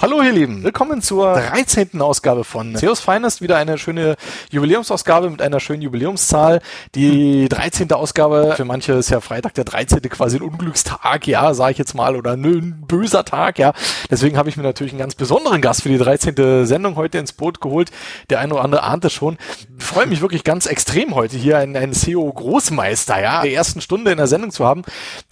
Hallo 0.00 0.22
ihr 0.22 0.30
Lieben, 0.30 0.62
willkommen 0.62 1.02
zur 1.02 1.34
13. 1.34 2.00
Ausgabe 2.00 2.44
von 2.44 2.74
Theos 2.74 3.00
Finest. 3.00 3.42
Wieder 3.42 3.56
eine 3.56 3.78
schöne 3.78 4.14
Jubiläumsausgabe 4.48 5.28
mit 5.28 5.42
einer 5.42 5.58
schönen 5.58 5.82
Jubiläumszahl. 5.82 6.60
Die 6.94 7.48
13. 7.48 7.90
Ausgabe, 7.90 8.54
für 8.54 8.64
manche 8.64 8.92
ist 8.92 9.10
ja 9.10 9.20
Freitag 9.20 9.54
der 9.54 9.64
13. 9.64 10.00
quasi 10.02 10.36
ein 10.36 10.42
Unglückstag, 10.42 11.26
ja, 11.26 11.52
sage 11.52 11.72
ich 11.72 11.78
jetzt 11.78 11.94
mal, 11.94 12.14
oder 12.14 12.34
ein 12.34 12.84
böser 12.86 13.24
Tag, 13.24 13.58
ja. 13.58 13.72
Deswegen 14.08 14.36
habe 14.36 14.48
ich 14.48 14.56
mir 14.56 14.62
natürlich 14.62 14.92
einen 14.92 15.00
ganz 15.00 15.16
besonderen 15.16 15.60
Gast 15.60 15.82
für 15.82 15.88
die 15.88 15.98
13. 15.98 16.64
Sendung 16.64 16.94
heute 16.94 17.18
ins 17.18 17.32
Boot 17.32 17.60
geholt. 17.60 17.90
Der 18.30 18.38
eine 18.38 18.54
oder 18.54 18.62
andere 18.62 18.84
ahnt 18.84 19.04
es 19.04 19.12
schon. 19.12 19.36
Freue 19.78 20.06
mich 20.06 20.20
wirklich 20.20 20.44
ganz 20.44 20.66
extrem 20.66 21.16
heute 21.16 21.36
hier 21.36 21.58
einen, 21.58 21.76
einen 21.76 21.92
SEO-Großmeister, 21.92 23.20
ja, 23.20 23.42
der 23.42 23.50
ersten 23.50 23.80
Stunde 23.80 24.12
in 24.12 24.18
der 24.18 24.28
Sendung 24.28 24.52
zu 24.52 24.64
haben, 24.64 24.82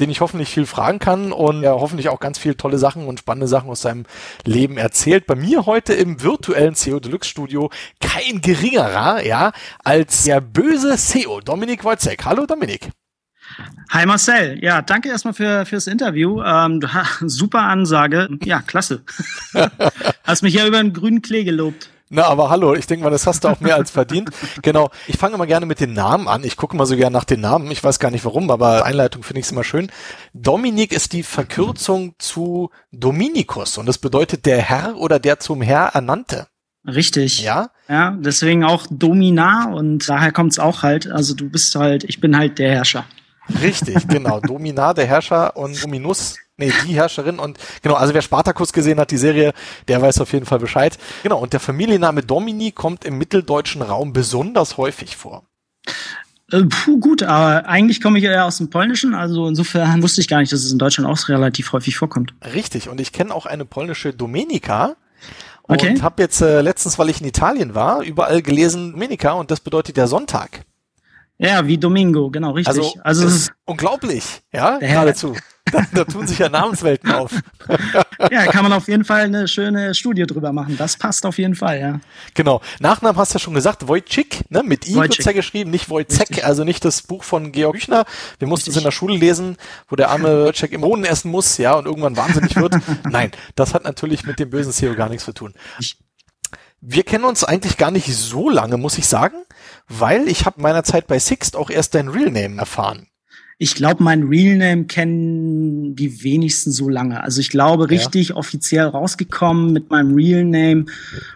den 0.01 0.11
ich 0.11 0.21
hoffentlich 0.21 0.49
viel 0.49 0.67
fragen 0.67 0.99
kann 0.99 1.31
und 1.31 1.63
ja, 1.63 1.71
hoffentlich 1.71 2.09
auch 2.09 2.19
ganz 2.19 2.41
viele 2.41 2.57
tolle 2.57 2.79
Sachen 2.79 3.07
und 3.07 3.21
spannende 3.21 3.47
Sachen 3.47 3.71
aus 3.71 3.83
seinem 3.83 4.07
Leben 4.43 4.56
erzählt. 4.57 5.27
Bei 5.27 5.35
mir 5.35 5.67
heute 5.67 5.93
im 5.93 6.23
virtuellen 6.23 6.75
SEO 6.75 6.99
Deluxe 6.99 7.29
Studio 7.29 7.71
kein 8.01 8.41
geringerer, 8.41 9.25
ja, 9.25 9.53
als 9.85 10.25
der 10.25 10.41
böse 10.41 10.97
SEO 10.97 11.41
Dominik 11.41 11.85
Wojcek. 11.85 12.25
Hallo 12.25 12.47
Dominik. 12.47 12.89
Hi 13.91 14.07
Marcel, 14.07 14.59
ja, 14.63 14.83
danke 14.83 15.11
erstmal 15.11 15.35
für 15.35 15.67
fürs 15.67 15.87
Interview. 15.87 16.43
Ähm, 16.43 16.81
super 17.27 17.61
Ansage, 17.61 18.29
ja, 18.45 18.63
klasse. 18.63 19.05
Hast 20.25 20.43
mich 20.43 20.55
ja 20.55 20.67
über 20.67 20.83
den 20.83 20.93
grünen 20.93 21.23
Klee 21.23 21.45
gelobt. 21.45 21.91
Na, 22.09 22.25
aber 22.25 22.51
hallo, 22.51 22.75
ich 22.75 22.87
denke 22.87 23.03
mal, 23.05 23.11
das 23.11 23.27
hast 23.27 23.43
du 23.43 23.49
auch 23.49 23.61
mehr 23.61 23.75
als 23.75 23.91
verdient. 23.91 24.31
Genau. 24.63 24.91
Ich 25.07 25.17
fange 25.17 25.35
immer 25.35 25.47
gerne 25.47 25.67
mit 25.67 25.81
den 25.81 25.93
Namen 25.93 26.29
an. 26.29 26.45
Ich 26.45 26.57
gucke 26.57 26.77
mal 26.77 26.87
so 26.87 26.97
gerne 26.97 27.13
nach 27.13 27.25
den 27.25 27.41
Namen. 27.41 27.71
Ich 27.71 27.83
weiß 27.83 27.99
gar 27.99 28.11
nicht 28.11 28.25
warum, 28.25 28.51
aber 28.51 28.85
Einleitung 28.85 29.23
finde 29.23 29.41
ich 29.41 29.51
immer 29.51 29.65
schön. 29.65 29.91
Dominik 30.33 30.93
ist 30.93 31.13
die 31.13 31.23
Verkürzung 31.23 32.15
zu 32.19 32.71
Dominikus 32.93 33.79
und 33.79 33.87
das 33.87 33.99
bedeutet 33.99 34.47
der 34.47 34.59
Herr 34.59 34.97
oder 34.97 35.19
der 35.19 35.41
zum 35.41 35.63
Herr 35.63 35.89
ernannte. 35.95 36.47
Richtig. 36.87 37.43
Ja? 37.43 37.71
Ja, 37.89 38.17
deswegen 38.19 38.65
auch 38.65 38.87
Domina 38.91 39.73
und 39.73 40.09
daher 40.09 40.33
kommt's 40.33 40.59
auch 40.59 40.83
halt. 40.83 41.11
Also 41.11 41.35
du 41.35 41.51
bist 41.51 41.75
halt, 41.75 42.05
ich 42.05 42.21
bin 42.21 42.37
halt 42.37 42.59
der 42.59 42.71
Herrscher. 42.71 43.05
Richtig, 43.61 44.09
genau. 44.09 44.41
Domina, 44.47 44.95
der 44.95 45.07
Herrscher 45.07 45.57
und 45.57 45.83
Dominus 45.83 46.37
Nee, 46.59 46.73
die 46.87 46.95
Herrscherin 46.95 47.39
und 47.39 47.59
genau, 47.83 47.97
also 47.97 48.15
wer 48.15 48.23
Spartacus 48.23 48.73
gesehen 48.73 48.99
hat, 48.99 49.11
die 49.11 49.19
Serie, 49.19 49.53
der 49.89 50.01
weiß 50.01 50.21
auf 50.21 50.33
jeden 50.33 50.47
Fall 50.47 50.59
Bescheid. 50.59 50.97
Genau, 51.23 51.39
und 51.39 51.53
der 51.53 51.61
Familienname 51.61 52.23
Domini 52.23 52.73
kommt 52.73 53.05
im 53.05 53.19
mitteldeutschen 53.19 53.83
Raum 53.83 54.15
besonders 54.15 54.79
häufig 54.79 55.17
vor. 55.17 55.43
Äh, 56.51 56.63
puh, 56.63 56.99
gut, 56.99 57.23
aber 57.23 57.69
eigentlich 57.69 58.01
komme 58.01 58.19
ich 58.19 58.25
ja 58.25 58.47
aus 58.47 58.59
dem 58.59 58.71
Polnischen, 58.71 59.15
also 59.15 59.49
insofern 59.49 60.03
wusste 60.03 60.21
ich 60.21 60.29
gar 60.29 60.39
nicht, 60.39 60.53
dass 60.53 60.63
es 60.63 60.73
in 60.73 60.79
Deutschland 60.79 61.11
auch 61.11 61.29
relativ 61.29 61.73
häufig 61.73 61.97
vorkommt. 61.97 62.35
Richtig, 62.55 62.89
und 62.89 63.01
ich 63.01 63.13
kenne 63.13 63.35
auch 63.35 63.47
eine 63.47 63.65
polnische 63.65 64.15
Domenica. 64.15 64.97
Und 65.63 65.83
okay. 65.83 66.01
habe 66.01 66.23
jetzt 66.23 66.41
äh, 66.41 66.61
letztens, 66.61 66.99
weil 66.99 67.11
ich 67.11 67.21
in 67.21 67.27
Italien 67.27 67.75
war, 67.75 68.03
überall 68.03 68.41
gelesen 68.41 68.93
Domenica 68.93 69.33
und 69.33 69.51
das 69.51 69.59
bedeutet 69.61 69.97
der 69.97 70.07
Sonntag. 70.07 70.61
Ja, 71.39 71.67
wie 71.67 71.77
Domingo, 71.77 72.31
genau, 72.31 72.53
richtig. 72.53 72.69
Also, 72.69 72.95
also 73.03 73.27
ist 73.27 73.53
unglaublich, 73.65 74.43
ja, 74.53 74.79
geradezu. 74.79 75.35
Da, 75.73 75.83
da 75.93 76.05
tun 76.05 76.27
sich 76.27 76.39
ja 76.39 76.49
Namenswelten 76.49 77.13
auf. 77.13 77.33
ja, 78.31 78.47
kann 78.47 78.63
man 78.63 78.73
auf 78.73 78.89
jeden 78.89 79.05
Fall 79.05 79.23
eine 79.23 79.49
schöne 79.49 79.95
Studie 79.95 80.25
drüber 80.25 80.53
machen. 80.53 80.77
Das 80.77 80.97
passt 80.97 81.27
auf 81.27 81.39
jeden 81.39 81.55
Fall, 81.55 81.81
ja. 81.81 82.01
Genau. 82.35 82.61
Nachnamen 82.81 83.19
hast 83.19 83.33
du 83.33 83.39
ja 83.39 83.41
schon 83.41 83.55
gesagt, 83.55 83.89
Wojcik, 83.89 84.51
ne? 84.51 84.63
Mit 84.63 84.89
I 84.89 84.95
wird's 84.95 85.25
ja 85.25 85.33
geschrieben, 85.33 85.71
nicht 85.71 85.91
Wojcek, 85.91 86.45
also 86.45 86.65
nicht 86.65 86.85
das 86.85 87.03
Buch 87.03 87.25
von 87.25 87.53
Georg 87.53 87.77
Büchner. 87.77 88.07
Wir 88.39 88.49
mussten 88.49 88.71
es 88.71 88.77
in 88.77 88.85
der 88.85 88.91
Schule 88.91 89.17
lesen, 89.17 89.57
wo 89.89 89.97
der 89.97 90.11
arme 90.11 90.45
Wojcik 90.47 90.73
im 90.73 90.81
Bohnen 90.81 91.05
essen 91.05 91.31
muss, 91.31 91.59
ja, 91.59 91.75
und 91.75 91.87
irgendwann 91.87 92.17
wahnsinnig 92.17 92.57
wird. 92.57 92.75
Nein, 93.11 93.33
das 93.55 93.75
hat 93.75 93.85
natürlich 93.85 94.25
mit 94.25 94.39
dem 94.39 94.51
bösen 94.51 94.73
CEO 94.73 94.95
gar 94.95 95.09
nichts 95.09 95.25
zu 95.25 95.33
tun. 95.33 95.53
Wir 96.81 97.03
kennen 97.03 97.25
uns 97.25 97.45
eigentlich 97.45 97.77
gar 97.77 97.91
nicht 97.91 98.15
so 98.15 98.49
lange, 98.49 98.77
muss 98.77 98.99
ich 98.99 99.07
sagen, 99.07 99.37
weil 99.89 100.29
ich 100.29 100.47
habe 100.47 100.63
meiner 100.63 100.85
Zeit 100.85 101.07
bei 101.07 101.19
Sixt 101.19 101.57
auch 101.57 101.71
erst 101.71 101.95
dein 101.95 102.09
Real 102.09 102.31
Name 102.31 102.59
erfahren. 102.59 103.09
Ich 103.59 103.75
glaube, 103.75 104.03
mein 104.03 104.25
Real 104.25 104.57
Name 104.57 104.85
kennen 104.85 105.97
die 105.97 106.23
wenigsten 106.23 106.73
so 106.73 106.91
lange. 106.91 107.23
Also 107.23 107.41
ich 107.41 107.49
glaube, 107.49 107.89
richtig 107.89 108.29
ja. 108.29 108.37
offiziell 108.37 108.85
rausgekommen 108.85 109.73
mit 109.73 109.89
meinem 109.89 110.15
Real 110.15 110.45
Name 110.45 110.85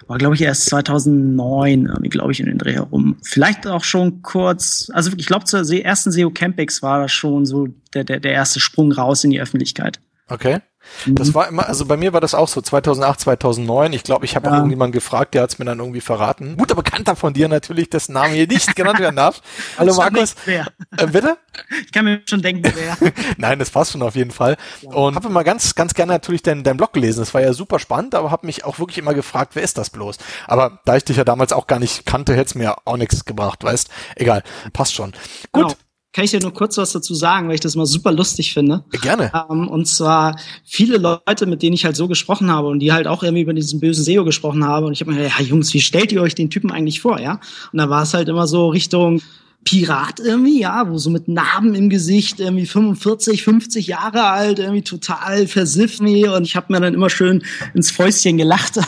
war, 0.07 0.19
glaube 0.19 0.35
ich, 0.35 0.43
erst 0.43 0.67
2009, 0.67 1.87
irgendwie, 1.87 2.11
glaube 2.11 2.33
ich, 2.33 2.41
in 2.41 2.47
den 2.47 2.59
Dreh 2.59 2.75
herum. 2.75 3.17
Vielleicht 3.23 3.67
auch 3.67 3.85
schon 3.85 4.21
kurz, 4.21 4.91
also 4.93 5.11
ich 5.17 5.27
glaube, 5.27 5.47
zur 5.47 5.61
ersten 5.61 6.13
SEO 6.13 6.31
Campix 6.31 6.83
war 6.83 7.01
das 7.01 7.13
schon 7.13 7.47
so 7.47 7.69
der, 7.95 8.05
der, 8.05 8.21
der 8.21 8.33
erste 8.33 8.61
Sprung 8.61 8.93
raus 8.93 9.25
in 9.25 9.31
die 9.31 9.41
Öffentlichkeit. 9.41 9.99
Okay. 10.29 10.59
Das 11.07 11.29
mhm. 11.29 11.35
war 11.35 11.49
immer, 11.49 11.69
also 11.69 11.85
bei 11.87 11.97
mir 11.97 12.13
war 12.13 12.21
das 12.21 12.35
auch 12.35 12.49
so 12.49 12.61
2008, 12.61 13.21
2009. 13.21 13.93
Ich 13.93 14.03
glaube, 14.03 14.25
ich 14.25 14.37
habe 14.37 14.47
ja. 14.47 14.53
auch 14.53 14.57
irgendjemanden 14.57 14.93
gefragt, 14.93 15.35
der 15.35 15.43
hat 15.43 15.51
es 15.51 15.59
mir 15.59 15.65
dann 15.65 15.79
irgendwie 15.79 16.01
verraten. 16.01 16.57
Guter 16.57 16.75
Bekannter 16.75 17.17
von 17.17 17.33
dir 17.33 17.49
natürlich, 17.49 17.91
dessen 17.91 18.13
Name 18.13 18.35
hier 18.35 18.47
nicht 18.47 18.75
genannt 18.75 18.99
werden 18.99 19.17
darf. 19.17 19.43
Hallo 19.79 19.95
Markus. 19.95 20.35
Äh, 20.47 21.07
bitte? 21.07 21.37
Ich 21.85 21.93
kann 21.93 22.05
mir 22.05 22.23
schon 22.27 22.43
denken, 22.43 22.63
wer. 22.75 22.97
Nein, 23.37 23.59
das 23.59 23.71
passt 23.71 23.93
schon 23.93 24.03
auf 24.03 24.15
jeden 24.15 24.31
Fall. 24.31 24.57
Ja. 24.81 24.91
Und 24.91 25.15
habe 25.15 25.29
immer 25.29 25.45
ganz, 25.45 25.75
ganz 25.75 25.95
gerne 25.95 26.13
natürlich 26.13 26.43
deinen 26.43 26.63
dein 26.63 26.77
Blog 26.77 26.93
gelesen. 26.93 27.21
Das 27.21 27.35
war 27.35 27.41
ja 27.41 27.53
super 27.53 27.79
spannend, 27.79 28.15
aber 28.15 28.31
habe 28.31 28.47
mich 28.47 28.65
auch 28.65 28.79
wirklich 28.79 28.99
immer 28.99 29.15
gefragt, 29.15 29.53
wer 29.55 29.63
ist 29.63 29.77
das 29.77 29.91
bloß? 29.91 30.19
Aber 30.47 30.81
da 30.85 30.97
ich 30.97 31.05
dich 31.05 31.17
ja 31.17 31.25
damals 31.25 31.53
auch 31.53 31.67
gar 31.67 31.79
nicht 31.79 32.07
kannte, 32.07 32.33
hätte 32.35 32.47
es 32.47 32.55
mir 32.55 32.77
auch 32.85 32.97
nichts 32.97 33.25
gebracht, 33.25 33.63
weißt? 33.65 33.89
Egal, 34.15 34.43
passt 34.73 34.95
schon. 34.95 35.13
Gut. 35.53 35.69
Genau 35.69 35.75
kann 36.13 36.25
ich 36.25 36.33
dir 36.33 36.41
nur 36.41 36.53
kurz 36.53 36.77
was 36.77 36.93
dazu 36.93 37.15
sagen, 37.15 37.47
weil 37.47 37.55
ich 37.55 37.61
das 37.61 37.77
mal 37.77 37.87
super 37.87 38.11
lustig 38.11 38.53
finde. 38.53 38.85
Gerne. 39.03 39.31
Ähm, 39.49 39.69
und 39.69 39.87
zwar 39.87 40.37
viele 40.65 40.99
Leute, 40.99 41.47
mit 41.47 41.63
denen 41.63 41.75
ich 41.75 41.85
halt 41.85 41.97
so 41.97 42.09
gesprochen 42.09 42.51
habe 42.51 42.69
und 42.69 42.81
die 42.81 42.93
halt 42.93 43.07
auch 43.07 43.23
irgendwie 43.23 43.43
über 43.43 43.53
diesen 43.53 43.79
bösen 43.79 44.05
SEO 44.05 44.25
gesprochen 44.25 44.65
haben. 44.65 44.87
Und 44.87 44.93
ich 44.93 45.01
habe 45.01 45.13
mir 45.13 45.19
gedacht, 45.19 45.39
ja 45.39 45.47
Jungs, 45.47 45.73
wie 45.73 45.81
stellt 45.81 46.11
ihr 46.11 46.23
euch 46.23 46.35
den 46.35 46.51
Typen 46.51 46.73
eigentlich 46.73 47.01
vor, 47.01 47.21
ja? 47.21 47.41
Und 47.73 47.79
da 47.79 47.89
war 47.89 48.03
es 48.03 48.15
halt 48.15 48.29
immer 48.29 48.49
so 48.49 48.69
Richtung 48.69 49.23
Pirat 49.65 50.21
irgendwie, 50.21 50.61
ja, 50.61 50.89
wo 50.89 50.97
so 50.97 51.11
mit 51.11 51.29
Narben 51.29 51.75
im 51.75 51.91
Gesicht, 51.91 52.41
irgendwie 52.41 52.65
45, 52.65 53.45
50 53.45 53.87
Jahre 53.87 54.25
alt, 54.25 54.59
irgendwie 54.59 54.83
total 54.83 55.47
versifft 55.47 56.01
und 56.01 56.45
ich 56.45 56.57
habe 56.57 56.73
mir 56.73 56.81
dann 56.81 56.95
immer 56.95 57.11
schön 57.11 57.43
ins 57.75 57.91
Fäustchen 57.91 58.39
gelacht, 58.39 58.79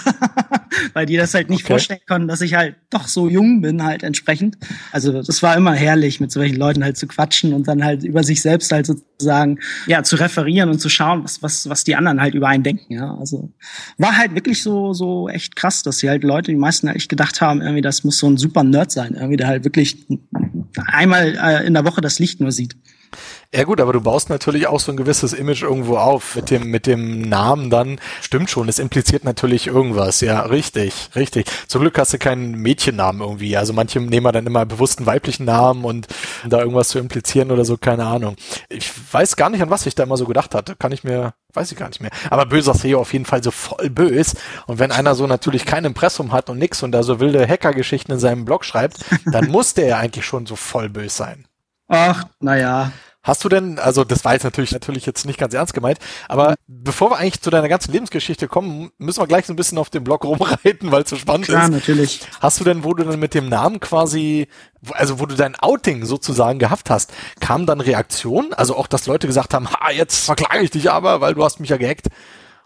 weil 0.94 1.04
die 1.04 1.16
das 1.16 1.34
halt 1.34 1.50
nicht 1.50 1.64
okay. 1.64 1.74
vorstellen 1.74 2.00
konnten, 2.08 2.28
dass 2.28 2.40
ich 2.40 2.54
halt 2.54 2.76
doch 2.90 3.06
so 3.06 3.28
jung 3.28 3.60
bin 3.60 3.82
halt 3.82 4.02
entsprechend. 4.02 4.56
Also 4.92 5.22
das 5.22 5.42
war 5.42 5.56
immer 5.56 5.72
herrlich, 5.72 6.20
mit 6.20 6.32
solchen 6.32 6.56
Leuten 6.56 6.82
halt 6.82 6.96
zu 6.96 7.06
quatschen 7.06 7.52
und 7.52 7.68
dann 7.68 7.84
halt 7.84 8.02
über 8.02 8.22
sich 8.22 8.40
selbst 8.40 8.72
halt 8.72 8.86
sozusagen 8.86 9.58
ja 9.86 10.02
zu 10.02 10.16
referieren 10.16 10.70
und 10.70 10.80
zu 10.80 10.88
schauen, 10.88 11.22
was 11.24 11.42
was 11.42 11.68
was 11.68 11.84
die 11.84 11.96
anderen 11.96 12.20
halt 12.20 12.34
über 12.34 12.48
einen 12.48 12.62
denken, 12.62 12.94
ja. 12.94 13.14
Also 13.16 13.52
war 13.98 14.16
halt 14.16 14.34
wirklich 14.34 14.62
so 14.62 14.94
so 14.94 15.28
echt 15.28 15.54
krass, 15.54 15.82
dass 15.82 15.98
sie 15.98 16.08
halt 16.08 16.24
Leute, 16.24 16.50
die 16.50 16.56
meisten 16.56 16.86
halt 16.86 16.96
echt 16.96 17.10
gedacht 17.10 17.40
haben, 17.40 17.60
irgendwie 17.60 17.82
das 17.82 18.04
muss 18.04 18.18
so 18.18 18.28
ein 18.28 18.38
super 18.38 18.64
Nerd 18.64 18.90
sein, 18.90 19.14
irgendwie 19.14 19.36
der 19.36 19.48
halt 19.48 19.64
wirklich 19.64 20.06
einmal 20.86 21.36
äh, 21.36 21.66
in 21.66 21.74
der 21.74 21.84
Woche 21.84 22.00
das 22.00 22.18
Licht 22.18 22.40
nur 22.40 22.52
sieht. 22.52 22.76
Ja 23.54 23.64
gut, 23.64 23.82
aber 23.82 23.92
du 23.92 24.00
baust 24.00 24.30
natürlich 24.30 24.66
auch 24.66 24.80
so 24.80 24.92
ein 24.92 24.96
gewisses 24.96 25.34
Image 25.34 25.62
irgendwo 25.62 25.98
auf 25.98 26.36
mit 26.36 26.50
dem 26.50 26.70
mit 26.70 26.86
dem 26.86 27.20
Namen 27.20 27.68
dann. 27.68 28.00
Stimmt 28.22 28.48
schon, 28.48 28.66
es 28.66 28.78
impliziert 28.78 29.24
natürlich 29.24 29.66
irgendwas. 29.66 30.22
Ja, 30.22 30.40
richtig, 30.40 31.10
richtig. 31.14 31.50
Zum 31.68 31.82
Glück 31.82 31.98
hast 31.98 32.14
du 32.14 32.18
keinen 32.18 32.52
Mädchennamen 32.52 33.20
irgendwie. 33.20 33.54
Also 33.58 33.74
manche 33.74 34.00
nehmen 34.00 34.32
dann 34.32 34.46
immer 34.46 34.64
bewusst 34.64 34.98
einen 34.98 35.06
weiblichen 35.06 35.44
Namen 35.44 35.84
und 35.84 36.08
um 36.44 36.48
da 36.48 36.60
irgendwas 36.60 36.88
zu 36.88 36.98
implizieren 36.98 37.50
oder 37.50 37.66
so, 37.66 37.76
keine 37.76 38.06
Ahnung. 38.06 38.36
Ich 38.70 38.90
weiß 39.12 39.36
gar 39.36 39.50
nicht, 39.50 39.60
an 39.60 39.68
was 39.68 39.84
ich 39.84 39.94
da 39.94 40.04
immer 40.04 40.16
so 40.16 40.24
gedacht 40.24 40.54
hatte. 40.54 40.74
Kann 40.74 40.92
ich 40.92 41.04
mir, 41.04 41.34
weiß 41.52 41.72
ich 41.72 41.76
gar 41.76 41.88
nicht 41.88 42.00
mehr. 42.00 42.10
Aber 42.30 42.46
böser 42.46 42.72
SEO 42.72 43.00
auf 43.00 43.12
jeden 43.12 43.26
Fall 43.26 43.42
so 43.42 43.50
voll 43.50 43.90
bös. 43.90 44.34
Und 44.66 44.78
wenn 44.78 44.92
einer 44.92 45.14
so 45.14 45.26
natürlich 45.26 45.66
kein 45.66 45.84
Impressum 45.84 46.32
hat 46.32 46.48
und 46.48 46.56
nix 46.56 46.82
und 46.82 46.92
da 46.92 47.02
so 47.02 47.20
wilde 47.20 47.46
Hackergeschichten 47.46 48.14
in 48.14 48.20
seinem 48.20 48.46
Blog 48.46 48.64
schreibt, 48.64 49.04
dann 49.26 49.46
muss 49.50 49.74
der 49.74 49.88
ja 49.88 49.98
eigentlich 49.98 50.24
schon 50.24 50.46
so 50.46 50.56
voll 50.56 50.88
bös 50.88 51.18
sein. 51.18 51.44
Ach, 51.88 52.24
naja. 52.40 52.92
Hast 53.24 53.44
du 53.44 53.48
denn, 53.48 53.78
also 53.78 54.02
das 54.02 54.24
war 54.24 54.32
jetzt 54.32 54.42
natürlich, 54.42 54.72
natürlich 54.72 55.06
jetzt 55.06 55.26
nicht 55.26 55.38
ganz 55.38 55.54
ernst 55.54 55.74
gemeint, 55.74 55.98
aber 56.28 56.56
bevor 56.66 57.10
wir 57.10 57.18
eigentlich 57.18 57.40
zu 57.40 57.50
deiner 57.50 57.68
ganzen 57.68 57.92
Lebensgeschichte 57.92 58.48
kommen, 58.48 58.90
müssen 58.98 59.20
wir 59.20 59.28
gleich 59.28 59.46
so 59.46 59.52
ein 59.52 59.56
bisschen 59.56 59.78
auf 59.78 59.90
dem 59.90 60.02
Blog 60.02 60.24
rumreiten, 60.24 60.90
weil 60.90 61.02
es 61.02 61.10
so 61.10 61.16
spannend 61.16 61.46
Klar, 61.46 61.64
ist. 61.64 61.70
natürlich. 61.70 62.20
Hast 62.40 62.58
du 62.58 62.64
denn, 62.64 62.82
wo 62.82 62.94
du 62.94 63.04
dann 63.04 63.20
mit 63.20 63.34
dem 63.34 63.48
Namen 63.48 63.78
quasi, 63.78 64.48
also 64.90 65.20
wo 65.20 65.26
du 65.26 65.36
dein 65.36 65.54
Outing 65.54 66.04
sozusagen 66.04 66.58
gehabt 66.58 66.90
hast, 66.90 67.12
kam 67.38 67.64
dann 67.64 67.80
Reaktion? 67.80 68.52
Also 68.54 68.76
auch, 68.76 68.88
dass 68.88 69.06
Leute 69.06 69.28
gesagt 69.28 69.54
haben, 69.54 69.70
ha, 69.70 69.92
jetzt 69.92 70.24
verklage 70.24 70.64
ich 70.64 70.70
dich 70.72 70.90
aber, 70.90 71.20
weil 71.20 71.34
du 71.34 71.44
hast 71.44 71.60
mich 71.60 71.70
ja 71.70 71.76
gehackt. 71.76 72.08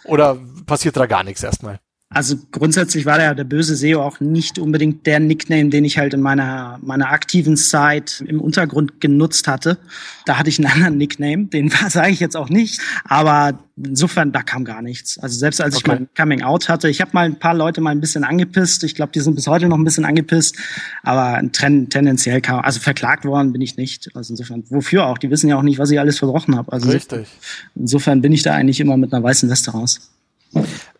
Oder 0.04 0.38
passiert 0.66 0.96
da 0.96 1.06
gar 1.06 1.22
nichts 1.24 1.42
erstmal? 1.42 1.80
Also 2.08 2.36
grundsätzlich 2.52 3.04
war 3.04 3.18
der, 3.18 3.34
der 3.34 3.42
böse 3.42 3.74
SEO 3.74 4.00
auch 4.00 4.20
nicht 4.20 4.60
unbedingt 4.60 5.06
der 5.06 5.18
Nickname, 5.18 5.70
den 5.70 5.84
ich 5.84 5.98
halt 5.98 6.14
in 6.14 6.20
meiner, 6.20 6.78
meiner 6.80 7.10
aktiven 7.10 7.56
Zeit 7.56 8.22
im 8.24 8.40
Untergrund 8.40 9.00
genutzt 9.00 9.48
hatte. 9.48 9.76
Da 10.24 10.38
hatte 10.38 10.48
ich 10.48 10.60
einen 10.60 10.72
anderen 10.72 10.98
Nickname, 10.98 11.46
den 11.46 11.68
sage 11.88 12.12
ich 12.12 12.20
jetzt 12.20 12.36
auch 12.36 12.48
nicht. 12.48 12.80
Aber 13.04 13.58
insofern, 13.76 14.30
da 14.30 14.44
kam 14.44 14.64
gar 14.64 14.82
nichts. 14.82 15.18
Also 15.18 15.36
selbst 15.36 15.60
als 15.60 15.74
okay. 15.74 15.82
ich 15.82 15.86
mein 15.88 16.08
Coming 16.16 16.42
Out 16.42 16.68
hatte, 16.68 16.88
ich 16.88 17.00
habe 17.00 17.10
mal 17.12 17.26
ein 17.26 17.40
paar 17.40 17.54
Leute 17.54 17.80
mal 17.80 17.90
ein 17.90 18.00
bisschen 18.00 18.22
angepisst. 18.22 18.84
Ich 18.84 18.94
glaube, 18.94 19.10
die 19.10 19.20
sind 19.20 19.34
bis 19.34 19.48
heute 19.48 19.66
noch 19.66 19.76
ein 19.76 19.84
bisschen 19.84 20.04
angepisst. 20.04 20.56
Aber 21.02 21.42
ten, 21.50 21.90
tendenziell 21.90 22.40
kam, 22.40 22.60
also 22.60 22.78
verklagt 22.78 23.24
worden 23.24 23.52
bin 23.52 23.60
ich 23.62 23.76
nicht. 23.76 24.14
Also 24.14 24.32
insofern, 24.32 24.62
wofür 24.68 25.06
auch? 25.06 25.18
Die 25.18 25.30
wissen 25.30 25.48
ja 25.48 25.58
auch 25.58 25.62
nicht, 25.62 25.80
was 25.80 25.90
ich 25.90 25.98
alles 25.98 26.20
verbrochen 26.20 26.56
habe. 26.56 26.72
Also 26.72 26.88
Richtig. 26.88 27.26
Insofern 27.74 28.22
bin 28.22 28.30
ich 28.30 28.44
da 28.44 28.54
eigentlich 28.54 28.78
immer 28.78 28.96
mit 28.96 29.12
einer 29.12 29.24
weißen 29.24 29.50
Weste 29.50 29.72
raus. 29.72 30.12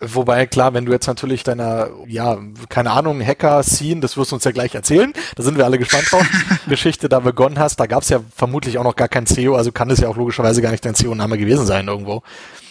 Wobei, 0.00 0.46
klar, 0.46 0.75
wenn 0.75 0.84
du 0.84 0.93
jetzt 0.93 1.06
natürlich 1.06 1.43
deiner, 1.43 1.88
ja, 2.06 2.38
keine 2.69 2.90
Ahnung, 2.90 3.25
Hacker-Scene, 3.25 4.00
das 4.00 4.16
wirst 4.16 4.31
du 4.31 4.37
uns 4.37 4.44
ja 4.44 4.50
gleich 4.50 4.75
erzählen, 4.75 5.12
da 5.37 5.43
sind 5.43 5.56
wir 5.56 5.64
alle 5.64 5.78
gespannt 5.78 6.10
drauf, 6.10 6.26
Geschichte 6.69 7.08
da 7.08 7.20
begonnen 7.20 7.58
hast, 7.58 7.81
da 7.81 7.87
gab 7.87 8.02
es 8.02 8.10
ja 8.10 8.20
vermutlich 8.34 8.78
auch 8.78 8.84
noch 8.84 8.96
gar 8.96 9.08
kein 9.08 9.26
CEO, 9.26 9.54
also 9.54 9.72
kann 9.72 9.90
es 9.90 10.00
ja 10.00 10.08
auch 10.08 10.16
logischerweise 10.16 10.60
gar 10.60 10.70
nicht 10.70 10.84
dein 10.84 10.94
CEO-Name 10.94 11.38
gewesen 11.38 11.66
sein 11.66 11.88
irgendwo, 11.88 12.22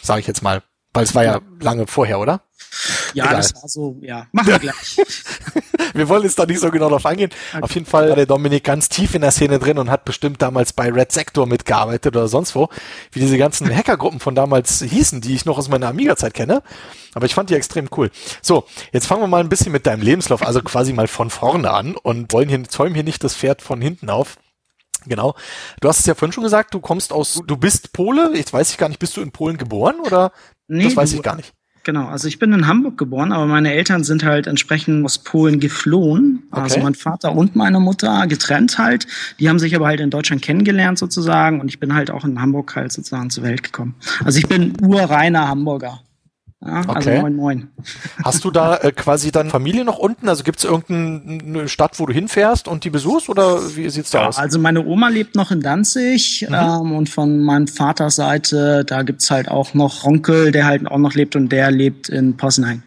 sage 0.02 0.20
ich 0.20 0.28
jetzt 0.28 0.44
mal. 0.44 0.62
Weil 0.94 1.04
es 1.04 1.14
war 1.14 1.24
ja 1.26 1.42
lange 1.60 1.88
vorher, 1.88 2.20
oder? 2.20 2.42
Ja, 3.14 3.26
Egal. 3.26 3.38
das 3.38 3.56
war 3.56 3.68
so, 3.68 3.98
ja. 4.02 4.28
Machen 4.32 4.48
wir 4.48 4.60
gleich. 4.60 4.98
wir 6.00 6.10
wollen 6.10 6.24
jetzt 6.24 6.38
da 6.38 6.46
nicht 6.46 6.60
so 6.60 6.70
genau 6.72 6.90
drauf 6.90 7.06
eingehen. 7.06 7.32
Okay. 7.54 7.64
Auf 7.64 7.74
jeden 7.74 7.86
Fall 7.86 8.10
war 8.10 8.16
der 8.16 8.26
Dominik 8.26 8.64
ganz 8.64 8.90
tief 8.90 9.16
in 9.16 9.22
der 9.22 9.32
Szene 9.32 9.60
drin 9.60 9.78
und 9.78 9.90
hat 9.90 10.06
bestimmt 10.06 10.42
damals 10.42 10.74
bei 10.74 10.92
Red 10.92 11.12
Sector 11.12 11.46
mitgearbeitet 11.48 12.16
oder 12.16 12.28
sonst 12.28 12.56
wo, 12.56 12.70
wie 13.12 13.20
diese 13.20 13.38
ganzen 13.38 13.70
Hackergruppen 13.76 14.20
von 14.20 14.36
damals 14.36 14.82
hießen, 14.82 15.22
die 15.22 15.34
ich 15.34 15.46
noch 15.46 15.58
aus 15.58 15.70
meiner 15.70 15.88
Amiga-Zeit 15.88 16.34
kenne. 16.34 16.62
Aber 17.14 17.26
ich 17.26 17.34
fand 17.34 17.50
die 17.50 17.56
extrem 17.56 17.88
cool. 17.96 18.12
So, 18.42 18.66
jetzt 18.92 19.08
fangen 19.08 19.22
wir 19.22 19.28
mal 19.28 19.40
ein 19.42 19.50
bisschen 19.50 19.72
mit 19.72 19.86
deinem 19.86 20.02
Lebenslauf, 20.02 20.46
also 20.46 20.62
quasi 20.62 20.92
mal 20.92 21.08
von 21.08 21.30
vorne 21.30 21.72
an 21.72 21.96
und 21.96 22.34
wollen 22.34 22.50
hier, 22.50 22.64
zäumen 22.66 22.94
hier 22.94 23.04
nicht 23.04 23.24
das 23.24 23.36
Pferd 23.36 23.62
von 23.62 23.82
hinten 23.82 24.10
auf. 24.10 24.38
Genau. 25.08 25.36
Du 25.82 25.88
hast 25.88 26.00
es 26.00 26.06
ja 26.06 26.16
vorhin 26.16 26.34
schon 26.34 26.44
gesagt, 26.44 26.74
du 26.74 26.80
kommst 26.80 27.14
aus, 27.14 27.42
du 27.46 27.58
bist 27.58 27.94
Pole. 27.94 28.32
Jetzt 28.34 28.54
weiß 28.54 28.72
ich 28.72 28.78
gar 28.78 28.90
nicht, 28.90 29.00
bist 29.00 29.16
du 29.18 29.22
in 29.22 29.32
Polen 29.32 29.58
geboren 29.58 30.00
oder? 30.00 30.32
Nee, 30.68 30.86
das 30.86 30.96
weiß 30.96 31.14
ich 31.14 31.22
gar 31.22 31.36
nicht. 31.36 31.54
Genau, 31.86 32.08
also 32.08 32.28
ich 32.28 32.40
bin 32.40 32.52
in 32.52 32.66
Hamburg 32.66 32.98
geboren, 32.98 33.32
aber 33.32 33.46
meine 33.46 33.72
Eltern 33.72 34.04
sind 34.04 34.24
halt 34.26 34.48
entsprechend 34.48 35.06
aus 35.06 35.20
Polen 35.20 35.60
geflohen. 35.60 36.42
Also 36.50 36.64
okay. 36.64 36.74
Also 36.74 36.84
mein 36.84 36.96
Vater 36.96 37.32
und 37.36 37.56
meine 37.56 37.80
Mutter 37.80 38.26
getrennt 38.26 38.80
halt. 38.80 39.06
Die 39.40 39.48
haben 39.48 39.60
sich 39.60 39.76
aber 39.76 39.86
halt 39.86 40.00
in 40.00 40.10
Deutschland 40.10 40.42
kennengelernt 40.42 40.98
sozusagen 40.98 41.62
und 41.62 41.68
ich 41.68 41.80
bin 41.80 41.94
halt 41.94 42.10
auch 42.10 42.26
in 42.26 42.42
Hamburg 42.42 42.76
halt 42.76 42.92
sozusagen 42.92 43.30
zur 43.30 43.44
Welt 43.44 43.62
gekommen. 43.62 43.94
Also 44.24 44.40
ich 44.40 44.48
bin 44.48 44.74
urreiner 44.82 45.48
Hamburger. 45.48 46.02
Ja, 46.66 46.74
also 46.74 46.90
okay. 46.90 47.10
Also 47.10 47.22
moin 47.22 47.36
moin. 47.36 47.68
Hast 48.24 48.44
du 48.44 48.52
da 48.52 48.78
äh, 48.78 48.92
quasi 48.92 49.32
dann 49.32 49.50
Familie 49.50 49.86
noch 49.86 50.00
unten? 50.00 50.28
Also 50.28 50.44
gibt 50.44 50.58
es 50.60 50.64
irgendeine 50.64 51.68
Stadt, 51.68 52.00
wo 52.00 52.06
du 52.08 52.14
hinfährst 52.14 52.68
und 52.68 52.84
die 52.84 52.90
besuchst 52.90 53.30
oder 53.30 53.76
wie 53.76 53.88
sieht's 53.90 54.10
da 54.10 54.22
ja, 54.22 54.28
aus? 54.28 54.38
Also 54.38 54.58
meine 54.58 54.84
Oma 54.84 55.10
lebt 55.10 55.36
noch 55.36 55.52
in 55.52 55.62
Danzig 55.62 56.46
mhm. 56.50 56.56
ähm, 56.56 56.92
und 56.94 57.10
von 57.10 57.40
meinem 57.40 57.68
Vaters 57.68 58.16
Seite, 58.16 58.84
da 58.86 59.04
gibt's 59.04 59.30
halt 59.30 59.50
auch 59.50 59.74
noch 59.74 60.04
Onkel, 60.06 60.52
der 60.52 60.66
halt 60.66 60.90
auch 60.90 60.98
noch 60.98 61.14
lebt 61.14 61.36
und 61.36 61.50
der 61.50 61.70
lebt 61.70 62.10
in 62.10 62.36
Posnheim. 62.38 62.82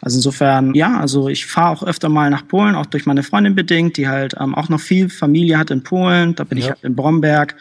Also 0.00 0.18
insofern, 0.18 0.74
ja, 0.74 0.98
also 0.98 1.28
ich 1.28 1.46
fahre 1.46 1.70
auch 1.70 1.82
öfter 1.82 2.08
mal 2.08 2.30
nach 2.30 2.46
Polen, 2.46 2.74
auch 2.74 2.86
durch 2.86 3.06
meine 3.06 3.22
Freundin 3.22 3.54
bedingt, 3.54 3.96
die 3.96 4.08
halt 4.08 4.34
ähm, 4.38 4.54
auch 4.54 4.68
noch 4.68 4.80
viel 4.80 5.08
Familie 5.08 5.58
hat 5.58 5.70
in 5.70 5.82
Polen. 5.82 6.34
Da 6.34 6.44
bin 6.44 6.58
ja. 6.58 6.64
ich 6.64 6.70
halt 6.70 6.84
in 6.84 6.96
Bromberg. 6.96 7.56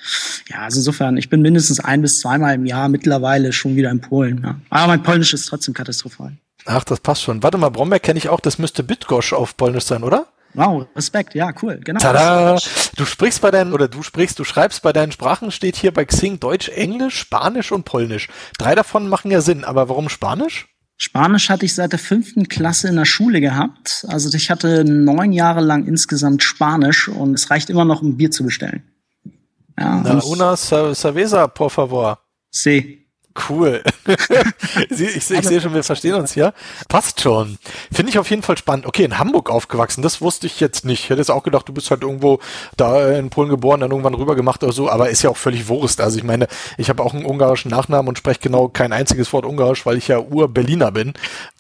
Ja, 0.49 0.59
also 0.59 0.79
insofern, 0.79 1.17
ich 1.17 1.29
bin 1.29 1.41
mindestens 1.41 1.79
ein 1.79 2.01
bis 2.01 2.19
zweimal 2.19 2.55
im 2.55 2.65
Jahr 2.65 2.89
mittlerweile 2.89 3.53
schon 3.53 3.75
wieder 3.75 3.91
in 3.91 4.01
Polen. 4.01 4.41
Ja. 4.43 4.55
Aber 4.69 4.87
mein 4.87 5.03
Polnisch 5.03 5.33
ist 5.33 5.45
trotzdem 5.45 5.73
katastrophal. 5.73 6.33
Ach, 6.65 6.83
das 6.83 6.99
passt 6.99 7.23
schon. 7.23 7.43
Warte 7.43 7.57
mal, 7.57 7.69
Bromberg 7.69 8.03
kenne 8.03 8.17
ich 8.17 8.29
auch, 8.29 8.39
das 8.39 8.57
müsste 8.57 8.83
Bitgosch 8.83 9.33
auf 9.33 9.57
Polnisch 9.57 9.85
sein, 9.85 10.03
oder? 10.03 10.27
Wow, 10.55 10.85
Respekt, 10.95 11.33
ja, 11.33 11.51
cool, 11.63 11.79
genau. 11.83 11.99
Tada! 11.99 12.59
Du 12.95 13.05
sprichst 13.05 13.41
bei 13.41 13.49
deinen, 13.49 13.73
oder 13.73 13.87
du 13.87 14.03
sprichst, 14.03 14.37
du 14.37 14.43
schreibst 14.43 14.83
bei 14.83 14.93
deinen 14.93 15.11
Sprachen, 15.11 15.51
steht 15.51 15.75
hier 15.75 15.91
bei 15.91 16.05
Xing 16.05 16.39
Deutsch, 16.39 16.69
Englisch, 16.69 17.17
Spanisch 17.17 17.71
und 17.71 17.85
Polnisch. 17.85 18.29
Drei 18.59 18.75
davon 18.75 19.09
machen 19.09 19.31
ja 19.31 19.41
Sinn, 19.41 19.63
aber 19.63 19.89
warum 19.89 20.09
Spanisch? 20.09 20.67
Spanisch 20.97 21.49
hatte 21.49 21.65
ich 21.65 21.73
seit 21.75 21.91
der 21.91 21.99
fünften 21.99 22.47
Klasse 22.47 22.87
in 22.87 22.95
der 22.95 23.05
Schule 23.05 23.41
gehabt. 23.41 24.05
Also 24.07 24.35
ich 24.35 24.49
hatte 24.49 24.85
neun 24.85 25.31
Jahre 25.33 25.61
lang 25.61 25.85
insgesamt 25.85 26.43
Spanisch 26.43 27.07
und 27.09 27.33
es 27.33 27.49
reicht 27.49 27.69
immer 27.69 27.85
noch, 27.85 28.01
um 28.01 28.15
Bier 28.15 28.31
zu 28.31 28.43
bestellen. 28.43 28.83
Ja, 29.77 30.01
Na, 30.03 30.19
una 30.23 30.55
cerveza, 30.55 31.47
por 31.47 31.71
favor. 31.71 32.19
Sí. 32.51 33.02
Cool. 33.49 33.81
ich, 34.89 35.01
ich, 35.01 35.15
ich 35.15 35.47
sehe 35.47 35.59
schon, 35.59 35.73
wir 35.73 35.83
verstehen 35.83 36.13
uns 36.13 36.33
hier. 36.33 36.53
Passt 36.87 37.21
schon. 37.21 37.57
Finde 37.91 38.11
ich 38.11 38.19
auf 38.19 38.29
jeden 38.29 38.43
Fall 38.43 38.57
spannend. 38.57 38.85
Okay, 38.85 39.03
in 39.03 39.17
Hamburg 39.17 39.49
aufgewachsen, 39.49 40.03
das 40.03 40.21
wusste 40.21 40.45
ich 40.45 40.59
jetzt 40.59 40.85
nicht. 40.85 41.05
Ich 41.05 41.09
hätte 41.09 41.19
jetzt 41.19 41.31
auch 41.31 41.41
gedacht, 41.41 41.67
du 41.67 41.73
bist 41.73 41.89
halt 41.89 42.03
irgendwo 42.03 42.39
da 42.77 43.09
in 43.11 43.31
Polen 43.31 43.49
geboren, 43.49 43.79
dann 43.79 43.89
irgendwann 43.89 44.13
rüber 44.13 44.35
gemacht 44.35 44.63
oder 44.63 44.71
so, 44.71 44.89
aber 44.89 45.09
ist 45.09 45.23
ja 45.23 45.31
auch 45.31 45.37
völlig 45.37 45.67
Wurst. 45.67 45.99
Also 45.99 46.17
ich 46.17 46.23
meine, 46.23 46.47
ich 46.77 46.89
habe 46.89 47.01
auch 47.01 47.13
einen 47.13 47.25
ungarischen 47.25 47.71
Nachnamen 47.71 48.07
und 48.07 48.19
spreche 48.19 48.39
genau 48.39 48.67
kein 48.67 48.93
einziges 48.93 49.33
Wort 49.33 49.45
Ungarisch, 49.45 49.85
weil 49.85 49.97
ich 49.97 50.07
ja 50.07 50.19
Ur-Berliner 50.19 50.91
bin. 50.91 51.13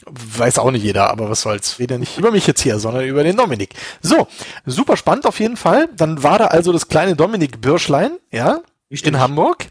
Weiß 0.05 0.59
auch 0.59 0.71
nicht 0.71 0.83
jeder, 0.83 1.09
aber 1.09 1.29
was 1.29 1.41
soll's. 1.41 1.79
Weder 1.79 1.97
nicht 1.97 2.19
über 2.19 2.31
mich 2.31 2.45
jetzt 2.45 2.61
hier, 2.61 2.77
sondern 2.77 3.05
über 3.05 3.23
den 3.23 3.35
Dominik. 3.35 3.73
So, 4.01 4.27
super 4.65 4.95
spannend 4.95 5.25
auf 5.25 5.39
jeden 5.39 5.57
Fall. 5.57 5.89
Dann 5.95 6.21
war 6.21 6.37
da 6.37 6.45
also 6.45 6.71
das 6.71 6.87
kleine 6.87 7.15
Dominik 7.15 7.61
Birschlein, 7.61 8.17
ja, 8.31 8.59
in 8.89 9.19
Hamburg. 9.19 9.67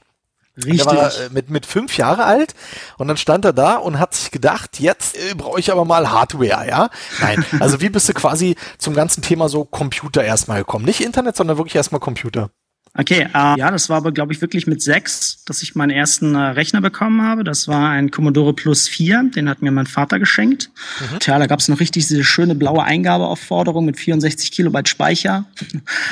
Richtig. 0.57 0.83
Der 0.83 0.87
war 0.87 1.07
äh, 1.07 1.31
mit, 1.31 1.49
mit 1.49 1.65
fünf 1.65 1.97
Jahre 1.97 2.25
alt 2.25 2.55
und 2.99 3.09
dann 3.09 3.17
stand 3.17 3.45
er 3.45 3.55
da 3.55 3.77
und 3.77 3.99
hat 3.99 4.15
sich 4.15 4.31
gedacht, 4.31 4.81
jetzt 4.81 5.17
äh, 5.17 5.35
brauche 5.35 5.59
ich 5.59 5.73
aber 5.73 5.85
mal 5.85 6.11
Hardware, 6.11 6.69
ja? 6.69 6.91
Nein, 7.21 7.45
also 7.61 7.81
wie 7.81 7.89
bist 7.89 8.09
du 8.09 8.13
quasi 8.13 8.57
zum 8.77 8.95
ganzen 8.95 9.23
Thema 9.23 9.49
so 9.49 9.65
Computer 9.65 10.23
erstmal 10.23 10.59
gekommen? 10.59 10.85
Nicht 10.85 11.01
Internet, 11.01 11.37
sondern 11.37 11.57
wirklich 11.57 11.75
erstmal 11.75 12.01
Computer. 12.01 12.51
Okay, 12.95 13.27
äh, 13.33 13.59
ja, 13.59 13.71
das 13.71 13.89
war 13.89 13.97
aber, 13.97 14.13
glaube 14.13 14.35
ich, 14.35 14.43
wirklich 14.43 14.67
mit 14.67 14.83
sechs, 14.83 15.43
dass 15.47 15.63
ich 15.63 15.75
meinen 15.75 15.89
ersten 15.89 16.35
äh, 16.35 16.39
Rechner 16.39 16.83
bekommen 16.83 17.23
habe. 17.23 17.43
Das 17.43 17.67
war 17.67 17.89
ein 17.89 18.11
Commodore 18.11 18.53
Plus 18.53 18.87
4, 18.87 19.31
den 19.35 19.49
hat 19.49 19.63
mir 19.63 19.71
mein 19.71 19.87
Vater 19.87 20.19
geschenkt. 20.19 20.71
Mhm. 21.01 21.19
Tja, 21.21 21.39
da 21.39 21.47
gab 21.47 21.61
es 21.61 21.69
noch 21.69 21.81
richtig 21.81 22.07
diese 22.07 22.23
schöne 22.23 22.55
blaue 22.55 22.85
Eingabeaufforderung 22.85 23.87
mit 23.87 23.99
64 23.99 24.53
Kilobyte 24.53 24.91
Speicher 24.91 25.47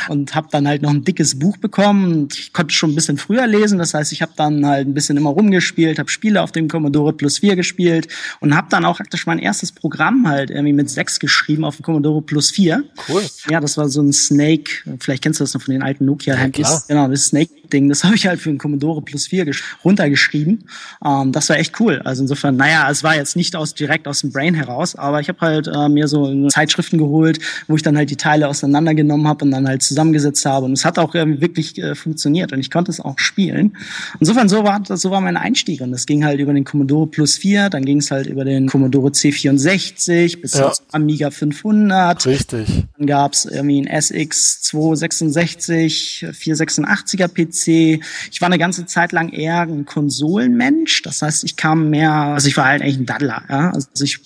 und 0.09 0.35
habe 0.35 0.49
dann 0.51 0.67
halt 0.67 0.81
noch 0.81 0.89
ein 0.89 1.05
dickes 1.05 1.39
Buch 1.39 1.59
bekommen. 1.59 2.13
Und 2.13 2.39
ich 2.39 2.55
konnte 2.55 2.73
schon 2.73 2.93
ein 2.93 2.95
bisschen 2.95 3.19
früher 3.19 3.47
lesen, 3.47 3.79
das 3.79 3.93
heißt, 3.93 4.11
ich 4.13 4.23
habe 4.23 4.33
dann 4.37 4.65
halt 4.65 4.89
ein 4.89 4.95
bisschen 4.95 5.19
immer 5.19 5.31
rumgespielt, 5.31 5.99
habe 5.99 6.09
Spiele 6.09 6.41
auf 6.41 6.51
dem 6.51 6.69
Commodore 6.69 7.13
Plus 7.13 7.41
4 7.41 7.57
gespielt 7.57 8.09
und 8.41 8.57
habe 8.57 8.69
dann 8.71 8.87
auch 8.87 8.97
praktisch 8.97 9.27
mein 9.27 9.39
erstes 9.39 9.71
Programm 9.71 10.27
halt 10.27 10.49
irgendwie 10.49 10.73
mit 10.73 10.89
sechs 10.89 11.21
geschrieben 11.21 11.67
auf 11.67 11.77
dem 11.77 11.83
Commodore 11.83 12.23
Plus 12.23 12.51
4. 12.51 12.85
Cool. 13.07 13.23
Ja, 13.51 13.61
das 13.61 13.77
war 13.77 13.91
so 13.91 14.01
ein 14.01 14.15
Snake, 14.15 14.71
vielleicht 14.99 15.23
kennst 15.23 15.41
du 15.41 15.45
das 15.45 15.53
noch 15.53 15.61
von 15.61 15.73
den 15.73 15.83
alten 15.83 16.07
Nokia-Handys. 16.07 16.70
Ja, 16.71 16.83
genau, 16.89 17.09
das 17.09 17.33
Snake-Ding, 17.71 17.89
das 17.89 18.05
habe 18.05 18.15
ich 18.15 18.27
halt 18.27 18.41
für 18.41 18.51
einen 18.51 18.59
Commodore 18.59 19.03
Plus 19.03 19.29
4 19.29 19.51
runtergeschrieben. 19.85 20.65
Ähm, 21.05 21.33
das 21.33 21.49
war 21.49 21.59
echt 21.59 21.79
cool. 21.81 22.01
Also 22.05 22.23
insofern, 22.23 22.57
naja, 22.57 22.89
es 22.91 23.03
war 23.03 23.17
jetzt 23.17 23.37
nicht 23.37 23.57
aus 23.57 23.75
direkt 23.75 24.07
aus 24.09 24.21
dem 24.21 24.33
Brain 24.33 24.55
heraus, 24.55 24.95
aber 24.97 25.21
ich 25.21 25.29
habe 25.29 25.41
halt 25.41 25.69
äh, 25.69 25.89
mir 25.89 26.09
so 26.09 26.49
Zeitschriften 26.49 26.99
geholt, 26.99 27.39
wo 27.69 27.77
ich 27.77 27.83
dann 27.83 27.97
halt 27.97 28.11
die 28.11 28.17
Teile 28.17 28.49
auseinandergenommen 28.49 29.27
habe 29.27 29.45
und 29.45 29.53
dann 29.53 29.67
halt 29.67 29.83
zusammengesetzt 29.83 30.45
habe. 30.45 30.67
Und 30.67 30.73
es 30.73 30.85
hat 30.85 30.99
auch 30.99 31.15
äh, 31.15 31.41
wirklich 31.41 31.79
äh, 31.79 31.95
funktioniert 31.95 32.53
und 32.53 32.61
ich 32.61 32.71
konnte 32.71 32.91
es 32.91 33.01
auch 33.01 33.19
spielen. 33.19 33.77
Insofern, 34.19 34.49
so 34.49 34.65
war, 34.65 34.83
so 34.85 35.11
war 35.11 35.21
mein 35.21 35.37
Einstieg. 35.37 35.81
Und 35.81 35.93
das 35.93 36.07
ging 36.07 36.25
halt 36.25 36.41
über 36.41 36.53
den 36.53 36.65
Commodore 36.65 37.07
Plus 37.07 37.39
4, 37.39 37.71
dann 37.71 37.85
ging 37.85 37.99
es 37.99 38.11
halt 38.11 38.27
über 38.27 38.45
den 38.45 38.69
Commodore 38.69 39.11
C64 39.11 40.41
bis 40.41 40.55
ja. 40.55 40.73
zum 40.73 40.85
Amiga 40.91 41.31
500. 41.31 42.27
Richtig. 42.27 42.67
Dann 42.97 43.07
gab 43.07 43.33
es 43.33 43.45
irgendwie 43.45 43.83
ein 43.83 43.87
SX 43.87 44.63
266, 44.63 46.27
486er 46.31 47.29
PC. 47.29 47.60
Ich 47.69 48.41
war 48.41 48.47
eine 48.47 48.59
ganze 48.59 48.87
Zeit 48.87 49.13
lang 49.13 49.31
eher 49.31 49.61
ein 49.61 49.85
Konsolenmensch. 49.85 51.03
Das 51.03 51.23
heißt, 51.23 51.45
ich 51.45 51.57
kam 51.57 51.91
mehr, 51.91 52.13
also 52.13 52.49
ich 52.49 52.57
war 52.57 52.67
halt 52.67 52.83
eigentlich 52.83 52.99
ein 52.99 53.07
Daddler. 53.07 53.43
Ja? 53.49 53.71
Also 53.71 54.05
ich 54.05 54.21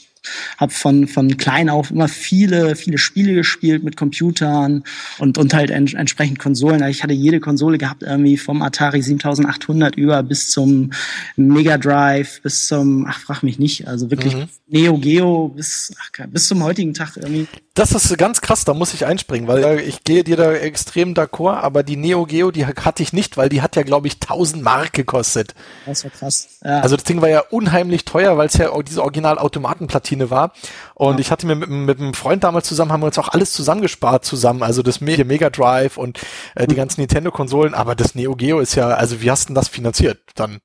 habe 0.59 0.73
von 0.73 1.07
von 1.07 1.37
klein 1.37 1.69
auf 1.69 1.91
immer 1.91 2.09
viele 2.09 2.76
viele 2.76 2.99
Spiele 2.99 3.35
gespielt 3.35 3.85
mit 3.85 3.97
Computern 3.97 4.85
und 5.19 5.38
und 5.38 5.55
halt 5.55 5.71
en 5.71 5.87
entsprechend 5.88 6.38
Konsolen. 6.38 6.83
Also 6.83 6.91
ich 6.91 7.03
hatte 7.03 7.12
jede 7.14 7.41
Konsole 7.41 7.79
gehabt 7.79 8.03
irgendwie 8.03 8.37
vom 8.37 8.62
Atari 8.62 9.03
7800 9.03 9.97
über 9.97 10.23
bis 10.23 10.50
zum 10.50 10.93
Mega 11.37 11.79
Drive 11.79 12.41
bis 12.43 12.67
zum 12.67 13.07
ach 13.07 13.21
frag 13.21 13.43
mich 13.43 13.59
nicht, 13.59 13.87
also 13.87 14.11
wirklich 14.11 14.35
mhm. 14.35 14.49
Neo 14.67 14.99
Geo 14.99 15.49
bis 15.49 15.93
ach, 16.00 16.26
bis 16.29 16.49
zum 16.49 16.62
heutigen 16.62 16.95
Tag 16.95 17.17
irgendwie. 17.17 17.47
Das 17.76 17.90
ist 17.90 18.16
ganz 18.19 18.40
krass, 18.40 18.64
da 18.64 18.73
muss 18.73 18.95
ich 18.95 19.04
einspringen, 19.04 19.49
weil 19.49 19.81
ich 19.81 20.04
gehe 20.04 20.23
dir 20.23 20.37
da 20.37 20.52
extrem 20.52 21.12
d'accord, 21.12 21.57
aber 21.57 21.83
die 21.83 21.97
Neo 21.97 22.25
Geo, 22.25 22.52
die 22.52 22.66
hatte 22.66 23.02
ich 23.02 23.12
nicht, 23.12 23.37
weil 23.37 23.49
die 23.49 23.62
hat 23.62 23.75
ja 23.75 23.83
glaube 23.83 24.07
ich 24.07 24.14
1000 24.14 24.62
Mark 24.62 24.93
gekostet. 24.93 25.57
Das 25.85 26.04
war 26.04 26.12
krass. 26.12 26.61
Ja. 26.62 26.83
Also 26.83 26.95
das 26.95 27.04
Ding 27.04 27.21
war 27.21 27.28
ja 27.28 27.40
unheimlich 27.50 28.04
teuer, 28.04 28.37
weil 28.37 28.47
es 28.47 28.54
ja 28.54 28.71
diese 28.81 29.02
Original 29.02 29.38
Automatenplatine 29.38 30.31
war 30.31 30.52
und 30.95 31.14
ja. 31.14 31.19
ich 31.19 31.33
hatte 31.33 31.49
mir 31.49 31.57
mit, 31.57 31.69
mit 31.69 31.99
einem 31.99 32.14
Freund 32.14 32.45
damals 32.45 32.69
zusammen 32.69 32.93
haben 32.93 33.02
wir 33.02 33.07
uns 33.07 33.19
auch 33.19 33.31
alles 33.31 33.52
zusammengespart 33.52 34.25
zusammen, 34.25 34.62
also 34.62 34.83
das 34.83 35.00
Mega 35.00 35.50
Drive 35.50 35.97
und 35.97 36.21
äh, 36.54 36.69
die 36.69 36.76
ganzen 36.76 37.00
Nintendo 37.00 37.33
Konsolen, 37.33 37.75
aber 37.75 37.97
das 37.97 38.14
Neo 38.14 38.37
Geo 38.37 38.61
ist 38.61 38.76
ja, 38.76 38.90
also 38.90 39.21
wie 39.21 39.33
hast 39.33 39.45
du 39.45 39.47
denn 39.49 39.57
das 39.57 39.66
finanziert 39.66 40.21
dann? 40.37 40.61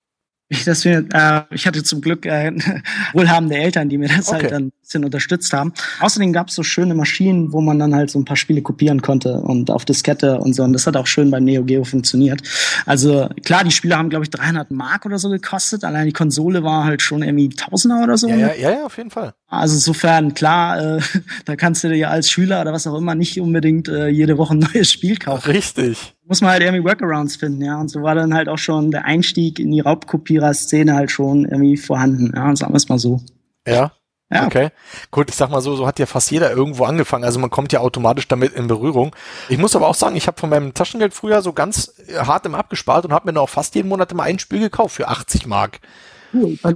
Ich, 0.51 0.63
das 0.63 0.83
äh, 0.85 1.03
ich 1.51 1.67
hatte 1.67 1.83
zum 1.83 2.01
Glück 2.01 2.25
äh, 2.25 2.51
wohlhabende 3.13 3.55
Eltern, 3.55 3.87
die 3.87 3.97
mir 3.97 4.09
das 4.09 4.31
halt 4.31 4.43
okay. 4.43 4.43
halt 4.43 4.51
dann 4.51 4.71
bisschen 4.89 5.05
unterstützt 5.05 5.53
haben. 5.53 5.73
Außerdem 5.99 6.33
gab 6.33 6.49
es 6.49 6.55
so 6.55 6.63
schöne 6.63 6.95
Maschinen, 6.95 7.53
wo 7.53 7.61
man 7.61 7.77
dann 7.77 7.93
halt 7.93 8.09
so 8.09 8.19
ein 8.19 8.25
paar 8.25 8.37
Spiele 8.37 8.61
kopieren 8.61 9.01
konnte 9.01 9.39
und 9.39 9.69
auf 9.69 9.85
Diskette 9.85 10.39
und 10.39 10.53
so. 10.53 10.63
Und 10.63 10.73
das 10.73 10.87
hat 10.87 10.97
auch 10.97 11.05
schön 11.05 11.29
beim 11.29 11.43
Neo 11.43 11.63
Geo 11.63 11.83
funktioniert. 11.83 12.41
Also 12.85 13.29
klar, 13.45 13.63
die 13.63 13.71
Spiele 13.71 13.97
haben, 13.97 14.09
glaube 14.09 14.25
ich, 14.25 14.31
300 14.31 14.71
Mark 14.71 15.05
oder 15.05 15.19
so 15.19 15.29
gekostet. 15.29 15.83
Allein 15.83 16.07
die 16.07 16.13
Konsole 16.13 16.63
war 16.63 16.85
halt 16.85 17.03
schon 17.03 17.21
irgendwie 17.21 17.49
Tausender 17.49 18.03
oder 18.03 18.17
so. 18.17 18.27
Ja, 18.27 18.35
ja, 18.35 18.53
ja, 18.55 18.71
ja 18.71 18.85
auf 18.85 18.97
jeden 18.97 19.11
Fall. 19.11 19.33
Also 19.47 19.75
insofern, 19.75 20.33
klar, 20.33 20.97
äh, 20.97 21.01
da 21.45 21.55
kannst 21.55 21.83
du 21.83 21.89
dir 21.89 22.09
als 22.09 22.29
Schüler 22.29 22.61
oder 22.61 22.73
was 22.73 22.87
auch 22.87 22.97
immer 22.97 23.13
nicht 23.13 23.39
unbedingt 23.39 23.87
äh, 23.87 24.07
jede 24.07 24.37
Woche 24.37 24.55
ein 24.55 24.59
neues 24.73 24.91
Spiel 24.91 25.17
kaufen. 25.17 25.51
Richtig 25.51 26.15
muss 26.25 26.41
man 26.41 26.51
halt 26.51 26.61
irgendwie 26.61 26.83
Workarounds 26.83 27.37
finden, 27.37 27.63
ja. 27.63 27.81
Und 27.81 27.89
so 27.89 28.03
war 28.03 28.13
dann 28.13 28.35
halt 28.35 28.49
auch 28.49 28.59
schon 28.59 28.91
der 28.91 29.03
Einstieg 29.05 29.57
in 29.57 29.71
die 29.71 29.79
Raubkopierer-Szene 29.79 30.93
halt 30.93 31.09
schon 31.09 31.45
irgendwie 31.45 31.75
vorhanden, 31.75 32.31
ja. 32.35 32.55
Sagen 32.55 32.71
wir 32.71 32.77
es 32.77 32.87
mal 32.87 32.99
so. 32.99 33.19
Ja. 33.65 33.93
Ja. 34.31 34.45
Okay. 34.45 34.69
Gut, 35.09 35.29
ich 35.29 35.35
sag 35.35 35.49
mal 35.49 35.61
so, 35.61 35.75
so 35.75 35.87
hat 35.87 35.97
ja 35.97 36.05
fast 36.05 36.29
jeder 36.29 36.51
irgendwo 36.51 36.85
angefangen. 36.85 37.23
Also 37.23 37.39
man 37.39 37.49
kommt 37.49 37.73
ja 37.73 37.79
automatisch 37.79 38.27
damit 38.27 38.53
in 38.53 38.67
Berührung. 38.67 39.15
Ich 39.47 39.57
muss 39.57 39.75
aber 39.75 39.87
auch 39.87 39.95
sagen, 39.95 40.15
ich 40.15 40.27
habe 40.27 40.39
von 40.39 40.49
meinem 40.49 40.73
Taschengeld 40.73 41.13
früher 41.13 41.41
so 41.41 41.51
ganz 41.53 41.93
hart 42.15 42.45
im 42.45 42.53
abgespart 42.53 43.05
und 43.05 43.13
habe 43.13 43.27
mir 43.27 43.33
dann 43.33 43.43
auch 43.43 43.49
fast 43.49 43.73
jeden 43.75 43.89
Monat 43.89 44.11
immer 44.11 44.23
ein 44.23 44.37
Spiel 44.37 44.59
gekauft 44.59 44.95
für 44.95 45.07
80 45.07 45.47
Mark. 45.47 45.79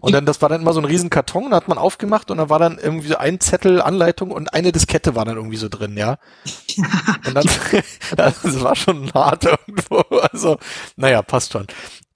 Und 0.01 0.13
dann, 0.13 0.25
das 0.25 0.41
war 0.41 0.49
dann 0.49 0.61
immer 0.61 0.73
so 0.73 0.81
ein 0.81 0.85
riesen 0.85 1.11
Karton, 1.11 1.51
da 1.51 1.57
hat 1.57 1.67
man 1.67 1.77
aufgemacht 1.77 2.31
und 2.31 2.39
da 2.39 2.49
war 2.49 2.57
dann 2.57 2.79
irgendwie 2.79 3.07
so 3.07 3.17
ein 3.17 3.39
Zettel 3.39 3.81
Anleitung 3.81 4.31
und 4.31 4.53
eine 4.53 4.71
Diskette 4.71 5.15
war 5.15 5.25
dann 5.25 5.37
irgendwie 5.37 5.57
so 5.57 5.69
drin, 5.69 5.95
ja. 5.95 6.17
und 7.27 7.35
dann, 7.35 7.45
das 8.17 8.63
war 8.63 8.75
schon 8.75 9.13
hart 9.13 9.45
irgendwo. 9.45 9.97
Also, 10.31 10.57
naja, 10.95 11.21
passt 11.21 11.53
schon. 11.53 11.67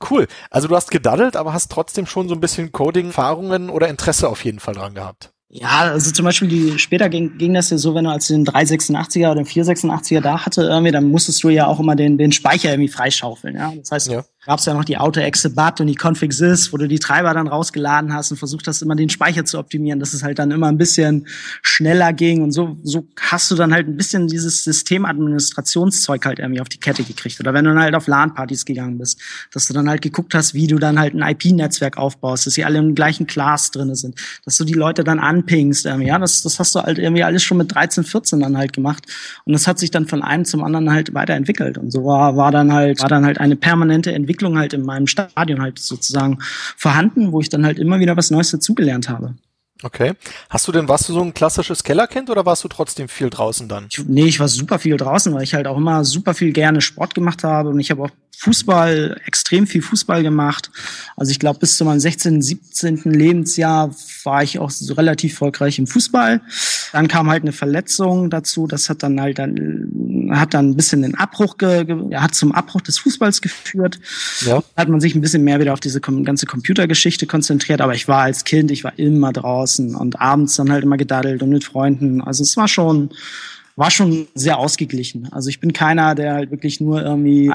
Cool. 0.10 0.28
Also 0.50 0.68
du 0.68 0.76
hast 0.76 0.92
gedaddelt, 0.92 1.36
aber 1.36 1.54
hast 1.54 1.72
trotzdem 1.72 2.06
schon 2.06 2.28
so 2.28 2.36
ein 2.36 2.40
bisschen 2.40 2.72
Coding-Erfahrungen 2.72 3.70
oder 3.70 3.88
Interesse 3.88 4.30
auf 4.30 4.46
jeden 4.46 4.60
Fall 4.60 4.76
dran 4.76 4.94
gehabt. 4.94 5.32
Ja, 5.50 5.80
also 5.80 6.12
zum 6.12 6.26
Beispiel 6.26 6.50
die, 6.50 6.78
später 6.78 7.08
ging, 7.08 7.38
ging 7.38 7.54
das 7.54 7.70
ja 7.70 7.78
so, 7.78 7.96
wenn 7.96 8.04
du 8.04 8.12
als 8.12 8.28
den 8.28 8.46
386er 8.46 9.32
oder 9.32 9.44
den 9.44 9.46
486er 9.46 10.20
da 10.20 10.46
hatte, 10.46 10.64
irgendwie, 10.64 10.92
dann 10.92 11.10
musstest 11.10 11.42
du 11.42 11.50
ja 11.50 11.68
auch 11.68 11.80
immer 11.80 11.96
den, 11.96 12.18
den 12.18 12.34
Speicher 12.34 12.72
irgendwie 12.72 12.90
freischaufeln, 12.90 13.56
ja. 13.56 13.74
Das 13.76 13.92
heißt, 13.92 14.08
ja 14.12 14.24
gab 14.48 14.60
es 14.60 14.66
ja 14.66 14.74
noch 14.74 14.86
die 14.86 14.98
Auto-Exe-Bat 14.98 15.82
und 15.82 15.88
die 15.88 15.98
Config-Sys, 16.02 16.72
wo 16.72 16.78
du 16.78 16.88
die 16.88 17.00
Treiber 17.00 17.34
dann 17.34 17.50
rausgeladen 17.50 18.14
hast 18.14 18.32
und 18.32 18.38
versucht 18.38 18.66
hast, 18.70 18.82
immer 18.82 18.96
den 18.96 19.10
Speicher 19.10 19.44
zu 19.44 19.60
optimieren, 19.60 20.00
dass 20.00 20.14
es 20.14 20.24
halt 20.24 20.40
dann 20.40 20.52
immer 20.52 20.68
ein 20.68 20.78
bisschen 20.78 21.28
schneller 21.62 22.14
ging 22.14 22.42
und 22.42 22.54
so, 22.54 22.78
so 22.82 23.06
hast 23.20 23.52
du 23.52 23.56
dann 23.56 23.74
halt 23.74 23.90
ein 23.90 23.98
bisschen 23.98 24.30
dieses 24.30 24.64
Systemadministrationszeug 24.64 26.26
halt 26.26 26.40
irgendwie 26.40 26.62
auf 26.62 26.70
die 26.70 26.80
Kette 26.80 27.04
gekriegt. 27.04 27.42
Oder 27.42 27.54
wenn 27.54 27.66
du 27.66 27.72
dann 27.72 27.84
halt 27.84 27.94
auf 27.94 28.08
LAN-Partys 28.08 28.64
gegangen 28.64 28.98
bist, 28.98 29.20
dass 29.52 29.68
du 29.68 29.74
dann 29.74 29.90
halt 29.90 30.02
geguckt 30.02 30.34
hast, 30.34 30.54
wie 30.54 30.68
du 30.68 30.78
dann 30.80 30.98
halt 30.98 31.14
ein 31.14 31.30
IP-Netzwerk 31.30 31.98
aufbaust, 31.98 32.48
dass 32.48 32.54
sie 32.54 32.64
alle 32.64 32.80
im 32.80 32.96
gleichen 32.96 33.28
Class 33.28 33.72
drinne 33.72 33.98
sind, 33.98 34.16
dass 34.46 34.56
du 34.56 34.64
die 34.64 34.76
Leute 34.76 35.04
dann 35.04 35.20
anpingst, 35.20 35.86
irgendwie. 35.86 36.08
ja, 36.08 36.20
das, 36.20 36.42
das 36.44 36.58
hast 36.58 36.74
du 36.74 36.80
halt 36.80 37.00
irgendwie 37.00 37.26
alles 37.26 37.44
schon 37.44 37.58
mit 37.58 37.76
13, 37.76 38.06
14 38.06 38.40
dann 38.40 38.58
halt 38.58 38.72
gemacht 38.72 39.04
und 39.44 39.52
das 39.52 39.68
hat 39.68 39.78
sich 39.78 39.92
dann 39.92 40.08
von 40.08 40.22
einem 40.22 40.46
zum 40.46 40.64
anderen 40.64 40.90
halt 40.90 41.14
weiterentwickelt 41.14 41.78
und 41.78 41.92
so 41.92 42.06
war, 42.06 42.38
war 42.38 42.54
dann 42.54 42.72
halt, 42.72 43.02
war 43.02 43.10
dann 43.10 43.26
halt 43.26 43.42
eine 43.42 43.58
permanente 43.58 44.14
Entwicklung 44.14 44.37
Entwicklung 44.38 44.58
halt 44.58 44.74
in 44.74 44.84
meinem 44.84 45.08
Stadion 45.08 45.62
halt 45.62 45.80
sozusagen 45.80 46.40
vorhanden, 46.76 47.32
wo 47.32 47.42
ich 47.42 47.50
dann 47.50 47.66
halt 47.66 47.80
immer 47.80 48.00
wieder 48.00 48.16
was 48.16 48.30
Neues 48.30 48.52
dazugelernt 48.52 49.10
habe. 49.10 49.34
Okay. 49.84 50.14
Hast 50.50 50.68
du 50.68 50.72
denn, 50.72 50.88
warst 50.88 51.10
du 51.10 51.14
so 51.14 51.22
ein 51.22 51.34
klassisches 51.34 51.84
Kellerkind 51.84 52.30
oder 52.30 52.46
warst 52.46 52.64
du 52.64 52.68
trotzdem 52.68 53.08
viel 53.08 53.30
draußen 53.30 53.68
dann? 53.68 53.88
Ich, 53.92 54.04
nee, 54.08 54.26
ich 54.26 54.40
war 54.40 54.48
super 54.48 54.80
viel 54.80 54.98
draußen, 54.98 55.34
weil 55.34 55.44
ich 55.44 55.54
halt 55.54 55.68
auch 55.68 55.78
immer 55.78 56.04
super 56.04 56.34
viel 56.34 56.52
gerne 56.52 56.82
Sport 56.82 57.14
gemacht 57.14 57.44
habe 57.44 57.70
und 57.70 57.80
ich 57.80 57.92
habe 57.92 58.04
auch 58.04 58.10
Fußball, 58.40 59.20
extrem 59.26 59.66
viel 59.66 59.82
Fußball 59.82 60.22
gemacht. 60.22 60.70
Also 61.16 61.32
ich 61.32 61.40
glaube, 61.40 61.60
bis 61.60 61.76
zu 61.76 61.86
meinem 61.86 62.00
16., 62.00 62.42
17. 62.42 63.02
Lebensjahr 63.06 63.96
war 64.24 64.44
ich 64.44 64.60
auch 64.60 64.70
so 64.70 64.94
relativ 64.94 65.34
erfolgreich 65.34 65.80
im 65.80 65.88
Fußball. 65.88 66.42
Dann 66.92 67.08
kam 67.08 67.30
halt 67.30 67.42
eine 67.42 67.52
Verletzung 67.52 68.30
dazu. 68.30 68.68
Das 68.68 68.90
hat 68.90 69.02
dann 69.02 69.20
halt 69.20 69.40
dann, 69.40 70.30
hat 70.32 70.54
dann 70.54 70.70
ein 70.70 70.76
bisschen 70.76 71.02
den 71.02 71.16
Abbruch, 71.16 71.58
ge, 71.58 71.86
hat 72.16 72.36
zum 72.36 72.52
Abbruch 72.52 72.82
des 72.82 73.00
Fußballs 73.00 73.42
geführt. 73.42 74.00
Ja. 74.46 74.64
Hat 74.76 74.90
man 74.90 75.00
sich 75.00 75.16
ein 75.16 75.22
bisschen 75.22 75.44
mehr 75.44 75.60
wieder 75.60 75.74
auf 75.74 75.80
diese 75.80 76.00
ganze 76.00 76.46
Computergeschichte 76.46 77.26
konzentriert. 77.26 77.82
Aber 77.82 77.96
ich 77.96 78.08
war 78.08 78.22
als 78.22 78.44
Kind, 78.44 78.70
ich 78.70 78.84
war 78.84 78.98
immer 79.00 79.34
draußen 79.34 79.96
und 79.96 80.20
abends 80.20 80.56
dann 80.56 80.72
halt 80.72 80.84
immer 80.84 80.98
gedaddelt 80.98 81.42
und 81.42 81.50
mit 81.50 81.64
Freunden. 81.64 82.22
Also 82.22 82.44
es 82.44 82.56
war 82.56 82.68
schon, 82.68 83.10
war 83.78 83.92
schon 83.92 84.28
sehr 84.34 84.58
ausgeglichen. 84.58 85.32
Also 85.32 85.50
ich 85.50 85.60
bin 85.60 85.72
keiner, 85.72 86.16
der 86.16 86.34
halt 86.34 86.52
wirklich 86.52 86.82
nur 86.82 87.02
irgendwie 87.02 87.52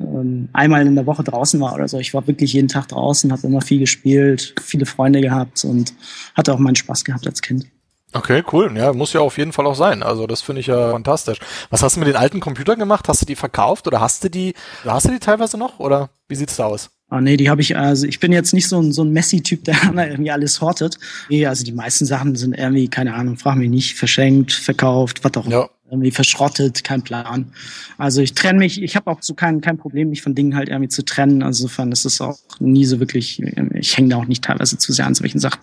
ähm, 0.00 0.48
einmal 0.54 0.86
in 0.86 0.96
der 0.96 1.06
Woche 1.06 1.22
draußen 1.22 1.60
war 1.60 1.74
oder 1.74 1.86
so. 1.86 1.98
Ich 1.98 2.14
war 2.14 2.26
wirklich 2.26 2.54
jeden 2.54 2.68
Tag 2.68 2.88
draußen, 2.88 3.30
habe 3.30 3.46
immer 3.46 3.60
viel 3.60 3.78
gespielt, 3.78 4.54
viele 4.60 4.86
Freunde 4.86 5.20
gehabt 5.20 5.62
und 5.64 5.92
hatte 6.34 6.54
auch 6.54 6.58
meinen 6.58 6.76
Spaß 6.76 7.04
gehabt 7.04 7.26
als 7.26 7.42
Kind. 7.42 7.66
Okay, 8.12 8.42
cool. 8.52 8.74
Ja, 8.76 8.92
muss 8.94 9.12
ja 9.12 9.20
auf 9.20 9.36
jeden 9.36 9.52
Fall 9.52 9.66
auch 9.66 9.74
sein. 9.74 10.02
Also 10.02 10.26
das 10.26 10.40
finde 10.40 10.60
ich 10.60 10.66
ja 10.66 10.90
fantastisch. 10.90 11.38
Was 11.68 11.82
hast 11.82 11.94
du 11.94 12.00
mit 12.00 12.08
den 12.08 12.16
alten 12.16 12.40
Computern 12.40 12.78
gemacht? 12.78 13.06
Hast 13.06 13.20
du 13.20 13.26
die 13.26 13.36
verkauft 13.36 13.86
oder 13.86 14.00
hast 14.00 14.24
du 14.24 14.30
die, 14.30 14.54
hast 14.84 15.06
du 15.06 15.12
die 15.12 15.20
teilweise 15.20 15.58
noch 15.58 15.78
oder 15.78 16.08
wie 16.26 16.34
sieht's 16.36 16.56
da 16.56 16.64
aus? 16.64 16.90
Ah, 17.10 17.20
nee, 17.20 17.36
die 17.36 17.50
habe 17.50 17.60
ich, 17.60 17.76
also 17.76 18.06
ich 18.06 18.20
bin 18.20 18.32
jetzt 18.32 18.54
nicht 18.54 18.68
so 18.68 18.80
ein, 18.80 18.92
so 18.92 19.02
ein 19.02 19.12
Messi-Typ, 19.12 19.64
der 19.64 19.76
irgendwie 19.96 20.30
alles 20.30 20.60
hortet. 20.60 20.96
Nee, 21.28 21.44
also 21.44 21.64
die 21.64 21.72
meisten 21.72 22.06
Sachen 22.06 22.36
sind 22.36 22.56
irgendwie, 22.56 22.88
keine 22.88 23.14
Ahnung, 23.14 23.36
frag 23.36 23.56
mich 23.56 23.68
nicht, 23.68 23.98
verschenkt, 23.98 24.52
verkauft, 24.52 25.22
was 25.24 25.34
auch 25.34 25.46
immer. 25.46 25.54
Ja. 25.54 25.70
Irgendwie 25.90 26.12
verschrottet, 26.12 26.84
kein 26.84 27.02
Plan. 27.02 27.52
Also 27.98 28.20
ich 28.20 28.34
trenne 28.34 28.60
mich, 28.60 28.80
ich 28.80 28.94
habe 28.94 29.10
auch 29.10 29.22
so 29.22 29.34
kein, 29.34 29.60
kein 29.60 29.76
Problem, 29.76 30.10
mich 30.10 30.22
von 30.22 30.36
Dingen 30.36 30.54
halt 30.54 30.68
irgendwie 30.68 30.88
zu 30.88 31.04
trennen. 31.04 31.42
Also 31.42 31.64
insofern 31.64 31.90
ist 31.90 32.04
es 32.04 32.20
auch 32.20 32.38
nie 32.60 32.84
so 32.84 33.00
wirklich, 33.00 33.42
ich 33.74 33.96
hänge 33.96 34.10
da 34.10 34.16
auch 34.18 34.26
nicht 34.26 34.44
teilweise 34.44 34.78
zu 34.78 34.92
sehr 34.92 35.06
an 35.06 35.16
solchen 35.16 35.40
Sachen. 35.40 35.58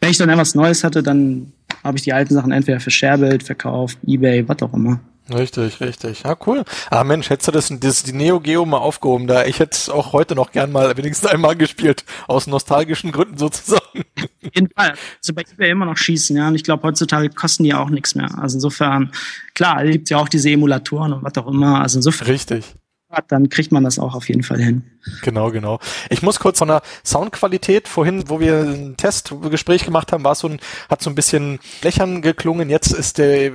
Wenn 0.00 0.10
ich 0.10 0.16
dann 0.16 0.30
etwas 0.30 0.54
Neues 0.54 0.84
hatte, 0.84 1.02
dann 1.02 1.52
habe 1.84 1.98
ich 1.98 2.02
die 2.02 2.14
alten 2.14 2.32
Sachen 2.32 2.50
entweder 2.50 2.80
verscherbelt, 2.80 3.42
verkauft, 3.42 3.98
Ebay, 4.06 4.48
was 4.48 4.62
auch 4.62 4.72
immer. 4.72 5.00
Richtig, 5.32 5.80
richtig. 5.80 6.22
Ja, 6.22 6.36
cool. 6.46 6.64
Ah 6.90 7.04
Mensch, 7.04 7.28
hättest 7.28 7.48
du 7.48 7.52
das, 7.52 7.72
das 7.80 8.02
die 8.02 8.12
Neo 8.12 8.40
Geo 8.40 8.64
mal 8.64 8.78
aufgehoben, 8.78 9.26
da 9.26 9.44
ich 9.44 9.58
hätte 9.58 9.72
es 9.72 9.90
auch 9.90 10.12
heute 10.12 10.34
noch 10.34 10.52
gern 10.52 10.72
mal 10.72 10.96
wenigstens 10.96 11.30
einmal 11.30 11.54
gespielt, 11.56 12.04
aus 12.26 12.46
nostalgischen 12.46 13.12
Gründen 13.12 13.36
sozusagen. 13.36 14.04
Auf 14.18 14.54
jeden 14.54 14.70
Fall. 14.70 14.94
Also 15.18 15.34
bei 15.34 15.42
eBay 15.42 15.70
immer 15.70 15.84
noch 15.84 15.96
schießen, 15.96 16.36
ja. 16.36 16.48
Und 16.48 16.54
ich 16.54 16.64
glaube, 16.64 16.82
heutzutage 16.82 17.28
kosten 17.30 17.64
die 17.64 17.74
auch 17.74 17.90
nichts 17.90 18.14
mehr. 18.14 18.38
Also 18.38 18.56
insofern, 18.56 19.12
klar, 19.54 19.84
gibt 19.84 20.08
ja 20.10 20.18
auch 20.18 20.28
diese 20.28 20.50
Emulatoren 20.50 21.12
und 21.12 21.22
was 21.22 21.36
auch 21.36 21.48
immer. 21.48 21.80
Also 21.80 21.98
insofern. 21.98 22.28
Richtig 22.28 22.64
hat, 23.10 23.32
dann 23.32 23.48
kriegt 23.48 23.72
man 23.72 23.84
das 23.84 23.98
auch 23.98 24.14
auf 24.14 24.28
jeden 24.28 24.42
Fall 24.42 24.60
hin. 24.60 24.82
Genau, 25.22 25.50
genau. 25.50 25.78
Ich 26.10 26.22
muss 26.22 26.40
kurz 26.40 26.58
von 26.58 26.68
der 26.68 26.82
Soundqualität, 27.04 27.88
vorhin, 27.88 28.28
wo 28.28 28.40
wir 28.40 28.60
ein 28.60 28.96
Testgespräch 28.96 29.84
gemacht 29.84 30.12
haben, 30.12 30.24
war 30.24 30.34
so 30.34 30.48
ein, 30.48 30.60
hat 30.90 31.02
so 31.02 31.08
ein 31.08 31.14
bisschen 31.14 31.58
blechern 31.80 32.20
geklungen. 32.20 32.68
Jetzt 32.68 32.92
ist 32.92 33.18
der, 33.18 33.50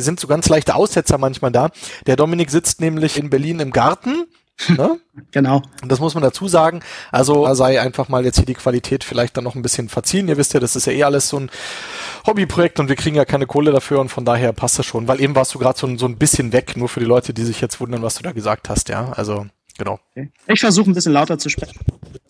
sind 0.00 0.20
so 0.20 0.26
ganz 0.26 0.48
leichte 0.48 0.74
Aussetzer 0.74 1.16
manchmal 1.16 1.52
da. 1.52 1.70
Der 2.06 2.16
Dominik 2.16 2.50
sitzt 2.50 2.80
nämlich 2.80 3.18
in 3.18 3.30
Berlin 3.30 3.60
im 3.60 3.70
Garten 3.70 4.26
Ne? 4.68 5.00
genau. 5.32 5.62
Und 5.82 5.90
das 5.90 6.00
muss 6.00 6.14
man 6.14 6.22
dazu 6.22 6.48
sagen. 6.48 6.80
Also 7.10 7.52
sei 7.54 7.80
einfach 7.80 8.08
mal 8.08 8.24
jetzt 8.24 8.36
hier 8.36 8.46
die 8.46 8.54
Qualität 8.54 9.04
vielleicht 9.04 9.36
dann 9.36 9.44
noch 9.44 9.54
ein 9.54 9.62
bisschen 9.62 9.88
verziehen. 9.88 10.28
Ihr 10.28 10.36
wisst 10.36 10.54
ja, 10.54 10.60
das 10.60 10.76
ist 10.76 10.86
ja 10.86 10.92
eh 10.92 11.04
alles 11.04 11.28
so 11.28 11.38
ein 11.38 11.50
Hobbyprojekt 12.26 12.80
und 12.80 12.88
wir 12.88 12.96
kriegen 12.96 13.16
ja 13.16 13.24
keine 13.24 13.46
Kohle 13.46 13.72
dafür 13.72 14.00
und 14.00 14.08
von 14.08 14.24
daher 14.24 14.52
passt 14.52 14.78
das 14.78 14.86
schon. 14.86 15.08
Weil 15.08 15.20
eben 15.20 15.34
warst 15.34 15.54
du 15.54 15.58
gerade 15.58 15.78
so, 15.78 15.96
so 15.96 16.06
ein 16.06 16.18
bisschen 16.18 16.52
weg, 16.52 16.76
nur 16.76 16.88
für 16.88 17.00
die 17.00 17.06
Leute, 17.06 17.34
die 17.34 17.44
sich 17.44 17.60
jetzt 17.60 17.80
wundern, 17.80 18.02
was 18.02 18.14
du 18.16 18.22
da 18.22 18.32
gesagt 18.32 18.68
hast, 18.68 18.88
ja. 18.88 19.12
Also 19.12 19.46
Genau. 19.78 19.98
Okay. 20.10 20.30
Ich 20.48 20.60
versuche 20.60 20.90
ein 20.90 20.94
bisschen 20.94 21.12
lauter 21.12 21.38
zu 21.38 21.48
sprechen. 21.48 21.78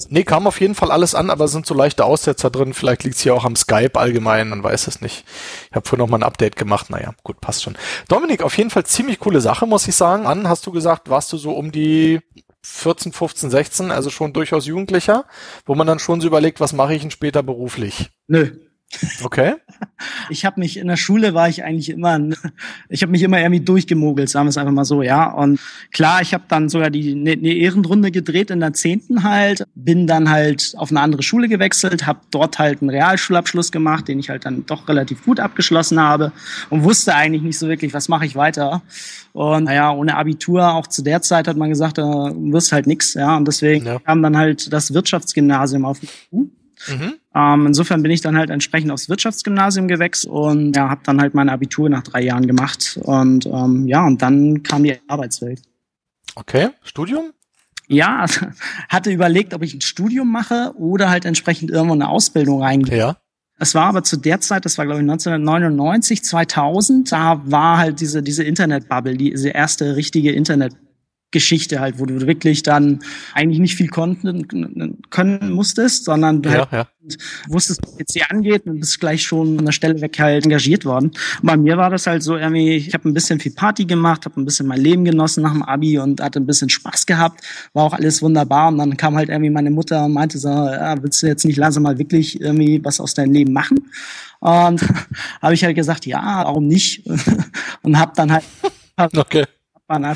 Nee, 0.08 0.24
kam 0.24 0.46
auf 0.46 0.60
jeden 0.60 0.74
Fall 0.74 0.90
alles 0.90 1.14
an, 1.14 1.30
aber 1.30 1.48
sind 1.48 1.66
so 1.66 1.74
leichte 1.74 2.04
Aussetzer 2.04 2.50
drin. 2.50 2.74
Vielleicht 2.74 3.04
liegt's 3.04 3.20
hier 3.20 3.34
auch 3.34 3.44
am 3.44 3.56
Skype 3.56 3.98
allgemein, 3.98 4.48
man 4.48 4.62
weiß 4.62 4.86
es 4.86 5.00
nicht. 5.00 5.24
Ich 5.70 5.76
habe 5.76 5.86
vorhin 5.88 6.04
noch 6.04 6.10
mal 6.10 6.18
ein 6.18 6.22
Update 6.22 6.56
gemacht. 6.56 6.90
Naja, 6.90 7.14
gut, 7.24 7.40
passt 7.40 7.62
schon. 7.62 7.76
Dominik, 8.08 8.42
auf 8.42 8.56
jeden 8.56 8.70
Fall 8.70 8.84
ziemlich 8.84 9.18
coole 9.18 9.40
Sache, 9.40 9.66
muss 9.66 9.88
ich 9.88 9.94
sagen. 9.94 10.26
An, 10.26 10.48
hast 10.48 10.66
du 10.66 10.72
gesagt, 10.72 11.08
warst 11.10 11.32
du 11.32 11.36
so 11.36 11.52
um 11.52 11.72
die 11.72 12.20
14, 12.64 13.12
15, 13.12 13.50
16, 13.50 13.90
also 13.90 14.10
schon 14.10 14.32
durchaus 14.32 14.66
Jugendlicher, 14.66 15.24
wo 15.66 15.74
man 15.74 15.86
dann 15.86 15.98
schon 15.98 16.20
so 16.20 16.28
überlegt, 16.28 16.60
was 16.60 16.72
mache 16.72 16.94
ich 16.94 17.02
denn 17.02 17.10
später 17.10 17.42
beruflich? 17.42 18.10
Nö, 18.28 18.52
Okay. 19.22 19.54
Ich 20.30 20.44
habe 20.44 20.58
mich 20.58 20.78
in 20.78 20.88
der 20.88 20.96
Schule 20.96 21.32
war 21.32 21.48
ich 21.48 21.62
eigentlich 21.62 21.88
immer, 21.88 22.18
ich 22.88 23.02
habe 23.02 23.12
mich 23.12 23.22
immer 23.22 23.38
irgendwie 23.38 23.60
durchgemogelt, 23.60 24.28
sagen 24.28 24.46
wir 24.46 24.50
es 24.50 24.56
einfach 24.56 24.72
mal 24.72 24.84
so, 24.84 25.02
ja. 25.02 25.30
Und 25.30 25.60
klar, 25.92 26.22
ich 26.22 26.34
habe 26.34 26.44
dann 26.48 26.68
sogar 26.68 26.90
die 26.90 27.12
eine 27.12 27.36
ne 27.36 27.54
Ehrenrunde 27.54 28.10
gedreht 28.10 28.50
in 28.50 28.58
der 28.58 28.72
zehnten 28.72 29.22
halt, 29.22 29.64
bin 29.76 30.08
dann 30.08 30.28
halt 30.28 30.74
auf 30.76 30.90
eine 30.90 31.00
andere 31.00 31.22
Schule 31.22 31.48
gewechselt, 31.48 32.06
habe 32.06 32.20
dort 32.32 32.58
halt 32.58 32.80
einen 32.80 32.90
Realschulabschluss 32.90 33.70
gemacht, 33.70 34.08
den 34.08 34.18
ich 34.18 34.28
halt 34.28 34.44
dann 34.44 34.66
doch 34.66 34.88
relativ 34.88 35.24
gut 35.24 35.38
abgeschlossen 35.38 36.00
habe 36.00 36.32
und 36.68 36.82
wusste 36.82 37.14
eigentlich 37.14 37.42
nicht 37.42 37.58
so 37.58 37.68
wirklich, 37.68 37.94
was 37.94 38.08
mache 38.08 38.26
ich 38.26 38.34
weiter. 38.34 38.82
Und 39.32 39.64
naja, 39.64 39.92
ohne 39.92 40.16
Abitur, 40.16 40.74
auch 40.74 40.88
zu 40.88 41.02
der 41.02 41.22
Zeit 41.22 41.46
hat 41.46 41.56
man 41.56 41.68
gesagt, 41.68 41.98
da 41.98 42.32
wirst 42.34 42.72
halt 42.72 42.88
nix, 42.88 43.14
ja. 43.14 43.36
Und 43.36 43.46
deswegen 43.46 43.86
ja. 43.86 43.98
kam 44.00 44.22
dann 44.22 44.36
halt 44.36 44.72
das 44.72 44.92
Wirtschaftsgymnasium 44.92 45.84
auf 45.84 46.02
mich 46.02 46.10
zu. 46.28 46.50
Mhm. 46.88 47.14
Ähm, 47.34 47.66
insofern 47.66 48.02
bin 48.02 48.12
ich 48.12 48.20
dann 48.20 48.36
halt 48.36 48.50
entsprechend 48.50 48.90
aufs 48.90 49.08
Wirtschaftsgymnasium 49.08 49.88
gewechselt 49.88 50.32
und 50.32 50.76
ja, 50.76 50.90
habe 50.90 51.00
dann 51.04 51.20
halt 51.20 51.34
mein 51.34 51.48
Abitur 51.48 51.88
nach 51.88 52.02
drei 52.02 52.22
Jahren 52.22 52.46
gemacht. 52.46 52.98
Und 53.02 53.46
ähm, 53.46 53.86
ja, 53.86 54.04
und 54.06 54.20
dann 54.20 54.62
kam 54.62 54.84
die 54.84 54.98
Arbeitswelt. 55.08 55.62
Okay, 56.34 56.70
Studium? 56.82 57.32
Ja, 57.88 58.26
hatte 58.88 59.10
überlegt, 59.10 59.54
ob 59.54 59.62
ich 59.62 59.74
ein 59.74 59.80
Studium 59.80 60.30
mache 60.30 60.72
oder 60.76 61.10
halt 61.10 61.24
entsprechend 61.24 61.70
irgendwo 61.70 61.94
eine 61.94 62.08
Ausbildung 62.08 62.62
reingehe. 62.62 62.98
Ja. 62.98 63.16
Es 63.58 63.74
war 63.74 63.86
aber 63.86 64.02
zu 64.02 64.16
der 64.16 64.40
Zeit, 64.40 64.64
das 64.64 64.76
war 64.76 64.86
glaube 64.86 65.00
ich 65.00 65.08
1999, 65.08 66.24
2000, 66.24 67.12
da 67.12 67.42
war 67.44 67.78
halt 67.78 68.00
diese, 68.00 68.22
diese 68.22 68.42
Internetbubble, 68.42 69.16
diese 69.16 69.50
erste 69.50 69.94
richtige 69.94 70.32
Internet 70.32 70.74
Geschichte 71.32 71.80
halt, 71.80 71.98
wo 71.98 72.06
du 72.06 72.26
wirklich 72.26 72.62
dann 72.62 73.00
eigentlich 73.34 73.58
nicht 73.58 73.76
viel 73.76 73.88
konnten, 73.88 74.46
können 75.10 75.52
musstest, 75.52 76.04
sondern 76.04 76.42
du 76.42 76.50
ja, 76.50 76.70
halt 76.70 76.72
ja. 76.72 76.86
wusstest, 77.48 77.80
was 77.82 77.96
PC 77.96 78.30
angeht 78.30 78.66
und 78.66 78.80
bist 78.80 79.00
gleich 79.00 79.22
schon 79.22 79.58
an 79.58 79.64
der 79.64 79.72
Stelle 79.72 80.00
weg 80.00 80.18
halt 80.18 80.44
engagiert 80.44 80.84
worden. 80.84 81.06
Und 81.40 81.46
bei 81.46 81.56
mir 81.56 81.76
war 81.76 81.90
das 81.90 82.06
halt 82.06 82.22
so 82.22 82.36
irgendwie, 82.36 82.76
ich 82.76 82.94
habe 82.94 83.08
ein 83.08 83.14
bisschen 83.14 83.40
viel 83.40 83.52
Party 83.52 83.84
gemacht, 83.84 84.24
habe 84.24 84.40
ein 84.40 84.44
bisschen 84.44 84.66
mein 84.66 84.80
Leben 84.80 85.04
genossen 85.04 85.42
nach 85.42 85.52
dem 85.52 85.62
Abi 85.62 85.98
und 85.98 86.20
hatte 86.20 86.38
ein 86.38 86.46
bisschen 86.46 86.68
Spaß 86.68 87.06
gehabt, 87.06 87.40
war 87.72 87.84
auch 87.84 87.94
alles 87.94 88.22
wunderbar 88.22 88.68
und 88.68 88.78
dann 88.78 88.96
kam 88.96 89.16
halt 89.16 89.28
irgendwie 89.28 89.50
meine 89.50 89.70
Mutter 89.70 90.04
und 90.04 90.12
meinte 90.12 90.38
so, 90.38 90.48
ja, 90.48 91.02
willst 91.02 91.22
du 91.22 91.26
jetzt 91.26 91.44
nicht 91.44 91.56
langsam 91.56 91.82
mal 91.82 91.98
wirklich 91.98 92.40
irgendwie 92.40 92.84
was 92.84 93.00
aus 93.00 93.14
deinem 93.14 93.32
Leben 93.32 93.52
machen? 93.52 93.90
Und 94.40 94.82
habe 95.42 95.54
ich 95.54 95.64
halt 95.64 95.76
gesagt, 95.76 96.04
ja, 96.04 96.42
warum 96.44 96.66
nicht? 96.66 97.06
und 97.82 97.98
habe 97.98 98.12
dann 98.16 98.32
halt 98.32 98.44
okay. 99.16 99.44
hab 99.74 99.82
dann 99.88 100.06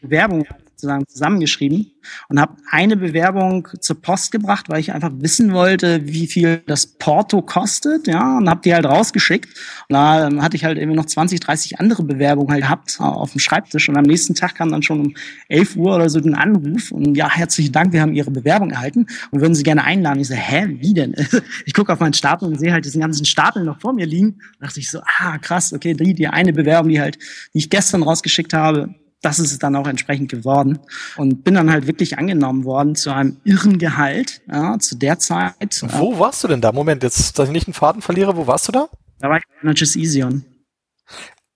Bewerbung 0.00 0.46
sozusagen 0.78 1.08
zusammengeschrieben 1.08 1.90
und 2.28 2.40
habe 2.40 2.54
eine 2.70 2.96
Bewerbung 2.96 3.66
zur 3.80 4.00
Post 4.00 4.30
gebracht, 4.30 4.68
weil 4.68 4.78
ich 4.78 4.92
einfach 4.92 5.10
wissen 5.12 5.52
wollte, 5.52 6.06
wie 6.06 6.28
viel 6.28 6.62
das 6.66 6.86
Porto 6.86 7.42
kostet, 7.42 8.06
ja, 8.06 8.38
und 8.38 8.48
habe 8.48 8.60
die 8.64 8.72
halt 8.72 8.86
rausgeschickt. 8.86 9.48
Und 9.88 9.94
da 9.94 10.30
hatte 10.40 10.56
ich 10.56 10.64
halt 10.64 10.78
irgendwie 10.78 10.96
noch 10.96 11.06
20, 11.06 11.40
30 11.40 11.80
andere 11.80 12.04
Bewerbungen 12.04 12.52
halt 12.52 12.62
gehabt 12.62 12.96
auf 13.00 13.32
dem 13.32 13.40
Schreibtisch 13.40 13.88
und 13.88 13.96
am 13.96 14.04
nächsten 14.04 14.36
Tag 14.36 14.54
kam 14.54 14.70
dann 14.70 14.82
schon 14.82 15.00
um 15.00 15.14
11 15.48 15.76
Uhr 15.76 15.96
oder 15.96 16.08
so 16.08 16.20
ein 16.20 16.34
Anruf 16.34 16.92
und 16.92 17.16
ja, 17.16 17.28
herzlichen 17.28 17.72
Dank, 17.72 17.92
wir 17.92 18.00
haben 18.00 18.12
Ihre 18.12 18.30
Bewerbung 18.30 18.70
erhalten 18.70 19.06
und 19.32 19.40
würden 19.40 19.56
Sie 19.56 19.64
gerne 19.64 19.82
einladen. 19.82 20.20
Ich 20.20 20.28
so, 20.28 20.34
hä, 20.34 20.76
wie 20.80 20.94
denn? 20.94 21.14
Ich 21.66 21.74
gucke 21.74 21.92
auf 21.92 22.00
meinen 22.00 22.14
Stapel 22.14 22.48
und 22.48 22.58
sehe 22.58 22.72
halt 22.72 22.84
diesen 22.84 23.00
ganzen 23.00 23.24
Stapel 23.24 23.64
noch 23.64 23.80
vor 23.80 23.92
mir 23.92 24.06
liegen. 24.06 24.38
Da 24.58 24.66
dachte 24.66 24.80
ich 24.80 24.90
so, 24.90 25.00
ah, 25.18 25.38
krass, 25.38 25.72
okay, 25.72 25.94
die, 25.94 26.14
die 26.14 26.28
eine 26.28 26.52
Bewerbung, 26.52 26.90
die 26.90 27.00
halt, 27.00 27.18
die 27.52 27.58
ich 27.58 27.70
gestern 27.70 28.02
rausgeschickt 28.02 28.54
habe, 28.54 28.94
das 29.22 29.38
ist 29.38 29.52
es 29.52 29.58
dann 29.58 29.74
auch 29.74 29.86
entsprechend 29.86 30.30
geworden 30.30 30.78
und 31.16 31.42
bin 31.42 31.54
dann 31.54 31.70
halt 31.70 31.86
wirklich 31.86 32.18
angenommen 32.18 32.64
worden 32.64 32.94
zu 32.94 33.10
einem 33.10 33.38
irren 33.44 33.78
Gehalt 33.78 34.40
ja, 34.50 34.78
zu 34.78 34.96
der 34.96 35.18
Zeit. 35.18 35.82
Wo 35.88 36.18
warst 36.18 36.44
du 36.44 36.48
denn 36.48 36.60
da? 36.60 36.72
Moment, 36.72 37.02
jetzt, 37.02 37.38
dass 37.38 37.48
ich 37.48 37.52
nicht 37.52 37.66
einen 37.66 37.74
Faden 37.74 38.02
verliere, 38.02 38.36
wo 38.36 38.46
warst 38.46 38.68
du 38.68 38.72
da? 38.72 38.88
Da 39.18 39.28
war 39.28 39.38
ich 39.38 39.44
bei 39.46 39.62
Energis 39.62 39.96
Easion. 39.96 40.44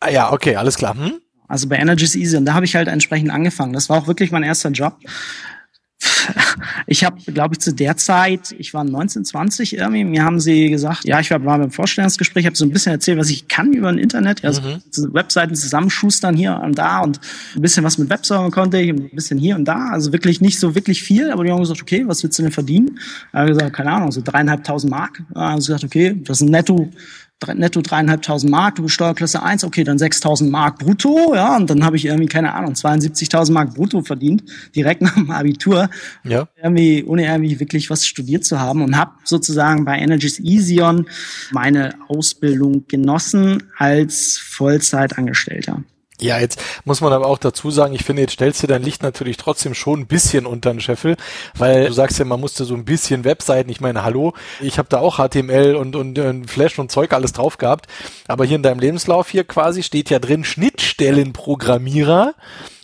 Ah 0.01 0.11
ja, 0.11 0.33
okay, 0.33 0.57
alles 0.57 0.77
klar. 0.77 0.97
Hm? 0.97 1.21
Also 1.47 1.69
bei 1.69 1.77
Energis 1.77 2.17
Easion, 2.17 2.45
da 2.45 2.55
habe 2.55 2.65
ich 2.65 2.75
halt 2.75 2.89
entsprechend 2.89 3.31
angefangen. 3.31 3.73
Das 3.73 3.89
war 3.89 3.99
auch 3.99 4.07
wirklich 4.09 4.33
mein 4.33 4.43
erster 4.43 4.71
Job 4.71 4.97
ich 6.87 7.05
habe, 7.05 7.21
glaube 7.33 7.55
ich, 7.55 7.61
zu 7.61 7.73
der 7.73 7.97
Zeit, 7.97 8.55
ich 8.59 8.75
war 8.75 8.85
19, 8.85 9.25
20 9.25 9.77
irgendwie, 9.77 10.05
mir 10.05 10.25
haben 10.25 10.41
sie 10.41 10.71
gesagt, 10.71 11.05
ja, 11.05 11.21
ich 11.21 11.31
war, 11.31 11.45
war 11.45 11.59
beim 11.59 11.71
Vorstellungsgespräch, 11.71 12.47
habe 12.47 12.57
so 12.57 12.65
ein 12.65 12.71
bisschen 12.71 12.93
erzählt, 12.93 13.19
was 13.19 13.31
ich 13.31 13.49
kann 13.49 13.73
über 13.73 13.89
ein 13.89 13.99
Internet, 13.99 14.45
also 14.45 14.63
mhm. 14.63 15.15
Webseiten 15.15 15.55
zusammenschustern 15.55 16.37
hier 16.37 16.61
und 16.63 16.79
da 16.79 17.01
und 17.01 17.21
ein 17.55 17.63
bisschen 17.63 17.85
was 17.85 17.99
mit 17.99 18.11
Webservern 18.11 18.51
konnte 18.51 18.79
ich, 18.79 18.91
ein 18.91 19.11
bisschen 19.11 19.39
hier 19.39 19.57
und 19.57 19.65
da, 19.65 19.91
also 19.91 20.13
wirklich 20.13 20.41
nicht 20.41 20.59
so 20.59 20.75
wirklich 20.75 21.03
viel, 21.03 21.31
aber 21.31 21.45
die 21.45 21.51
haben 21.51 21.61
gesagt, 21.61 21.83
okay, 21.83 22.05
was 22.07 22.23
willst 22.23 22.39
du 22.39 22.43
denn 22.43 22.53
verdienen? 22.53 22.99
Ich 23.29 23.35
habe 23.35 23.49
gesagt, 23.49 23.73
keine 23.75 23.93
Ahnung, 23.93 24.13
so 24.13 24.21
dreieinhalbtausend 24.23 24.91
Mark. 24.91 25.23
Da 25.33 25.51
haben 25.51 25.61
sie 25.61 25.69
gesagt, 25.69 25.85
okay, 25.85 26.21
das 26.25 26.41
ist 26.41 26.47
ein 26.47 26.51
netto 26.51 26.91
netto 27.55 27.81
dreieinhalbtausend 27.81 28.51
Mark, 28.51 28.77
du 28.77 28.83
bist 28.83 28.95
Steuerklasse 28.95 29.43
1, 29.43 29.65
okay, 29.65 29.85
dann 29.85 29.99
6.000 29.99 30.51
Mark 30.51 30.79
brutto, 30.79 31.35
ja, 31.35 31.57
und 31.57 31.69
dann 31.71 31.85
habe 31.85 31.97
ich 31.97 32.07
irgendwie, 32.07 32.27
keine 32.27 32.55
Ahnung, 32.55 32.75
72.000 32.75 33.53
Mark 33.53 33.75
brutto 33.75 34.03
verdient, 34.03 34.45
direkt 34.75 35.03
nach 35.03 35.15
dem 35.15 35.31
Abitur, 35.31 35.89
ja. 36.25 36.49
irgendwie, 36.63 37.05
ohne 37.05 37.27
irgendwie 37.27 37.61
wirklich 37.61 37.91
was 37.91 38.07
studiert 38.07 38.45
zu 38.45 38.61
haben 38.61 38.83
und 38.83 38.97
habe 38.97 39.13
sozusagen 39.25 39.85
bei 39.85 39.99
Energies 39.99 40.39
Easion 40.41 41.07
meine 41.51 41.95
Ausbildung 42.09 42.87
genossen 42.89 43.63
als 43.77 44.39
Vollzeitangestellter. 44.39 45.83
Ja, 46.21 46.39
jetzt 46.39 46.63
muss 46.85 47.01
man 47.01 47.13
aber 47.13 47.27
auch 47.27 47.39
dazu 47.39 47.71
sagen, 47.71 47.95
ich 47.95 48.05
finde, 48.05 48.23
jetzt 48.23 48.35
stellst 48.35 48.63
du 48.63 48.67
dein 48.67 48.83
Licht 48.83 49.03
natürlich 49.03 49.39
trotzdem 49.39 49.75
schon 49.75 50.01
ein 50.01 50.07
bisschen 50.07 50.47
unter 50.47 50.71
den 50.71 50.81
Scheffel, 50.81 51.17
weil 51.57 51.87
du 51.87 51.93
sagst 51.93 52.19
ja, 52.19 52.25
man 52.25 52.39
musste 52.39 52.65
so 52.65 52.75
ein 52.75 52.85
bisschen 52.85 53.25
Webseiten, 53.25 53.71
ich 53.71 53.81
meine, 53.81 54.05
hallo, 54.05 54.35
ich 54.61 54.79
habe 54.79 54.89
da 54.89 54.99
auch 55.01 55.17
HTML 55.17 55.75
und, 55.75 55.97
und, 55.97 56.19
und 56.19 56.49
Flash 56.51 56.79
und 56.79 56.93
Zeug 56.93 57.13
alles 57.13 57.33
drauf 57.33 57.59
gehabt, 57.59 57.87
aber 58.29 58.45
hier 58.45 58.57
in 58.57 58.63
deinem 58.63 58.79
Lebenslauf 58.79 59.31
hier 59.31 59.45
quasi 59.45 59.83
steht 59.83 60.11
ja 60.11 60.19
drin 60.21 60.45
Schnittstellenprogrammierer 60.45 62.35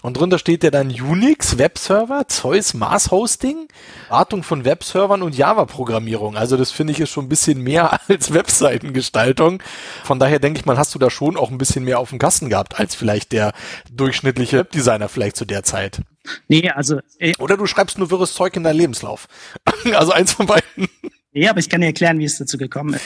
und 0.08 0.14
drunter 0.14 0.38
steht 0.38 0.64
ja 0.64 0.70
dann 0.70 0.88
Unix, 0.88 1.58
Webserver, 1.58 2.26
Zeus, 2.28 2.72
Mars 2.72 3.10
Hosting, 3.10 3.68
Wartung 4.08 4.42
von 4.42 4.64
Webservern 4.64 5.20
und 5.20 5.36
Java-Programmierung. 5.36 6.34
Also 6.34 6.56
das 6.56 6.70
finde 6.70 6.94
ich 6.94 7.00
ist 7.00 7.10
schon 7.10 7.26
ein 7.26 7.28
bisschen 7.28 7.62
mehr 7.62 8.00
als 8.08 8.32
Webseitengestaltung. 8.32 9.62
Von 10.04 10.18
daher 10.18 10.38
denke 10.38 10.60
ich 10.60 10.64
mal, 10.64 10.78
hast 10.78 10.94
du 10.94 10.98
da 10.98 11.10
schon 11.10 11.36
auch 11.36 11.50
ein 11.50 11.58
bisschen 11.58 11.84
mehr 11.84 11.98
auf 11.98 12.08
dem 12.08 12.18
Kasten 12.18 12.48
gehabt 12.48 12.80
als 12.80 12.94
vielleicht 12.94 13.32
der 13.32 13.52
durchschnittliche 13.92 14.56
Webdesigner 14.56 15.10
vielleicht 15.10 15.36
zu 15.36 15.44
der 15.44 15.62
Zeit. 15.62 16.00
Nee, 16.48 16.70
also. 16.70 17.00
Äh, 17.18 17.34
Oder 17.38 17.58
du 17.58 17.66
schreibst 17.66 17.98
nur 17.98 18.10
wirres 18.10 18.32
Zeug 18.32 18.56
in 18.56 18.62
deinen 18.62 18.78
Lebenslauf. 18.78 19.28
also 19.92 20.12
eins 20.12 20.32
von 20.32 20.46
beiden. 20.46 20.88
Nee, 21.32 21.48
aber 21.48 21.60
ich 21.60 21.68
kann 21.68 21.82
dir 21.82 21.88
erklären, 21.88 22.18
wie 22.18 22.24
es 22.24 22.38
dazu 22.38 22.56
gekommen 22.56 22.94
ist. 22.94 23.04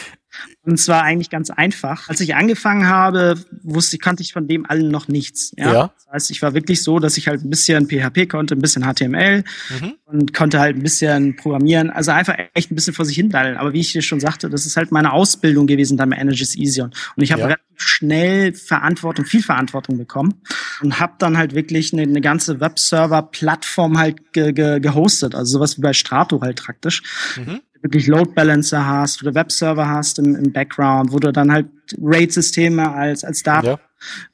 Und 0.62 0.78
zwar 0.78 1.02
eigentlich 1.02 1.30
ganz 1.30 1.50
einfach. 1.50 2.08
Als 2.08 2.20
ich 2.20 2.34
angefangen 2.34 2.88
habe, 2.88 3.34
wusste, 3.62 3.98
kannte 3.98 4.22
ich 4.22 4.32
von 4.32 4.46
dem 4.46 4.64
allen 4.68 4.90
noch 4.90 5.08
nichts. 5.08 5.52
Ja? 5.56 5.72
ja. 5.72 5.92
Das 5.96 6.06
heißt, 6.12 6.30
ich 6.30 6.42
war 6.42 6.54
wirklich 6.54 6.82
so, 6.82 6.98
dass 6.98 7.16
ich 7.16 7.28
halt 7.28 7.44
ein 7.44 7.50
bisschen 7.50 7.88
PHP 7.88 8.28
konnte, 8.28 8.54
ein 8.54 8.60
bisschen 8.60 8.84
HTML 8.84 9.44
mhm. 9.70 9.94
und 10.06 10.34
konnte 10.34 10.60
halt 10.60 10.76
ein 10.76 10.82
bisschen 10.82 11.36
programmieren. 11.36 11.90
Also 11.90 12.12
einfach 12.12 12.36
echt 12.54 12.70
ein 12.70 12.74
bisschen 12.74 12.94
vor 12.94 13.04
sich 13.04 13.16
hin 13.16 13.28
daddeln. 13.28 13.56
Aber 13.56 13.72
wie 13.72 13.80
ich 13.80 13.92
dir 13.92 14.02
schon 14.02 14.20
sagte, 14.20 14.48
das 14.48 14.66
ist 14.66 14.76
halt 14.76 14.92
meine 14.92 15.12
Ausbildung 15.12 15.66
gewesen 15.66 15.96
dann 15.96 16.10
bei 16.10 16.16
Energies 16.16 16.56
Easion. 16.56 16.92
Und 17.16 17.22
ich 17.22 17.32
habe 17.32 17.40
ja. 17.40 17.46
relativ 17.46 17.66
schnell 17.76 18.54
Verantwortung, 18.54 19.24
viel 19.24 19.42
Verantwortung 19.42 19.98
bekommen 19.98 20.40
und 20.82 21.00
habe 21.00 21.14
dann 21.18 21.36
halt 21.36 21.54
wirklich 21.54 21.92
eine, 21.92 22.02
eine 22.02 22.20
ganze 22.20 22.60
Webserver-Plattform 22.60 23.98
halt 23.98 24.32
ge 24.32 24.52
ge 24.52 24.80
gehostet. 24.80 25.34
Also 25.34 25.58
sowas 25.58 25.76
wie 25.76 25.82
bei 25.82 25.92
Strato 25.92 26.40
halt 26.40 26.62
praktisch. 26.62 27.02
Mhm 27.36 27.60
wirklich 27.82 28.06
Load 28.06 28.32
Balancer 28.34 28.86
hast, 28.86 29.22
wo 29.22 29.28
du 29.28 29.34
Webserver 29.34 29.88
hast 29.88 30.18
im, 30.18 30.36
im 30.36 30.52
Background, 30.52 31.12
wo 31.12 31.18
du 31.18 31.32
dann 31.32 31.52
halt 31.52 31.66
RAID-Systeme 32.00 32.92
als, 32.92 33.24
als 33.24 33.42
Daten 33.42 33.66
ja. 33.66 33.80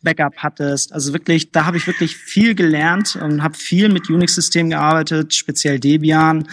Backup 0.02 0.36
hattest. 0.36 0.92
Also 0.92 1.12
wirklich, 1.12 1.50
da 1.50 1.66
habe 1.66 1.76
ich 1.76 1.86
wirklich 1.86 2.16
viel 2.16 2.54
gelernt 2.54 3.16
und 3.16 3.42
habe 3.42 3.54
viel 3.54 3.88
mit 3.88 4.08
Unix-Systemen 4.08 4.70
gearbeitet, 4.70 5.34
speziell 5.34 5.80
Debian. 5.80 6.48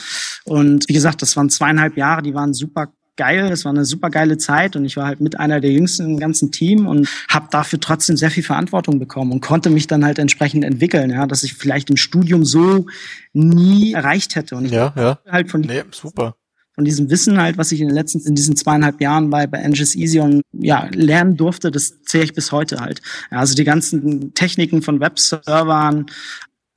Und 0.45 0.87
wie 0.87 0.93
gesagt, 0.93 1.21
das 1.21 1.35
waren 1.37 1.49
zweieinhalb 1.49 1.97
Jahre, 1.97 2.21
die 2.21 2.33
waren 2.33 2.53
super 2.53 2.91
geil. 3.17 3.49
Das 3.49 3.63
war 3.63 3.71
eine 3.71 3.85
super 3.85 4.09
geile 4.09 4.37
Zeit 4.37 4.75
und 4.75 4.83
ich 4.83 4.97
war 4.97 5.05
halt 5.05 5.21
mit 5.21 5.39
einer 5.39 5.61
der 5.61 5.71
jüngsten 5.71 6.05
im 6.11 6.19
ganzen 6.19 6.51
Team 6.51 6.87
und 6.87 7.07
habe 7.29 7.47
dafür 7.49 7.79
trotzdem 7.79 8.17
sehr 8.17 8.31
viel 8.31 8.43
Verantwortung 8.43 8.99
bekommen 8.99 9.31
und 9.31 9.41
konnte 9.41 9.69
mich 9.69 9.87
dann 9.87 10.03
halt 10.03 10.19
entsprechend 10.19 10.65
entwickeln, 10.65 11.11
ja, 11.11 11.25
dass 11.25 11.43
ich 11.43 11.53
vielleicht 11.53 11.89
im 11.89 11.97
Studium 11.97 12.43
so 12.43 12.87
nie 13.31 13.93
erreicht 13.93 14.35
hätte. 14.35 14.55
Und 14.55 14.65
ich 14.65 14.71
ja, 14.71 14.93
ja. 14.97 15.19
halt 15.29 15.49
von 15.49 15.61
nee, 15.61 15.83
super 15.91 16.35
von 16.75 16.83
diesem 16.83 17.09
Wissen 17.09 17.41
halt, 17.41 17.57
was 17.57 17.71
ich 17.71 17.79
in 17.79 17.87
den 17.87 17.95
letzten, 17.95 18.19
in 18.19 18.35
diesen 18.35 18.57
zweieinhalb 18.57 18.99
Jahren 18.99 19.29
bei, 19.29 19.47
bei 19.47 19.59
Engis 19.59 19.95
Easion, 19.95 20.41
ja, 20.51 20.89
lernen 20.93 21.37
durfte, 21.37 21.71
das 21.71 22.01
zähle 22.03 22.25
ich 22.25 22.33
bis 22.33 22.51
heute 22.51 22.81
halt. 22.81 23.01
Ja, 23.31 23.39
also 23.39 23.55
die 23.55 23.63
ganzen 23.63 24.33
Techniken 24.33 24.81
von 24.81 24.99
Webservern, 24.99 26.07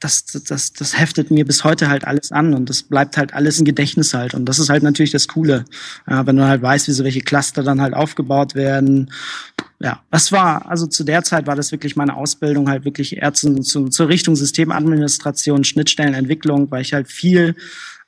das, 0.01 0.25
das, 0.27 0.73
das 0.73 0.97
heftet 0.97 1.33
mir 1.33 1.45
bis 1.45 1.65
heute 1.65 1.89
halt 1.89 2.05
alles 2.05 2.31
an 2.31 2.55
und 2.55 2.71
das 2.71 2.85
bleibt 2.85 3.17
halt 3.17 3.35
alles 3.35 3.59
im 3.59 3.65
Gedächtnis 3.65 4.15
halt. 4.15 4.35
Und 4.35 4.45
das 4.47 4.61
ist 4.61 4.69
halt 4.71 4.85
natürlich 4.85 5.11
das 5.11 5.27
Coole, 5.27 5.65
ja, 6.09 6.25
wenn 6.25 6.37
du 6.37 6.47
halt 6.47 6.63
weißt, 6.63 6.87
wie 6.87 6.93
so 6.93 7.03
welche 7.03 7.21
Cluster 7.21 7.65
dann 7.65 7.81
halt 7.81 7.95
aufgebaut 7.95 8.55
werden. 8.55 9.11
Ja, 9.81 10.05
das 10.13 10.31
war, 10.31 10.71
also 10.71 10.87
zu 10.87 11.03
der 11.03 11.25
Zeit 11.25 11.49
war 11.49 11.57
das 11.57 11.73
wirklich 11.73 11.97
meine 11.97 12.17
Ausbildung 12.17 12.69
halt 12.69 12.85
wirklich 12.85 13.17
eher 13.17 13.35
zu, 13.35 13.61
zu, 13.61 13.89
zur 13.89 14.09
Richtung 14.09 14.37
Systemadministration, 14.37 15.65
Schnittstellenentwicklung, 15.65 16.71
weil 16.71 16.83
ich 16.83 16.95
halt 16.95 17.09
viel 17.09 17.57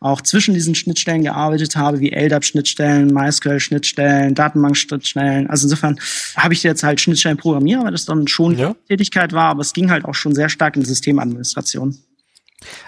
auch 0.01 0.23
zwischen 0.23 0.55
diesen 0.55 0.75
Schnittstellen 0.75 1.23
gearbeitet 1.23 1.77
habe, 1.77 2.01
wie 2.01 2.11
LDAP-Schnittstellen, 2.11 3.13
MySQL-Schnittstellen, 3.13 4.35
Datenbank-Schnittstellen. 4.35 5.49
Also 5.49 5.67
insofern 5.67 6.01
habe 6.37 6.55
ich 6.55 6.63
jetzt 6.63 6.83
halt 6.83 7.01
Schnittstellen 7.01 7.37
programmiert, 7.37 7.85
weil 7.85 7.93
das 7.93 8.07
dann 8.07 8.27
schon 8.27 8.57
ja. 8.57 8.75
Tätigkeit 8.89 9.35
war, 9.35 9.51
aber 9.51 9.61
es 9.61 9.75
ging 9.75 9.91
halt 9.91 10.07
auch 10.07 10.15
schon 10.15 10.35
sehr 10.35 10.49
stark 10.49 10.75
in 10.77 10.83
die 10.83 10.89
Systemadministration. 10.89 11.99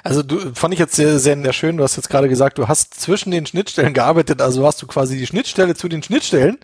Also 0.02 0.22
du 0.22 0.54
fand 0.54 0.74
ich 0.74 0.80
jetzt 0.80 0.94
sehr, 0.94 1.18
sehr 1.18 1.52
schön, 1.52 1.76
du 1.76 1.84
hast 1.84 1.96
jetzt 1.96 2.08
gerade 2.08 2.28
gesagt, 2.28 2.58
du 2.58 2.68
hast 2.68 2.98
zwischen 2.98 3.30
den 3.30 3.46
Schnittstellen 3.46 3.92
gearbeitet, 3.92 4.40
also 4.40 4.66
hast 4.66 4.80
du 4.80 4.86
quasi 4.86 5.16
die 5.16 5.26
Schnittstelle 5.26 5.74
zu 5.74 5.88
den 5.88 6.02
Schnittstellen. 6.02 6.58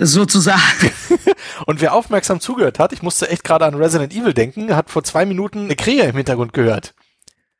Sozusagen. 0.00 0.92
Und 1.66 1.80
wer 1.80 1.92
aufmerksam 1.92 2.40
zugehört 2.40 2.78
hat, 2.78 2.92
ich 2.92 3.02
musste 3.02 3.28
echt 3.30 3.42
gerade 3.42 3.64
an 3.64 3.74
Resident 3.74 4.14
Evil 4.14 4.32
denken, 4.32 4.76
hat 4.76 4.90
vor 4.90 5.02
zwei 5.02 5.26
Minuten 5.26 5.64
eine 5.64 5.76
Krähe 5.76 6.04
im 6.04 6.16
Hintergrund 6.16 6.52
gehört. 6.52 6.94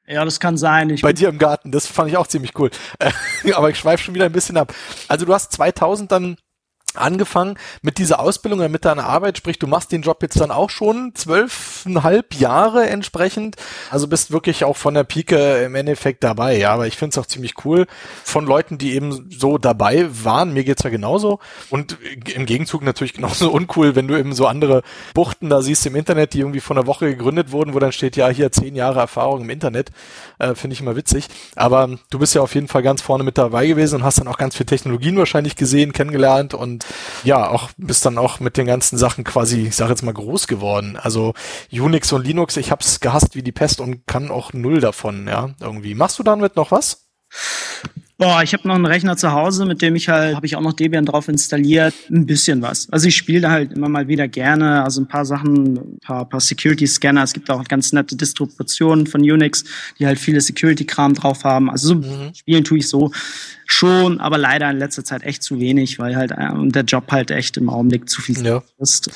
Ja, 0.08 0.24
das 0.24 0.40
kann 0.40 0.56
sein. 0.56 0.88
Ich 0.88 1.02
Bei 1.02 1.12
dir 1.12 1.28
im 1.28 1.38
Garten, 1.38 1.70
das 1.70 1.86
fand 1.86 2.10
ich 2.10 2.16
auch 2.16 2.26
ziemlich 2.26 2.58
cool. 2.58 2.70
Aber 3.54 3.68
ich 3.68 3.78
schweife 3.78 4.02
schon 4.02 4.14
wieder 4.14 4.24
ein 4.24 4.32
bisschen 4.32 4.56
ab. 4.56 4.74
Also 5.06 5.26
du 5.26 5.34
hast 5.34 5.52
2000 5.52 6.10
dann 6.10 6.36
angefangen 6.94 7.58
mit 7.82 7.98
dieser 7.98 8.20
Ausbildung 8.20 8.60
oder 8.60 8.68
mit 8.68 8.84
deiner 8.84 9.04
Arbeit, 9.04 9.38
sprich, 9.38 9.58
du 9.58 9.66
machst 9.66 9.92
den 9.92 10.02
Job 10.02 10.22
jetzt 10.22 10.40
dann 10.40 10.50
auch 10.50 10.70
schon 10.70 11.12
zwölfeinhalb 11.14 12.34
Jahre 12.34 12.88
entsprechend, 12.88 13.56
also 13.90 14.08
bist 14.08 14.30
wirklich 14.30 14.64
auch 14.64 14.76
von 14.76 14.94
der 14.94 15.04
Pike 15.04 15.64
im 15.64 15.74
Endeffekt 15.74 16.24
dabei, 16.24 16.56
ja, 16.56 16.72
aber 16.72 16.86
ich 16.86 16.96
finde 16.96 17.10
es 17.12 17.18
auch 17.18 17.26
ziemlich 17.26 17.64
cool 17.64 17.86
von 18.24 18.46
Leuten, 18.46 18.78
die 18.78 18.94
eben 18.94 19.28
so 19.30 19.58
dabei 19.58 20.08
waren, 20.24 20.52
mir 20.52 20.64
geht's 20.64 20.82
ja 20.82 20.90
genauso. 20.90 21.38
Und 21.70 21.98
im 22.34 22.46
Gegenzug 22.46 22.82
natürlich 22.82 23.12
genauso 23.14 23.50
uncool, 23.50 23.94
wenn 23.94 24.08
du 24.08 24.16
eben 24.16 24.34
so 24.34 24.46
andere 24.46 24.82
Buchten 25.14 25.50
da 25.50 25.62
siehst 25.62 25.86
im 25.86 25.96
Internet, 25.96 26.34
die 26.34 26.40
irgendwie 26.40 26.60
vor 26.60 26.76
einer 26.76 26.86
Woche 26.86 27.06
gegründet 27.06 27.52
wurden, 27.52 27.74
wo 27.74 27.78
dann 27.78 27.92
steht, 27.92 28.16
ja, 28.16 28.28
hier 28.28 28.50
zehn 28.52 28.74
Jahre 28.74 29.00
Erfahrung 29.00 29.42
im 29.42 29.50
Internet, 29.50 29.90
äh, 30.38 30.54
finde 30.54 30.74
ich 30.74 30.80
immer 30.80 30.96
witzig, 30.96 31.28
aber 31.54 31.98
du 32.10 32.18
bist 32.18 32.34
ja 32.34 32.42
auf 32.42 32.54
jeden 32.54 32.68
Fall 32.68 32.82
ganz 32.82 33.02
vorne 33.02 33.24
mit 33.24 33.38
dabei 33.38 33.66
gewesen 33.66 33.96
und 33.96 34.04
hast 34.04 34.18
dann 34.18 34.28
auch 34.28 34.38
ganz 34.38 34.56
viele 34.56 34.66
Technologien 34.66 35.16
wahrscheinlich 35.16 35.56
gesehen, 35.56 35.92
kennengelernt 35.92 36.54
und 36.54 36.77
ja, 37.24 37.48
auch 37.48 37.70
bist 37.76 38.04
dann 38.06 38.18
auch 38.18 38.40
mit 38.40 38.56
den 38.56 38.66
ganzen 38.66 38.98
Sachen 38.98 39.24
quasi, 39.24 39.66
ich 39.68 39.76
sage 39.76 39.90
jetzt 39.90 40.02
mal, 40.02 40.14
groß 40.14 40.46
geworden. 40.46 40.96
Also 40.96 41.34
Unix 41.72 42.12
und 42.12 42.26
Linux, 42.26 42.56
ich 42.56 42.70
hab's 42.70 43.00
gehasst 43.00 43.34
wie 43.34 43.42
die 43.42 43.52
Pest 43.52 43.80
und 43.80 44.06
kann 44.06 44.30
auch 44.30 44.52
null 44.52 44.80
davon, 44.80 45.26
ja, 45.28 45.50
irgendwie. 45.60 45.94
Machst 45.94 46.18
du 46.18 46.22
damit 46.22 46.56
noch 46.56 46.70
was? 46.70 47.08
Boah, 48.20 48.42
ich 48.42 48.52
habe 48.52 48.66
noch 48.66 48.74
einen 48.74 48.84
Rechner 48.84 49.16
zu 49.16 49.30
Hause, 49.30 49.64
mit 49.64 49.80
dem 49.80 49.94
ich 49.94 50.08
halt, 50.08 50.34
habe 50.34 50.44
ich 50.44 50.56
auch 50.56 50.60
noch 50.60 50.72
Debian 50.72 51.04
drauf 51.04 51.28
installiert, 51.28 51.94
ein 52.10 52.26
bisschen 52.26 52.60
was. 52.62 52.90
Also 52.90 53.06
ich 53.06 53.16
spiele 53.16 53.42
da 53.42 53.50
halt 53.52 53.72
immer 53.72 53.88
mal 53.88 54.08
wieder 54.08 54.26
gerne, 54.26 54.82
also 54.82 55.00
ein 55.00 55.06
paar 55.06 55.24
Sachen, 55.24 55.76
ein 55.76 55.98
paar, 56.00 56.28
paar 56.28 56.40
Security-Scanner. 56.40 57.22
Es 57.22 57.32
gibt 57.32 57.48
auch 57.48 57.62
ganz 57.68 57.92
nette 57.92 58.16
Distributionen 58.16 59.06
von 59.06 59.20
Unix, 59.20 59.62
die 60.00 60.06
halt 60.06 60.18
viele 60.18 60.40
Security-Kram 60.40 61.14
drauf 61.14 61.44
haben. 61.44 61.70
Also 61.70 61.88
so 61.88 61.94
mhm. 61.94 62.34
spielen 62.34 62.64
tue 62.64 62.78
ich 62.78 62.88
so 62.88 63.12
schon, 63.66 64.18
aber 64.18 64.36
leider 64.36 64.68
in 64.68 64.78
letzter 64.78 65.04
Zeit 65.04 65.22
echt 65.22 65.44
zu 65.44 65.60
wenig, 65.60 66.00
weil 66.00 66.16
halt 66.16 66.32
äh, 66.32 66.48
der 66.70 66.82
Job 66.82 67.12
halt 67.12 67.30
echt 67.30 67.56
im 67.56 67.70
Augenblick 67.70 68.08
zu 68.08 68.20
viel 68.20 68.44
ja. 68.44 68.64
ist. 68.78 69.10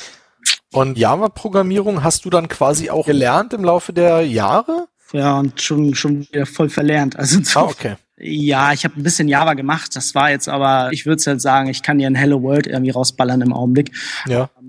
Und 0.72 0.96
Java-Programmierung 0.96 2.04
hast 2.04 2.24
du 2.24 2.30
dann 2.30 2.46
quasi 2.46 2.88
auch 2.88 3.06
gelernt 3.06 3.52
im 3.52 3.64
Laufe 3.64 3.92
der 3.92 4.24
Jahre? 4.24 4.86
Ja, 5.12 5.38
und 5.38 5.60
schon, 5.60 5.94
schon 5.94 6.20
wieder 6.20 6.46
voll 6.46 6.68
verlernt. 6.68 7.18
Also 7.18 7.40
ah, 7.54 7.64
okay. 7.64 7.96
Ja, 8.18 8.72
ich 8.72 8.84
habe 8.84 8.98
ein 8.98 9.02
bisschen 9.02 9.26
Java 9.26 9.54
gemacht. 9.54 9.96
Das 9.96 10.14
war 10.14 10.30
jetzt 10.30 10.48
aber, 10.48 10.90
ich 10.92 11.06
würde 11.06 11.22
jetzt 11.24 11.42
sagen, 11.42 11.68
ich 11.68 11.82
kann 11.82 11.98
dir 11.98 12.06
ein 12.06 12.14
Hello 12.14 12.40
World 12.42 12.66
irgendwie 12.66 12.92
rausballern 12.92 13.40
im 13.40 13.52
Augenblick. 13.52 13.92
Ja. 14.26 14.50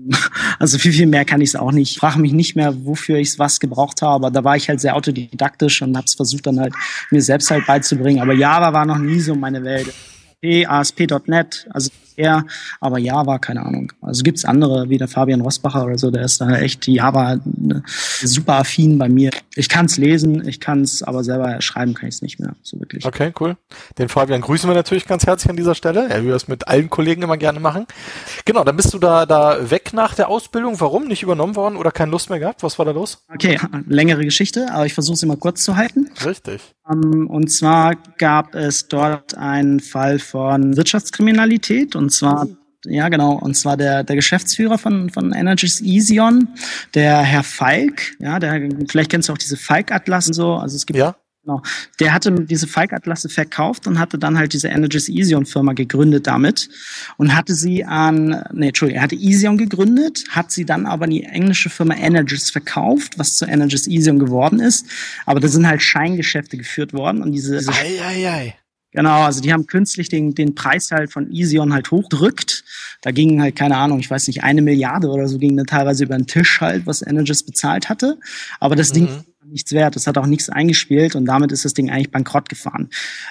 Also 0.58 0.78
viel, 0.78 0.92
viel 0.92 1.06
mehr 1.06 1.24
kann 1.24 1.40
ich 1.40 1.48
es 1.48 1.56
auch 1.56 1.72
nicht. 1.72 1.92
Ich 1.92 1.98
frage 1.98 2.20
mich 2.20 2.32
nicht 2.32 2.56
mehr, 2.56 2.84
wofür 2.84 3.16
ich 3.16 3.38
was 3.38 3.58
gebraucht 3.58 4.02
habe. 4.02 4.14
Aber 4.14 4.30
da 4.30 4.44
war 4.44 4.54
ich 4.54 4.68
halt 4.68 4.80
sehr 4.80 4.96
autodidaktisch 4.96 5.80
und 5.80 5.96
habe 5.96 6.04
es 6.04 6.14
versucht 6.14 6.46
dann 6.46 6.60
halt 6.60 6.74
mir 7.10 7.22
selbst 7.22 7.50
halt 7.50 7.66
beizubringen. 7.66 8.20
Aber 8.20 8.34
Java 8.34 8.74
war 8.74 8.84
noch 8.84 8.98
nie 8.98 9.20
so 9.20 9.34
meine 9.34 9.64
Welt. 9.64 9.92
ASP.NET, 10.44 11.66
also 11.70 11.90
eher, 12.16 12.44
aber 12.80 12.98
Java, 12.98 13.38
keine 13.38 13.64
Ahnung. 13.64 13.92
Also 14.00 14.22
gibt's 14.22 14.44
andere, 14.44 14.88
wie 14.88 14.98
der 14.98 15.08
Fabian 15.08 15.40
Rosbacher 15.40 15.84
oder 15.84 15.98
so, 15.98 16.10
der 16.10 16.22
ist 16.22 16.40
da 16.40 16.56
echt 16.56 16.86
Java 16.86 17.38
ne, 17.44 17.82
super 18.22 18.56
affin 18.56 18.98
bei 18.98 19.08
mir. 19.08 19.30
Ich 19.54 19.68
kann's 19.68 19.96
lesen, 19.96 20.46
ich 20.46 20.60
kann's 20.60 21.02
aber 21.02 21.24
selber 21.24 21.60
schreiben 21.60 21.94
kann 21.94 22.08
ich 22.08 22.16
es 22.16 22.22
nicht 22.22 22.40
mehr, 22.40 22.54
so 22.62 22.78
wirklich. 22.80 23.04
Okay, 23.04 23.32
cool. 23.40 23.56
Den 23.98 24.08
Fabian 24.08 24.40
grüßen 24.40 24.68
wir 24.68 24.74
natürlich 24.74 25.06
ganz 25.06 25.26
herzlich 25.26 25.50
an 25.50 25.56
dieser 25.56 25.74
Stelle. 25.74 26.08
Er 26.08 26.24
will 26.24 26.30
das 26.30 26.48
mit 26.48 26.68
allen 26.68 26.90
Kollegen 26.90 27.22
immer 27.22 27.36
gerne 27.36 27.60
machen. 27.60 27.86
Genau, 28.44 28.64
dann 28.64 28.76
bist 28.76 28.92
du 28.92 28.98
da, 28.98 29.26
da 29.26 29.70
weg 29.70 29.92
nach 29.92 30.14
der 30.14 30.28
Ausbildung. 30.28 30.80
Warum? 30.80 31.06
Nicht 31.06 31.22
übernommen 31.22 31.56
worden 31.56 31.76
oder 31.76 31.90
keine 31.90 32.10
Lust 32.10 32.30
mehr 32.30 32.38
gehabt? 32.38 32.62
Was 32.62 32.78
war 32.78 32.84
da 32.86 32.92
los? 32.92 33.24
Okay, 33.32 33.58
längere 33.86 34.24
Geschichte, 34.24 34.68
aber 34.72 34.86
ich 34.86 34.94
versuche 34.94 35.16
sie 35.16 35.26
mal 35.26 35.36
kurz 35.36 35.62
zu 35.62 35.76
halten. 35.76 36.10
Richtig. 36.24 36.62
Um, 36.86 37.02
ähm, 37.02 37.30
und 37.30 37.48
zwar 37.50 37.94
gab 38.18 38.54
es 38.54 38.88
dort 38.88 39.36
einen 39.36 39.80
Fall 39.80 40.18
von 40.18 40.76
Wirtschaftskriminalität 40.76 41.96
und 41.96 42.03
zwar 42.10 42.46
ja, 42.86 43.08
genau. 43.08 43.32
Und 43.32 43.54
zwar 43.54 43.76
der, 43.76 44.04
der 44.04 44.16
Geschäftsführer 44.16 44.78
von, 44.78 45.10
von 45.10 45.32
Energies 45.32 45.80
Esion, 45.80 46.48
der 46.92 47.22
Herr 47.22 47.42
Falk. 47.42 48.14
Ja, 48.18 48.38
der, 48.38 48.68
vielleicht 48.88 49.10
kennst 49.10 49.28
du 49.28 49.32
auch 49.32 49.38
diese 49.38 49.56
Falk-Atlas 49.56 50.28
und 50.28 50.34
so. 50.34 50.54
Also 50.54 50.76
es 50.76 50.86
gibt 50.86 50.98
ja. 50.98 51.16
Genau. 51.44 51.60
Der 52.00 52.14
hatte 52.14 52.32
diese 52.32 52.66
Falk-Atlasse 52.66 53.28
verkauft 53.28 53.86
und 53.86 53.98
hatte 53.98 54.18
dann 54.18 54.38
halt 54.38 54.54
diese 54.54 54.68
Energies 54.68 55.10
Esion 55.10 55.44
Firma 55.44 55.74
gegründet 55.74 56.26
damit 56.26 56.70
und 57.18 57.36
hatte 57.36 57.54
sie 57.54 57.84
an, 57.84 58.42
nee, 58.54 58.68
Entschuldigung, 58.68 58.96
er 58.96 59.02
hatte 59.02 59.16
Esion 59.16 59.58
gegründet, 59.58 60.24
hat 60.30 60.50
sie 60.50 60.64
dann 60.64 60.86
aber 60.86 61.04
an 61.04 61.10
die 61.10 61.24
englische 61.24 61.68
Firma 61.68 61.96
Energies 61.96 62.48
verkauft, 62.48 63.18
was 63.18 63.36
zu 63.36 63.44
Energies 63.44 63.86
Esion 63.86 64.18
geworden 64.18 64.58
ist. 64.58 64.86
Aber 65.26 65.38
da 65.38 65.48
sind 65.48 65.68
halt 65.68 65.82
Scheingeschäfte 65.82 66.56
geführt 66.56 66.94
worden 66.94 67.22
und 67.22 67.32
diese, 67.32 67.58
diese 67.58 67.72
ei, 67.72 68.00
ei, 68.02 68.30
ei. 68.30 68.54
Genau, 68.94 69.22
also 69.22 69.40
die 69.40 69.52
haben 69.52 69.66
künstlich 69.66 70.08
den, 70.08 70.34
den 70.34 70.54
Preis 70.54 70.92
halt 70.92 71.12
von 71.12 71.30
Esion 71.32 71.72
halt 71.72 71.90
hochdrückt. 71.90 72.64
Da 73.02 73.10
ging 73.10 73.42
halt, 73.42 73.56
keine 73.56 73.76
Ahnung, 73.76 73.98
ich 73.98 74.08
weiß 74.08 74.28
nicht, 74.28 74.44
eine 74.44 74.62
Milliarde 74.62 75.08
oder 75.08 75.26
so 75.26 75.38
ging 75.38 75.56
dann 75.56 75.66
teilweise 75.66 76.04
über 76.04 76.16
den 76.16 76.28
Tisch 76.28 76.60
halt, 76.60 76.86
was 76.86 77.02
Energis 77.02 77.42
bezahlt 77.42 77.88
hatte. 77.88 78.18
Aber 78.60 78.76
das 78.76 78.90
mhm. 78.90 78.94
Ding 78.94 79.08
nichts 79.46 79.72
wert. 79.72 79.96
Das 79.96 80.06
hat 80.06 80.16
auch 80.16 80.26
nichts 80.26 80.48
eingespielt 80.48 81.16
und 81.16 81.26
damit 81.26 81.52
ist 81.52 81.64
das 81.64 81.74
Ding 81.74 81.90
eigentlich 81.90 82.10
bankrott 82.10 82.48
gefahren. 82.48 82.88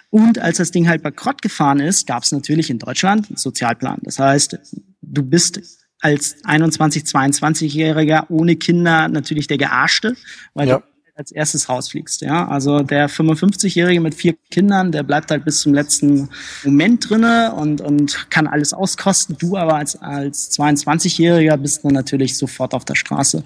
Und 0.10 0.38
als 0.38 0.58
das 0.58 0.72
Ding 0.72 0.88
halt 0.88 1.02
bankrott 1.02 1.42
gefahren 1.42 1.80
ist, 1.80 2.08
gab 2.08 2.24
es 2.24 2.32
natürlich 2.32 2.70
in 2.70 2.80
Deutschland 2.80 3.30
einen 3.30 3.38
Sozialplan. 3.38 4.00
Das 4.04 4.20
heißt, 4.20 4.60
du 5.02 5.24
bist 5.24 5.62
als 6.02 6.44
21, 6.44 7.04
22-Jähriger 7.04 8.26
ohne 8.30 8.58
Kinder 8.58 9.08
natürlich 9.08 9.48
der 9.48 9.58
Gearschte, 9.58 10.16
weil 10.54 10.68
ja. 10.68 10.78
du 10.80 10.93
als 11.16 11.32
erstes 11.32 11.70
rausfliegst. 11.70 12.22
Ja, 12.22 12.48
also 12.48 12.80
der 12.80 13.10
55-Jährige 13.10 14.02
mit 14.02 14.16
vier 14.16 14.36
Kindern, 14.50 14.92
der 14.92 15.04
bleibt 15.04 15.30
halt 15.32 15.46
bis 15.46 15.62
zum 15.62 15.74
letzten 15.74 16.30
Moment 16.64 17.10
drinne 17.10 17.54
und 17.56 17.82
und 17.82 18.30
kann 18.32 18.48
alles 18.48 18.74
auskosten. 18.74 19.38
Du 19.38 19.56
aber 19.58 19.76
als 19.76 20.02
als 20.02 20.52
22-Jähriger 20.58 21.58
bist 21.58 21.86
dann 21.86 21.94
natürlich 21.94 22.38
sofort 22.38 22.74
auf 22.74 22.86
der 22.86 22.96
Straße. 22.96 23.44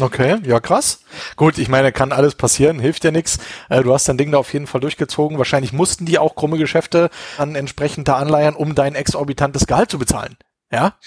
Okay, 0.00 0.38
ja 0.44 0.60
krass. 0.60 1.00
Gut, 1.36 1.58
ich 1.58 1.68
meine, 1.68 1.92
kann 1.92 2.12
alles 2.12 2.34
passieren, 2.34 2.78
hilft 2.78 3.04
ja 3.04 3.10
nichts. 3.10 3.38
Äh, 3.68 3.82
du 3.82 3.92
hast 3.92 4.08
dein 4.08 4.16
Ding 4.16 4.32
da 4.32 4.38
auf 4.38 4.52
jeden 4.52 4.66
Fall 4.66 4.80
durchgezogen. 4.80 5.38
Wahrscheinlich 5.38 5.72
mussten 5.72 6.06
die 6.06 6.18
auch 6.18 6.36
krumme 6.36 6.58
Geschäfte 6.58 7.10
an 7.36 7.54
entsprechender 7.54 8.16
anleiern, 8.16 8.54
um 8.54 8.74
dein 8.74 8.94
exorbitantes 8.94 9.66
Gehalt 9.66 9.90
zu 9.90 9.98
bezahlen. 9.98 10.36
Ja? 10.70 10.98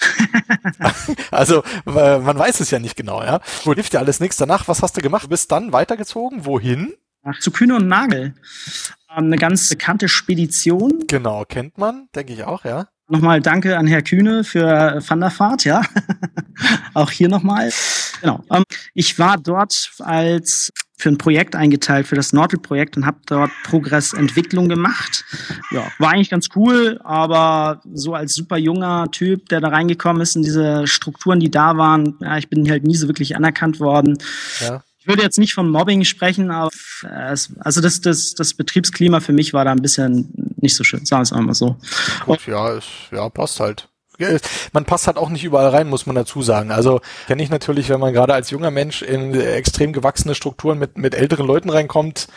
also, 1.30 1.62
äh, 1.86 2.18
man 2.18 2.38
weiß 2.38 2.60
es 2.60 2.70
ja 2.70 2.78
nicht 2.78 2.96
genau, 2.96 3.22
ja. 3.22 3.40
Hilft 3.64 3.92
dir 3.92 3.98
alles 3.98 4.20
nichts. 4.20 4.36
Danach, 4.36 4.68
was 4.68 4.82
hast 4.82 4.96
du 4.96 5.00
gemacht? 5.00 5.24
Du 5.24 5.28
bist 5.28 5.50
dann 5.52 5.72
weitergezogen. 5.72 6.44
Wohin? 6.44 6.94
Ach, 7.22 7.38
zu 7.40 7.50
Kühne 7.50 7.76
und 7.76 7.88
Nagel. 7.88 8.34
Ähm, 9.10 9.24
eine 9.26 9.36
ganz 9.36 9.68
bekannte 9.70 10.08
Spedition. 10.08 11.04
Genau, 11.06 11.44
kennt 11.44 11.78
man, 11.78 12.08
denke 12.14 12.34
ich 12.34 12.44
auch, 12.44 12.64
ja. 12.64 12.88
Nochmal 13.14 13.40
danke 13.40 13.78
an 13.78 13.86
Herr 13.86 14.02
Kühne 14.02 14.42
für 14.42 15.00
Wanderfahrt, 15.06 15.64
ja. 15.64 15.82
auch 16.94 17.12
hier 17.12 17.28
nochmal. 17.28 17.70
Genau. 18.20 18.42
Ähm, 18.50 18.64
ich 18.92 19.20
war 19.20 19.38
dort 19.38 19.92
als 20.00 20.72
für 20.98 21.10
ein 21.10 21.18
Projekt 21.18 21.54
eingeteilt, 21.54 22.08
für 22.08 22.16
das 22.16 22.32
Nordel-Projekt 22.32 22.96
und 22.96 23.06
habe 23.06 23.18
dort 23.26 23.52
Progress-Entwicklung 23.62 24.68
gemacht. 24.68 25.24
Ja, 25.70 25.92
war 26.00 26.10
eigentlich 26.10 26.30
ganz 26.30 26.48
cool, 26.56 27.00
aber 27.04 27.82
so 27.92 28.14
als 28.14 28.34
super 28.34 28.56
junger 28.56 29.08
Typ, 29.12 29.48
der 29.48 29.60
da 29.60 29.68
reingekommen 29.68 30.20
ist 30.20 30.34
in 30.34 30.42
diese 30.42 30.88
Strukturen, 30.88 31.38
die 31.38 31.52
da 31.52 31.76
waren, 31.76 32.16
ja, 32.20 32.36
ich 32.36 32.48
bin 32.48 32.68
halt 32.68 32.82
nie 32.82 32.96
so 32.96 33.06
wirklich 33.06 33.36
anerkannt 33.36 33.78
worden. 33.78 34.18
Ja. 34.58 34.82
Ich 35.04 35.08
würde 35.08 35.22
jetzt 35.22 35.38
nicht 35.38 35.52
von 35.52 35.68
Mobbing 35.68 36.04
sprechen, 36.04 36.50
aber 36.50 36.70
es, 37.30 37.52
also 37.60 37.82
das, 37.82 38.00
das, 38.00 38.34
das 38.34 38.54
Betriebsklima 38.54 39.20
für 39.20 39.34
mich 39.34 39.52
war 39.52 39.66
da 39.66 39.72
ein 39.72 39.82
bisschen 39.82 40.32
nicht 40.56 40.74
so 40.74 40.82
schön, 40.82 41.04
sagen 41.04 41.20
wir 41.20 41.24
es 41.24 41.32
einmal 41.34 41.54
so. 41.54 41.76
Gut, 42.24 42.46
ja, 42.46 42.72
es, 42.72 42.86
ja, 43.12 43.28
passt 43.28 43.60
halt 43.60 43.88
man 44.72 44.84
passt 44.84 45.06
halt 45.06 45.16
auch 45.16 45.28
nicht 45.28 45.44
überall 45.44 45.68
rein, 45.68 45.88
muss 45.88 46.06
man 46.06 46.14
dazu 46.14 46.40
sagen. 46.40 46.70
Also 46.70 47.00
kenne 47.26 47.42
ich 47.42 47.50
natürlich, 47.50 47.88
wenn 47.88 48.00
man 48.00 48.12
gerade 48.12 48.32
als 48.32 48.50
junger 48.50 48.70
Mensch 48.70 49.02
in 49.02 49.34
extrem 49.34 49.92
gewachsene 49.92 50.34
Strukturen 50.34 50.78
mit, 50.78 50.96
mit 50.96 51.14
älteren 51.14 51.46
Leuten 51.46 51.70
reinkommt, 51.70 52.28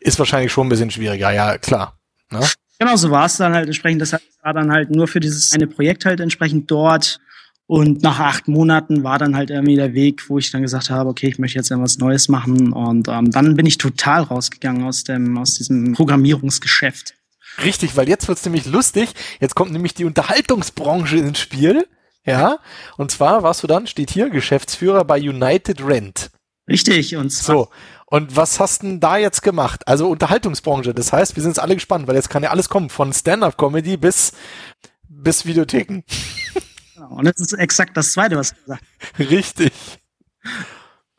ist 0.00 0.18
wahrscheinlich 0.18 0.52
schon 0.52 0.66
ein 0.66 0.70
bisschen 0.70 0.90
schwieriger, 0.90 1.32
ja, 1.32 1.58
klar. 1.58 1.98
Ne? 2.30 2.40
Genau, 2.78 2.96
so 2.96 3.10
war 3.10 3.26
es 3.26 3.36
dann 3.36 3.54
halt 3.54 3.66
entsprechend. 3.66 4.00
Das 4.00 4.12
war 4.12 4.52
dann 4.52 4.70
halt 4.72 4.90
nur 4.90 5.08
für 5.08 5.20
dieses 5.20 5.52
eine 5.52 5.66
Projekt 5.66 6.04
halt 6.04 6.20
entsprechend 6.20 6.70
dort. 6.70 7.20
Und 7.66 8.02
nach 8.02 8.18
acht 8.20 8.46
Monaten 8.46 9.04
war 9.04 9.18
dann 9.18 9.36
halt 9.36 9.50
irgendwie 9.50 9.76
der 9.76 9.94
Weg, 9.94 10.28
wo 10.28 10.38
ich 10.38 10.50
dann 10.50 10.62
gesagt 10.62 10.90
habe, 10.90 11.08
okay, 11.08 11.28
ich 11.28 11.38
möchte 11.38 11.58
jetzt 11.58 11.70
etwas 11.70 11.96
Neues 11.98 12.28
machen. 12.28 12.72
Und 12.72 13.08
ähm, 13.08 13.30
dann 13.30 13.56
bin 13.56 13.64
ich 13.64 13.78
total 13.78 14.22
rausgegangen 14.22 14.84
aus 14.84 15.04
dem, 15.04 15.38
aus 15.38 15.54
diesem 15.54 15.94
Programmierungsgeschäft. 15.94 17.14
Richtig, 17.62 17.96
weil 17.96 18.08
jetzt 18.08 18.28
wird's 18.28 18.44
nämlich 18.44 18.66
lustig. 18.66 19.14
Jetzt 19.40 19.54
kommt 19.54 19.72
nämlich 19.72 19.94
die 19.94 20.04
Unterhaltungsbranche 20.04 21.16
ins 21.16 21.38
Spiel. 21.38 21.86
Ja, 22.26 22.58
und 22.96 23.10
zwar 23.10 23.42
warst 23.42 23.62
du 23.62 23.66
dann, 23.66 23.86
steht 23.86 24.10
hier, 24.10 24.30
Geschäftsführer 24.30 25.04
bei 25.04 25.18
United 25.18 25.86
Rent. 25.86 26.30
Richtig, 26.68 27.16
und 27.16 27.30
zwar. 27.30 27.56
So. 27.56 27.68
Und 28.06 28.36
was 28.36 28.60
hast 28.60 28.82
denn 28.82 29.00
da 29.00 29.16
jetzt 29.16 29.42
gemacht? 29.42 29.86
Also 29.86 30.08
Unterhaltungsbranche. 30.08 30.94
Das 30.94 31.12
heißt, 31.12 31.36
wir 31.36 31.42
sind 31.42 31.50
jetzt 31.52 31.60
alle 31.60 31.74
gespannt, 31.74 32.06
weil 32.06 32.14
jetzt 32.14 32.30
kann 32.30 32.42
ja 32.42 32.50
alles 32.50 32.68
kommen, 32.68 32.88
von 32.88 33.12
Stand-up-Comedy 33.12 33.96
bis, 33.96 34.32
bis 35.08 35.46
Videotheken. 35.46 36.02
Genau, 37.04 37.18
und 37.18 37.26
das 37.26 37.40
ist 37.40 37.52
exakt 37.54 37.96
das 37.96 38.12
Zweite, 38.12 38.36
was 38.36 38.50
du 38.50 38.60
gesagt 38.62 38.82
hast. 39.18 39.30
Richtig. 39.30 39.72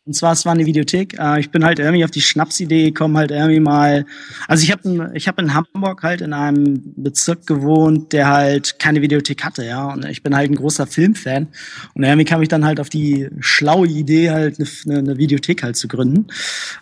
Und 0.06 0.14
zwar, 0.14 0.34
es 0.34 0.46
war 0.46 0.54
eine 0.54 0.68
Videothek. 0.68 1.18
Äh, 1.18 1.40
ich 1.40 1.50
bin 1.50 1.66
halt 1.66 1.80
irgendwie 1.80 2.04
auf 2.06 2.12
die 2.12 2.22
Schnapsidee 2.22 2.86
gekommen, 2.86 3.18
halt 3.18 3.32
irgendwie 3.32 3.60
mal. 3.60 4.06
Also 4.48 4.64
ich 4.64 4.72
habe 4.72 5.12
ich 5.16 5.28
hab 5.28 5.40
in 5.40 5.54
Hamburg 5.56 6.04
halt 6.04 6.22
in 6.22 6.32
einem 6.32 6.94
Bezirk 6.96 7.48
gewohnt, 7.48 8.14
der 8.14 8.28
halt 8.28 8.78
keine 8.78 9.02
Videothek 9.02 9.44
hatte, 9.44 9.66
ja. 9.66 9.92
Und 9.92 10.06
ich 10.06 10.22
bin 10.22 10.36
halt 10.36 10.52
ein 10.52 10.56
großer 10.56 10.86
Filmfan. 10.86 11.48
Und 11.96 12.04
irgendwie 12.04 12.26
kam 12.26 12.42
ich 12.44 12.50
dann 12.50 12.66
halt 12.66 12.80
auf 12.80 12.90
die 12.90 13.30
schlaue 13.40 13.88
Idee, 13.88 14.30
halt 14.30 14.60
eine, 14.60 15.00
eine 15.00 15.18
Videothek 15.18 15.64
halt 15.64 15.76
zu 15.76 15.88
gründen. 15.88 16.28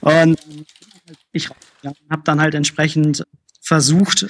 Und 0.02 0.38
ich 1.32 1.50
ja, 1.82 1.94
habe 2.10 2.24
dann 2.26 2.42
halt 2.42 2.56
entsprechend 2.56 3.24
versucht, 3.62 4.28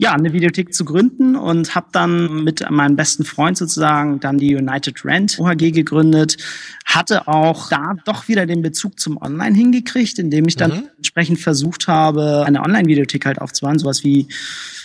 ja, 0.00 0.12
eine 0.12 0.32
Videothek 0.32 0.72
zu 0.72 0.84
gründen 0.84 1.34
und 1.34 1.74
habe 1.74 1.88
dann 1.90 2.44
mit 2.44 2.64
meinem 2.70 2.94
besten 2.94 3.24
Freund 3.24 3.58
sozusagen 3.58 4.20
dann 4.20 4.38
die 4.38 4.54
United 4.54 5.04
Rent 5.04 5.40
OHG 5.40 5.72
gegründet, 5.72 6.36
hatte 6.84 7.26
auch 7.26 7.68
da 7.68 7.96
doch 8.04 8.28
wieder 8.28 8.46
den 8.46 8.62
Bezug 8.62 9.00
zum 9.00 9.20
Online 9.20 9.56
hingekriegt, 9.56 10.20
indem 10.20 10.46
ich 10.46 10.54
dann 10.54 10.70
mhm. 10.70 10.88
Entsprechend 10.98 11.38
versucht 11.38 11.88
habe, 11.88 12.44
eine 12.44 12.60
Online-Videothek 12.62 13.24
halt 13.24 13.40
aufzubauen, 13.40 13.78
sowas 13.78 14.04
wie 14.04 14.28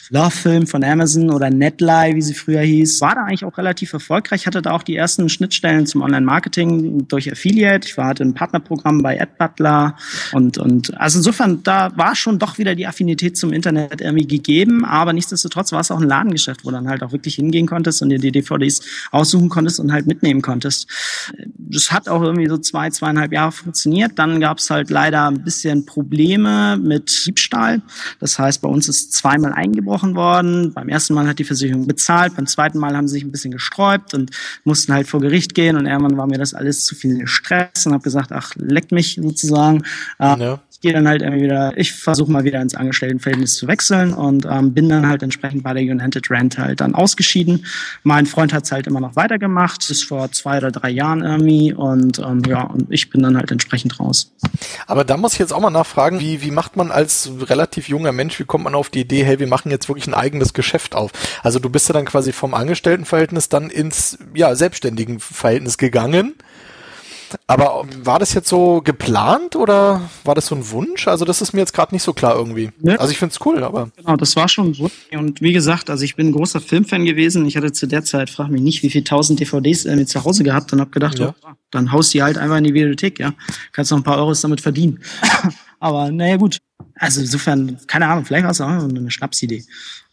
Love 0.10 0.32
Film 0.32 0.68
von 0.68 0.84
Amazon 0.84 1.32
oder 1.32 1.50
Netly, 1.50 2.14
wie 2.14 2.22
sie 2.22 2.36
früher 2.36 2.62
hieß, 2.62 3.02
war 3.02 3.16
da 3.16 3.24
eigentlich 3.24 3.46
auch 3.46 3.58
relativ 3.58 3.94
erfolgreich, 3.94 4.46
hatte 4.46 4.62
da 4.62 4.72
auch 4.72 4.84
die 4.84 4.96
ersten 4.96 5.28
Schnittstellen 5.28 5.88
zum 5.88 6.02
Online-Marketing 6.02 7.08
durch 7.08 7.32
Affiliate. 7.32 7.88
Ich 7.88 7.98
war 7.98 8.08
hatte 8.08 8.24
ein 8.24 8.36
Partnerprogramm 8.36 9.02
bei 9.02 9.20
AdButler 9.20 9.96
und, 10.34 10.60
und 10.60 10.96
also 11.00 11.18
insofern, 11.18 11.64
da 11.64 11.92
war 11.98 12.16
schon 12.16 12.38
doch 12.38 12.60
wieder 12.60 12.76
die 12.76 12.86
Affinität 12.86 13.38
zum 13.38 13.54
Internet 13.54 14.02
irgendwie 14.02 14.28
gegeben, 14.28 14.86
aber 14.86 15.14
nichtsdestotrotz 15.14 15.72
war 15.72 15.80
es 15.80 15.90
auch 15.90 16.00
ein 16.00 16.08
Ladengeschäft, 16.08 16.64
wo 16.64 16.70
dann 16.70 16.88
halt 16.88 17.02
auch 17.02 17.12
wirklich 17.12 17.36
hingehen 17.36 17.66
konntest 17.66 18.04
und 18.04 18.10
dir 18.10 18.20
die 18.20 18.32
DVDs 18.32 18.82
aussuchen 19.12 19.50
konntest 19.50 19.80
und 19.80 19.92
halt 19.92 20.06
mitnehmen 20.06 20.44
konntest. 20.44 20.88
Das 21.58 21.92
hat 21.92 22.08
auch 22.08 22.22
irgendwie 22.22 22.48
so 22.48 22.60
zwei, 22.60 22.92
zweieinhalb 22.92 23.32
Jahre 23.32 23.52
funktioniert. 23.52 24.20
Dann 24.20 24.40
gab 24.40 24.60
es 24.60 24.70
halt 24.70 24.92
leider 24.92 25.28
ein 25.28 25.44
bisschen 25.44 25.88
Probleme 25.88 26.13
mit 26.78 27.26
Diebstahl. 27.26 27.82
Das 28.20 28.40
heißt, 28.40 28.62
bei 28.62 28.70
uns 28.70 28.88
ist 28.88 29.14
zweimal 29.14 29.54
eingebrochen 29.54 30.16
worden. 30.16 30.74
Beim 30.74 30.90
ersten 30.90 31.14
Mal 31.14 31.28
hat 31.28 31.40
die 31.40 31.44
Versicherung 31.44 31.88
bezahlt, 31.88 32.36
beim 32.36 32.48
zweiten 32.48 32.78
Mal 32.78 32.96
haben 32.96 33.08
sie 33.08 33.16
sich 33.16 33.24
ein 33.24 33.32
bisschen 33.32 33.52
gesträubt 33.52 34.14
und 34.14 34.32
mussten 34.64 34.94
halt 34.94 35.08
vor 35.08 35.20
Gericht 35.20 35.54
gehen 35.54 35.76
und 35.76 35.86
irgendwann 35.86 36.18
war 36.18 36.28
mir 36.28 36.38
das 36.38 36.54
alles 36.54 36.86
zu 36.86 36.96
viel 36.96 37.28
Stress 37.28 37.86
und 37.86 37.94
habe 37.94 38.04
gesagt, 38.04 38.32
ach, 38.32 38.54
leck 38.56 38.92
mich 38.92 39.20
sozusagen. 39.22 39.84
Ja 40.20 40.60
gehe 40.84 40.94
dann 40.94 41.08
halt 41.08 41.22
irgendwie 41.22 41.46
wieder, 41.46 41.74
ich 41.78 41.94
versuche 41.94 42.30
mal 42.30 42.44
wieder 42.44 42.62
ins 42.62 42.76
Angestelltenverhältnis 42.76 43.56
zu 43.56 43.68
wechseln 43.68 44.14
und 44.14 44.46
ähm, 44.46 44.74
bin 44.74 44.90
dann 44.90 45.08
halt 45.08 45.24
entsprechend 45.24 45.64
bei 45.64 45.74
der 45.74 45.82
United 45.82 46.30
Rent 46.30 46.58
halt 46.58 46.82
dann 46.82 46.94
ausgeschieden. 46.94 47.66
Mein 48.04 48.26
Freund 48.26 48.54
hat 48.54 48.66
es 48.66 48.72
halt 48.74 48.86
immer 48.86 49.00
noch 49.00 49.16
weitergemacht, 49.16 49.88
bis 49.88 50.04
vor 50.04 50.32
zwei 50.34 50.58
oder 50.58 50.72
drei 50.72 50.90
Jahren 50.90 51.24
irgendwie 51.24 51.74
und 51.74 52.20
ähm, 52.20 52.44
ja, 52.48 52.64
und 52.64 52.92
ich 52.92 53.10
bin 53.10 53.24
dann 53.24 53.38
halt 53.38 53.50
entsprechend 53.50 53.98
raus. 54.00 54.34
Aber 54.86 55.06
da 55.06 55.16
muss 55.16 55.34
ich 55.34 55.40
jetzt 55.40 55.54
auch 55.54 55.62
mal 55.62 55.70
nachfragen, 55.70 56.20
wie, 56.20 56.42
wie 56.42 56.52
macht 56.52 56.76
man 56.76 56.92
als 56.92 57.32
relativ 57.48 57.88
junger 57.88 58.12
Mensch, 58.12 58.38
wie 58.40 58.44
kommt 58.44 58.66
man 58.66 58.76
auf 58.76 58.90
die 58.90 59.02
Idee, 59.02 59.24
hey, 59.24 59.40
wir 59.40 59.48
machen 59.48 59.72
jetzt 59.72 59.88
wirklich 59.88 60.08
ein 60.08 60.14
eigenes 60.14 60.54
Geschäft 60.54 60.96
auf? 60.96 61.12
Also 61.44 61.60
du 61.60 61.70
bist 61.70 61.88
ja 61.88 61.94
dann 61.94 62.06
quasi 62.06 62.34
vom 62.34 62.54
Angestelltenverhältnis 62.54 63.48
dann 63.48 63.70
ins 63.70 64.18
ja, 64.36 64.54
selbstständigen 64.54 65.22
Verhältnis 65.22 65.78
gegangen. 65.78 66.34
Aber 67.48 67.86
war 68.04 68.20
das 68.20 68.34
jetzt 68.34 68.50
so 68.50 68.82
geplant 68.82 69.56
oder 69.56 70.10
war 70.24 70.36
das 70.36 70.48
so 70.48 70.56
ein 70.56 70.70
Wunsch? 70.72 71.08
Also 71.08 71.26
das 71.26 71.42
ist 71.42 71.54
mir 71.54 71.60
jetzt 71.60 71.74
gerade 71.74 71.94
nicht 71.94 72.04
so 72.04 72.14
klar 72.14 72.36
irgendwie. 72.36 72.72
Ne? 72.80 73.00
Also 73.00 73.12
ich 73.12 73.18
finde 73.18 73.34
es 73.34 73.46
cool, 73.46 73.64
aber. 73.64 73.90
Genau, 73.96 74.16
das 74.16 74.36
war 74.36 74.48
schon 74.48 74.68
ein 74.68 74.78
Wunsch. 74.80 74.94
Und 75.12 75.42
wie 75.42 75.54
gesagt, 75.54 75.90
also 75.90 76.04
ich 76.04 76.16
bin 76.16 76.28
ein 76.28 76.32
großer 76.32 76.62
Filmfan 76.62 77.06
gewesen. 77.06 77.46
Ich 77.46 77.58
hatte 77.58 77.72
zu 77.72 77.88
der 77.88 78.04
Zeit, 78.04 78.30
frag 78.30 78.50
mich 78.50 78.62
nicht, 78.62 78.84
wie 78.84 78.90
viele 78.90 79.04
tausend 79.04 79.40
DVDs 79.40 79.86
äh, 79.86 80.06
zu 80.06 80.24
Hause 80.24 80.44
gehabt 80.44 80.74
und 80.74 80.82
habe 80.82 80.92
gedacht, 80.92 81.20
ja. 81.20 81.34
oh, 81.44 81.50
dann 81.72 81.92
haust 81.92 82.14
die 82.14 82.24
halt 82.24 82.38
einfach 82.38 82.58
in 82.58 82.64
die 82.64 82.74
Videothek, 82.74 83.20
ja. 83.20 83.34
Kannst 83.72 83.92
noch 83.92 84.00
ein 84.00 84.04
paar 84.04 84.18
Euros 84.18 84.42
damit 84.42 84.62
verdienen. 84.62 85.00
aber 85.80 86.12
naja, 86.12 86.38
gut. 86.38 86.60
Also 86.96 87.22
insofern, 87.22 87.78
keine 87.88 88.08
Ahnung, 88.08 88.26
vielleicht 88.26 88.44
war 88.44 88.52
es 88.52 88.62
auch 88.62 88.68
eine 88.68 89.10
Schnapsidee. 89.10 89.64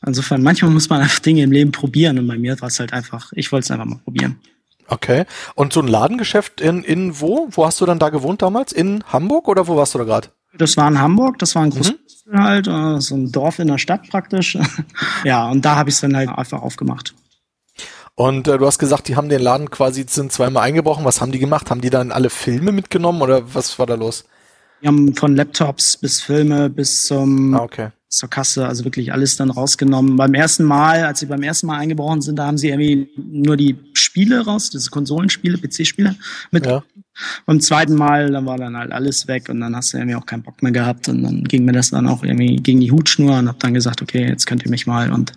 Insofern, 0.07 0.43
manchmal 0.43 0.71
muss 0.71 0.89
man 0.89 1.03
einfach 1.03 1.19
Dinge 1.19 1.43
im 1.43 1.53
Leben 1.53 1.73
probieren 1.73 2.19
und 2.19 2.27
bei 2.27 2.39
mir 2.39 2.59
war 2.61 2.69
es 2.69 2.81
halt 2.81 2.93
einfach, 2.93 3.33
ich 3.35 3.53
wollte 3.53 3.65
es 3.65 3.71
einfach 3.71 3.85
mal 3.85 3.99
probieren. 3.99 4.37
Okay. 4.90 5.24
Und 5.55 5.72
so 5.72 5.81
ein 5.81 5.87
Ladengeschäft 5.87 6.61
in, 6.61 6.83
in 6.83 7.20
wo? 7.20 7.48
Wo 7.53 7.64
hast 7.64 7.81
du 7.81 7.87
dann 7.87 8.00
da 8.00 8.11
gewohnt 8.11 8.42
damals? 8.42 8.72
In 8.72 9.05
Hamburg 9.07 9.46
oder 9.46 9.68
wo 9.68 9.76
warst 9.76 9.94
du 9.94 9.98
da 9.98 10.05
gerade? 10.05 10.29
Das 10.59 10.76
war 10.76 10.88
in 10.88 11.00
Hamburg, 11.00 11.38
das 11.38 11.55
war 11.55 11.62
ein 11.62 11.70
großes 11.70 11.94
mhm. 12.26 12.42
halt, 12.42 12.66
äh, 12.66 13.00
so 13.00 13.14
ein 13.14 13.31
Dorf 13.31 13.61
in 13.61 13.68
der 13.68 13.79
Stadt 13.79 14.11
praktisch. 14.11 14.59
ja, 15.24 15.48
und 15.48 15.64
da 15.64 15.76
habe 15.76 15.90
ich 15.90 15.94
es 15.94 16.00
dann 16.00 16.16
halt 16.16 16.29
einfach 16.29 16.61
aufgemacht. 16.61 17.14
Und 18.16 18.48
äh, 18.48 18.59
du 18.59 18.66
hast 18.66 18.81
gesagt, 18.81 19.07
die 19.07 19.14
haben 19.14 19.29
den 19.29 19.40
Laden 19.40 19.70
quasi 19.70 20.05
sind 20.09 20.33
zweimal 20.33 20.64
eingebrochen. 20.64 21.05
Was 21.05 21.20
haben 21.20 21.31
die 21.31 21.38
gemacht? 21.38 21.70
Haben 21.70 21.81
die 21.81 21.90
dann 21.90 22.11
alle 22.11 22.29
Filme 22.29 22.72
mitgenommen 22.72 23.22
oder 23.22 23.55
was 23.55 23.79
war 23.79 23.87
da 23.87 23.94
los? 23.94 24.24
Die 24.83 24.88
haben 24.88 25.14
von 25.14 25.37
Laptops 25.37 25.98
bis 25.98 26.20
Filme 26.20 26.68
bis 26.68 27.03
zum 27.03 27.55
ah, 27.55 27.62
okay 27.62 27.90
zur 28.11 28.29
Kasse, 28.29 28.66
also 28.66 28.85
wirklich 28.85 29.12
alles 29.12 29.37
dann 29.37 29.50
rausgenommen. 29.50 30.16
Beim 30.16 30.35
ersten 30.35 30.64
Mal, 30.64 31.05
als 31.05 31.20
sie 31.20 31.26
beim 31.26 31.44
ersten 31.44 31.68
Mal 31.68 31.79
eingebrochen 31.79 32.20
sind, 32.20 32.37
da 32.37 32.46
haben 32.46 32.59
sie 32.59 32.68
irgendwie 32.68 33.09
nur 33.16 33.57
die 33.57 33.76
Spiele 34.11 34.40
raus, 34.40 34.70
diese 34.70 34.90
Konsolenspiele, 34.90 35.57
PC-Spiele 35.57 36.16
mit. 36.51 36.66
Ja. 36.66 36.83
Beim 37.47 37.61
zweiten 37.61 37.95
Mal, 37.95 38.31
dann 38.31 38.47
war 38.47 38.59
dann 38.59 38.77
halt 38.77 38.93
alles 38.93 39.29
weg 39.29 39.49
und 39.49 39.61
dann 39.61 39.77
hast 39.77 39.93
du 39.93 39.99
irgendwie 39.99 40.17
auch 40.17 40.27
keinen 40.27 40.43
Bock 40.43 40.63
mehr 40.63 40.73
gehabt 40.73 41.09
und 41.09 41.23
dann 41.23 41.45
ging 41.45 41.65
mir 41.65 41.73
das 41.73 41.91
dann 41.91 42.07
auch 42.07 42.23
irgendwie 42.23 42.57
gegen 42.57 42.81
die 42.81 42.91
Hutschnur 42.91 43.39
und 43.39 43.49
hab 43.49 43.59
dann 43.61 43.75
gesagt, 43.75 44.03
okay, 44.03 44.27
jetzt 44.27 44.47
könnt 44.47 44.65
ihr 44.65 44.71
mich 44.71 44.87
mal 44.87 45.13
und 45.13 45.33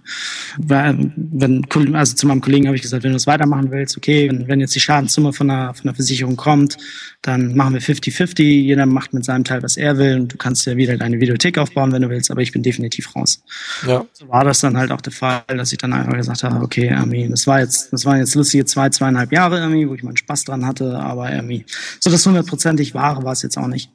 wenn, 0.58 1.66
also 1.94 2.16
zu 2.16 2.28
meinem 2.28 2.42
Kollegen 2.42 2.68
habe 2.68 2.76
ich 2.76 2.82
gesagt, 2.82 3.04
wenn 3.04 3.12
du 3.12 3.18
es 3.18 3.28
weitermachen 3.28 3.72
willst, 3.72 3.98
okay, 3.98 4.30
wenn, 4.30 4.48
wenn 4.48 4.60
jetzt 4.60 4.76
die 4.76 4.80
Schadenssumme 4.80 5.34
von 5.34 5.48
der, 5.48 5.74
von 5.74 5.84
der 5.86 5.96
Versicherung 5.96 6.36
kommt, 6.36 6.78
dann 7.22 7.56
machen 7.56 7.74
wir 7.74 7.82
50-50, 7.82 8.44
jeder 8.44 8.86
macht 8.86 9.14
mit 9.14 9.26
seinem 9.26 9.44
Teil, 9.44 9.64
was 9.64 9.78
er 9.78 9.98
will 9.98 10.16
und 10.20 10.34
du 10.34 10.38
kannst 10.38 10.66
ja 10.66 10.76
wieder 10.76 10.98
deine 10.98 11.20
Videothek 11.20 11.58
aufbauen, 11.58 11.92
wenn 11.92 12.02
du 12.02 12.10
willst, 12.10 12.32
aber 12.32 12.42
ich 12.42 12.52
bin 12.52 12.64
definitiv 12.64 13.16
raus. 13.16 13.44
Ja. 13.88 14.06
So 14.14 14.28
war 14.30 14.44
das 14.44 14.60
dann 14.60 14.78
halt 14.78 14.92
auch 14.92 15.02
der 15.02 15.14
Fall, 15.14 15.44
dass 15.48 15.72
ich 15.72 15.78
dann 15.78 15.94
einfach 15.94 16.14
gesagt 16.14 16.44
habe, 16.44 16.64
okay, 16.64 16.90
irgendwie, 16.90 17.28
das 17.30 17.48
war 17.48 17.60
jetzt, 17.60 17.94
das 17.94 18.06
waren 18.06 18.20
jetzt 18.20 18.36
lustige 18.36 18.66
zwei, 18.66 18.90
zweieinhalb 18.90 19.32
Jahre 19.32 19.60
irgendwie, 19.60 19.88
wo 19.88 19.96
ich 19.96 20.04
meinen 20.04 20.18
Spaß 20.18 20.46
dran 20.46 20.66
hatte, 20.66 21.00
aber 21.00 21.32
irgendwie, 21.32 21.66
so 22.00 22.10
das 22.10 22.26
hundertprozentig 22.26 22.94
wahre 22.94 23.24
war 23.24 23.34
es 23.34 23.42
jetzt 23.42 23.58
auch 23.58 23.68
nicht. 23.68 23.90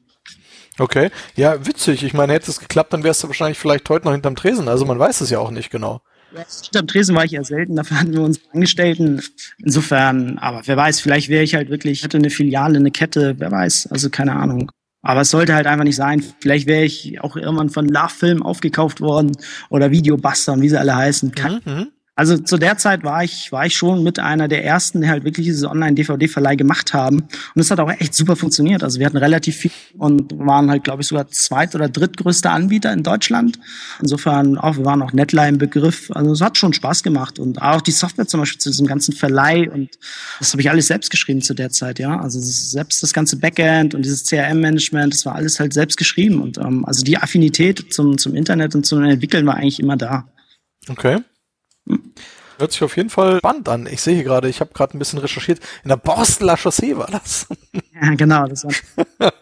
Okay, 0.78 1.10
ja, 1.34 1.66
witzig. 1.66 2.04
Ich 2.04 2.14
meine, 2.14 2.32
hätte 2.32 2.50
es 2.50 2.60
geklappt, 2.60 2.92
dann 2.92 3.02
wärst 3.02 3.22
du 3.22 3.26
wahrscheinlich 3.26 3.58
vielleicht 3.58 3.88
heute 3.88 4.06
noch 4.06 4.12
hinterm 4.12 4.36
Tresen. 4.36 4.68
Also 4.68 4.84
man 4.84 4.98
weiß 4.98 5.20
es 5.20 5.30
ja 5.30 5.40
auch 5.40 5.50
nicht 5.50 5.70
genau. 5.70 6.00
Hinterm 6.62 6.86
Tresen 6.86 7.16
war 7.16 7.24
ich 7.24 7.32
ja 7.32 7.42
selten, 7.42 7.74
dafür 7.74 8.00
hatten 8.00 8.12
wir 8.12 8.20
uns 8.20 8.40
Angestellten. 8.52 9.22
Insofern, 9.58 10.38
aber 10.38 10.62
wer 10.66 10.76
weiß, 10.76 11.00
vielleicht 11.00 11.28
wäre 11.28 11.42
ich 11.42 11.54
halt 11.54 11.70
wirklich, 11.70 12.02
hätte 12.02 12.18
eine 12.18 12.30
Filiale, 12.30 12.78
eine 12.78 12.90
Kette, 12.90 13.34
wer 13.38 13.50
weiß, 13.50 13.88
also 13.90 14.10
keine 14.10 14.36
Ahnung. 14.36 14.70
Aber 15.00 15.22
es 15.22 15.30
sollte 15.30 15.54
halt 15.54 15.66
einfach 15.66 15.84
nicht 15.84 15.96
sein. 15.96 16.22
Vielleicht 16.40 16.66
wäre 16.66 16.84
ich 16.84 17.20
auch 17.22 17.36
irgendwann 17.36 17.70
von 17.70 17.88
Love 17.88 18.10
Film 18.10 18.42
aufgekauft 18.42 19.00
worden 19.00 19.32
oder 19.70 19.90
Videobuster 19.90 20.52
und 20.52 20.60
wie 20.60 20.68
sie 20.68 20.78
alle 20.78 20.94
heißen. 20.94 21.32
Kann, 21.32 21.60
mhm. 21.64 21.88
Also 22.18 22.37
zu 22.37 22.57
der 22.57 22.76
Zeit 22.78 23.04
war 23.04 23.22
ich, 23.22 23.52
war 23.52 23.64
ich 23.64 23.76
schon 23.76 24.02
mit 24.02 24.18
einer 24.18 24.48
der 24.48 24.64
ersten, 24.64 25.02
die 25.02 25.09
halt 25.09 25.22
wirklich 25.22 25.46
diese 25.46 25.70
Online-DVD-Verleih 25.70 26.57
gemacht 26.57 26.92
haben. 26.92 27.18
Und 27.54 27.61
es 27.61 27.70
hat 27.70 27.78
auch 27.78 27.92
echt 27.92 28.12
super 28.12 28.35
funktioniert. 28.35 28.83
Also 28.83 28.98
wir 28.98 29.07
hatten 29.07 29.18
relativ 29.18 29.54
viel 29.54 29.70
und 29.96 30.37
waren 30.37 30.68
halt, 30.68 30.83
glaube 30.83 31.02
ich, 31.02 31.07
sogar 31.07 31.28
zweit- 31.28 31.76
oder 31.76 31.88
drittgrößter 31.88 32.50
Anbieter 32.50 32.92
in 32.92 33.04
Deutschland. 33.04 33.61
Insofern 34.00 34.59
auch, 34.59 34.78
wir 34.78 34.85
waren 34.85 35.00
auch 35.00 35.12
Netline 35.12 35.50
im 35.50 35.59
Begriff. 35.59 36.11
Also 36.11 36.33
es 36.33 36.40
hat 36.40 36.59
schon 36.59 36.72
Spaß 36.72 37.04
gemacht. 37.04 37.38
Und 37.38 37.62
auch 37.62 37.81
die 37.83 37.92
Software 37.92 38.26
zum 38.26 38.40
Beispiel 38.40 38.59
zu 38.59 38.70
diesem 38.70 38.88
ganzen 38.88 39.14
Verleih 39.14 39.70
und 39.70 39.96
das 40.40 40.50
habe 40.50 40.61
ich 40.61 40.68
alles 40.68 40.88
selbst 40.88 41.11
geschrieben 41.11 41.40
zu 41.40 41.54
der 41.54 41.70
Zeit, 41.70 42.00
ja. 42.00 42.18
Also 42.18 42.40
selbst 42.40 43.00
das 43.00 43.12
ganze 43.12 43.37
Backend 43.37 43.94
und 43.94 44.04
dieses 44.04 44.24
CRM-Management, 44.24 45.14
das 45.14 45.24
war 45.24 45.37
alles 45.37 45.61
halt 45.61 45.72
selbst 45.72 45.96
geschrieben. 45.96 46.42
Und 46.42 46.59
ähm, 46.59 46.85
also 46.85 47.04
die 47.04 47.16
Affinität 47.16 47.94
zum, 47.94 48.18
zum 48.18 48.35
Internet 48.35 48.74
und 48.74 48.85
zum 48.85 49.04
Entwickeln 49.04 49.46
war 49.46 49.54
eigentlich 49.54 49.78
immer 49.78 49.96
da. 49.96 50.28
Okay. 50.88 51.18
Hört 52.58 52.72
sich 52.72 52.82
auf 52.82 52.96
jeden 52.96 53.08
Fall 53.08 53.38
spannend 53.38 53.68
an. 53.68 53.86
Ich 53.86 54.02
sehe 54.02 54.16
hier 54.16 54.24
gerade, 54.24 54.48
ich 54.48 54.60
habe 54.60 54.72
gerade 54.74 54.96
ein 54.96 54.98
bisschen 54.98 55.20
recherchiert. 55.20 55.60
In 55.84 55.90
der 55.90 55.96
Borsteler 55.96 56.56
Chaussee 56.56 56.96
war 56.96 57.06
das. 57.06 57.46
Ja, 58.00 58.14
genau. 58.14 58.46
Das 58.46 58.64
war 58.64 59.30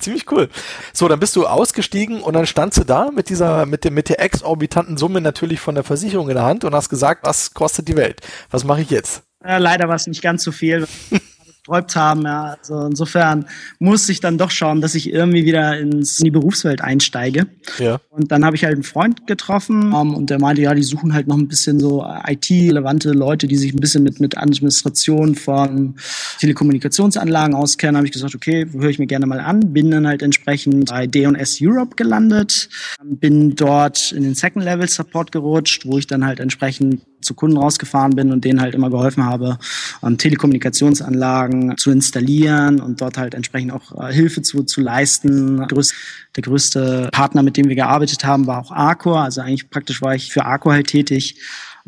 Ziemlich 0.00 0.30
cool. 0.32 0.48
So, 0.92 1.06
dann 1.06 1.20
bist 1.20 1.36
du 1.36 1.46
ausgestiegen 1.46 2.22
und 2.22 2.34
dann 2.34 2.46
standst 2.46 2.78
du 2.78 2.84
da 2.84 3.12
mit 3.12 3.28
dieser, 3.28 3.66
mit 3.66 3.84
dem, 3.84 3.94
mit 3.94 4.08
der 4.08 4.20
exorbitanten 4.20 4.96
Summe 4.96 5.20
natürlich 5.20 5.60
von 5.60 5.76
der 5.76 5.84
Versicherung 5.84 6.28
in 6.28 6.34
der 6.34 6.44
Hand 6.44 6.64
und 6.64 6.74
hast 6.74 6.88
gesagt, 6.88 7.24
was 7.24 7.54
kostet 7.54 7.86
die 7.86 7.96
Welt? 7.96 8.20
Was 8.50 8.64
mache 8.64 8.82
ich 8.82 8.90
jetzt? 8.90 9.22
Ja, 9.44 9.58
leider 9.58 9.88
war 9.88 9.94
es 9.94 10.06
nicht 10.06 10.22
ganz 10.22 10.42
so 10.42 10.50
viel 10.50 10.88
geträumt 11.64 11.96
haben. 11.96 12.22
Ja. 12.22 12.56
Also 12.58 12.86
insofern 12.86 13.46
musste 13.78 14.12
ich 14.12 14.20
dann 14.20 14.38
doch 14.38 14.50
schauen, 14.50 14.80
dass 14.80 14.94
ich 14.94 15.12
irgendwie 15.12 15.44
wieder 15.44 15.78
ins, 15.78 16.18
in 16.18 16.24
die 16.24 16.30
Berufswelt 16.30 16.80
einsteige. 16.80 17.46
Ja. 17.78 18.00
Und 18.10 18.30
dann 18.30 18.44
habe 18.44 18.56
ich 18.56 18.64
halt 18.64 18.74
einen 18.74 18.82
Freund 18.82 19.26
getroffen 19.26 19.92
um, 19.92 20.08
ähm, 20.08 20.14
und 20.14 20.30
der 20.30 20.38
meinte, 20.38 20.62
ja, 20.62 20.74
die 20.74 20.82
suchen 20.82 21.14
halt 21.14 21.26
noch 21.26 21.36
ein 21.36 21.48
bisschen 21.48 21.80
so 21.80 22.04
IT-relevante 22.26 23.10
Leute, 23.12 23.46
die 23.46 23.56
sich 23.56 23.72
ein 23.72 23.80
bisschen 23.80 24.02
mit, 24.02 24.20
mit 24.20 24.36
Administration 24.36 25.34
von 25.34 25.96
Telekommunikationsanlagen 26.38 27.54
auskennen. 27.54 27.96
habe 27.96 28.06
ich 28.06 28.12
gesagt, 28.12 28.34
okay, 28.34 28.66
höre 28.72 28.90
ich 28.90 28.98
mir 28.98 29.06
gerne 29.06 29.26
mal 29.26 29.40
an. 29.40 29.72
Bin 29.72 29.90
dann 29.90 30.06
halt 30.06 30.22
entsprechend 30.22 30.90
bei 30.90 31.06
D&S 31.06 31.58
Europe 31.60 31.96
gelandet, 31.96 32.68
bin 33.02 33.54
dort 33.56 34.12
in 34.12 34.22
den 34.22 34.34
Second 34.34 34.64
Level 34.64 34.88
Support 34.88 35.32
gerutscht, 35.32 35.86
wo 35.86 35.98
ich 35.98 36.06
dann 36.06 36.24
halt 36.24 36.40
entsprechend 36.40 37.00
zu 37.24 37.34
Kunden 37.34 37.56
rausgefahren 37.56 38.14
bin 38.14 38.30
und 38.30 38.44
denen 38.44 38.60
halt 38.60 38.74
immer 38.74 38.90
geholfen 38.90 39.24
habe, 39.24 39.58
um, 40.00 40.18
Telekommunikationsanlagen 40.18 41.53
Anlagen 41.54 41.76
zu 41.76 41.90
installieren 41.90 42.80
und 42.80 43.00
dort 43.00 43.18
halt 43.18 43.34
entsprechend 43.34 43.72
auch 43.72 43.98
äh, 44.00 44.12
Hilfe 44.12 44.42
zu, 44.42 44.64
zu 44.64 44.80
leisten. 44.80 45.58
Der 45.58 46.42
größte 46.42 47.08
Partner, 47.12 47.42
mit 47.42 47.56
dem 47.56 47.68
wir 47.68 47.76
gearbeitet 47.76 48.24
haben, 48.24 48.46
war 48.46 48.60
auch 48.60 48.70
Arcor. 48.70 49.20
Also 49.20 49.40
eigentlich 49.40 49.70
praktisch 49.70 50.02
war 50.02 50.14
ich 50.14 50.32
für 50.32 50.44
Arcor 50.44 50.72
halt 50.72 50.88
tätig 50.88 51.36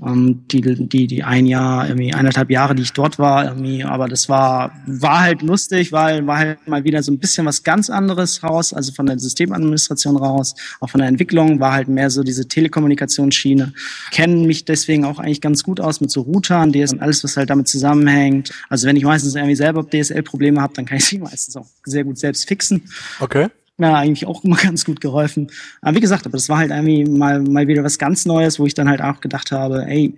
ähm, 0.04 0.46
die, 0.48 0.61
die, 0.61 1.06
die 1.06 1.24
ein 1.24 1.46
Jahr, 1.46 1.88
irgendwie 1.88 2.12
eineinhalb 2.12 2.50
Jahre, 2.50 2.74
die 2.74 2.82
ich 2.82 2.92
dort 2.92 3.18
war, 3.18 3.46
irgendwie, 3.46 3.82
aber 3.82 4.09
das 4.09 4.28
war, 4.28 4.72
war 4.87 5.20
halt 5.20 5.42
lustig, 5.42 5.90
weil 5.90 6.26
war 6.26 6.38
halt 6.38 6.68
mal 6.68 6.85
wieder 6.85 7.02
so 7.02 7.11
ein 7.12 7.18
bisschen 7.18 7.46
was 7.46 7.62
ganz 7.62 7.88
anderes 7.88 8.42
raus, 8.42 8.74
also 8.74 8.92
von 8.92 9.06
der 9.06 9.18
Systemadministration 9.18 10.16
raus, 10.16 10.54
auch 10.80 10.90
von 10.90 10.98
der 10.98 11.09
Entwicklung, 11.09 11.61
war 11.61 11.72
halt 11.72 11.88
mehr 11.88 12.11
so 12.11 12.22
diese 12.22 12.46
Telekommunikationsschiene. 12.46 13.72
Kennen 14.11 14.46
mich 14.46 14.66
deswegen 14.66 15.06
auch 15.06 15.18
eigentlich 15.18 15.40
ganz 15.40 15.62
gut 15.62 15.80
aus 15.80 16.00
mit 16.00 16.11
so 16.11 16.22
Routern, 16.22 16.72
DS 16.72 16.92
und 16.92 17.00
alles, 17.00 17.24
was 17.24 17.37
halt 17.37 17.48
damit 17.48 17.68
zusammenhängt. 17.68 18.52
Also 18.68 18.87
wenn 18.87 18.96
ich 18.96 19.04
meistens 19.04 19.35
irgendwie 19.35 19.56
selber 19.56 19.82
DSL-Probleme 19.88 20.61
habe, 20.61 20.74
dann 20.74 20.85
kann 20.85 20.98
ich 20.98 21.06
sie 21.06 21.18
meistens 21.20 21.56
auch 21.56 21.66
sehr 21.85 22.04
gut 22.04 22.18
selbst 22.18 22.46
fixen. 22.46 22.82
Okay 23.18 23.48
mir 23.77 23.95
eigentlich 23.95 24.27
auch 24.27 24.45
immer 24.45 24.57
ganz 24.62 24.85
gut 24.85 25.01
geholfen. 25.01 25.51
Aber 25.81 25.97
wie 25.97 26.01
gesagt, 26.01 26.27
aber 26.27 26.37
das 26.37 26.49
war 26.49 26.59
halt 26.59 26.71
irgendwie 26.71 27.05
mal, 27.05 27.41
mal 27.41 27.69
wieder 27.69 27.85
was 27.85 27.99
ganz 27.99 28.27
Neues, 28.27 28.59
wo 28.59 28.67
ich 28.67 28.75
dann 28.75 28.89
halt 28.89 29.03
auch 29.03 29.21
gedacht 29.21 29.53
habe, 29.53 29.85
ey, 29.87 30.15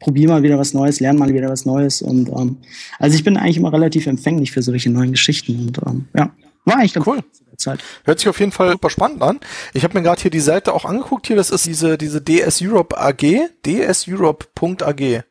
probier 0.00 0.28
mal 0.28 0.42
wieder 0.42 0.58
was 0.58 0.74
Neues, 0.74 1.00
lern 1.00 1.16
mal 1.16 1.32
wieder 1.32 1.48
was 1.48 1.64
Neues. 1.64 2.02
Und 2.02 2.28
ähm, 2.28 2.58
also 2.98 3.16
ich 3.16 3.24
bin 3.24 3.36
eigentlich 3.36 3.58
immer 3.58 3.72
relativ 3.72 4.06
empfänglich 4.06 4.52
für 4.52 4.62
solche 4.62 4.90
neuen 4.90 5.12
Geschichten. 5.12 5.58
Und 5.58 5.78
ähm, 5.86 6.08
ja, 6.16 6.30
war 6.64 6.76
eigentlich 6.76 6.94
ganz 6.94 7.06
cool. 7.06 7.20
Zeit. 7.58 7.80
Hört 8.04 8.20
sich 8.20 8.28
auf 8.28 8.38
jeden 8.38 8.52
Fall 8.52 8.70
super 8.70 8.88
spannend 8.88 9.20
an. 9.20 9.40
Ich 9.74 9.84
habe 9.84 9.98
mir 9.98 10.04
gerade 10.04 10.22
hier 10.22 10.30
die 10.30 10.40
Seite 10.40 10.72
auch 10.72 10.84
angeguckt. 10.84 11.26
Hier, 11.26 11.34
das 11.34 11.50
ist 11.50 11.66
diese, 11.66 11.98
diese 11.98 12.20
DS 12.20 12.62
Europe 12.62 12.96
AG, 12.96 13.50
dseurope.ag. 13.64 15.24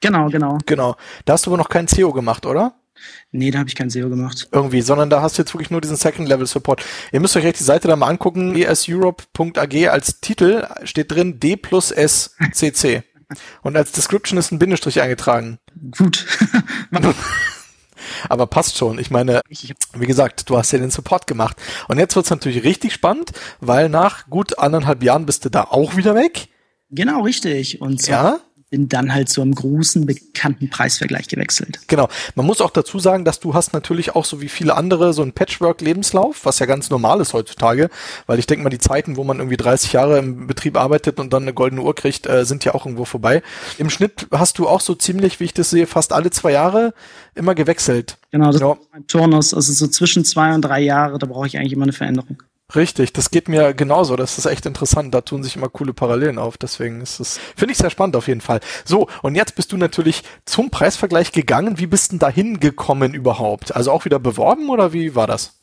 Genau, 0.00 0.28
genau. 0.28 0.58
Genau. 0.66 0.96
Da 1.24 1.34
hast 1.34 1.46
du 1.46 1.50
aber 1.50 1.58
noch 1.58 1.68
kein 1.68 1.86
SEO 1.86 2.12
gemacht, 2.12 2.46
oder? 2.46 2.74
Nee, 3.32 3.50
da 3.50 3.58
habe 3.60 3.68
ich 3.68 3.74
kein 3.74 3.90
SEO 3.90 4.08
gemacht. 4.08 4.48
Irgendwie, 4.52 4.80
sondern 4.80 5.10
da 5.10 5.22
hast 5.22 5.38
du 5.38 5.42
jetzt 5.42 5.54
wirklich 5.54 5.70
nur 5.70 5.80
diesen 5.80 5.96
Second-Level-Support. 5.96 6.84
Ihr 7.12 7.20
müsst 7.20 7.36
euch 7.36 7.44
echt 7.44 7.60
die 7.60 7.64
Seite 7.64 7.88
da 7.88 7.96
mal 7.96 8.08
angucken. 8.08 8.56
eseurope.ag 8.56 9.88
als 9.88 10.20
Titel 10.20 10.66
steht 10.84 11.12
drin 11.12 11.40
D 11.40 11.56
plus 11.56 11.90
S 11.90 12.34
CC. 12.52 13.02
Und 13.62 13.76
als 13.76 13.92
Description 13.92 14.38
ist 14.38 14.50
ein 14.50 14.58
Bindestrich 14.58 15.00
eingetragen. 15.00 15.58
Gut. 15.96 16.26
Aber 18.28 18.46
passt 18.46 18.76
schon. 18.76 18.98
Ich 18.98 19.10
meine, 19.10 19.42
wie 19.94 20.06
gesagt, 20.06 20.48
du 20.48 20.58
hast 20.58 20.72
ja 20.72 20.78
den 20.78 20.90
Support 20.90 21.26
gemacht. 21.26 21.56
Und 21.88 21.98
jetzt 21.98 22.16
wird's 22.16 22.30
natürlich 22.30 22.64
richtig 22.64 22.92
spannend, 22.92 23.32
weil 23.60 23.88
nach 23.88 24.28
gut 24.28 24.58
anderthalb 24.58 25.02
Jahren 25.02 25.26
bist 25.26 25.44
du 25.44 25.48
da 25.48 25.64
auch 25.64 25.96
wieder 25.96 26.14
weg. 26.14 26.48
Genau, 26.90 27.22
richtig. 27.22 27.80
Und 27.80 28.02
so 28.02 28.10
ja? 28.10 28.40
Bin 28.70 28.88
dann 28.88 29.12
halt 29.12 29.28
zu 29.28 29.42
einem 29.42 29.54
großen, 29.54 30.06
bekannten 30.06 30.70
Preisvergleich 30.70 31.26
gewechselt. 31.26 31.80
Genau. 31.88 32.08
Man 32.36 32.46
muss 32.46 32.60
auch 32.60 32.70
dazu 32.70 33.00
sagen, 33.00 33.24
dass 33.24 33.40
du 33.40 33.52
hast 33.52 33.72
natürlich 33.72 34.14
auch 34.14 34.24
so 34.24 34.40
wie 34.40 34.48
viele 34.48 34.76
andere 34.76 35.12
so 35.12 35.22
einen 35.22 35.32
Patchwork-Lebenslauf, 35.32 36.44
was 36.44 36.60
ja 36.60 36.66
ganz 36.66 36.88
normal 36.88 37.20
ist 37.20 37.32
heutzutage, 37.32 37.90
weil 38.26 38.38
ich 38.38 38.46
denke 38.46 38.62
mal, 38.62 38.70
die 38.70 38.78
Zeiten, 38.78 39.16
wo 39.16 39.24
man 39.24 39.38
irgendwie 39.38 39.56
30 39.56 39.92
Jahre 39.92 40.18
im 40.18 40.46
Betrieb 40.46 40.76
arbeitet 40.76 41.18
und 41.18 41.32
dann 41.32 41.42
eine 41.42 41.52
goldene 41.52 41.82
Uhr 41.82 41.94
kriegt, 41.96 42.28
äh, 42.28 42.44
sind 42.44 42.64
ja 42.64 42.74
auch 42.74 42.86
irgendwo 42.86 43.04
vorbei. 43.04 43.42
Im 43.78 43.90
Schnitt 43.90 44.28
hast 44.30 44.58
du 44.58 44.68
auch 44.68 44.80
so 44.80 44.94
ziemlich, 44.94 45.40
wie 45.40 45.44
ich 45.44 45.54
das 45.54 45.70
sehe, 45.70 45.88
fast 45.88 46.12
alle 46.12 46.30
zwei 46.30 46.52
Jahre 46.52 46.94
immer 47.34 47.56
gewechselt. 47.56 48.18
Genau, 48.30 48.52
das 48.52 48.60
ja. 48.60 48.72
ist 48.72 48.88
mein 48.92 49.06
Turnus, 49.08 49.52
also 49.52 49.72
so 49.72 49.88
zwischen 49.88 50.24
zwei 50.24 50.54
und 50.54 50.62
drei 50.62 50.80
Jahre, 50.80 51.18
da 51.18 51.26
brauche 51.26 51.48
ich 51.48 51.58
eigentlich 51.58 51.72
immer 51.72 51.84
eine 51.84 51.92
Veränderung. 51.92 52.40
Richtig, 52.74 53.12
das 53.12 53.30
geht 53.30 53.48
mir 53.48 53.74
genauso. 53.74 54.16
Das 54.16 54.38
ist 54.38 54.46
echt 54.46 54.66
interessant. 54.66 55.14
Da 55.14 55.22
tun 55.22 55.42
sich 55.42 55.56
immer 55.56 55.68
coole 55.68 55.92
Parallelen 55.92 56.38
auf. 56.38 56.56
Deswegen 56.56 57.00
ist 57.00 57.20
es, 57.20 57.38
finde 57.56 57.72
ich 57.72 57.78
sehr 57.78 57.90
spannend 57.90 58.16
auf 58.16 58.28
jeden 58.28 58.40
Fall. 58.40 58.60
So, 58.84 59.08
und 59.22 59.34
jetzt 59.34 59.56
bist 59.56 59.72
du 59.72 59.76
natürlich 59.76 60.22
zum 60.44 60.70
Preisvergleich 60.70 61.32
gegangen. 61.32 61.78
Wie 61.78 61.86
bist 61.86 62.12
denn 62.12 62.18
da 62.18 62.28
hingekommen 62.28 63.14
überhaupt? 63.14 63.74
Also 63.74 63.90
auch 63.90 64.04
wieder 64.04 64.18
beworben 64.18 64.68
oder 64.68 64.92
wie 64.92 65.14
war 65.14 65.26
das? 65.26 65.54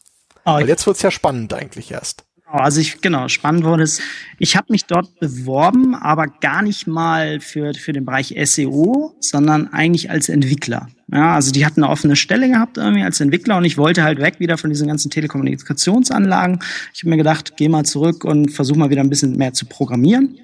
Oh, 0.45 0.53
Weil 0.53 0.67
jetzt 0.67 0.87
wird's 0.87 1.01
ja 1.01 1.11
spannend 1.11 1.53
eigentlich 1.53 1.91
erst. 1.91 2.23
Genau, 2.45 2.63
also 2.63 2.79
ich, 2.79 3.01
genau, 3.01 3.27
spannend 3.27 3.65
wurde 3.65 3.83
es. 3.83 3.99
Ich 4.39 4.55
habe 4.55 4.67
mich 4.69 4.85
dort 4.85 5.19
beworben, 5.19 5.95
aber 5.95 6.27
gar 6.27 6.61
nicht 6.61 6.87
mal 6.87 7.39
für, 7.41 7.73
für 7.73 7.93
den 7.93 8.05
Bereich 8.05 8.33
SEO, 8.43 9.15
sondern 9.19 9.67
eigentlich 9.73 10.09
als 10.09 10.29
Entwickler. 10.29 10.87
Ja, 11.09 11.35
also 11.35 11.53
die 11.53 11.65
hatten 11.65 11.83
eine 11.83 11.91
offene 11.91 12.17
Stelle 12.17 12.49
gehabt 12.49 12.77
irgendwie 12.77 13.03
als 13.03 13.21
Entwickler 13.21 13.55
und 13.55 13.63
ich 13.63 13.77
wollte 13.77 14.03
halt 14.03 14.19
weg 14.19 14.39
wieder 14.39 14.57
von 14.57 14.69
diesen 14.69 14.89
ganzen 14.89 15.09
Telekommunikationsanlagen. 15.09 16.59
Ich 16.93 17.03
habe 17.03 17.11
mir 17.11 17.17
gedacht, 17.17 17.53
geh 17.55 17.69
mal 17.69 17.85
zurück 17.85 18.25
und 18.25 18.51
versuch 18.51 18.75
mal 18.75 18.89
wieder 18.89 19.01
ein 19.01 19.09
bisschen 19.09 19.37
mehr 19.37 19.53
zu 19.53 19.65
programmieren 19.67 20.37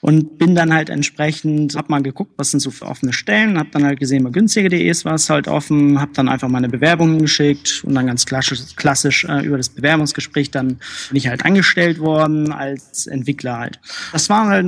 und 0.00 0.38
bin 0.38 0.56
dann 0.56 0.74
halt 0.74 0.90
entsprechend, 0.90 1.76
hab 1.76 1.90
mal 1.90 2.02
geguckt, 2.02 2.32
was 2.36 2.50
sind 2.50 2.60
so 2.60 2.72
für 2.72 2.86
offene 2.86 3.12
Stellen, 3.12 3.56
hab 3.56 3.70
dann 3.70 3.84
halt 3.84 4.00
gesehen, 4.00 4.24
bei 4.24 4.30
günstige.de 4.30 4.90
war 5.04 5.14
es 5.14 5.30
halt 5.30 5.46
offen, 5.46 6.00
hab 6.00 6.12
dann 6.14 6.28
einfach 6.28 6.48
meine 6.48 6.68
Bewerbungen 6.68 7.20
geschickt 7.20 7.82
und 7.84 7.94
dann 7.94 8.08
ganz 8.08 8.26
klassisch, 8.26 8.62
klassisch 8.74 9.24
äh, 9.24 9.44
über 9.44 9.58
das 9.58 9.68
Bewerbungsgespräch 9.68 10.50
dann 10.50 10.78
bin 11.08 11.16
ich 11.16 11.28
halt 11.28 11.44
angestellt 11.44 12.00
worden 12.00 12.52
als 12.52 13.06
Entwickler 13.06 13.58
halt. 13.58 13.80
Das 14.12 14.28
war 14.28 14.48
halt 14.48 14.66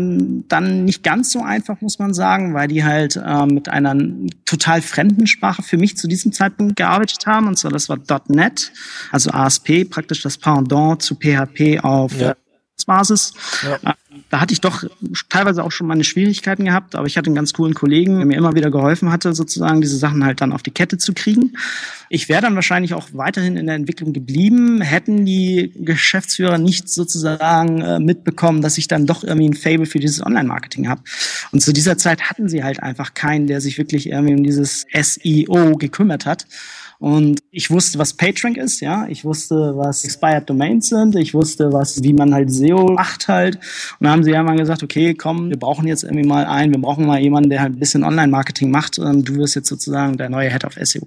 dann 0.49 0.85
nicht 0.85 1.03
ganz 1.03 1.33
so 1.33 1.43
einfach, 1.43 1.81
muss 1.81 1.99
man 1.99 2.15
sagen, 2.15 2.55
weil 2.55 2.69
die 2.69 2.85
halt 2.85 3.17
äh, 3.17 3.47
mit 3.47 3.69
einer 3.69 3.97
total 4.45 4.83
fremden 4.83 5.27
Sprache 5.33 5.63
für 5.63 5.77
mich 5.77 5.97
zu 5.97 6.07
diesem 6.09 6.33
Zeitpunkt 6.33 6.77
gearbeitet 6.77 7.27
haben. 7.27 7.49
Und 7.49 7.59
zwar 7.59 7.73
das 7.73 7.89
war 7.89 7.99
.NET, 8.29 8.73
also 9.11 9.31
ASP, 9.31 9.85
praktisch 9.89 10.23
das 10.23 10.39
Pendant 10.39 11.03
zu 11.03 11.17
PHP 11.17 11.81
auf 11.83 12.13
ja. 12.19 12.35
Basis. 12.87 13.33
Ja. 13.63 13.95
Da 14.33 14.41
hatte 14.41 14.55
ich 14.55 14.63
doch 14.63 14.85
teilweise 15.29 15.63
auch 15.63 15.73
schon 15.73 15.87
meine 15.87 16.05
Schwierigkeiten 16.05 16.65
gehabt, 16.65 16.95
aber 16.95 17.07
ich 17.07 17.19
hatte 17.19 17.27
einen 17.27 17.35
ganz 17.35 17.53
coolen 17.53 17.75
Kollegen, 17.75 18.17
der 18.17 18.25
mir 18.25 18.39
immer 18.39 18.55
wieder 18.55 18.71
geholfen 18.71 19.13
hatte, 19.13 19.35
sozusagen 19.35 19.83
diese 19.83 19.99
Sachen 19.99 20.25
halt 20.25 20.41
dann 20.41 20.53
auf 20.53 20.63
die 20.63 20.71
Kette 20.71 20.97
zu 20.97 21.13
kriegen. 21.13 21.53
Ich 22.09 22.31
wäre 22.31 22.41
dann 22.41 22.55
wahrscheinlich 22.55 22.95
auch 22.95 23.09
weiterhin 23.13 23.59
in 23.59 23.67
der 23.67 23.75
Entwicklung 23.75 24.15
geblieben, 24.15 24.81
hätten 24.81 25.27
die 25.27 25.75
Geschäftsführer 25.77 26.57
nicht 26.57 26.89
sozusagen 26.89 27.83
äh, 27.83 28.01
mitbekommen, 28.01 28.63
dass 28.63 28.79
ich 28.79 28.89
dann 28.89 29.05
doch 29.05 29.23
irgendwie 29.23 29.51
ein 29.51 29.55
Fable 29.55 29.85
für 29.85 30.01
dieses 30.01 30.25
Online-Marketing 30.25 30.89
habe. 30.89 31.03
Und 31.51 31.61
zu 31.61 31.75
dieser 31.75 31.99
Zeit 31.99 32.31
hatten 32.31 32.49
sie 32.49 32.65
halt 32.65 32.83
einfach 32.83 33.13
keinen, 33.13 33.49
der 33.49 33.61
sich 33.61 33.77
wirklich 33.77 34.09
irgendwie 34.09 34.35
um 34.35 34.45
dieses 34.45 34.87
SEO 34.95 35.77
gekümmert 35.77 36.25
hat. 36.25 36.47
Und 37.03 37.41
ich 37.51 37.69
wusste, 37.69 37.99
was 37.99 38.15
PageRank 38.15 38.57
ist, 38.57 38.79
ja. 38.79 39.09
Ich 39.09 39.25
wusste, 39.25 39.73
was 39.75 40.05
Expired 40.05 40.49
Domains 40.49 40.89
sind. 40.89 41.17
Ich 41.17 41.35
wusste, 41.35 41.73
was, 41.73 42.01
wie 42.05 42.13
man 42.13 42.33
halt 42.33 42.49
SEO 42.53 42.93
macht 42.93 43.27
halt. 43.27 43.57
Und 43.57 44.05
dann 44.05 44.13
haben 44.13 44.23
sie 44.23 44.31
ja 44.31 44.41
mal 44.45 44.57
gesagt, 44.57 44.85
okay, 44.85 45.13
komm, 45.13 45.51
wir 45.51 45.59
brauchen 45.59 45.89
jetzt 45.89 46.05
irgendwie 46.05 46.25
mal 46.25 46.45
einen, 46.45 46.73
wir 46.73 46.81
brauchen 46.81 47.05
mal 47.05 47.19
jemanden, 47.19 47.51
der 47.51 47.61
halt 47.61 47.73
ein 47.73 47.81
bisschen 47.81 48.05
Online-Marketing 48.05 48.71
macht. 48.71 49.01
Und 49.01 49.29
du 49.29 49.35
wirst 49.35 49.57
jetzt 49.57 49.69
sozusagen 49.69 50.17
der 50.17 50.29
neue 50.29 50.49
Head 50.49 50.65
of 50.65 50.75
SEO. 50.81 51.05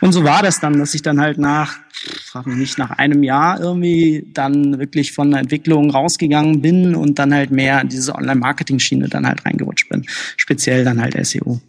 Und 0.00 0.12
so 0.12 0.22
war 0.22 0.40
das 0.40 0.60
dann, 0.60 0.78
dass 0.78 0.94
ich 0.94 1.02
dann 1.02 1.20
halt 1.20 1.36
nach, 1.36 1.80
frag 2.24 2.46
mich 2.46 2.56
nicht, 2.56 2.78
nach 2.78 2.92
einem 2.92 3.24
Jahr 3.24 3.58
irgendwie 3.58 4.30
dann 4.32 4.78
wirklich 4.78 5.10
von 5.10 5.32
der 5.32 5.40
Entwicklung 5.40 5.90
rausgegangen 5.90 6.62
bin 6.62 6.94
und 6.94 7.18
dann 7.18 7.34
halt 7.34 7.50
mehr 7.50 7.80
in 7.80 7.88
diese 7.88 8.14
Online-Marketing-Schiene 8.14 9.08
dann 9.08 9.26
halt 9.26 9.44
reingerutscht 9.44 9.88
bin. 9.88 10.04
Speziell 10.36 10.84
dann 10.84 11.02
halt 11.02 11.16
SEO. 11.26 11.60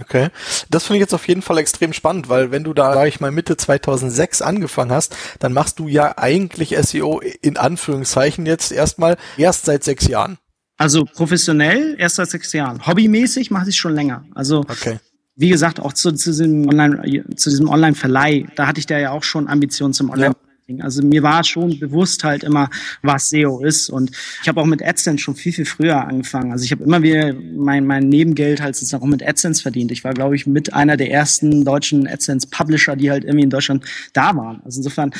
Okay, 0.00 0.28
das 0.70 0.84
finde 0.84 0.98
ich 0.98 1.00
jetzt 1.02 1.12
auf 1.12 1.28
jeden 1.28 1.42
Fall 1.42 1.58
extrem 1.58 1.92
spannend, 1.92 2.30
weil 2.30 2.50
wenn 2.50 2.64
du 2.64 2.72
da, 2.72 2.94
sage 2.94 3.08
ich 3.08 3.20
mal, 3.20 3.30
Mitte 3.30 3.58
2006 3.58 4.40
angefangen 4.40 4.90
hast, 4.90 5.14
dann 5.38 5.52
machst 5.52 5.78
du 5.78 5.86
ja 5.86 6.16
eigentlich 6.16 6.74
SEO 6.80 7.20
in 7.20 7.58
Anführungszeichen 7.58 8.46
jetzt 8.46 8.72
erstmal 8.72 9.18
erst 9.36 9.66
seit 9.66 9.84
sechs 9.84 10.08
Jahren. 10.08 10.38
Also 10.78 11.04
professionell 11.04 11.94
erst 11.98 12.16
seit 12.16 12.30
sechs 12.30 12.52
Jahren. 12.54 12.86
Hobbymäßig 12.86 13.50
mache 13.50 13.68
ich 13.68 13.76
schon 13.76 13.94
länger. 13.94 14.24
Also 14.34 14.60
okay. 14.60 14.98
wie 15.36 15.50
gesagt, 15.50 15.78
auch 15.78 15.92
zu, 15.92 16.12
zu 16.12 16.30
diesem 16.30 16.66
Online, 16.68 17.24
zu 17.36 17.50
diesem 17.50 17.68
Online-Verleih, 17.68 18.46
da 18.56 18.66
hatte 18.66 18.80
ich 18.80 18.86
da 18.86 18.98
ja 18.98 19.10
auch 19.10 19.22
schon 19.22 19.46
Ambitionen 19.46 19.92
zum 19.92 20.08
Online. 20.08 20.34
Ja. 20.34 20.51
Also 20.80 21.02
mir 21.02 21.22
war 21.22 21.44
schon 21.44 21.78
bewusst 21.78 22.24
halt 22.24 22.44
immer, 22.44 22.70
was 23.02 23.28
SEO 23.28 23.60
ist. 23.60 23.90
Und 23.90 24.10
ich 24.42 24.48
habe 24.48 24.60
auch 24.60 24.66
mit 24.66 24.82
AdSense 24.82 25.22
schon 25.22 25.34
viel, 25.34 25.52
viel 25.52 25.64
früher 25.64 26.06
angefangen. 26.06 26.52
Also 26.52 26.64
ich 26.64 26.72
habe 26.72 26.84
immer 26.84 27.02
wieder 27.02 27.34
mein, 27.34 27.86
mein 27.86 28.08
Nebengeld 28.08 28.60
halt 28.60 28.76
sozusagen 28.76 29.02
auch 29.02 29.08
mit 29.08 29.26
AdSense 29.26 29.62
verdient. 29.62 29.90
Ich 29.90 30.04
war, 30.04 30.14
glaube 30.14 30.36
ich, 30.36 30.46
mit 30.46 30.72
einer 30.72 30.96
der 30.96 31.10
ersten 31.10 31.64
deutschen 31.64 32.06
AdSense-Publisher, 32.06 32.96
die 32.96 33.10
halt 33.10 33.24
irgendwie 33.24 33.44
in 33.44 33.50
Deutschland 33.50 33.84
da 34.12 34.36
waren. 34.36 34.62
Also 34.64 34.78
insofern 34.78 35.12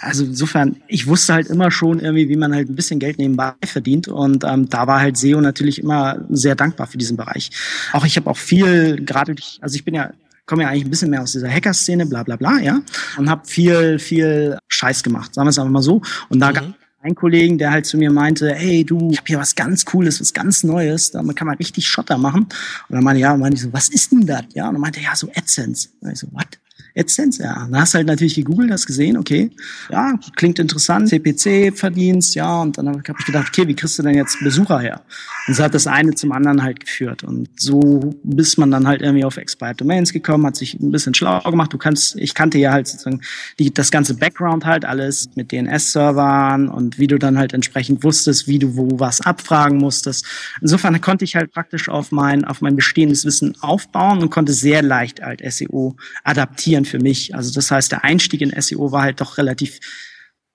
also 0.00 0.24
insofern, 0.24 0.82
ich 0.88 1.06
wusste 1.06 1.34
halt 1.34 1.46
immer 1.48 1.70
schon 1.70 2.00
irgendwie, 2.00 2.28
wie 2.28 2.36
man 2.36 2.52
halt 2.52 2.68
ein 2.68 2.74
bisschen 2.74 2.98
Geld 2.98 3.18
nebenbei 3.18 3.52
verdient 3.64 4.08
und 4.08 4.42
ähm, 4.42 4.68
da 4.68 4.88
war 4.88 5.00
halt 5.00 5.16
SEO 5.16 5.40
natürlich 5.40 5.78
immer 5.78 6.24
sehr 6.30 6.56
dankbar 6.56 6.88
für 6.88 6.98
diesen 6.98 7.16
Bereich. 7.16 7.50
Auch 7.92 8.04
ich 8.04 8.16
habe 8.16 8.28
auch 8.28 8.36
viel, 8.36 9.04
gerade 9.04 9.36
also 9.60 9.76
ich 9.76 9.84
bin 9.84 9.94
ja 9.94 10.10
komme 10.52 10.64
ja 10.64 10.68
eigentlich 10.68 10.84
ein 10.84 10.90
bisschen 10.90 11.08
mehr 11.08 11.22
aus 11.22 11.32
dieser 11.32 11.48
Hacker-Szene, 11.48 12.04
bla 12.04 12.22
bla 12.24 12.36
bla, 12.36 12.58
ja, 12.60 12.82
und 13.16 13.30
habe 13.30 13.48
viel, 13.48 13.98
viel 13.98 14.58
Scheiß 14.68 15.02
gemacht, 15.02 15.34
sagen 15.34 15.46
wir 15.46 15.50
es 15.50 15.58
einfach 15.58 15.72
mal 15.72 15.80
so. 15.80 16.02
Und 16.28 16.40
da 16.40 16.50
mhm. 16.50 16.54
gab 16.54 16.64
einen 17.00 17.14
Kollegen, 17.14 17.56
der 17.56 17.70
halt 17.70 17.86
zu 17.86 17.96
mir 17.96 18.12
meinte, 18.12 18.54
hey 18.54 18.84
du, 18.84 19.10
ich 19.10 19.16
habe 19.16 19.28
hier 19.28 19.38
was 19.38 19.54
ganz 19.54 19.86
Cooles, 19.86 20.20
was 20.20 20.34
ganz 20.34 20.62
Neues, 20.62 21.10
damit 21.10 21.36
kann 21.36 21.46
man 21.46 21.56
richtig 21.56 21.86
Schotter 21.86 22.18
machen. 22.18 22.42
Und 22.42 22.94
dann 22.94 23.02
meinte 23.02 23.22
ja, 23.22 23.34
meinte 23.34 23.56
ich 23.56 23.62
so, 23.62 23.72
was 23.72 23.88
ist 23.88 24.12
denn 24.12 24.26
das? 24.26 24.44
Ja, 24.52 24.68
und 24.68 24.74
dann 24.74 24.82
meinte 24.82 25.00
ja, 25.00 25.16
so 25.16 25.30
AdSense. 25.34 25.88
Und 26.00 26.10
ich 26.10 26.18
so, 26.18 26.26
what? 26.32 26.58
AdSense, 26.96 27.42
ja. 27.42 27.68
Da 27.70 27.80
hast 27.80 27.94
du 27.94 27.98
halt 27.98 28.06
natürlich 28.06 28.34
gegoogelt, 28.34 28.70
hast 28.70 28.86
gesehen, 28.86 29.16
okay, 29.16 29.50
ja, 29.90 30.14
klingt 30.36 30.58
interessant, 30.58 31.08
CPC 31.08 31.76
Verdienst, 31.76 32.34
ja, 32.34 32.60
und 32.60 32.78
dann 32.78 32.88
habe 32.88 33.02
ich 33.18 33.26
gedacht, 33.26 33.48
okay, 33.48 33.66
wie 33.66 33.74
kriegst 33.74 33.98
du 33.98 34.02
denn 34.02 34.14
jetzt 34.14 34.38
Besucher 34.40 34.80
her? 34.80 35.02
Und 35.48 35.54
so 35.54 35.64
hat 35.64 35.74
das 35.74 35.86
eine 35.86 36.14
zum 36.14 36.32
anderen 36.32 36.62
halt 36.62 36.80
geführt. 36.80 37.24
Und 37.24 37.48
so 37.58 38.14
bis 38.22 38.56
man 38.56 38.70
dann 38.70 38.86
halt 38.86 39.02
irgendwie 39.02 39.24
auf 39.24 39.36
Expired 39.36 39.80
Domains 39.80 40.12
gekommen, 40.12 40.46
hat 40.46 40.56
sich 40.56 40.74
ein 40.74 40.92
bisschen 40.92 41.14
schlau 41.14 41.40
gemacht. 41.40 41.72
Du 41.72 41.78
kannst, 41.78 42.16
ich 42.16 42.34
kannte 42.34 42.58
ja 42.58 42.72
halt 42.72 42.86
sozusagen 42.86 43.20
die, 43.58 43.72
das 43.72 43.90
ganze 43.90 44.14
Background 44.14 44.64
halt, 44.64 44.84
alles 44.84 45.30
mit 45.34 45.50
DNS-Servern 45.50 46.68
und 46.68 46.98
wie 46.98 47.08
du 47.08 47.18
dann 47.18 47.38
halt 47.38 47.54
entsprechend 47.54 48.04
wusstest, 48.04 48.46
wie 48.46 48.58
du 48.58 48.76
wo 48.76 49.00
was 49.00 49.20
abfragen 49.20 49.78
musstest. 49.78 50.26
Insofern 50.60 51.00
konnte 51.00 51.24
ich 51.24 51.34
halt 51.34 51.52
praktisch 51.52 51.88
auf 51.88 52.12
mein, 52.12 52.44
auf 52.44 52.60
mein 52.60 52.76
bestehendes 52.76 53.24
Wissen 53.24 53.56
aufbauen 53.60 54.20
und 54.20 54.30
konnte 54.30 54.52
sehr 54.52 54.82
leicht 54.82 55.22
halt 55.22 55.42
SEO 55.52 55.96
adaptieren 56.22 56.81
für 56.84 56.98
mich. 56.98 57.34
Also 57.34 57.52
das 57.52 57.70
heißt, 57.70 57.92
der 57.92 58.04
Einstieg 58.04 58.40
in 58.40 58.52
SEO 58.60 58.92
war 58.92 59.02
halt 59.02 59.20
doch 59.20 59.38
relativ 59.38 59.80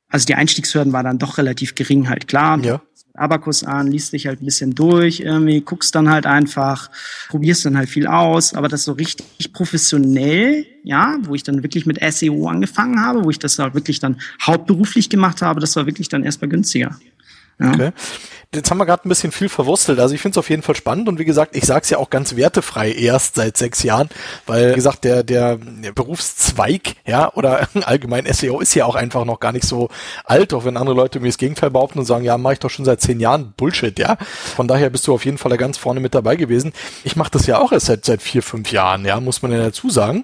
also 0.10 0.26
die 0.26 0.36
Einstiegshürden 0.36 0.94
waren 0.94 1.06
dann 1.06 1.20
doch 1.20 1.38
relativ 1.38 1.76
gering 1.76 2.10
halt 2.10 2.28
klar. 2.28 2.60
Ja. 2.64 2.82
Abakus 3.14 3.64
an, 3.64 3.88
liest 3.88 4.14
dich 4.14 4.28
halt 4.28 4.42
ein 4.42 4.46
bisschen 4.46 4.76
durch, 4.76 5.22
irgendwie 5.22 5.62
guckst 5.62 5.96
dann 5.96 6.10
halt 6.10 6.28
einfach, 6.28 6.92
probierst 7.30 7.66
dann 7.66 7.76
halt 7.76 7.90
viel 7.90 8.06
aus, 8.06 8.54
aber 8.54 8.68
das 8.68 8.84
so 8.84 8.92
richtig 8.92 9.52
professionell, 9.54 10.68
ja, 10.84 11.18
wo 11.24 11.34
ich 11.34 11.42
dann 11.42 11.64
wirklich 11.64 11.88
mit 11.88 12.00
SEO 12.00 12.48
angefangen 12.48 13.02
habe, 13.02 13.24
wo 13.24 13.32
ich 13.32 13.40
das 13.40 13.58
halt 13.58 13.74
wirklich 13.74 14.00
dann 14.00 14.22
hauptberuflich 14.46 15.10
gemacht 15.10 15.42
habe, 15.42 15.60
das 15.60 15.76
war 15.76 15.88
wirklich 15.88 16.10
dann 16.10 16.24
erstmal 16.24 16.50
günstiger. 16.50 16.96
Ja. 17.60 17.70
Okay. 17.70 17.92
Jetzt 18.54 18.72
haben 18.72 18.78
wir 18.78 18.86
gerade 18.86 19.06
ein 19.06 19.10
bisschen 19.10 19.32
viel 19.32 19.50
verwurstelt. 19.50 20.00
Also 20.00 20.16
ich 20.16 20.22
finde 20.22 20.34
es 20.34 20.38
auf 20.38 20.50
jeden 20.50 20.62
Fall 20.62 20.76
spannend 20.76 21.10
und 21.10 21.20
wie 21.20 21.26
gesagt, 21.26 21.56
ich 21.56 21.66
sage 21.66 21.82
es 21.82 21.90
ja 21.90 21.98
auch 21.98 22.10
ganz 22.10 22.36
wertefrei 22.36 22.92
erst 22.92 23.36
seit 23.36 23.58
sechs 23.58 23.84
Jahren, 23.84 24.10
weil 24.46 24.72
wie 24.72 24.76
gesagt, 24.76 25.04
der, 25.04 25.24
der, 25.24 25.60
Berufszweig, 25.94 26.96
ja, 27.06 27.34
oder 27.34 27.68
allgemein 27.86 28.32
SEO 28.32 28.62
ist 28.62 28.74
ja 28.74 28.86
auch 28.86 28.96
einfach 28.96 29.26
noch 29.26 29.40
gar 29.40 29.52
nicht 29.52 29.66
so 29.66 29.90
alt, 30.24 30.54
auch 30.54 30.66
wenn 30.66 30.78
andere 30.78 30.96
Leute 30.96 31.20
mir 31.20 31.28
das 31.28 31.38
Gegenteil 31.38 31.72
behaupten 31.72 32.00
und 32.00 32.06
sagen, 32.06 32.24
ja, 32.24 32.38
mache 32.38 32.54
ich 32.54 32.60
doch 32.60 32.70
schon 32.70 32.86
seit 32.86 33.02
zehn 33.02 33.20
Jahren 33.20 33.54
Bullshit, 33.58 33.98
ja. 34.00 34.18
Von 34.56 34.68
daher 34.68 34.90
bist 34.90 35.06
du 35.08 35.14
auf 35.14 35.26
jeden 35.26 35.38
Fall 35.38 35.50
da 35.50 35.58
ganz 35.58 35.78
vorne 35.78 36.00
mit 36.00 36.16
dabei 36.16 36.36
gewesen. 36.36 36.74
Ich 37.04 37.16
mache 37.16 37.32
das 37.32 37.48
ja 37.48 37.60
auch 37.60 37.72
erst 37.72 37.88
seit, 37.88 38.06
seit 38.06 38.22
vier, 38.22 38.44
fünf 38.44 38.72
Jahren, 38.72 39.04
ja, 39.04 39.20
muss 39.20 39.42
man 39.42 39.52
ja 39.52 39.58
dazu 39.58 39.90
sagen. 39.90 40.24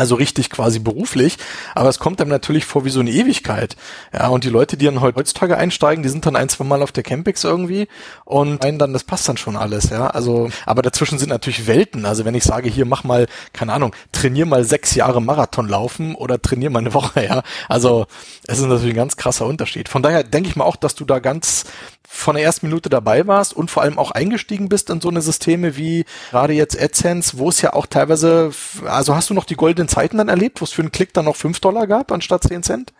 Also 0.00 0.14
richtig 0.14 0.48
quasi 0.48 0.78
beruflich, 0.78 1.36
aber 1.74 1.90
es 1.90 1.98
kommt 1.98 2.22
einem 2.22 2.30
natürlich 2.30 2.64
vor 2.64 2.86
wie 2.86 2.90
so 2.90 3.00
eine 3.00 3.10
Ewigkeit. 3.10 3.76
Ja, 4.14 4.28
und 4.28 4.44
die 4.44 4.48
Leute, 4.48 4.78
die 4.78 4.86
dann 4.86 5.02
heutzutage 5.02 5.58
einsteigen, 5.58 6.02
die 6.02 6.08
sind 6.08 6.24
dann 6.24 6.36
ein, 6.36 6.48
zwei 6.48 6.64
Mal 6.64 6.80
auf 6.80 6.90
der 6.90 7.02
Campix 7.02 7.44
irgendwie 7.44 7.86
und 8.24 8.62
meinen 8.62 8.78
dann, 8.78 8.94
das 8.94 9.04
passt 9.04 9.28
dann 9.28 9.36
schon 9.36 9.58
alles, 9.58 9.90
ja. 9.90 10.06
Also, 10.06 10.48
aber 10.64 10.80
dazwischen 10.80 11.18
sind 11.18 11.28
natürlich 11.28 11.66
Welten. 11.66 12.06
Also 12.06 12.24
wenn 12.24 12.34
ich 12.34 12.44
sage, 12.44 12.70
hier 12.70 12.86
mach 12.86 13.04
mal, 13.04 13.26
keine 13.52 13.74
Ahnung, 13.74 13.94
trainier 14.10 14.46
mal 14.46 14.64
sechs 14.64 14.94
Jahre 14.94 15.20
Marathon 15.20 15.68
laufen 15.68 16.14
oder 16.14 16.40
trainier 16.40 16.70
mal 16.70 16.78
eine 16.78 16.94
Woche, 16.94 17.22
ja. 17.22 17.42
Also, 17.68 18.06
es 18.46 18.58
ist 18.58 18.64
natürlich 18.64 18.94
ein 18.94 18.96
ganz 18.96 19.18
krasser 19.18 19.44
Unterschied. 19.44 19.90
Von 19.90 20.02
daher 20.02 20.24
denke 20.24 20.48
ich 20.48 20.56
mal 20.56 20.64
auch, 20.64 20.76
dass 20.76 20.94
du 20.94 21.04
da 21.04 21.18
ganz 21.18 21.66
von 22.08 22.34
der 22.34 22.44
ersten 22.44 22.66
Minute 22.66 22.88
dabei 22.88 23.26
warst 23.26 23.54
und 23.54 23.70
vor 23.70 23.82
allem 23.82 23.98
auch 23.98 24.10
eingestiegen 24.10 24.68
bist 24.68 24.90
in 24.90 25.00
so 25.00 25.08
eine 25.08 25.22
Systeme 25.22 25.76
wie 25.76 26.04
gerade 26.30 26.54
jetzt 26.54 26.80
AdSense, 26.80 27.38
wo 27.38 27.48
es 27.48 27.62
ja 27.62 27.72
auch 27.72 27.86
teilweise, 27.86 28.50
also 28.84 29.14
hast 29.14 29.30
du 29.30 29.34
noch 29.34 29.44
die 29.44 29.54
goldenen 29.54 29.88
Zeiten 29.88 30.18
dann 30.18 30.28
erlebt, 30.28 30.60
wo 30.60 30.64
es 30.64 30.72
für 30.72 30.82
einen 30.82 30.92
Klick 30.92 31.14
dann 31.14 31.26
noch 31.26 31.36
fünf 31.36 31.60
Dollar 31.60 31.86
gab 31.86 32.10
anstatt 32.10 32.44
zehn 32.44 32.62
Cent? 32.62 32.92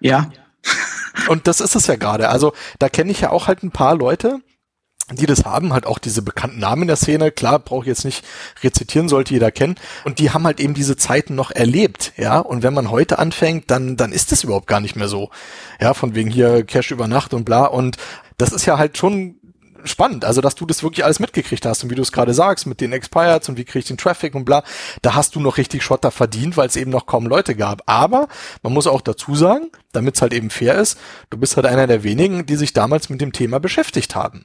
Ja. 0.00 0.30
und 1.28 1.46
das 1.46 1.60
ist 1.60 1.74
es 1.74 1.86
ja 1.86 1.96
gerade. 1.96 2.28
Also 2.28 2.52
da 2.78 2.88
kenne 2.88 3.10
ich 3.10 3.22
ja 3.22 3.30
auch 3.30 3.46
halt 3.46 3.62
ein 3.62 3.70
paar 3.70 3.94
Leute, 3.96 4.40
die 5.12 5.26
das 5.26 5.44
haben, 5.44 5.72
halt 5.72 5.86
auch 5.86 5.98
diese 5.98 6.22
bekannten 6.22 6.60
Namen 6.60 6.82
in 6.82 6.88
der 6.88 6.96
Szene, 6.96 7.32
klar, 7.32 7.58
brauche 7.58 7.82
ich 7.82 7.88
jetzt 7.88 8.04
nicht 8.04 8.24
rezitieren, 8.62 9.08
sollte 9.08 9.34
jeder 9.34 9.50
kennen. 9.50 9.76
Und 10.04 10.18
die 10.18 10.30
haben 10.30 10.44
halt 10.44 10.60
eben 10.60 10.74
diese 10.74 10.96
Zeiten 10.96 11.34
noch 11.34 11.50
erlebt, 11.50 12.12
ja. 12.16 12.38
Und 12.38 12.62
wenn 12.62 12.74
man 12.74 12.90
heute 12.90 13.18
anfängt, 13.18 13.70
dann, 13.70 13.96
dann 13.96 14.12
ist 14.12 14.32
das 14.32 14.44
überhaupt 14.44 14.66
gar 14.66 14.80
nicht 14.80 14.96
mehr 14.96 15.08
so. 15.08 15.30
Ja, 15.80 15.94
von 15.94 16.14
wegen 16.14 16.30
hier 16.30 16.64
Cash 16.64 16.90
über 16.90 17.08
Nacht 17.08 17.34
und 17.34 17.44
bla. 17.44 17.64
Und 17.64 17.96
das 18.40 18.52
ist 18.52 18.66
ja 18.66 18.78
halt 18.78 18.96
schon 18.96 19.36
spannend, 19.84 20.24
also 20.24 20.40
dass 20.40 20.54
du 20.54 20.66
das 20.66 20.82
wirklich 20.82 21.04
alles 21.04 21.20
mitgekriegt 21.20 21.64
hast 21.64 21.82
und 21.82 21.90
wie 21.90 21.94
du 21.94 22.02
es 22.02 22.12
gerade 22.12 22.34
sagst, 22.34 22.66
mit 22.66 22.80
den 22.80 22.92
Expireds 22.92 23.48
und 23.48 23.56
wie 23.56 23.64
krieg 23.64 23.80
ich 23.80 23.88
den 23.88 23.96
Traffic 23.96 24.34
und 24.34 24.44
bla, 24.44 24.62
da 25.02 25.14
hast 25.14 25.34
du 25.34 25.40
noch 25.40 25.56
richtig 25.56 25.82
Schotter 25.82 26.10
verdient, 26.10 26.56
weil 26.56 26.68
es 26.68 26.76
eben 26.76 26.90
noch 26.90 27.06
kaum 27.06 27.26
Leute 27.26 27.54
gab. 27.54 27.82
Aber 27.86 28.28
man 28.62 28.72
muss 28.72 28.86
auch 28.86 29.00
dazu 29.00 29.34
sagen, 29.34 29.70
damit 29.92 30.16
es 30.16 30.22
halt 30.22 30.32
eben 30.32 30.50
fair 30.50 30.74
ist, 30.74 30.98
du 31.30 31.38
bist 31.38 31.56
halt 31.56 31.66
einer 31.66 31.86
der 31.86 32.02
wenigen, 32.02 32.46
die 32.46 32.56
sich 32.56 32.72
damals 32.72 33.08
mit 33.08 33.20
dem 33.20 33.32
Thema 33.32 33.58
beschäftigt 33.58 34.14
haben. 34.14 34.44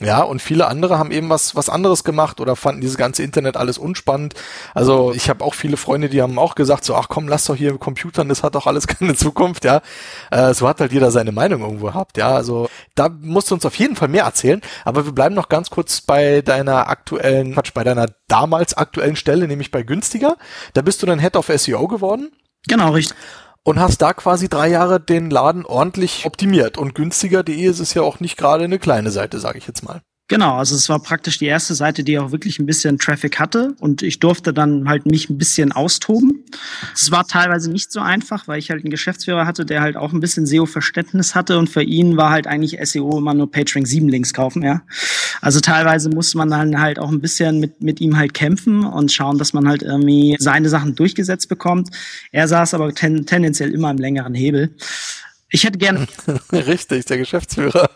Ja, 0.00 0.22
und 0.22 0.42
viele 0.42 0.66
andere 0.66 0.98
haben 0.98 1.12
eben 1.12 1.30
was, 1.30 1.54
was 1.54 1.68
anderes 1.68 2.02
gemacht 2.02 2.40
oder 2.40 2.56
fanden 2.56 2.80
dieses 2.80 2.96
ganze 2.96 3.22
Internet 3.22 3.56
alles 3.56 3.78
unspannend. 3.78 4.34
Also 4.74 5.12
ich 5.14 5.30
habe 5.30 5.44
auch 5.44 5.54
viele 5.54 5.76
Freunde, 5.76 6.08
die 6.08 6.20
haben 6.20 6.36
auch 6.36 6.56
gesagt, 6.56 6.84
so, 6.84 6.96
ach 6.96 7.08
komm, 7.08 7.28
lass 7.28 7.44
doch 7.44 7.54
hier 7.54 7.78
Computern, 7.78 8.28
das 8.28 8.42
hat 8.42 8.56
doch 8.56 8.66
alles 8.66 8.86
keine 8.88 9.14
Zukunft, 9.14 9.64
ja. 9.64 9.82
Äh, 10.32 10.52
so 10.52 10.68
hat 10.68 10.80
halt 10.80 10.92
jeder 10.92 11.12
seine 11.12 11.30
Meinung 11.30 11.62
irgendwo 11.62 11.86
gehabt, 11.86 12.18
ja. 12.18 12.34
Also 12.34 12.68
da 12.96 13.08
musst 13.08 13.50
du 13.50 13.54
uns 13.54 13.64
auf 13.64 13.76
jeden 13.76 13.94
Fall 13.94 14.08
mehr 14.08 14.24
erzählen. 14.24 14.60
Aber 14.84 15.04
wir 15.04 15.12
bleiben 15.12 15.36
noch 15.36 15.48
ganz 15.48 15.70
kurz 15.70 16.00
bei 16.00 16.42
deiner 16.42 16.88
aktuellen, 16.88 17.54
Quatsch, 17.54 17.72
bei 17.72 17.84
deiner 17.84 18.06
damals 18.26 18.74
aktuellen 18.74 19.14
Stelle, 19.14 19.46
nämlich 19.46 19.70
bei 19.70 19.84
günstiger. 19.84 20.36
Da 20.72 20.82
bist 20.82 21.02
du 21.02 21.06
dann 21.06 21.20
Head 21.20 21.36
of 21.36 21.52
SEO 21.54 21.86
geworden. 21.86 22.32
Genau, 22.66 22.90
richtig 22.90 23.16
und 23.64 23.80
hast 23.80 24.02
da 24.02 24.12
quasi 24.12 24.48
drei 24.48 24.68
Jahre 24.68 25.00
den 25.00 25.30
Laden 25.30 25.64
ordentlich 25.64 26.26
optimiert. 26.26 26.78
Und 26.78 26.94
günstiger.de 26.94 27.64
ist 27.64 27.80
es 27.80 27.94
ja 27.94 28.02
auch 28.02 28.20
nicht 28.20 28.36
gerade 28.36 28.64
eine 28.64 28.78
kleine 28.78 29.10
Seite, 29.10 29.40
sage 29.40 29.58
ich 29.58 29.66
jetzt 29.66 29.82
mal. 29.82 30.02
Genau, 30.26 30.56
also 30.56 30.74
es 30.74 30.88
war 30.88 31.00
praktisch 31.00 31.36
die 31.36 31.44
erste 31.44 31.74
Seite, 31.74 32.02
die 32.02 32.18
auch 32.18 32.32
wirklich 32.32 32.58
ein 32.58 32.64
bisschen 32.64 32.98
Traffic 32.98 33.38
hatte 33.38 33.74
und 33.78 34.02
ich 34.02 34.20
durfte 34.20 34.54
dann 34.54 34.88
halt 34.88 35.04
mich 35.04 35.28
ein 35.28 35.36
bisschen 35.36 35.70
austoben. 35.70 36.44
Es 36.94 37.10
war 37.10 37.26
teilweise 37.26 37.70
nicht 37.70 37.92
so 37.92 38.00
einfach, 38.00 38.48
weil 38.48 38.58
ich 38.58 38.70
halt 38.70 38.82
einen 38.82 38.90
Geschäftsführer 38.90 39.46
hatte, 39.46 39.66
der 39.66 39.82
halt 39.82 39.98
auch 39.98 40.14
ein 40.14 40.20
bisschen 40.20 40.46
SEO-Verständnis 40.46 41.34
hatte 41.34 41.58
und 41.58 41.68
für 41.68 41.82
ihn 41.82 42.16
war 42.16 42.30
halt 42.30 42.46
eigentlich 42.46 42.78
SEO 42.82 43.18
immer 43.18 43.34
nur 43.34 43.50
PageRank 43.50 43.86
7 43.86 44.08
Links 44.08 44.32
kaufen, 44.32 44.62
ja. 44.62 44.80
Also 45.42 45.60
teilweise 45.60 46.08
musste 46.08 46.38
man 46.38 46.48
dann 46.48 46.80
halt 46.80 46.98
auch 46.98 47.10
ein 47.10 47.20
bisschen 47.20 47.60
mit, 47.60 47.82
mit 47.82 48.00
ihm 48.00 48.16
halt 48.16 48.32
kämpfen 48.32 48.82
und 48.86 49.12
schauen, 49.12 49.36
dass 49.36 49.52
man 49.52 49.68
halt 49.68 49.82
irgendwie 49.82 50.36
seine 50.38 50.70
Sachen 50.70 50.94
durchgesetzt 50.94 51.50
bekommt. 51.50 51.90
Er 52.32 52.48
saß 52.48 52.72
aber 52.72 52.94
ten, 52.94 53.26
tendenziell 53.26 53.74
immer 53.74 53.90
im 53.90 53.98
längeren 53.98 54.34
Hebel. 54.34 54.74
Ich 55.50 55.64
hätte 55.64 55.76
gerne. 55.76 56.06
Richtig, 56.50 57.04
der 57.04 57.18
Geschäftsführer. 57.18 57.90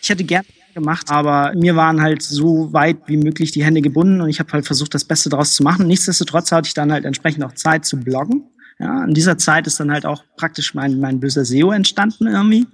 ich 0.00 0.08
hätte 0.08 0.24
gerne 0.24 0.46
gemacht, 0.74 1.10
aber 1.10 1.52
mir 1.54 1.76
waren 1.76 2.00
halt 2.02 2.22
so 2.22 2.72
weit 2.72 2.98
wie 3.06 3.16
möglich 3.16 3.52
die 3.52 3.64
Hände 3.64 3.82
gebunden 3.82 4.20
und 4.20 4.28
ich 4.28 4.40
habe 4.40 4.52
halt 4.52 4.66
versucht, 4.66 4.94
das 4.94 5.04
Beste 5.04 5.28
daraus 5.28 5.54
zu 5.54 5.62
machen. 5.62 5.86
Nichtsdestotrotz 5.86 6.52
hatte 6.52 6.68
ich 6.68 6.74
dann 6.74 6.92
halt 6.92 7.04
entsprechend 7.04 7.44
auch 7.44 7.52
Zeit 7.52 7.84
zu 7.84 7.98
bloggen. 7.98 8.44
Ja, 8.78 9.04
in 9.04 9.12
dieser 9.12 9.36
Zeit 9.36 9.66
ist 9.66 9.78
dann 9.78 9.92
halt 9.92 10.06
auch 10.06 10.24
praktisch 10.36 10.74
mein, 10.74 11.00
mein 11.00 11.20
böser 11.20 11.44
SEO 11.44 11.70
entstanden 11.70 12.26
irgendwie. 12.26 12.66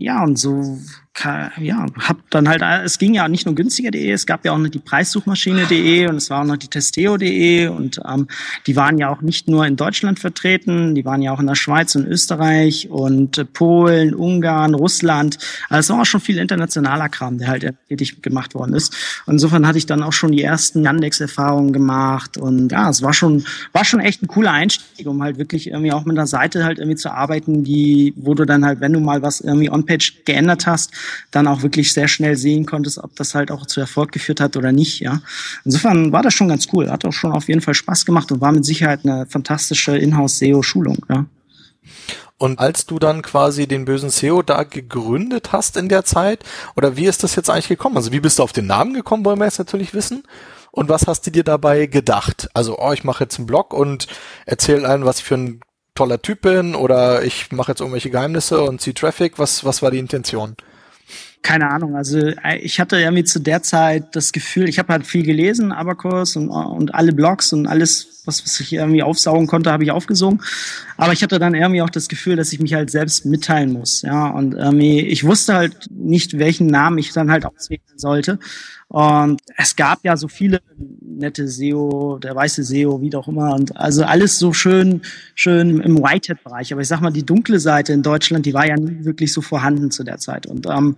Ja, 0.00 0.22
und 0.24 0.38
so 0.38 0.78
ja, 1.22 1.86
hab 2.00 2.30
dann 2.30 2.48
halt, 2.48 2.62
es 2.84 2.98
ging 2.98 3.14
ja 3.14 3.28
nicht 3.28 3.46
nur 3.46 3.54
günstiger.de, 3.54 4.10
es 4.10 4.26
gab 4.26 4.44
ja 4.44 4.52
auch 4.52 4.58
noch 4.58 4.68
die 4.68 4.80
Preissuchmaschine.de 4.80 6.08
und 6.08 6.16
es 6.16 6.28
war 6.28 6.42
auch 6.42 6.46
noch 6.46 6.56
die 6.56 6.68
Testeo.de 6.68 7.68
und 7.68 8.00
ähm, 8.06 8.26
die 8.66 8.74
waren 8.74 8.98
ja 8.98 9.10
auch 9.10 9.22
nicht 9.22 9.48
nur 9.48 9.64
in 9.64 9.76
Deutschland 9.76 10.18
vertreten, 10.18 10.94
die 10.94 11.04
waren 11.04 11.22
ja 11.22 11.32
auch 11.32 11.38
in 11.38 11.46
der 11.46 11.54
Schweiz 11.54 11.94
und 11.94 12.06
Österreich 12.06 12.90
und 12.90 13.38
äh, 13.38 13.44
Polen, 13.44 14.12
Ungarn, 14.14 14.74
Russland. 14.74 15.38
Also 15.68 15.80
es 15.80 15.90
war 15.90 16.02
auch 16.02 16.06
schon 16.06 16.20
viel 16.20 16.38
internationaler 16.38 17.08
Kram, 17.08 17.38
der 17.38 17.48
halt 17.48 17.74
tätig 17.88 18.20
gemacht 18.20 18.54
worden 18.54 18.74
ist. 18.74 18.94
Und 19.26 19.34
insofern 19.34 19.66
hatte 19.66 19.78
ich 19.78 19.86
dann 19.86 20.02
auch 20.02 20.12
schon 20.12 20.32
die 20.32 20.42
ersten 20.42 20.82
Yandex-Erfahrungen 20.82 21.72
gemacht 21.72 22.36
und 22.36 22.72
ja, 22.72 22.90
es 22.90 23.02
war 23.02 23.14
schon, 23.14 23.44
war 23.72 23.84
schon 23.84 24.00
echt 24.00 24.22
ein 24.22 24.26
cooler 24.26 24.50
Einstieg, 24.50 25.06
um 25.06 25.22
halt 25.22 25.38
wirklich 25.38 25.68
irgendwie 25.68 25.92
auch 25.92 26.04
mit 26.04 26.18
einer 26.18 26.26
Seite 26.26 26.64
halt 26.64 26.78
irgendwie 26.78 26.96
zu 26.96 27.12
arbeiten, 27.12 27.62
die, 27.62 28.14
wo 28.16 28.34
du 28.34 28.44
dann 28.44 28.64
halt, 28.64 28.80
wenn 28.80 28.92
du 28.92 29.00
mal 29.00 29.22
was 29.22 29.40
irgendwie 29.40 29.70
on-page 29.70 30.24
geändert 30.24 30.66
hast, 30.66 30.92
dann 31.30 31.46
auch 31.46 31.62
wirklich 31.62 31.92
sehr 31.92 32.08
schnell 32.08 32.36
sehen 32.36 32.66
konntest, 32.66 32.98
ob 32.98 33.16
das 33.16 33.34
halt 33.34 33.50
auch 33.50 33.66
zu 33.66 33.80
Erfolg 33.80 34.12
geführt 34.12 34.40
hat 34.40 34.56
oder 34.56 34.72
nicht. 34.72 35.00
Ja, 35.00 35.20
insofern 35.64 36.12
war 36.12 36.22
das 36.22 36.34
schon 36.34 36.48
ganz 36.48 36.68
cool. 36.72 36.90
Hat 36.90 37.04
auch 37.04 37.12
schon 37.12 37.32
auf 37.32 37.48
jeden 37.48 37.60
Fall 37.60 37.74
Spaß 37.74 38.06
gemacht 38.06 38.30
und 38.32 38.40
war 38.40 38.52
mit 38.52 38.64
Sicherheit 38.64 39.00
eine 39.04 39.26
fantastische 39.26 39.96
Inhouse-SEO-Schulung. 39.96 41.04
Ja. 41.08 41.26
Und 42.36 42.58
als 42.58 42.86
du 42.86 42.98
dann 42.98 43.22
quasi 43.22 43.66
den 43.66 43.84
bösen 43.84 44.10
SEO 44.10 44.42
da 44.42 44.64
gegründet 44.64 45.52
hast 45.52 45.76
in 45.76 45.88
der 45.88 46.04
Zeit, 46.04 46.44
oder 46.76 46.96
wie 46.96 47.06
ist 47.06 47.22
das 47.22 47.36
jetzt 47.36 47.48
eigentlich 47.48 47.68
gekommen? 47.68 47.96
Also 47.96 48.12
wie 48.12 48.20
bist 48.20 48.38
du 48.38 48.42
auf 48.42 48.52
den 48.52 48.66
Namen 48.66 48.94
gekommen, 48.94 49.24
wollen 49.24 49.38
wir 49.38 49.44
jetzt 49.44 49.58
natürlich 49.58 49.94
wissen. 49.94 50.24
Und 50.72 50.88
was 50.88 51.06
hast 51.06 51.24
du 51.26 51.30
dir 51.30 51.44
dabei 51.44 51.86
gedacht? 51.86 52.48
Also, 52.52 52.80
oh, 52.80 52.90
ich 52.90 53.04
mache 53.04 53.22
jetzt 53.22 53.38
einen 53.38 53.46
Blog 53.46 53.72
und 53.72 54.08
erzähle 54.44 54.88
allen, 54.88 55.04
was 55.04 55.18
ich 55.18 55.24
für 55.24 55.36
ein 55.36 55.60
toller 55.94 56.20
Typ 56.20 56.42
bin, 56.42 56.74
oder 56.74 57.22
ich 57.22 57.52
mache 57.52 57.70
jetzt 57.70 57.80
irgendwelche 57.80 58.10
Geheimnisse 58.10 58.60
und 58.60 58.80
ziehe 58.80 58.94
Traffic. 58.94 59.38
Was, 59.38 59.64
was 59.64 59.82
war 59.82 59.92
die 59.92 60.00
Intention? 60.00 60.56
Keine 61.44 61.70
Ahnung, 61.70 61.94
also 61.94 62.18
äh, 62.18 62.56
ich 62.56 62.80
hatte 62.80 62.96
irgendwie 62.98 63.22
zu 63.22 63.38
der 63.38 63.62
Zeit 63.62 64.16
das 64.16 64.32
Gefühl, 64.32 64.68
ich 64.68 64.78
habe 64.78 64.92
halt 64.92 65.06
viel 65.06 65.22
gelesen, 65.22 65.70
Abacus 65.70 66.36
und, 66.36 66.48
und 66.48 66.94
alle 66.94 67.12
Blogs 67.12 67.52
und 67.52 67.66
alles 67.66 68.22
was, 68.26 68.44
was 68.44 68.60
ich 68.60 68.72
irgendwie 68.72 69.02
aufsaugen 69.02 69.46
konnte, 69.46 69.70
habe 69.70 69.84
ich 69.84 69.90
aufgesogen. 69.90 70.40
Aber 70.96 71.12
ich 71.12 71.22
hatte 71.22 71.38
dann 71.38 71.54
irgendwie 71.54 71.82
auch 71.82 71.90
das 71.90 72.08
Gefühl, 72.08 72.36
dass 72.36 72.52
ich 72.52 72.60
mich 72.60 72.74
halt 72.74 72.90
selbst 72.90 73.26
mitteilen 73.26 73.72
muss. 73.72 74.02
Ja, 74.02 74.28
und 74.28 74.54
irgendwie, 74.54 75.00
ich 75.00 75.24
wusste 75.24 75.54
halt 75.54 75.88
nicht, 75.90 76.38
welchen 76.38 76.66
Namen 76.66 76.98
ich 76.98 77.12
dann 77.12 77.30
halt 77.30 77.44
auswählen 77.46 77.82
sollte. 77.96 78.38
Und 78.88 79.40
es 79.56 79.74
gab 79.74 80.04
ja 80.04 80.16
so 80.16 80.28
viele 80.28 80.60
nette 81.00 81.48
SEO, 81.48 82.18
der 82.22 82.36
weiße 82.36 82.62
SEO, 82.62 83.00
wie 83.00 83.14
auch 83.16 83.26
immer. 83.26 83.54
Und 83.54 83.76
also 83.76 84.04
alles 84.04 84.38
so 84.38 84.52
schön, 84.52 85.02
schön 85.34 85.80
im 85.80 85.98
Whitehead-Bereich. 85.98 86.72
Aber 86.72 86.82
ich 86.82 86.88
sag 86.88 87.00
mal, 87.00 87.10
die 87.10 87.26
dunkle 87.26 87.58
Seite 87.58 87.92
in 87.92 88.02
Deutschland, 88.02 88.46
die 88.46 88.54
war 88.54 88.68
ja 88.68 88.76
nie 88.76 89.04
wirklich 89.04 89.32
so 89.32 89.40
vorhanden 89.40 89.90
zu 89.90 90.04
der 90.04 90.18
Zeit. 90.18 90.46
Und 90.46 90.66
ähm, 90.66 90.96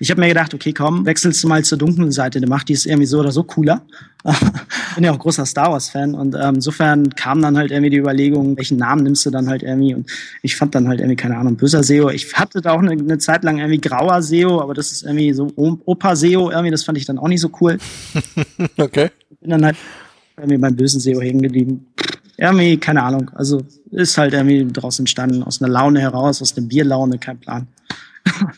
ich 0.00 0.10
habe 0.10 0.22
mir 0.22 0.28
gedacht, 0.28 0.54
okay, 0.54 0.72
komm, 0.72 1.04
wechselst 1.04 1.44
du 1.44 1.48
mal 1.48 1.64
zur 1.64 1.76
dunklen 1.76 2.12
Seite. 2.12 2.40
Der 2.40 2.48
macht 2.48 2.68
die 2.68 2.72
ist 2.72 2.86
irgendwie 2.86 3.06
so 3.06 3.20
oder 3.20 3.32
so 3.32 3.42
cooler. 3.42 3.82
Bin 4.94 5.04
ja 5.04 5.12
auch 5.12 5.18
großer 5.18 5.44
Star 5.44 5.70
Wars-Fan. 5.70 6.14
Und 6.14 6.34
ähm, 6.34 6.56
insofern 6.56 7.10
kam 7.10 7.42
dann 7.42 7.58
halt 7.58 7.70
irgendwie 7.70 7.90
die 7.90 7.98
Überlegung, 7.98 8.56
welchen 8.56 8.78
Namen 8.78 9.02
nimmst 9.02 9.26
du 9.26 9.30
dann 9.30 9.48
halt 9.48 9.62
irgendwie. 9.62 9.94
Und 9.94 10.10
ich 10.42 10.56
fand 10.56 10.74
dann 10.74 10.88
halt 10.88 11.00
irgendwie, 11.00 11.16
keine 11.16 11.36
Ahnung, 11.36 11.56
böser 11.56 11.82
SEO. 11.82 12.10
Ich 12.10 12.32
hatte 12.34 12.62
da 12.62 12.72
auch 12.72 12.78
eine, 12.80 12.92
eine 12.92 13.18
Zeit 13.18 13.44
lang 13.44 13.58
irgendwie 13.58 13.80
grauer 13.80 14.22
SEO, 14.22 14.60
aber 14.60 14.74
das 14.74 14.92
ist 14.92 15.02
irgendwie 15.02 15.32
so 15.32 15.52
Opa-SEO 15.56 16.50
irgendwie, 16.50 16.70
das 16.70 16.84
fand 16.84 16.96
ich 16.96 17.04
dann 17.04 17.18
auch 17.18 17.28
nicht 17.28 17.40
so 17.40 17.50
cool. 17.60 17.78
okay 18.78 19.10
bin 19.44 19.50
dann 19.50 19.64
halt 19.64 19.76
irgendwie 20.38 20.56
beim 20.56 20.74
bösen 20.74 21.00
SEO 21.00 21.20
hängen 21.20 21.42
geblieben. 21.42 21.86
Irgendwie, 22.36 22.78
keine 22.78 23.02
Ahnung. 23.02 23.30
Also 23.34 23.62
ist 23.90 24.18
halt 24.18 24.32
irgendwie 24.32 24.64
daraus 24.72 24.98
entstanden, 24.98 25.42
aus 25.42 25.62
einer 25.62 25.70
Laune 25.70 26.00
heraus, 26.00 26.42
aus 26.42 26.56
einer 26.56 26.66
Bierlaune, 26.66 27.18
kein 27.18 27.38
Plan. 27.38 27.68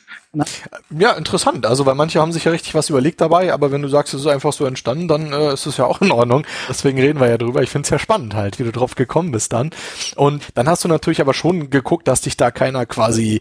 Ja, 0.91 1.13
interessant. 1.13 1.67
Also, 1.67 1.87
weil 1.87 1.95
manche 1.95 2.21
haben 2.21 2.33
sich 2.33 2.45
ja 2.45 2.51
richtig 2.51 2.75
was 2.75 2.91
überlegt 2.91 3.21
dabei, 3.21 3.53
aber 3.53 3.71
wenn 3.71 3.83
du 3.83 3.89
sagst, 3.89 4.15
es 4.15 4.21
ist 4.21 4.27
einfach 4.27 4.53
so 4.53 4.67
entstanden, 4.67 5.09
dann 5.09 5.33
äh, 5.33 5.53
ist 5.53 5.67
es 5.67 5.77
ja 5.77 5.87
auch 5.87 6.01
in 6.01 6.13
Ordnung. 6.13 6.47
Deswegen 6.69 6.99
reden 7.01 7.21
wir 7.21 7.29
ja 7.29 7.39
drüber. 7.39 7.63
Ich 7.63 7.71
finde 7.71 7.87
es 7.87 7.91
ja 7.91 7.99
spannend 7.99 8.35
halt, 8.35 8.59
wie 8.59 8.65
du 8.65 8.73
drauf 8.73 8.95
gekommen 8.95 9.33
bist 9.33 9.53
dann. 9.53 9.71
Und 10.17 10.45
dann 10.55 10.69
hast 10.69 10.85
du 10.85 10.89
natürlich 10.89 11.21
aber 11.21 11.35
schon 11.35 11.71
geguckt, 11.71 12.09
dass 12.09 12.21
dich 12.21 12.37
da 12.37 12.51
keiner 12.51 12.87
quasi 12.87 13.41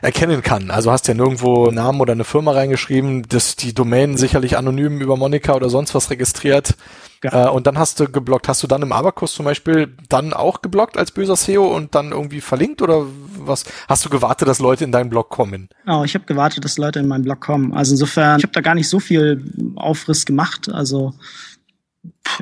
erkennen 0.00 0.42
kann. 0.42 0.70
Also 0.70 0.90
hast 0.90 1.08
ja 1.08 1.14
nirgendwo 1.14 1.66
einen 1.66 1.76
Namen 1.76 2.00
oder 2.00 2.12
eine 2.12 2.24
Firma 2.24 2.52
reingeschrieben, 2.52 3.22
dass 3.28 3.56
die 3.56 3.74
Domain 3.74 4.16
sicherlich 4.16 4.56
anonym 4.56 5.00
über 5.00 5.16
Monika 5.16 5.54
oder 5.54 5.70
sonst 5.70 5.94
was 5.94 6.10
registriert. 6.10 6.76
Ja. 7.22 7.46
Äh, 7.46 7.50
und 7.50 7.66
dann 7.66 7.78
hast 7.78 8.00
du 8.00 8.06
geblockt. 8.06 8.48
Hast 8.48 8.62
du 8.62 8.66
dann 8.66 8.82
im 8.82 8.92
Abakus 8.92 9.34
zum 9.34 9.44
Beispiel 9.44 9.96
dann 10.08 10.32
auch 10.32 10.62
geblockt 10.62 10.96
als 10.96 11.12
böser 11.12 11.36
SEO 11.36 11.64
und 11.74 11.94
dann 11.94 12.12
irgendwie 12.12 12.40
verlinkt 12.40 12.82
oder 12.82 13.06
was? 13.38 13.64
Hast 13.88 14.04
du 14.04 14.08
gewartet, 14.08 14.48
dass 14.48 14.58
Leute 14.58 14.84
in 14.84 14.92
deinen 14.92 15.10
Blog 15.10 15.28
kommen? 15.30 15.68
Genau, 15.84 16.04
ich 16.04 16.14
habe 16.14 16.24
gewartet, 16.24 16.64
dass 16.64 16.78
Leute 16.78 16.98
in 16.98 17.08
meinen 17.08 17.24
Blog 17.24 17.40
kommen. 17.40 17.72
Also 17.74 17.92
insofern, 17.92 18.38
ich 18.38 18.44
habe 18.44 18.52
da 18.52 18.60
gar 18.60 18.74
nicht 18.74 18.88
so 18.88 19.00
viel 19.00 19.44
Aufriss 19.76 20.26
gemacht. 20.26 20.68
Also 20.72 21.14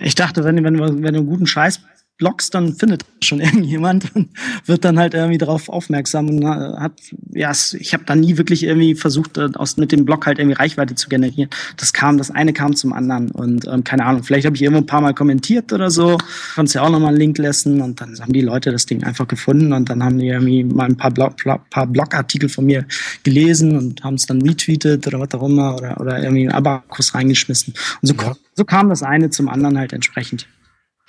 ich 0.01 0.15
dachte, 0.15 0.45
wenn, 0.45 0.63
wenn, 0.65 0.79
wenn 0.79 1.03
du 1.03 1.21
einen 1.21 1.27
guten 1.27 1.47
Scheiß 1.47 1.81
Blogs, 2.21 2.51
dann 2.51 2.75
findet 2.75 3.05
schon 3.25 3.41
irgendjemand 3.41 4.15
und 4.15 4.29
wird 4.67 4.85
dann 4.85 4.99
halt 4.99 5.15
irgendwie 5.15 5.39
darauf 5.39 5.69
aufmerksam 5.69 6.29
und 6.29 6.43
äh, 6.43 6.47
hat, 6.47 6.93
ja, 7.33 7.51
ich 7.51 7.93
habe 7.93 8.05
da 8.05 8.15
nie 8.15 8.37
wirklich 8.37 8.63
irgendwie 8.63 8.95
versucht, 8.95 9.39
äh, 9.39 9.49
aus 9.55 9.77
mit 9.77 9.91
dem 9.91 10.05
Blog 10.05 10.27
halt 10.27 10.39
irgendwie 10.39 10.57
Reichweite 10.57 10.95
zu 10.95 11.09
generieren. 11.09 11.51
Das 11.77 11.93
kam, 11.93 12.19
das 12.19 12.31
eine 12.31 12.53
kam 12.53 12.77
zum 12.77 12.93
anderen 12.93 13.31
und 13.33 13.67
ähm, 13.67 13.83
keine 13.83 14.05
Ahnung, 14.05 14.23
vielleicht 14.23 14.47
habe 14.47 14.55
ich 14.55 14.63
irgendwo 14.63 14.83
ein 14.83 14.87
paar 14.87 15.01
Mal 15.01 15.15
kommentiert 15.15 15.73
oder 15.73 15.91
so, 15.91 16.19
konntest 16.55 16.77
ja 16.77 16.83
auch 16.83 16.91
nochmal 16.91 17.09
einen 17.09 17.19
Link 17.19 17.39
lassen 17.39 17.81
und 17.81 18.01
dann 18.01 18.19
haben 18.21 18.33
die 18.33 18.43
Leute 18.43 18.71
das 18.71 18.87
Ding 18.87 19.03
einfach 19.03 19.27
gefunden 19.27 19.73
und 19.73 19.89
dann 19.89 20.05
haben 20.05 20.19
die 20.19 20.29
irgendwie 20.29 20.63
mal 20.63 20.85
ein 20.85 20.97
paar, 20.97 21.11
Blog, 21.11 21.37
paar 21.71 21.87
Blogartikel 21.87 22.49
von 22.49 22.67
mir 22.67 22.85
gelesen 23.23 23.77
und 23.77 24.05
haben 24.05 24.15
es 24.15 24.27
dann 24.27 24.43
retweetet 24.43 25.07
oder 25.07 25.21
was 25.21 25.33
auch 25.33 25.49
immer 25.49 25.75
oder, 25.77 26.01
oder 26.01 26.23
irgendwie 26.23 26.43
einen 26.43 26.53
Abakus 26.53 27.15
reingeschmissen. 27.15 27.75
Und 28.03 28.09
so, 28.09 28.15
ja. 28.15 28.37
so 28.55 28.65
kam 28.65 28.91
das 28.91 29.03
eine 29.03 29.31
zum 29.31 29.49
anderen 29.49 29.79
halt 29.79 29.95
entsprechend. 29.95 30.47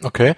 Okay, 0.03 0.35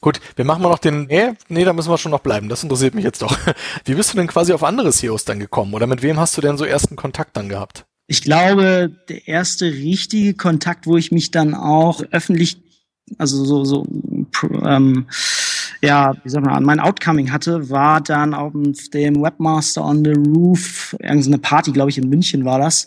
gut. 0.00 0.20
Wir 0.36 0.44
machen 0.44 0.62
mal 0.62 0.68
noch 0.68 0.78
den. 0.78 1.04
Nee, 1.04 1.32
nee, 1.48 1.64
da 1.64 1.72
müssen 1.72 1.90
wir 1.90 1.98
schon 1.98 2.12
noch 2.12 2.20
bleiben. 2.20 2.48
Das 2.48 2.62
interessiert 2.62 2.94
mich 2.94 3.04
jetzt 3.04 3.22
doch. 3.22 3.36
Wie 3.84 3.94
bist 3.94 4.12
du 4.12 4.16
denn 4.16 4.26
quasi 4.26 4.52
auf 4.52 4.62
andere 4.62 4.92
CEOs 4.92 5.24
dann 5.24 5.40
gekommen? 5.40 5.74
Oder 5.74 5.86
mit 5.86 6.02
wem 6.02 6.18
hast 6.18 6.36
du 6.36 6.40
denn 6.40 6.58
so 6.58 6.64
ersten 6.64 6.96
Kontakt 6.96 7.36
dann 7.36 7.48
gehabt? 7.48 7.86
Ich 8.08 8.22
glaube, 8.22 8.90
der 9.08 9.26
erste 9.26 9.66
richtige 9.66 10.34
Kontakt, 10.34 10.86
wo 10.86 10.96
ich 10.96 11.10
mich 11.10 11.32
dann 11.32 11.54
auch 11.54 12.02
öffentlich, 12.12 12.58
also 13.18 13.44
so, 13.44 13.64
so 13.64 13.86
ähm, 14.64 15.06
ja, 15.82 16.14
wie 16.22 16.28
soll 16.28 16.42
man, 16.42 16.54
an 16.54 16.64
mein 16.64 16.80
Outcoming 16.80 17.32
hatte, 17.32 17.68
war 17.68 18.00
dann 18.00 18.34
auf 18.34 18.52
dem 18.52 19.22
Webmaster 19.22 19.84
on 19.84 20.04
the 20.04 20.12
Roof, 20.12 20.96
irgendeine 21.00 21.38
Party, 21.38 21.72
glaube 21.72 21.90
ich, 21.90 21.98
in 21.98 22.08
München 22.08 22.44
war 22.44 22.58
das, 22.58 22.86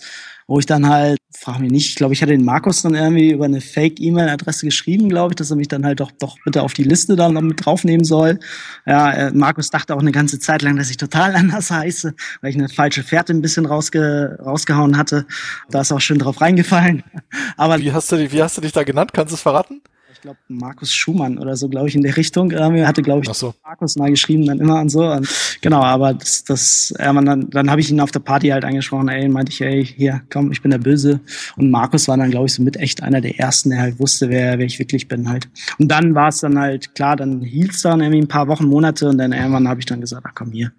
wo 0.50 0.58
ich 0.58 0.66
dann 0.66 0.89
halt, 0.89 1.20
frage 1.38 1.62
mich 1.62 1.72
nicht, 1.72 1.89
ich 1.89 1.95
glaube, 1.95 2.16
ich 2.16 2.24
hatte 2.24 2.32
den 2.32 2.43
Markus 2.43 2.82
dann 2.82 2.95
irgendwie 2.95 3.32
über 3.32 3.45
eine 3.45 3.62
Fake-E-Mail-Adresse 3.62 4.66
geschrieben, 4.66 5.08
glaube 5.08 5.32
ich, 5.32 5.36
dass 5.36 5.52
er 5.52 5.58
mich 5.58 5.68
dann 5.68 5.86
halt 5.86 6.00
doch, 6.00 6.12
doch 6.12 6.38
bitte 6.43 6.64
auf 6.64 6.74
die 6.74 6.84
Liste 6.84 7.16
dann 7.16 7.36
noch 7.36 7.41
mit 7.41 7.64
draufnehmen 7.64 8.04
soll. 8.04 8.39
Ja, 8.88 9.12
äh, 9.12 9.32
Markus 9.32 9.70
dachte 9.70 9.95
auch 9.95 10.00
eine 10.00 10.12
ganze 10.12 10.39
Zeit 10.39 10.64
lang, 10.64 10.76
dass 10.76 10.89
ich 10.89 10.97
total 10.97 11.36
anders 11.36 11.70
heiße, 11.70 12.16
weil 12.41 12.50
ich 12.50 12.58
eine 12.58 12.68
falsche 12.68 13.04
Fährte 13.04 13.32
ein 13.32 13.43
bisschen 13.43 13.68
rausge 13.68 14.39
rausgehauen 14.43 14.97
hatte. 14.97 15.28
Da 15.70 15.82
ist 15.82 15.91
auch 15.91 16.02
schön 16.02 16.18
drauf 16.18 16.41
reingefallen. 16.41 17.04
Aber 17.58 17.80
wie 17.80 17.93
hast 17.93 18.12
du, 18.12 18.32
wie 18.32 18.41
hast 18.41 18.58
du 18.58 18.62
dich 18.62 18.72
da 18.72 18.84
genannt? 18.84 19.12
Kannst 19.14 19.32
du 19.32 19.36
es 19.36 19.41
verraten? 19.41 19.82
Ich 20.20 20.24
glaube, 20.24 20.40
Markus 20.50 20.94
Schumann 20.94 21.38
oder 21.38 21.56
so, 21.56 21.70
glaube 21.70 21.88
ich, 21.88 21.96
in 21.96 22.02
der 22.02 22.18
Richtung. 22.18 22.52
Er 22.52 22.86
hatte, 22.86 23.02
glaube 23.02 23.22
ich, 23.24 23.34
so. 23.34 23.54
Markus 23.64 23.96
mal 23.96 24.10
geschrieben, 24.10 24.46
dann 24.46 24.60
immer 24.60 24.82
und 24.82 24.90
so. 24.90 25.10
Und 25.10 25.30
genau, 25.62 25.82
aber 25.82 26.14
das, 26.14 26.44
das, 26.44 26.94
ja, 27.00 27.14
man, 27.14 27.26
dann, 27.26 27.50
dann 27.50 27.72
habe 27.72 27.80
ich 27.80 27.90
ihn 27.90 28.02
auf 28.02 28.12
der 28.12 28.20
Party 28.20 28.50
halt 28.50 28.66
angesprochen, 28.66 29.08
ey, 29.08 29.30
meinte 29.30 29.54
ich, 29.54 29.62
ey, 29.62 29.86
hier, 29.86 30.22
komm, 30.30 30.52
ich 30.52 30.62
bin 30.62 30.72
der 30.72 30.78
Böse. 30.78 31.22
Und 31.56 31.72
Markus 31.72 32.10
war 32.10 32.18
dann, 32.18 32.32
glaube 32.32 32.48
ich, 32.48 32.54
so 32.54 32.62
mit 32.62 32.76
echt 32.76 33.02
einer 33.02 33.22
der 33.22 33.40
ersten, 33.40 33.70
der 33.70 33.80
halt 33.80 33.98
wusste, 33.98 34.28
wer, 34.28 34.60
wer 34.60 34.66
ich 34.66 34.78
wirklich 34.78 35.08
bin 35.08 35.30
halt. 35.30 35.48
Und 35.78 35.88
dann 35.88 36.16
war 36.16 36.28
es 36.28 36.40
dann 36.40 36.60
halt, 36.60 36.94
klar, 36.96 37.16
dann 37.16 37.40
hielt 37.40 37.72
es 37.72 37.82
dann 37.84 38.02
irgendwie 38.02 38.22
ein 38.22 38.28
paar 38.28 38.50
Wochen, 38.50 38.66
Monate 38.66 39.08
und 39.08 39.20
dann 39.20 39.32
irgendwann 39.32 39.70
habe 39.70 39.80
ich 39.80 39.86
dann 39.86 40.02
gesagt, 40.02 40.26
ach 40.28 40.36
komm 40.36 40.52
hier, 40.52 40.74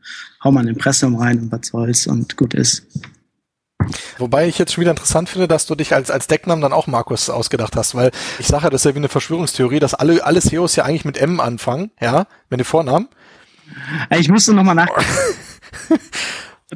hau 0.44 0.52
mal 0.52 0.60
ein 0.60 0.68
Impressum 0.68 1.16
rein 1.16 1.38
und 1.38 1.50
was 1.50 1.68
soll's 1.68 2.06
und 2.06 2.36
gut 2.36 2.52
ist. 2.52 2.86
Wobei 4.18 4.46
ich 4.46 4.58
jetzt 4.58 4.72
schon 4.72 4.82
wieder 4.82 4.90
interessant 4.90 5.28
finde, 5.28 5.48
dass 5.48 5.66
du 5.66 5.74
dich 5.74 5.94
als, 5.94 6.10
als 6.10 6.26
Decknamen 6.26 6.62
dann 6.62 6.72
auch 6.72 6.86
Markus 6.86 7.30
ausgedacht 7.30 7.76
hast, 7.76 7.94
weil 7.94 8.10
ich 8.38 8.46
sage 8.46 8.64
ja, 8.64 8.70
das 8.70 8.82
ist 8.82 8.84
ja 8.84 8.94
wie 8.94 8.98
eine 8.98 9.08
Verschwörungstheorie, 9.08 9.78
dass 9.78 9.94
alle, 9.94 10.24
alle 10.24 10.40
CEOs 10.40 10.76
ja 10.76 10.84
eigentlich 10.84 11.04
mit 11.04 11.18
M 11.18 11.40
anfangen, 11.40 11.90
ja, 12.00 12.26
wenn 12.48 12.58
die 12.58 12.64
Vornamen. 12.64 13.08
Ich 14.10 14.28
musste 14.28 14.52
nochmal 14.52 14.74
nach. 14.74 14.88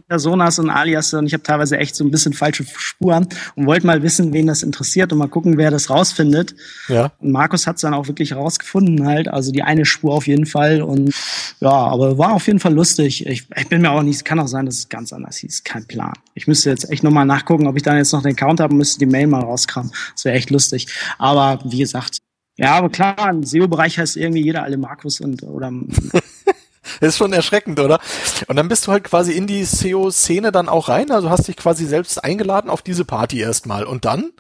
Personas 0.01 0.59
und 0.59 0.71
Alias 0.71 1.15
und 1.15 1.27
ich 1.27 1.33
habe 1.33 1.43
teilweise 1.43 1.79
echt 1.79 1.95
so 1.97 2.05
ein 2.05 2.11
bisschen 2.11 2.33
falsche 2.33 2.65
Spuren 2.65 3.29
und 3.55 3.67
wollte 3.67 3.87
mal 3.87 4.03
wissen, 4.03 4.33
wen 4.33 4.47
das 4.47 4.63
interessiert 4.63 5.13
und 5.13 5.19
mal 5.19 5.29
gucken, 5.29 5.57
wer 5.57 5.71
das 5.71 5.91
rausfindet. 5.91 6.55
Ja. 6.89 7.13
Und 7.21 7.33
Markus 7.33 7.67
hat 7.67 7.77
es 7.77 7.83
dann 7.83 7.95
auch 7.95 8.09
wirklich 8.09 8.35
rausgefunden 8.35 9.07
halt, 9.07 9.29
also 9.29 9.53
die 9.53 9.63
eine 9.63 9.85
Spur 9.85 10.15
auf 10.15 10.27
jeden 10.27 10.47
Fall 10.47 10.83
und 10.83 11.15
ja, 11.61 11.71
aber 11.71 12.19
war 12.19 12.33
auf 12.33 12.47
jeden 12.47 12.61
Fall 12.61 12.75
lustig. 12.75 13.27
Ich, 13.27 13.47
ich 13.55 13.69
bin 13.69 13.83
mir 13.83 13.91
auch 13.91 14.03
nicht, 14.03 14.25
kann 14.25 14.39
auch 14.41 14.49
sein, 14.49 14.67
dass 14.67 14.77
es 14.77 14.89
ganz 14.89 15.13
anders 15.13 15.37
hieß, 15.39 15.65
kein 15.65 15.87
Plan. 15.87 16.13
Ich 16.35 16.47
müsste 16.47 16.71
jetzt 16.71 16.91
echt 16.91 17.03
nochmal 17.03 17.27
nachgucken, 17.27 17.67
ob 17.67 17.77
ich 17.77 17.83
dann 17.83 17.97
jetzt 17.97 18.13
noch 18.13 18.23
den 18.23 18.37
Count 18.37 18.61
habe 18.61 18.73
und 18.73 18.79
müsste 18.79 18.99
die 18.99 19.07
Mail 19.07 19.27
mal 19.27 19.41
rauskramen. 19.41 19.93
Das 20.15 20.25
wäre 20.25 20.37
echt 20.37 20.51
lustig. 20.51 20.89
Aber 21.19 21.61
wie 21.65 21.79
gesagt, 21.79 22.19
ja, 22.57 22.77
aber 22.77 22.89
klar, 22.89 23.31
im 23.31 23.43
SEO-Bereich 23.43 23.99
heißt 23.99 24.17
irgendwie 24.17 24.43
jeder 24.43 24.63
alle 24.63 24.77
Markus 24.77 25.21
und 25.21 25.43
oder 25.43 25.73
Das 27.01 27.09
ist 27.11 27.17
schon 27.19 27.33
erschreckend, 27.33 27.81
oder? 27.81 28.01
Und 28.47 28.57
dann 28.57 28.69
bist 28.69 28.87
du 28.87 28.93
halt 28.93 29.05
quasi 29.05 29.33
in 29.33 29.47
die 29.47 29.65
SEO-Szene 29.65 30.53
dann 30.53 30.69
auch 30.69 30.89
rein, 30.89 31.11
also 31.11 31.31
hast 31.31 31.49
dich 31.49 31.57
quasi 31.57 31.87
selbst 31.87 32.23
eingeladen 32.23 32.71
auf 32.71 32.83
diese 32.83 33.05
Party 33.05 33.41
erstmal. 33.41 33.85
Und 33.85 34.05
dann? 34.05 34.33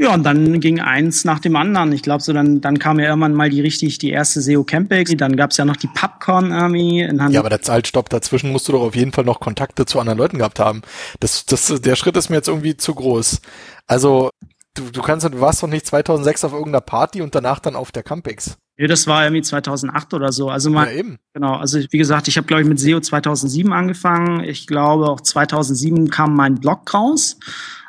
Ja, 0.00 0.14
und 0.14 0.22
dann 0.22 0.60
ging 0.60 0.78
eins 0.78 1.24
nach 1.24 1.40
dem 1.40 1.56
anderen. 1.56 1.90
Ich 1.90 2.02
glaube, 2.02 2.22
so 2.22 2.32
dann, 2.32 2.60
dann 2.60 2.78
kam 2.78 3.00
ja 3.00 3.08
irgendwann 3.08 3.34
mal 3.34 3.50
die 3.50 3.60
richtig, 3.60 3.98
die 3.98 4.10
erste 4.10 4.40
SEO 4.40 4.62
Campix. 4.62 5.12
Dann 5.16 5.34
gab's 5.34 5.56
ja 5.56 5.64
noch 5.64 5.74
die 5.74 5.88
Popcorn 5.88 6.52
Army 6.52 7.00
in. 7.00 7.18
Ja, 7.30 7.40
aber 7.40 7.48
der 7.48 7.62
Zeitstopp 7.62 8.08
dazwischen 8.08 8.52
musst 8.52 8.68
du 8.68 8.72
doch 8.72 8.82
auf 8.82 8.94
jeden 8.94 9.10
Fall 9.10 9.24
noch 9.24 9.40
Kontakte 9.40 9.86
zu 9.86 9.98
anderen 9.98 10.18
Leuten 10.18 10.38
gehabt 10.38 10.60
haben. 10.60 10.82
Das, 11.18 11.46
das, 11.46 11.80
der 11.80 11.96
Schritt 11.96 12.16
ist 12.16 12.28
mir 12.28 12.36
jetzt 12.36 12.46
irgendwie 12.46 12.76
zu 12.76 12.94
groß. 12.94 13.40
Also, 13.88 14.30
du, 14.74 14.84
du 14.92 15.02
kannst, 15.02 15.26
du 15.26 15.40
warst 15.40 15.64
doch 15.64 15.68
nicht 15.68 15.84
2006 15.86 16.44
auf 16.44 16.52
irgendeiner 16.52 16.80
Party 16.80 17.20
und 17.20 17.34
danach 17.34 17.58
dann 17.58 17.74
auf 17.74 17.90
der 17.90 18.04
Campix. 18.04 18.56
Nee, 18.80 18.86
das 18.86 19.08
war 19.08 19.24
irgendwie 19.24 19.42
2008 19.42 20.14
oder 20.14 20.30
so. 20.30 20.50
Also 20.50 20.70
mal, 20.70 20.86
ja, 20.86 21.00
eben. 21.00 21.18
Genau, 21.34 21.56
also 21.56 21.80
wie 21.90 21.98
gesagt, 21.98 22.28
ich 22.28 22.36
habe 22.36 22.46
glaube 22.46 22.62
ich 22.62 22.68
mit 22.68 22.78
SEO 22.78 23.00
2007 23.00 23.72
angefangen. 23.72 24.44
Ich 24.44 24.68
glaube 24.68 25.08
auch 25.08 25.20
2007 25.20 26.10
kam 26.10 26.36
mein 26.36 26.54
Blog 26.54 26.94
raus. 26.94 27.38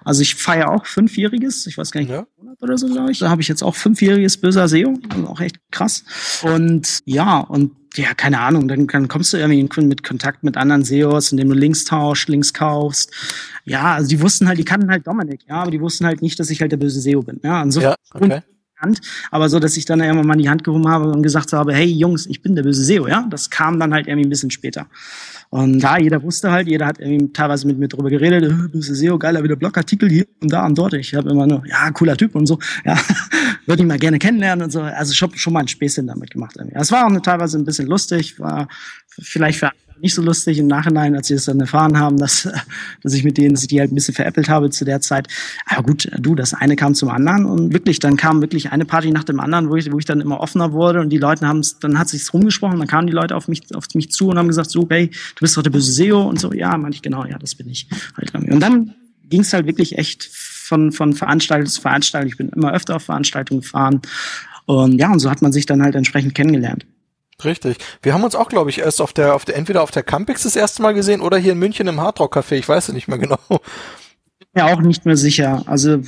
Also 0.04 0.24
ich 0.24 0.34
feiere 0.34 0.72
auch 0.72 0.88
fünfjähriges, 0.88 1.68
ich 1.68 1.78
weiß 1.78 1.92
gar 1.92 2.02
nicht, 2.02 2.10
ja. 2.10 2.26
Monat 2.38 2.58
oder 2.64 2.76
so, 2.80 2.88
glaube 2.88 3.12
ich. 3.12 3.20
Da 3.20 3.30
habe 3.30 3.42
ich 3.42 3.48
jetzt 3.48 3.62
auch 3.62 3.76
fünfjähriges 3.76 4.38
böser 4.38 4.68
SEO, 4.68 4.98
also 5.10 5.28
auch 5.28 5.40
echt 5.42 5.58
krass. 5.70 6.04
Und 6.42 7.00
ja, 7.06 7.38
und 7.38 7.74
ja, 7.96 8.16
keine 8.16 8.40
Ahnung, 8.40 8.68
dann, 8.68 8.88
dann 8.88 9.08
kommst 9.08 9.34
du 9.34 9.38
irgendwie 9.38 9.82
mit 9.84 10.04
Kontakt 10.04 10.44
mit 10.44 10.58
anderen 10.58 10.84
SEOs, 10.84 11.32
indem 11.32 11.50
du 11.50 11.56
Links 11.56 11.86
tauscht, 11.86 12.30
Links 12.30 12.54
kaufst. 12.54 13.12
Ja, 13.64 13.94
also 13.94 14.10
die 14.10 14.22
wussten 14.22 14.48
halt, 14.48 14.58
die 14.58 14.66
kannten 14.66 14.90
halt 14.90 15.06
Dominik, 15.06 15.42
ja, 15.48 15.62
aber 15.62 15.72
die 15.72 15.82
wussten 15.82 16.08
halt 16.08 16.24
nicht, 16.24 16.40
dass 16.40 16.50
ich 16.50 16.62
halt 16.62 16.72
der 16.72 16.78
böse 16.78 17.00
SEO 17.00 17.22
bin. 17.22 17.40
Ja, 17.44 17.62
insofern 17.62 17.92
ja, 17.92 18.20
okay 18.20 18.42
Hand, 18.80 19.02
aber 19.32 19.50
so, 19.50 19.60
dass 19.60 19.78
ich 19.78 19.86
dann 19.86 20.00
irgendwann 20.00 20.28
mal 20.28 20.38
die 20.38 20.50
Hand 20.50 20.64
gehoben 20.64 20.88
habe 20.88 21.12
und 21.12 21.22
gesagt 21.22 21.54
habe, 21.54 21.74
hey 21.74 21.86
Jungs, 21.86 22.26
ich 22.26 22.42
bin 22.42 22.56
der 22.56 22.64
böse 22.64 22.84
SEO, 22.84 23.08
ja. 23.08 23.26
Das 23.30 23.50
kam 23.50 23.80
dann 23.80 23.94
halt 23.94 24.08
irgendwie 24.08 24.28
ein 24.28 24.30
bisschen 24.30 24.52
später. 24.52 24.88
Und 25.50 25.80
da, 25.80 25.98
jeder 25.98 26.22
wusste 26.22 26.52
halt, 26.52 26.68
jeder 26.68 26.86
hat 26.86 27.00
irgendwie 27.00 27.34
teilweise 27.34 27.66
mit 27.66 27.80
mir 27.80 27.88
drüber 27.88 28.10
geredet, 28.10 28.52
äh, 28.52 28.68
böse 28.68 28.96
SEO, 28.96 29.18
geiler 29.18 29.44
wieder 29.44 29.56
Blogartikel 29.56 30.10
hier 30.10 30.26
und 30.42 30.52
da 30.52 30.66
und 30.66 30.78
dort. 30.78 30.94
Ich 30.94 31.16
habe 31.16 31.30
immer 31.30 31.48
nur, 31.48 31.64
ja, 31.66 31.90
cooler 31.92 32.16
Typ 32.16 32.36
und 32.36 32.46
so, 32.46 32.60
ja, 32.86 32.98
würde 33.66 33.82
ich 33.82 33.88
mal 33.88 33.98
gerne 33.98 34.20
kennenlernen 34.20 34.66
und 34.66 34.72
so. 34.72 34.82
Also 34.82 35.14
schon, 35.14 35.36
schon 35.36 35.54
mal 35.54 35.62
ein 35.62 35.68
Späßchen 35.68 36.08
damit 36.08 36.32
gemacht. 36.32 36.56
Es 36.74 36.92
war 36.92 37.06
auch 37.06 37.22
teilweise 37.22 37.58
ein 37.58 37.66
bisschen 37.66 37.88
lustig, 37.88 38.40
war 38.40 38.68
vielleicht 39.08 39.60
für 39.60 39.72
nicht 40.02 40.14
so 40.14 40.22
lustig 40.22 40.58
im 40.58 40.68
Nachhinein, 40.68 41.16
als 41.16 41.28
sie 41.28 41.34
es 41.34 41.45
dann 41.45 41.60
erfahren 41.60 42.00
haben, 42.00 42.18
dass, 42.18 42.50
dass 43.04 43.14
ich 43.14 43.24
mit 43.24 43.38
denen, 43.38 43.54
dass 43.54 43.64
ich 43.64 43.68
die 43.68 43.80
halt 43.80 43.91
ein 43.91 43.95
bisschen 43.95 44.14
veräppelt 44.14 44.50
habe 44.50 44.70
zu 44.70 44.86
der 44.86 45.02
Zeit. 45.02 45.28
Aber 45.66 45.84
gut, 45.84 46.10
du, 46.20 46.36
das 46.36 46.54
eine 46.54 46.76
kam 46.76 46.95
zum 46.95 47.10
anderen 47.10 47.45
und 47.45 47.74
wirklich, 47.74 48.00
dann 48.00 48.18
kam 48.18 48.41
wirklich 48.41 48.72
eine 48.72 48.86
Party 48.86 49.12
nach 49.12 49.24
dem 49.24 49.39
anderen, 49.39 49.70
wo 49.70 49.76
ich, 49.76 49.91
wo 49.91 50.00
ich 50.00 50.06
dann 50.06 50.22
immer 50.22 50.39
offener 50.39 50.74
wurde 50.74 51.02
und 51.02 51.10
die 51.10 51.18
Leute 51.18 51.47
haben 51.47 51.60
es, 51.60 51.80
dann 51.80 52.00
hat 52.00 52.10
sich's 52.10 52.34
rumgesprochen, 52.34 52.80
dann 52.80 52.88
kamen 52.88 53.08
die 53.08 53.14
Leute 53.14 53.36
auf 53.36 53.47
mich, 53.47 53.64
auf 53.76 53.86
mich 53.93 54.12
zu 54.12 54.30
und 54.30 54.38
haben 54.38 54.47
gesagt, 54.47 54.72
so, 54.72 54.88
hey, 54.89 55.08
du 55.08 55.41
bist 55.41 55.58
doch 55.58 55.64
der 55.64 55.72
böse 55.72 55.91
SEO 55.91 56.22
und 56.22 56.39
so, 56.39 56.54
ja, 56.54 56.78
meinte 56.78 56.95
ich, 56.95 57.02
genau, 57.02 57.26
ja, 57.26 57.38
das 57.38 57.56
bin 57.56 57.70
ich. 57.70 57.88
Halt 58.18 58.34
und 58.34 58.60
dann 58.60 58.93
ging 59.30 59.41
es 59.41 59.54
halt 59.54 59.66
wirklich 59.66 59.97
echt 59.97 60.30
von, 60.70 60.91
von 60.91 61.14
Veranstaltung 61.14 61.68
zu 61.68 61.82
Veranstaltung. 61.82 62.30
Ich 62.30 62.38
bin 62.38 62.50
immer 62.50 62.74
öfter 62.74 62.95
auf 62.95 63.04
Veranstaltungen 63.04 63.62
gefahren. 63.62 64.02
Und 64.66 65.00
ja, 65.00 65.12
und 65.12 65.20
so 65.20 65.30
hat 65.32 65.41
man 65.41 65.52
sich 65.52 65.66
dann 65.66 65.82
halt 65.82 65.95
entsprechend 65.95 66.36
kennengelernt. 66.36 66.86
Richtig. 67.44 67.78
Wir 68.02 68.14
haben 68.14 68.24
uns 68.24 68.36
auch, 68.36 68.50
glaube 68.50 68.70
ich, 68.70 68.80
erst 68.80 69.02
auf 69.02 69.14
der, 69.14 69.36
auf 69.36 69.46
der, 69.46 69.56
entweder 69.56 69.82
auf 69.84 69.92
der 69.92 70.04
Campix 70.04 70.44
das 70.44 70.56
erste 70.56 70.82
Mal 70.82 70.94
gesehen 70.94 71.22
oder 71.22 71.38
hier 71.38 71.54
in 71.54 71.60
München 71.60 71.88
im 71.88 72.02
Hardrock 72.02 72.36
Café. 72.36 72.54
Ich 72.54 72.68
weiß 72.68 72.90
es 72.90 72.94
nicht 72.94 73.08
mehr 73.08 73.18
genau. 73.18 73.40
Ja, 74.56 74.74
auch 74.74 74.82
nicht 74.82 75.06
mehr 75.06 75.16
sicher. 75.16 75.64
Also, 75.68 76.00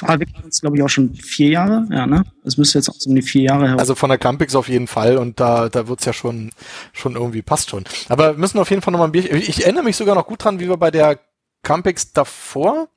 aber 0.00 0.20
wir 0.20 0.26
kennen 0.26 0.44
uns, 0.44 0.60
glaube 0.60 0.76
ich, 0.76 0.82
auch 0.82 0.88
schon 0.88 1.14
vier 1.14 1.50
Jahre. 1.50 1.86
Ja, 1.90 2.06
ne? 2.06 2.24
Es 2.44 2.56
müsste 2.56 2.78
jetzt 2.78 2.88
auch 2.88 2.94
so 2.98 3.10
um 3.10 3.16
die 3.16 3.22
vier 3.22 3.42
Jahre 3.42 3.68
her. 3.68 3.78
Also 3.78 3.94
von 3.94 4.08
der 4.08 4.18
Campix 4.18 4.54
auf 4.54 4.68
jeden 4.68 4.86
Fall 4.86 5.18
und 5.18 5.38
da, 5.40 5.68
da 5.68 5.88
wird's 5.88 6.04
ja 6.04 6.12
schon, 6.12 6.50
schon 6.92 7.16
irgendwie 7.16 7.42
passt 7.42 7.70
schon. 7.70 7.84
Aber 8.08 8.32
wir 8.32 8.38
müssen 8.38 8.58
auf 8.58 8.70
jeden 8.70 8.82
Fall 8.82 8.92
nochmal 8.92 9.08
ein 9.08 9.12
Bier. 9.12 9.32
Ich 9.32 9.64
erinnere 9.64 9.84
mich 9.84 9.96
sogar 9.96 10.14
noch 10.14 10.26
gut 10.26 10.42
dran, 10.42 10.58
wie 10.58 10.68
wir 10.68 10.76
bei 10.78 10.90
der 10.90 11.18
Campix 11.62 12.12
davor 12.12 12.88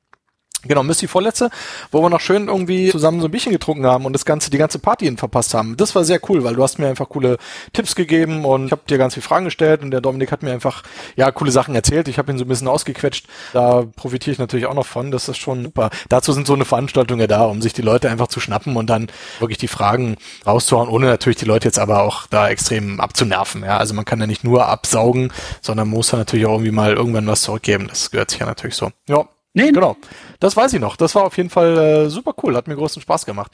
Genau, 0.68 0.82
Missy 0.82 1.08
vorletzte, 1.08 1.50
wo 1.90 2.02
wir 2.02 2.10
noch 2.10 2.20
schön 2.20 2.48
irgendwie 2.48 2.90
zusammen 2.90 3.20
so 3.20 3.28
ein 3.28 3.30
bisschen 3.30 3.52
getrunken 3.52 3.86
haben 3.86 4.04
und 4.04 4.12
das 4.12 4.24
ganze, 4.24 4.50
die 4.50 4.58
ganze 4.58 4.78
Party 4.78 5.14
verpasst 5.16 5.54
haben. 5.54 5.76
Das 5.76 5.94
war 5.94 6.04
sehr 6.04 6.20
cool, 6.28 6.44
weil 6.44 6.54
du 6.54 6.62
hast 6.62 6.78
mir 6.78 6.88
einfach 6.88 7.08
coole 7.08 7.38
Tipps 7.72 7.94
gegeben 7.94 8.44
und 8.44 8.66
ich 8.66 8.72
habe 8.72 8.82
dir 8.88 8.98
ganz 8.98 9.14
viele 9.14 9.24
Fragen 9.24 9.44
gestellt 9.44 9.82
und 9.82 9.90
der 9.90 10.00
Dominik 10.00 10.32
hat 10.32 10.42
mir 10.42 10.52
einfach 10.52 10.82
ja 11.16 11.30
coole 11.30 11.50
Sachen 11.50 11.74
erzählt. 11.74 12.08
Ich 12.08 12.18
habe 12.18 12.32
ihn 12.32 12.38
so 12.38 12.44
ein 12.44 12.48
bisschen 12.48 12.68
ausgequetscht. 12.68 13.26
Da 13.52 13.84
profitiere 13.96 14.32
ich 14.32 14.38
natürlich 14.38 14.66
auch 14.66 14.74
noch 14.74 14.86
von. 14.86 15.10
Das 15.10 15.28
ist 15.28 15.38
schon 15.38 15.64
super. 15.64 15.90
Dazu 16.08 16.32
sind 16.32 16.46
so 16.46 16.54
eine 16.54 16.64
Veranstaltung 16.64 17.20
ja 17.20 17.26
da, 17.26 17.44
um 17.44 17.62
sich 17.62 17.72
die 17.72 17.82
Leute 17.82 18.10
einfach 18.10 18.28
zu 18.28 18.40
schnappen 18.40 18.76
und 18.76 18.88
dann 18.88 19.08
wirklich 19.38 19.58
die 19.58 19.68
Fragen 19.68 20.16
rauszuhauen, 20.46 20.88
ohne 20.88 21.06
natürlich 21.06 21.38
die 21.38 21.44
Leute 21.44 21.68
jetzt 21.68 21.78
aber 21.78 22.02
auch 22.02 22.26
da 22.26 22.48
extrem 22.48 23.00
abzunerven. 23.00 23.62
Ja, 23.62 23.78
also 23.78 23.94
man 23.94 24.04
kann 24.04 24.20
ja 24.20 24.26
nicht 24.26 24.44
nur 24.44 24.66
absaugen, 24.66 25.32
sondern 25.60 25.88
muss 25.88 26.08
da 26.08 26.16
natürlich 26.16 26.46
auch 26.46 26.54
irgendwie 26.54 26.72
mal 26.72 26.94
irgendwann 26.94 27.26
was 27.26 27.42
zurückgeben. 27.42 27.88
Das 27.88 28.10
gehört 28.10 28.30
sich 28.30 28.40
ja 28.40 28.46
natürlich 28.46 28.76
so. 28.76 28.90
Ja, 29.08 29.28
Nee, 29.56 29.72
genau. 29.72 29.96
Das 30.38 30.54
weiß 30.54 30.74
ich 30.74 30.80
noch. 30.80 30.96
Das 30.96 31.14
war 31.14 31.24
auf 31.24 31.38
jeden 31.38 31.48
Fall 31.48 31.78
äh, 31.78 32.10
super 32.10 32.34
cool. 32.42 32.54
Hat 32.54 32.68
mir 32.68 32.76
großen 32.76 33.00
Spaß 33.00 33.24
gemacht. 33.24 33.50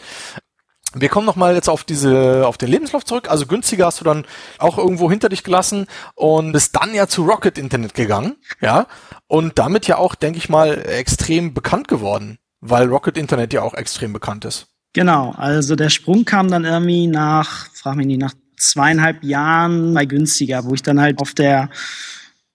Wir 0.95 1.09
kommen 1.09 1.25
nochmal 1.25 1.55
jetzt 1.55 1.69
auf 1.69 1.85
diese, 1.85 2.45
auf 2.45 2.59
den 2.59 2.71
Lebenslauf 2.71 3.05
zurück. 3.05 3.31
Also 3.31 3.47
günstiger 3.47 3.87
hast 3.87 4.01
du 4.01 4.05
dann 4.05 4.25
auch 4.59 4.79
irgendwo 4.79 5.09
hinter 5.09 5.29
dich 5.29 5.45
gelassen 5.45 5.87
und 6.17 6.51
bist 6.51 6.75
dann 6.75 6.93
ja 6.93 7.07
zu 7.07 7.23
Rocket 7.23 7.57
Internet 7.57 7.95
gegangen, 7.95 8.35
ja. 8.61 8.89
Und 9.29 9.61
damit 9.61 9.87
ja 9.87 9.97
auch, 9.97 10.17
denke 10.17 10.39
ich 10.39 10.49
mal, 10.49 10.85
extrem 10.87 11.55
bekannt 11.55 11.87
geworden, 11.87 12.39
weil 12.61 12.89
Rocket 12.89 13.17
Internet 13.17 13.53
ja 13.53 13.63
auch 13.63 13.75
extrem 13.75 14.13
bekannt 14.13 14.45
ist. 14.45 14.67
Genau. 14.95 15.31
Also 15.37 15.77
der 15.77 15.89
Sprung 15.89 16.25
kam 16.25 16.49
dann 16.49 16.65
irgendwie 16.65 17.07
nach, 17.07 17.69
frag 17.75 17.95
mich 17.95 18.09
nicht, 18.09 18.21
nach 18.21 18.35
zweieinhalb 18.59 19.23
Jahren 19.23 19.95
bei 19.95 20.05
günstiger, 20.05 20.65
wo 20.65 20.75
ich 20.75 20.83
dann 20.83 21.01
halt 21.01 21.21
auf 21.21 21.33
der 21.33 21.71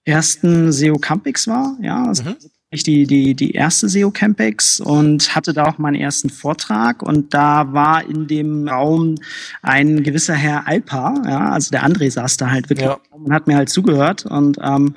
ersten 0.04 0.74
SEO 0.74 0.98
Campix 0.98 1.48
war, 1.48 1.78
ja. 1.82 2.04
Also 2.04 2.24
mhm 2.24 2.36
ich 2.70 2.84
die, 2.84 3.08
die, 3.08 3.34
die 3.34 3.52
erste 3.52 3.88
SEO 3.88 4.12
Campex 4.12 4.80
und 4.82 5.36
hatte 5.36 5.54
da 5.54 5.66
auch 5.66 5.78
meinen 5.78 5.96
ersten 5.96 6.30
Vortrag 6.30 7.02
und 7.02 7.34
da 7.34 7.72
war 7.74 8.08
in 8.08 8.28
dem 8.28 8.68
Raum 8.68 9.16
ein 9.62 10.04
gewisser 10.04 10.34
Herr 10.34 10.68
Alpa, 10.68 11.16
ja, 11.26 11.52
also 11.52 11.72
der 11.72 11.86
André 11.86 12.12
saß 12.12 12.36
da 12.38 12.50
halt 12.50 12.70
wirklich 12.70 12.90
ja. 12.90 13.00
und 13.12 13.34
hat 13.34 13.48
mir 13.48 13.56
halt 13.56 13.70
zugehört 13.70 14.26
und 14.26 14.58
ähm, 14.62 14.96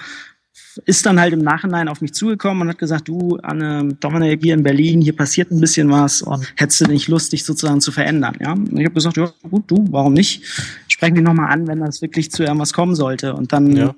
ist 0.84 1.06
dann 1.06 1.20
halt 1.20 1.32
im 1.32 1.42
Nachhinein 1.42 1.88
auf 1.88 2.00
mich 2.00 2.12
zugekommen 2.12 2.62
und 2.62 2.68
hat 2.70 2.78
gesagt, 2.78 3.06
du, 3.06 3.38
Anne, 3.42 3.96
Dominik, 4.00 4.42
hier 4.42 4.54
in 4.54 4.62
Berlin, 4.62 5.00
hier 5.00 5.14
passiert 5.14 5.52
ein 5.52 5.60
bisschen 5.60 5.90
was 5.90 6.22
und 6.22 6.52
hättest 6.56 6.80
du 6.80 6.86
nicht 6.86 7.06
Lust, 7.06 7.32
dich 7.32 7.44
sozusagen 7.44 7.80
zu 7.80 7.92
verändern, 7.92 8.36
ja? 8.40 8.52
Und 8.52 8.78
ich 8.78 8.84
habe 8.84 8.94
gesagt, 8.94 9.16
ja, 9.16 9.32
gut, 9.48 9.64
du, 9.68 9.84
warum 9.90 10.14
nicht? 10.14 10.44
Sprechen 10.88 11.16
wir 11.16 11.22
nochmal 11.22 11.52
an, 11.52 11.66
wenn 11.66 11.80
das 11.80 12.02
wirklich 12.02 12.30
zu 12.30 12.42
irgendwas 12.42 12.72
kommen 12.72 12.94
sollte 12.94 13.34
und 13.34 13.52
dann 13.52 13.76
ja 13.76 13.94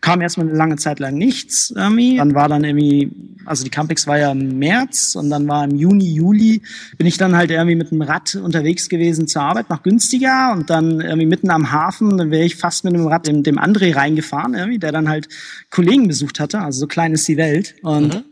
Kam 0.00 0.20
erstmal 0.20 0.48
eine 0.48 0.56
lange 0.56 0.76
Zeit 0.76 1.00
lang 1.00 1.14
nichts 1.14 1.72
irgendwie. 1.74 2.16
Dann 2.16 2.34
war 2.34 2.48
dann 2.48 2.64
irgendwie, 2.64 3.10
also 3.44 3.64
die 3.64 3.70
Campix 3.70 4.06
war 4.06 4.18
ja 4.18 4.32
im 4.32 4.58
März 4.58 5.14
und 5.14 5.30
dann 5.30 5.48
war 5.48 5.64
im 5.64 5.76
Juni, 5.76 6.14
Juli 6.14 6.62
bin 6.96 7.06
ich 7.06 7.18
dann 7.18 7.36
halt 7.36 7.50
irgendwie 7.50 7.74
mit 7.74 7.90
dem 7.90 8.02
Rad 8.02 8.36
unterwegs 8.36 8.88
gewesen 8.88 9.26
zur 9.26 9.42
Arbeit 9.42 9.70
nach 9.70 9.82
günstiger 9.82 10.52
und 10.52 10.70
dann 10.70 11.00
irgendwie 11.00 11.26
mitten 11.26 11.50
am 11.50 11.72
Hafen, 11.72 12.18
dann 12.18 12.30
wäre 12.30 12.44
ich 12.44 12.56
fast 12.56 12.84
mit 12.84 12.94
dem 12.94 13.06
Rad 13.06 13.26
dem, 13.26 13.42
dem 13.42 13.58
André 13.58 13.94
reingefahren, 13.96 14.54
irgendwie, 14.54 14.78
der 14.78 14.92
dann 14.92 15.08
halt 15.08 15.28
Kollegen 15.70 16.08
besucht 16.08 16.40
hatte. 16.40 16.60
Also 16.60 16.80
so 16.80 16.86
klein 16.86 17.12
ist 17.12 17.26
die 17.26 17.36
Welt. 17.36 17.74
Und 17.82 18.14
mhm. 18.14 18.24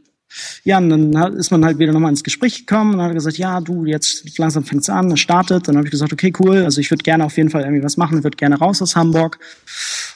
Ja, 0.64 0.78
und 0.78 0.90
dann 0.90 1.36
ist 1.36 1.50
man 1.50 1.64
halt 1.64 1.78
wieder 1.78 1.92
nochmal 1.92 2.10
ins 2.10 2.24
Gespräch 2.24 2.66
gekommen 2.66 2.94
und 2.94 3.02
hat 3.02 3.12
gesagt, 3.12 3.38
ja, 3.38 3.60
du, 3.60 3.84
jetzt 3.84 4.38
langsam 4.38 4.64
fängt's 4.64 4.88
an, 4.88 5.10
es 5.10 5.20
startet. 5.20 5.68
Dann 5.68 5.76
habe 5.76 5.86
ich 5.86 5.90
gesagt, 5.90 6.12
okay, 6.12 6.32
cool, 6.40 6.64
also 6.64 6.80
ich 6.80 6.90
würde 6.90 7.02
gerne 7.02 7.24
auf 7.24 7.36
jeden 7.36 7.50
Fall 7.50 7.62
irgendwie 7.62 7.82
was 7.82 7.96
machen, 7.96 8.24
würde 8.24 8.36
gerne 8.36 8.58
raus 8.58 8.80
aus 8.82 8.96
Hamburg. 8.96 9.38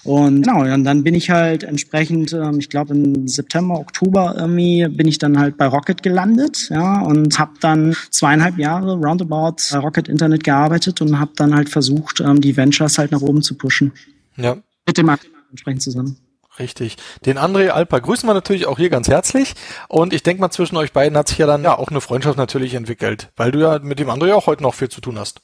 Und 0.04 0.42
genau, 0.42 0.62
und 0.62 0.84
dann 0.84 1.02
bin 1.02 1.14
ich 1.14 1.30
halt 1.30 1.64
entsprechend, 1.64 2.32
ähm, 2.32 2.58
ich 2.58 2.68
glaube 2.68 2.94
im 2.94 3.26
September, 3.26 3.78
Oktober 3.78 4.36
irgendwie, 4.38 4.86
bin 4.88 5.08
ich 5.08 5.18
dann 5.18 5.38
halt 5.38 5.56
bei 5.56 5.66
Rocket 5.66 6.02
gelandet, 6.02 6.68
ja, 6.70 7.00
und 7.00 7.38
habe 7.38 7.52
dann 7.60 7.96
zweieinhalb 8.10 8.58
Jahre 8.58 8.94
roundabout 8.96 9.56
bei 9.70 9.78
Rocket 9.78 10.08
Internet 10.08 10.44
gearbeitet 10.44 11.00
und 11.00 11.18
habe 11.18 11.32
dann 11.36 11.54
halt 11.54 11.68
versucht, 11.68 12.20
ähm, 12.20 12.40
die 12.40 12.56
Ventures 12.56 12.98
halt 12.98 13.12
nach 13.12 13.22
oben 13.22 13.42
zu 13.42 13.56
pushen. 13.56 13.92
Ja. 14.36 14.56
Mit 14.86 14.98
dem 14.98 15.10
entsprechend 15.50 15.82
zusammen. 15.82 16.16
Richtig. 16.58 16.96
Den 17.24 17.38
André 17.38 17.68
Alper 17.68 18.00
grüßen 18.00 18.28
wir 18.28 18.34
natürlich 18.34 18.66
auch 18.66 18.78
hier 18.78 18.88
ganz 18.88 19.08
herzlich. 19.08 19.54
Und 19.88 20.12
ich 20.12 20.22
denke 20.22 20.40
mal, 20.40 20.50
zwischen 20.50 20.76
euch 20.76 20.92
beiden 20.92 21.16
hat 21.18 21.28
sich 21.28 21.38
ja 21.38 21.46
dann 21.46 21.62
ja 21.62 21.76
auch 21.76 21.88
eine 21.88 22.00
Freundschaft 22.00 22.38
natürlich 22.38 22.74
entwickelt, 22.74 23.30
weil 23.36 23.52
du 23.52 23.60
ja 23.60 23.78
mit 23.78 23.98
dem 23.98 24.08
André 24.08 24.32
auch 24.32 24.46
heute 24.46 24.62
noch 24.62 24.74
viel 24.74 24.88
zu 24.88 25.00
tun 25.00 25.18
hast. 25.18 25.42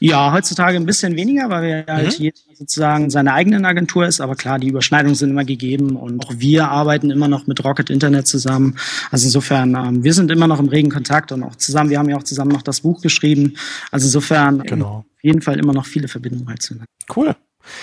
Ja, 0.00 0.32
heutzutage 0.32 0.76
ein 0.76 0.86
bisschen 0.86 1.16
weniger, 1.16 1.48
weil 1.48 1.62
wir 1.62 1.74
halt 1.76 1.88
mhm. 1.88 1.92
halt 1.92 2.18
jeder 2.18 2.36
sozusagen 2.52 3.08
seine 3.10 3.32
eigene 3.32 3.66
Agentur 3.66 4.04
ist. 4.06 4.20
Aber 4.20 4.34
klar, 4.34 4.58
die 4.58 4.68
Überschneidungen 4.68 5.14
sind 5.14 5.30
immer 5.30 5.44
gegeben 5.44 5.96
und 5.96 6.24
auch 6.26 6.32
wir 6.36 6.68
arbeiten 6.68 7.10
immer 7.10 7.28
noch 7.28 7.46
mit 7.46 7.64
Rocket 7.64 7.88
Internet 7.88 8.26
zusammen. 8.26 8.76
Also 9.10 9.26
insofern, 9.26 9.74
ähm, 9.74 10.04
wir 10.04 10.12
sind 10.12 10.30
immer 10.30 10.46
noch 10.46 10.58
im 10.58 10.68
regen 10.68 10.90
Kontakt 10.90 11.32
und 11.32 11.42
auch 11.42 11.56
zusammen, 11.56 11.90
wir 11.90 11.98
haben 11.98 12.10
ja 12.10 12.16
auch 12.16 12.22
zusammen 12.22 12.50
noch 12.50 12.62
das 12.62 12.80
Buch 12.80 13.00
geschrieben. 13.00 13.54
Also 13.90 14.06
insofern 14.06 14.62
genau. 14.64 15.06
auf 15.06 15.22
jeden 15.22 15.40
Fall 15.40 15.58
immer 15.58 15.72
noch 15.72 15.86
viele 15.86 16.08
Verbindungen 16.08 16.48
halt 16.48 16.60
zueinander. 16.60 16.90
Cool. 17.14 17.34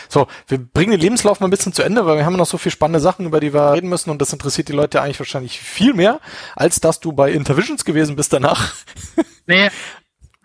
So, 0.09 0.27
wir 0.47 0.57
bringen 0.57 0.91
den 0.91 0.99
Lebenslauf 0.99 1.39
mal 1.39 1.47
ein 1.47 1.51
bisschen 1.51 1.73
zu 1.73 1.83
Ende, 1.83 2.05
weil 2.05 2.17
wir 2.17 2.25
haben 2.25 2.35
noch 2.35 2.45
so 2.45 2.57
viele 2.57 2.71
spannende 2.71 2.99
Sachen, 2.99 3.25
über 3.25 3.39
die 3.39 3.53
wir 3.53 3.73
reden 3.73 3.89
müssen 3.89 4.09
und 4.09 4.21
das 4.21 4.33
interessiert 4.33 4.69
die 4.69 4.73
Leute 4.73 5.01
eigentlich 5.01 5.19
wahrscheinlich 5.19 5.59
viel 5.59 5.93
mehr, 5.93 6.19
als 6.55 6.79
dass 6.79 6.99
du 6.99 7.11
bei 7.11 7.31
Intervisions 7.31 7.85
gewesen 7.85 8.15
bist 8.15 8.33
danach. 8.33 8.73
Nee, 9.47 9.69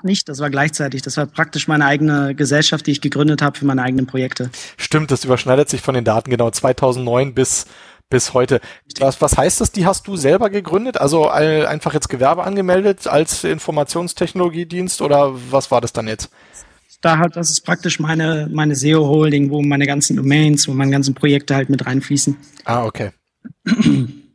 nicht. 0.02 0.28
Das 0.28 0.40
war 0.40 0.50
gleichzeitig. 0.50 1.02
Das 1.02 1.16
war 1.16 1.26
praktisch 1.26 1.68
meine 1.68 1.84
eigene 1.84 2.34
Gesellschaft, 2.34 2.86
die 2.86 2.92
ich 2.92 3.00
gegründet 3.00 3.42
habe 3.42 3.58
für 3.58 3.66
meine 3.66 3.82
eigenen 3.82 4.06
Projekte. 4.06 4.50
Stimmt, 4.76 5.10
das 5.10 5.24
überschneidet 5.24 5.68
sich 5.68 5.82
von 5.82 5.94
den 5.94 6.04
Daten 6.04 6.30
genau 6.30 6.50
2009 6.50 7.34
bis 7.34 7.66
bis 8.08 8.34
heute. 8.34 8.60
Was, 9.00 9.20
was 9.20 9.36
heißt 9.36 9.60
das? 9.60 9.72
Die 9.72 9.84
hast 9.84 10.06
du 10.06 10.16
selber 10.16 10.48
gegründet? 10.48 11.00
Also 11.00 11.28
einfach 11.28 11.92
jetzt 11.92 12.08
Gewerbe 12.08 12.44
angemeldet 12.44 13.06
als 13.08 13.42
Informationstechnologiedienst 13.42 15.02
oder 15.02 15.32
was 15.50 15.70
war 15.70 15.80
das 15.80 15.92
dann 15.92 16.06
jetzt? 16.06 16.30
Da 17.00 17.18
halt, 17.18 17.36
das 17.36 17.50
ist 17.50 17.60
praktisch 17.62 18.00
meine, 18.00 18.48
meine 18.50 18.74
SEO-Holding, 18.74 19.50
wo 19.50 19.62
meine 19.62 19.86
ganzen 19.86 20.16
Domains, 20.16 20.68
wo 20.68 20.72
meine 20.72 20.90
ganzen 20.90 21.14
Projekte 21.14 21.54
halt 21.54 21.70
mit 21.70 21.86
reinfließen. 21.86 22.36
Ah, 22.64 22.84
okay. 22.84 23.10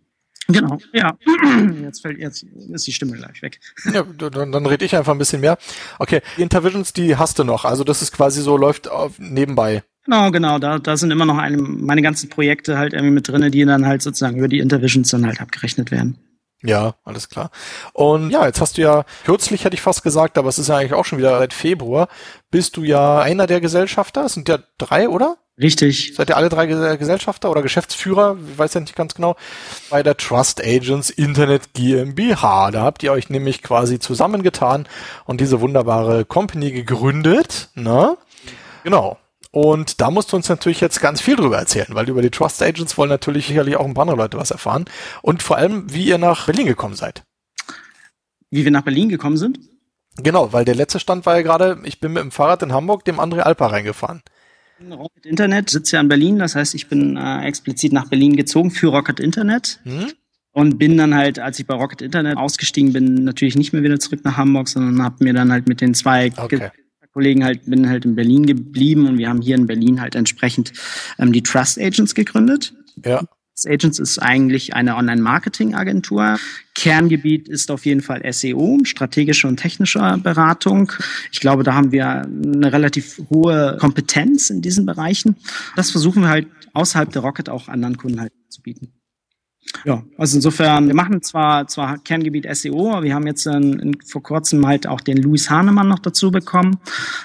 Genau, 0.47 0.77
ja. 0.93 1.17
Jetzt 1.81 2.01
fällt 2.01 2.19
jetzt 2.19 2.43
ist 2.43 2.87
die 2.87 2.91
Stimme 2.91 3.13
gleich 3.13 3.41
weg. 3.41 3.59
Ja, 3.93 4.03
dann, 4.03 4.51
dann 4.51 4.65
rede 4.65 4.83
ich 4.83 4.95
einfach 4.95 5.13
ein 5.13 5.17
bisschen 5.17 5.41
mehr. 5.41 5.57
Okay, 5.99 6.21
die 6.37 6.41
Intervisions, 6.41 6.93
die 6.93 7.15
hast 7.15 7.39
du 7.39 7.43
noch. 7.43 7.63
Also 7.63 7.83
das 7.83 8.01
ist 8.01 8.11
quasi 8.11 8.41
so, 8.41 8.57
läuft 8.57 8.89
auf, 8.89 9.17
nebenbei. 9.17 9.83
Genau, 10.05 10.31
genau. 10.31 10.59
Da, 10.59 10.79
da 10.79 10.97
sind 10.97 11.11
immer 11.11 11.25
noch 11.25 11.37
eine, 11.37 11.57
meine 11.57 12.01
ganzen 12.01 12.29
Projekte 12.29 12.77
halt 12.77 12.93
irgendwie 12.93 13.13
mit 13.13 13.27
drinne, 13.27 13.51
die 13.51 13.63
dann 13.65 13.85
halt 13.85 14.01
sozusagen 14.01 14.37
über 14.37 14.47
die 14.47 14.59
Intervisions 14.59 15.09
dann 15.09 15.25
halt 15.25 15.41
abgerechnet 15.41 15.91
werden. 15.91 16.17
Ja, 16.63 16.93
alles 17.03 17.29
klar. 17.29 17.49
Und 17.93 18.29
ja, 18.29 18.45
jetzt 18.45 18.61
hast 18.61 18.77
du 18.77 18.81
ja, 18.81 19.03
kürzlich 19.25 19.65
hätte 19.65 19.73
ich 19.73 19.81
fast 19.81 20.03
gesagt, 20.03 20.37
aber 20.37 20.49
es 20.49 20.59
ist 20.59 20.69
ja 20.69 20.77
eigentlich 20.77 20.93
auch 20.93 21.05
schon 21.05 21.17
wieder 21.17 21.39
seit 21.39 21.53
Februar, 21.53 22.07
bist 22.51 22.77
du 22.77 22.83
ja 22.83 23.19
einer 23.19 23.47
der 23.47 23.61
Gesellschafter. 23.61 24.25
Es 24.25 24.33
sind 24.33 24.47
ja 24.47 24.59
drei, 24.77 25.09
oder? 25.09 25.37
Richtig. 25.59 26.13
Seid 26.15 26.29
ihr 26.29 26.37
alle 26.37 26.49
drei 26.49 26.65
Gesellschafter 26.65 27.51
oder 27.51 27.61
Geschäftsführer? 27.61 28.37
Ich 28.51 28.57
weiß 28.57 28.73
ja 28.73 28.81
nicht 28.81 28.95
ganz 28.95 29.13
genau. 29.13 29.35
Bei 29.89 30.01
der 30.01 30.17
Trust 30.17 30.63
Agents 30.63 31.09
Internet 31.09 31.73
GmbH. 31.73 32.71
Da 32.71 32.81
habt 32.81 33.03
ihr 33.03 33.11
euch 33.11 33.29
nämlich 33.29 33.61
quasi 33.61 33.99
zusammengetan 33.99 34.87
und 35.25 35.39
diese 35.39 35.61
wunderbare 35.61 36.25
Company 36.25 36.71
gegründet. 36.71 37.69
Ne? 37.75 38.17
Genau. 38.83 39.17
Und 39.51 39.99
da 39.99 40.09
musst 40.11 40.31
du 40.31 40.37
uns 40.37 40.47
natürlich 40.47 40.79
jetzt 40.79 41.01
ganz 41.01 41.19
viel 41.19 41.35
drüber 41.35 41.57
erzählen, 41.57 41.89
weil 41.89 42.09
über 42.09 42.21
die 42.21 42.29
Trust 42.29 42.63
Agents 42.63 42.97
wollen 42.97 43.09
natürlich 43.09 43.47
sicherlich 43.47 43.75
auch 43.75 43.85
ein 43.85 43.93
paar 43.93 44.03
andere 44.03 44.17
Leute 44.17 44.37
was 44.37 44.51
erfahren. 44.51 44.85
Und 45.21 45.43
vor 45.43 45.57
allem, 45.57 45.93
wie 45.93 46.05
ihr 46.05 46.17
nach 46.17 46.45
Berlin 46.45 46.67
gekommen 46.67 46.95
seid. 46.95 47.23
Wie 48.49 48.63
wir 48.63 48.71
nach 48.71 48.83
Berlin 48.83 49.09
gekommen 49.09 49.37
sind? 49.37 49.59
Genau, 50.17 50.53
weil 50.53 50.65
der 50.65 50.75
letzte 50.75 50.99
Stand 50.99 51.25
war 51.25 51.35
ja 51.35 51.41
gerade, 51.41 51.81
ich 51.83 51.99
bin 51.99 52.13
mit 52.13 52.23
dem 52.23 52.31
Fahrrad 52.31 52.63
in 52.63 52.73
Hamburg 52.73 53.05
dem 53.05 53.19
André 53.19 53.39
Alpa 53.39 53.67
reingefahren. 53.67 54.21
Rocket 54.89 55.25
Internet 55.25 55.69
sitze 55.69 55.97
ja 55.97 56.01
in 56.01 56.07
Berlin, 56.07 56.39
das 56.39 56.55
heißt, 56.55 56.73
ich 56.73 56.87
bin 56.87 57.15
äh, 57.15 57.45
explizit 57.45 57.93
nach 57.93 58.07
Berlin 58.07 58.35
gezogen 58.35 58.71
für 58.71 58.87
Rocket 58.87 59.19
Internet. 59.19 59.79
Hm? 59.83 60.11
Und 60.53 60.77
bin 60.77 60.97
dann 60.97 61.15
halt, 61.15 61.39
als 61.39 61.59
ich 61.59 61.67
bei 61.67 61.75
Rocket 61.75 62.01
Internet 62.01 62.37
ausgestiegen 62.37 62.91
bin, 62.91 63.23
natürlich 63.23 63.55
nicht 63.55 63.71
mehr 63.71 63.83
wieder 63.83 63.99
zurück 63.99 64.21
nach 64.23 64.35
Hamburg, 64.35 64.67
sondern 64.67 65.01
habe 65.01 65.23
mir 65.23 65.33
dann 65.33 65.51
halt 65.51 65.67
mit 65.67 65.79
den 65.79 65.93
zwei 65.93 66.31
okay. 66.35 66.71
Kollegen 67.13 67.43
halt, 67.43 67.65
bin 67.65 67.89
halt 67.89 68.05
in 68.05 68.15
Berlin 68.15 68.45
geblieben 68.45 69.07
und 69.07 69.17
wir 69.17 69.29
haben 69.29 69.41
hier 69.41 69.55
in 69.55 69.67
Berlin 69.67 70.01
halt 70.01 70.15
entsprechend 70.15 70.73
ähm, 71.19 71.33
die 71.33 71.43
Trust 71.43 71.79
Agents 71.79 72.15
gegründet. 72.15 72.73
Ja. 73.05 73.21
Agents 73.65 73.99
ist 73.99 74.19
eigentlich 74.19 74.73
eine 74.73 74.95
Online-Marketing-Agentur. 74.95 76.39
Kerngebiet 76.73 77.47
ist 77.47 77.69
auf 77.69 77.85
jeden 77.85 78.01
Fall 78.01 78.21
SEO, 78.31 78.79
strategische 78.83 79.47
und 79.47 79.57
technische 79.57 79.99
Beratung. 80.23 80.91
Ich 81.31 81.41
glaube, 81.41 81.63
da 81.63 81.73
haben 81.73 81.91
wir 81.91 82.07
eine 82.07 82.71
relativ 82.71 83.21
hohe 83.29 83.77
Kompetenz 83.79 84.49
in 84.49 84.61
diesen 84.61 84.85
Bereichen. 84.85 85.35
Das 85.75 85.91
versuchen 85.91 86.23
wir 86.23 86.29
halt 86.29 86.47
außerhalb 86.73 87.11
der 87.11 87.21
Rocket 87.21 87.49
auch 87.49 87.67
anderen 87.67 87.97
Kunden 87.97 88.21
halt 88.21 88.33
zu 88.49 88.61
bieten. 88.61 88.93
Ja, 89.85 90.03
also 90.17 90.37
insofern, 90.37 90.87
wir 90.87 90.95
machen 90.95 91.21
zwar, 91.21 91.67
zwar 91.67 91.97
Kerngebiet 91.99 92.47
SEO, 92.55 92.91
aber 92.91 93.03
wir 93.03 93.15
haben 93.15 93.27
jetzt 93.27 93.45
in, 93.45 93.79
in, 93.79 94.01
vor 94.01 94.21
kurzem 94.21 94.65
halt 94.65 94.85
auch 94.85 95.01
den 95.01 95.17
Louis 95.17 95.49
Hahnemann 95.49 95.87
noch 95.87 95.99
dazu 95.99 96.31
bekommen. 96.31 96.77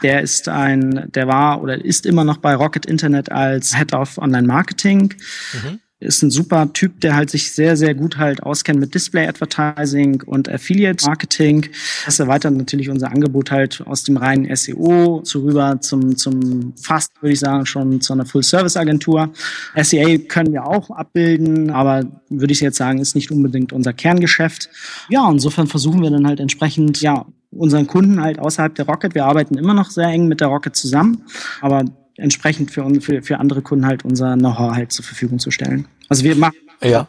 Der 0.03 0.23
ist 0.23 0.49
ein, 0.49 1.11
der 1.13 1.29
war 1.29 1.63
oder 1.63 1.83
ist 1.85 2.07
immer 2.07 2.25
noch 2.25 2.39
bei 2.39 2.55
Rocket 2.55 2.87
Internet 2.87 3.33
als 3.33 3.77
Head 3.77 3.93
of 3.95 4.19
Online 4.19 4.47
Marketing. 4.47 5.15
Mhm 5.53 5.81
ist 5.99 6.23
ein 6.23 6.31
super 6.31 6.73
Typ, 6.75 7.01
der 7.01 7.17
halt 7.17 7.31
sich 7.31 7.53
sehr, 7.53 7.77
sehr 7.77 7.95
gut 7.95 8.19
halt 8.19 8.43
auskennt 8.43 8.79
mit 8.79 8.95
Display 8.95 9.27
Advertising 9.27 10.23
und 10.27 10.49
Affiliate 10.49 11.05
Marketing. 11.07 11.67
Das 12.05 12.21
erweitert 12.21 12.55
natürlich 12.55 12.91
unser 12.91 13.11
Angebot 13.11 13.51
halt 13.51 13.83
aus 13.87 14.05
dem 14.05 14.19
reinen 14.19 14.55
SEO 14.55 15.23
zu 15.23 15.43
rüber 15.43 15.81
zum, 15.81 16.17
zum 16.17 16.75
fast, 16.77 17.11
würde 17.23 17.33
ich 17.33 17.41
sagen, 17.41 17.65
schon 17.65 18.01
zu 18.03 18.13
einer 18.13 18.27
Full 18.27 18.43
Service 18.43 18.77
Agentur. 18.77 19.33
SEA 19.75 20.19
können 20.19 20.53
wir 20.53 20.67
auch 20.67 20.91
abbilden, 20.91 21.71
aber 21.71 22.05
würde 22.29 22.53
ich 22.53 22.61
jetzt 22.61 22.77
sagen, 22.77 22.99
ist 22.99 23.15
nicht 23.15 23.31
unbedingt 23.31 23.73
unser 23.73 23.95
Kerngeschäft. 23.95 24.69
Ja, 25.09 25.31
insofern 25.31 25.67
versuchen 25.67 26.03
wir 26.03 26.11
dann 26.11 26.27
halt 26.27 26.41
entsprechend, 26.41 27.01
ja, 27.01 27.25
unseren 27.51 27.87
Kunden 27.87 28.21
halt 28.21 28.39
außerhalb 28.39 28.75
der 28.75 28.87
Rocket. 28.87 29.15
Wir 29.15 29.25
arbeiten 29.25 29.57
immer 29.57 29.73
noch 29.73 29.89
sehr 29.89 30.09
eng 30.09 30.29
mit 30.29 30.43
der 30.43 30.49
Rocket 30.49 30.77
zusammen, 30.77 31.23
aber 31.63 31.87
entsprechend 32.17 32.71
für, 32.71 32.89
für, 33.01 33.23
für 33.23 33.39
andere 33.39 33.63
Kunden 33.63 33.87
halt 33.87 34.05
unser 34.05 34.35
Know-how 34.35 34.75
halt 34.75 34.93
zur 34.93 35.05
Verfügung 35.05 35.39
zu 35.39 35.51
stellen. 35.51 35.87
Also 36.09 36.25
wir 36.25 36.37
machen, 36.37 36.57
ja. 36.83 37.09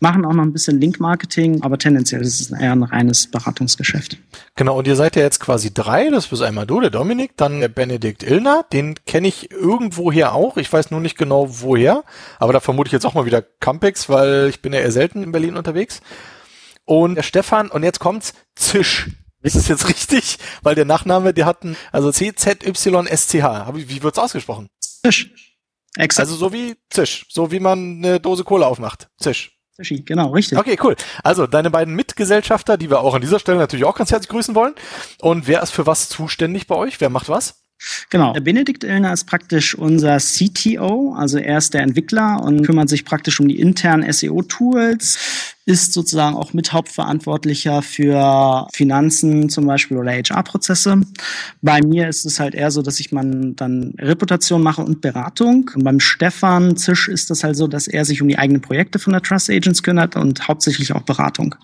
machen 0.00 0.24
auch 0.24 0.32
noch 0.32 0.42
ein 0.42 0.52
bisschen 0.52 0.80
Link-Marketing, 0.80 1.62
aber 1.62 1.78
tendenziell 1.78 2.22
ist 2.22 2.40
es 2.40 2.50
eher 2.50 2.72
ein 2.72 2.82
reines 2.82 3.30
Beratungsgeschäft. 3.30 4.18
Genau, 4.56 4.78
und 4.78 4.86
ihr 4.86 4.96
seid 4.96 5.16
ja 5.16 5.22
jetzt 5.22 5.40
quasi 5.40 5.72
drei, 5.72 6.10
das 6.10 6.26
bist 6.26 6.42
einmal 6.42 6.66
du, 6.66 6.80
der 6.80 6.90
Dominik, 6.90 7.36
dann 7.36 7.60
der 7.60 7.68
Benedikt 7.68 8.22
Illner, 8.22 8.64
den 8.72 8.96
kenne 9.06 9.28
ich 9.28 9.50
irgendwoher 9.50 10.34
auch, 10.34 10.56
ich 10.56 10.72
weiß 10.72 10.90
nur 10.90 11.00
nicht 11.00 11.16
genau 11.16 11.46
woher, 11.60 12.04
aber 12.38 12.52
da 12.52 12.60
vermute 12.60 12.88
ich 12.88 12.92
jetzt 12.92 13.06
auch 13.06 13.14
mal 13.14 13.26
wieder 13.26 13.42
Campex, 13.42 14.08
weil 14.08 14.48
ich 14.48 14.60
bin 14.60 14.72
ja 14.72 14.80
eher 14.80 14.92
selten 14.92 15.22
in 15.22 15.32
Berlin 15.32 15.56
unterwegs. 15.56 16.00
Und 16.84 17.14
der 17.14 17.22
Stefan, 17.22 17.70
und 17.70 17.84
jetzt 17.84 18.00
kommt's, 18.00 18.34
Zisch. 18.56 19.08
Ist 19.42 19.56
es 19.56 19.68
jetzt 19.68 19.88
richtig? 19.88 20.38
Weil 20.62 20.74
der 20.74 20.84
Nachname, 20.84 21.32
die 21.32 21.44
hatten, 21.44 21.76
also 21.92 22.12
C-Z-Y-S-C-H. 22.12 23.74
Wie 23.74 24.02
wird's 24.02 24.18
ausgesprochen? 24.18 24.68
Zisch. 24.80 25.32
Exakt. 25.96 26.28
Also 26.28 26.36
so 26.36 26.52
wie 26.52 26.76
Zisch. 26.90 27.26
So 27.30 27.50
wie 27.50 27.60
man 27.60 28.04
eine 28.04 28.20
Dose 28.20 28.44
Kohle 28.44 28.66
aufmacht. 28.66 29.08
Zisch. 29.18 29.56
Zischi, 29.72 30.02
genau, 30.02 30.30
richtig. 30.32 30.58
Okay, 30.58 30.78
cool. 30.82 30.94
Also 31.24 31.46
deine 31.46 31.70
beiden 31.70 31.94
Mitgesellschafter, 31.94 32.76
die 32.76 32.90
wir 32.90 33.00
auch 33.00 33.14
an 33.14 33.22
dieser 33.22 33.38
Stelle 33.38 33.58
natürlich 33.58 33.86
auch 33.86 33.96
ganz 33.96 34.10
herzlich 34.10 34.28
grüßen 34.28 34.54
wollen. 34.54 34.74
Und 35.20 35.46
wer 35.46 35.62
ist 35.62 35.70
für 35.70 35.86
was 35.86 36.08
zuständig 36.08 36.66
bei 36.66 36.74
euch? 36.74 37.00
Wer 37.00 37.08
macht 37.08 37.28
was? 37.28 37.62
Genau. 38.10 38.32
Der 38.32 38.40
Benedikt 38.40 38.84
Illner 38.84 39.12
ist 39.12 39.24
praktisch 39.24 39.74
unser 39.74 40.18
CTO, 40.18 41.14
also 41.16 41.38
er 41.38 41.58
ist 41.58 41.74
der 41.74 41.82
Entwickler 41.82 42.42
und 42.42 42.62
kümmert 42.62 42.88
sich 42.88 43.04
praktisch 43.04 43.40
um 43.40 43.48
die 43.48 43.58
internen 43.58 44.10
SEO-Tools, 44.10 45.18
ist 45.64 45.92
sozusagen 45.92 46.36
auch 46.36 46.52
mit 46.52 46.72
Hauptverantwortlicher 46.72 47.82
für 47.82 48.66
Finanzen 48.72 49.48
zum 49.48 49.66
Beispiel 49.66 49.96
oder 49.96 50.12
HR-Prozesse. 50.12 51.00
Bei 51.62 51.80
mir 51.82 52.08
ist 52.08 52.26
es 52.26 52.40
halt 52.40 52.54
eher 52.54 52.70
so, 52.70 52.82
dass 52.82 53.00
ich 53.00 53.12
man 53.12 53.56
dann 53.56 53.94
Reputation 53.98 54.62
mache 54.62 54.82
und 54.82 55.00
Beratung. 55.00 55.70
Und 55.74 55.84
beim 55.84 56.00
Stefan 56.00 56.76
Zisch 56.76 57.08
ist 57.08 57.30
das 57.30 57.44
halt 57.44 57.56
so, 57.56 57.66
dass 57.66 57.86
er 57.86 58.04
sich 58.04 58.20
um 58.20 58.28
die 58.28 58.38
eigenen 58.38 58.62
Projekte 58.62 58.98
von 58.98 59.12
der 59.12 59.22
Trust 59.22 59.50
Agents 59.50 59.82
kümmert 59.82 60.16
und 60.16 60.48
hauptsächlich 60.48 60.92
auch 60.94 61.02
Beratung. 61.02 61.54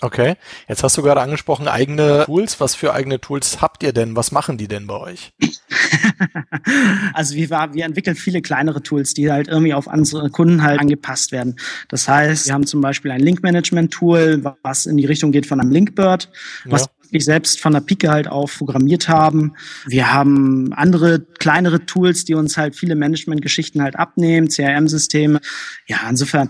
Okay, 0.00 0.36
jetzt 0.68 0.82
hast 0.82 0.96
du 0.98 1.02
gerade 1.02 1.20
angesprochen, 1.20 1.68
eigene 1.68 2.24
Tools. 2.24 2.60
Was 2.60 2.74
für 2.74 2.92
eigene 2.92 3.20
Tools 3.20 3.60
habt 3.62 3.82
ihr 3.82 3.92
denn? 3.92 4.16
Was 4.16 4.32
machen 4.32 4.58
die 4.58 4.68
denn 4.68 4.86
bei 4.86 4.96
euch? 4.96 5.32
also 7.14 7.34
wir, 7.34 7.48
wir 7.48 7.84
entwickeln 7.84 8.16
viele 8.16 8.42
kleinere 8.42 8.82
Tools, 8.82 9.14
die 9.14 9.30
halt 9.30 9.48
irgendwie 9.48 9.72
auf 9.72 9.86
unsere 9.86 10.28
Kunden 10.30 10.62
halt 10.62 10.80
angepasst 10.80 11.32
werden. 11.32 11.56
Das 11.88 12.08
heißt, 12.08 12.46
wir 12.46 12.54
haben 12.54 12.66
zum 12.66 12.80
Beispiel 12.80 13.12
ein 13.12 13.20
Link-Management-Tool, 13.20 14.44
was 14.62 14.86
in 14.86 14.96
die 14.96 15.06
Richtung 15.06 15.32
geht 15.32 15.46
von 15.46 15.60
einem 15.60 15.70
Linkbird, 15.70 16.30
was 16.64 16.82
ja 16.82 16.88
wirklich 17.04 17.24
selbst 17.24 17.60
von 17.60 17.72
der 17.72 17.80
Pike 17.80 18.10
halt 18.10 18.26
auf 18.26 18.58
programmiert 18.58 19.08
haben. 19.08 19.54
Wir 19.86 20.12
haben 20.12 20.72
andere 20.72 21.20
kleinere 21.20 21.86
Tools, 21.86 22.24
die 22.24 22.34
uns 22.34 22.56
halt 22.56 22.74
viele 22.74 22.96
Management-Geschichten 22.96 23.80
halt 23.80 23.96
abnehmen, 23.96 24.48
CRM-Systeme. 24.48 25.40
Ja, 25.86 25.98
insofern 26.10 26.48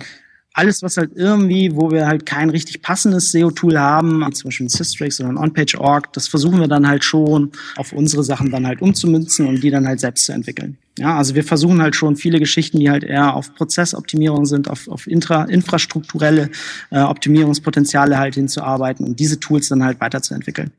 alles, 0.55 0.83
was 0.83 0.97
halt 0.97 1.11
irgendwie, 1.17 1.75
wo 1.75 1.91
wir 1.91 2.07
halt 2.07 2.25
kein 2.25 2.49
richtig 2.49 2.81
passendes 2.81 3.33
SEO-Tool 3.33 3.79
haben, 3.79 4.21
zum 4.33 4.49
Beispiel 4.49 4.71
Systrix 4.71 5.21
oder 5.21 5.29
ein 5.31 5.37
OnPage.org, 5.37 6.13
das 6.13 6.29
versuchen 6.29 6.61
wir 6.61 6.69
dann 6.69 6.89
halt 6.89 7.05
schon 7.05 7.51
auf 7.77 7.93
unsere 7.93 8.23
Sachen 8.23 8.51
dann 8.51 8.67
halt 8.67 8.81
umzumünzen 8.81 9.47
und 9.47 9.63
die 9.63 9.71
dann 9.71 9.87
halt 9.87 10.01
selbst 10.01 10.27
zu 10.27 10.33
entwickeln. 10.33 10.79
Ja, 10.97 11.19
also 11.19 11.35
wir 11.35 11.43
versuchen 11.43 11.83
halt 11.83 11.97
schon 11.97 12.15
viele 12.15 12.39
Geschichten, 12.39 12.79
die 12.79 12.89
halt 12.89 13.03
eher 13.03 13.35
auf 13.35 13.53
Prozessoptimierung 13.57 14.47
sind, 14.47 14.71
auf, 14.71 14.87
auf 14.87 15.09
intra, 15.09 15.43
infrastrukturelle 15.45 16.51
äh, 16.91 17.01
Optimierungspotenziale 17.01 18.17
halt 18.17 18.37
hinzuarbeiten 18.37 19.05
und 19.05 19.19
diese 19.19 19.41
Tools 19.41 19.69
dann 19.69 19.83
halt 19.83 20.01
weiterzuentwickeln. 20.01 20.71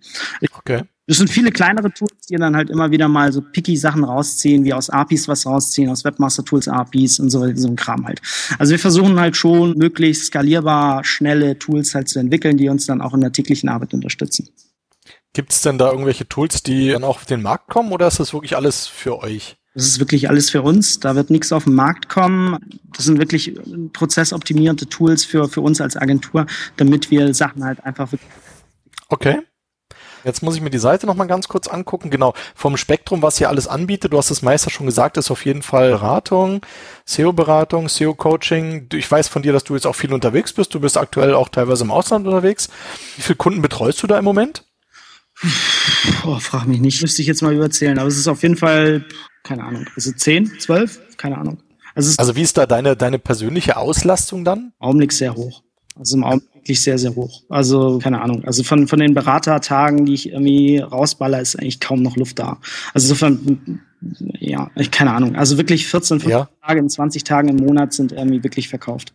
Okay. 0.57 0.83
Das 1.07 1.17
sind 1.17 1.29
viele 1.29 1.51
kleinere 1.51 1.91
Tools, 1.91 2.14
die 2.25 2.35
dann 2.35 2.55
halt 2.55 2.69
immer 2.69 2.91
wieder 2.91 3.07
mal 3.07 3.31
so 3.31 3.41
picky 3.41 3.77
Sachen 3.77 4.03
rausziehen, 4.03 4.63
wie 4.63 4.73
aus 4.73 4.89
APIs 4.89 5.27
was 5.27 5.45
rausziehen, 5.45 5.89
aus 5.89 6.03
Webmaster 6.03 6.43
Tools 6.43 6.67
APIs 6.67 7.19
und 7.19 7.29
so, 7.29 7.45
so 7.55 7.67
ein 7.67 7.75
Kram 7.75 8.05
halt. 8.05 8.21
Also 8.57 8.71
wir 8.71 8.79
versuchen 8.79 9.19
halt 9.19 9.35
schon 9.37 9.77
möglichst 9.77 10.25
skalierbar, 10.25 11.03
schnelle 11.03 11.57
Tools 11.59 11.95
halt 11.95 12.09
zu 12.09 12.19
entwickeln, 12.19 12.57
die 12.57 12.69
uns 12.69 12.85
dann 12.85 13.01
auch 13.01 13.13
in 13.13 13.21
der 13.21 13.31
täglichen 13.31 13.69
Arbeit 13.69 13.93
unterstützen. 13.93 14.49
Gibt 15.33 15.51
es 15.51 15.61
denn 15.61 15.77
da 15.77 15.91
irgendwelche 15.91 16.27
Tools, 16.27 16.63
die 16.63 16.89
dann 16.89 17.03
auch 17.03 17.17
auf 17.17 17.25
den 17.25 17.41
Markt 17.41 17.69
kommen 17.69 17.91
oder 17.91 18.07
ist 18.07 18.19
das 18.19 18.33
wirklich 18.33 18.55
alles 18.55 18.87
für 18.87 19.19
euch? 19.19 19.57
Das 19.73 19.85
ist 19.85 19.99
wirklich 19.99 20.29
alles 20.29 20.49
für 20.49 20.61
uns. 20.61 21.01
Da 21.01 21.15
wird 21.15 21.29
nichts 21.29 21.51
auf 21.51 21.65
den 21.65 21.73
Markt 21.73 22.07
kommen. 22.07 22.57
Das 22.95 23.03
sind 23.03 23.19
wirklich 23.19 23.59
prozessoptimierte 23.91 24.87
Tools 24.87 25.25
für, 25.25 25.49
für 25.49 25.59
uns 25.59 25.81
als 25.81 25.97
Agentur, 25.97 26.45
damit 26.77 27.11
wir 27.11 27.33
Sachen 27.33 27.65
halt 27.65 27.83
einfach 27.83 28.13
wirklich. 28.13 28.31
Okay. 29.09 29.39
Jetzt 30.25 30.41
muss 30.41 30.55
ich 30.55 30.61
mir 30.61 30.69
die 30.69 30.79
Seite 30.79 31.05
nochmal 31.05 31.27
ganz 31.27 31.47
kurz 31.47 31.67
angucken. 31.67 32.09
Genau, 32.09 32.33
vom 32.55 32.77
Spektrum, 32.77 33.21
was 33.21 33.37
hier 33.37 33.49
alles 33.49 33.67
anbietet, 33.67 34.11
du 34.13 34.17
hast 34.17 34.31
es 34.31 34.41
Meister 34.41 34.69
schon 34.69 34.85
gesagt, 34.85 35.17
ist 35.17 35.31
auf 35.31 35.45
jeden 35.45 35.61
Fall 35.61 35.91
Beratung, 35.91 36.61
SEO-Beratung, 37.05 37.87
SEO-Coaching. 37.87 38.89
Ich 38.93 39.09
weiß 39.09 39.27
von 39.27 39.41
dir, 39.41 39.53
dass 39.53 39.63
du 39.63 39.75
jetzt 39.75 39.85
auch 39.85 39.95
viel 39.95 40.13
unterwegs 40.13 40.53
bist. 40.53 40.73
Du 40.73 40.79
bist 40.79 40.97
aktuell 40.97 41.33
auch 41.33 41.49
teilweise 41.49 41.83
im 41.83 41.91
Ausland 41.91 42.25
unterwegs. 42.27 42.69
Wie 43.15 43.21
viele 43.21 43.37
Kunden 43.37 43.61
betreust 43.61 44.01
du 44.03 44.07
da 44.07 44.17
im 44.17 44.25
Moment? 44.25 44.65
Oh, 46.25 46.39
frag 46.39 46.67
mich 46.67 46.79
nicht. 46.79 47.01
Müsste 47.01 47.21
ich 47.21 47.27
jetzt 47.27 47.41
mal 47.41 47.53
überzählen. 47.53 47.99
Aber 47.99 48.07
es 48.07 48.17
ist 48.17 48.27
auf 48.27 48.41
jeden 48.41 48.57
Fall, 48.57 49.05
keine 49.43 49.63
Ahnung, 49.63 49.85
ist 49.95 50.07
es 50.07 50.15
10, 50.17 50.59
12? 50.59 51.17
Keine 51.17 51.37
Ahnung. 51.37 51.61
Also, 51.93 52.13
also 52.17 52.35
wie 52.35 52.41
ist 52.41 52.57
da 52.57 52.65
deine, 52.65 52.95
deine 52.97 53.19
persönliche 53.19 53.77
Auslastung 53.77 54.43
dann? 54.43 54.73
Augenblick 54.79 55.13
sehr 55.13 55.35
hoch. 55.35 55.64
Also 55.95 56.17
im 56.17 56.23
Augenblick 56.23 56.55
wirklich 56.65 56.81
sehr, 56.81 56.97
sehr 56.97 57.15
hoch. 57.15 57.43
Also, 57.47 57.99
keine 57.99 58.21
Ahnung. 58.21 58.43
Also 58.43 58.63
von, 58.63 58.87
von 58.87 58.99
den 58.99 59.13
Beratertagen, 59.13 60.05
die 60.05 60.15
ich 60.15 60.31
irgendwie 60.31 60.79
rausballer, 60.79 61.39
ist 61.39 61.57
eigentlich 61.57 61.79
kaum 61.79 62.01
noch 62.01 62.17
Luft 62.17 62.39
da. 62.39 62.57
Also 62.93 63.05
insofern, 63.05 63.81
ja, 64.39 64.71
keine 64.91 65.11
Ahnung. 65.11 65.35
Also 65.35 65.57
wirklich 65.57 65.85
14, 65.85 66.19
15 66.19 66.29
ja. 66.31 66.49
Tage 66.65 66.79
in 66.79 66.89
20 66.89 67.23
Tagen 67.23 67.49
im 67.49 67.57
Monat 67.57 67.93
sind 67.93 68.11
irgendwie 68.11 68.43
wirklich 68.43 68.67
verkauft. 68.67 69.13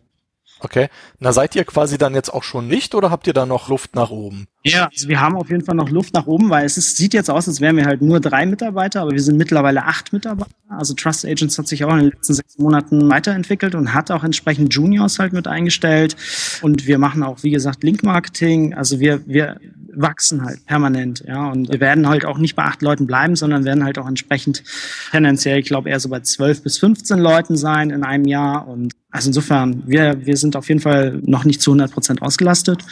Okay. 0.63 0.89
Na, 1.19 1.33
seid 1.33 1.55
ihr 1.55 1.65
quasi 1.65 1.97
dann 1.97 2.13
jetzt 2.13 2.31
auch 2.31 2.43
schon 2.43 2.67
nicht 2.67 2.93
oder 2.93 3.09
habt 3.09 3.25
ihr 3.25 3.33
da 3.33 3.47
noch 3.47 3.67
Luft 3.67 3.95
nach 3.95 4.11
oben? 4.11 4.47
Ja, 4.63 4.89
also 4.93 5.09
wir 5.09 5.19
haben 5.19 5.35
auf 5.35 5.49
jeden 5.49 5.65
Fall 5.65 5.73
noch 5.73 5.89
Luft 5.89 6.13
nach 6.13 6.27
oben, 6.27 6.51
weil 6.51 6.65
es 6.65 6.77
ist, 6.77 6.97
sieht 6.97 7.15
jetzt 7.15 7.31
aus, 7.31 7.47
als 7.47 7.61
wären 7.61 7.77
wir 7.77 7.85
halt 7.85 8.03
nur 8.03 8.19
drei 8.19 8.45
Mitarbeiter, 8.45 9.01
aber 9.01 9.11
wir 9.11 9.21
sind 9.21 9.37
mittlerweile 9.37 9.85
acht 9.85 10.13
Mitarbeiter. 10.13 10.51
Also 10.69 10.93
Trust 10.93 11.25
Agents 11.25 11.57
hat 11.57 11.67
sich 11.67 11.83
auch 11.83 11.91
in 11.93 11.97
den 11.97 12.09
letzten 12.11 12.35
sechs 12.35 12.59
Monaten 12.59 13.09
weiterentwickelt 13.09 13.73
und 13.73 13.95
hat 13.95 14.11
auch 14.11 14.23
entsprechend 14.23 14.73
Juniors 14.73 15.17
halt 15.17 15.33
mit 15.33 15.47
eingestellt. 15.47 16.15
Und 16.61 16.85
wir 16.85 16.99
machen 16.99 17.23
auch, 17.23 17.41
wie 17.41 17.49
gesagt, 17.49 17.83
Link-Marketing. 17.83 18.75
Also 18.75 18.99
wir, 18.99 19.25
wir 19.27 19.57
wachsen 19.93 20.45
halt 20.45 20.63
permanent, 20.67 21.23
ja. 21.27 21.49
Und 21.49 21.69
wir 21.69 21.79
werden 21.79 22.07
halt 22.07 22.23
auch 22.23 22.37
nicht 22.37 22.55
bei 22.55 22.63
acht 22.63 22.83
Leuten 22.83 23.07
bleiben, 23.07 23.35
sondern 23.35 23.65
werden 23.65 23.83
halt 23.83 23.97
auch 23.97 24.07
entsprechend 24.07 24.63
tendenziell, 25.09 25.59
ich 25.59 25.65
glaube, 25.65 25.89
eher 25.89 25.99
so 25.99 26.09
bei 26.09 26.19
zwölf 26.19 26.61
bis 26.61 26.77
15 26.77 27.17
Leuten 27.17 27.57
sein 27.57 27.89
in 27.89 28.03
einem 28.03 28.25
Jahr. 28.25 28.67
Und 28.67 28.93
also 29.11 29.29
insofern, 29.29 29.83
wir, 29.85 30.25
wir 30.25 30.37
sind 30.37 30.55
auf 30.55 30.69
jeden 30.69 30.79
Fall 30.79 31.19
noch 31.23 31.43
nicht 31.43 31.61
zu 31.61 31.71
100 31.71 31.91
Prozent 31.91 32.21
ausgelastet. 32.21 32.83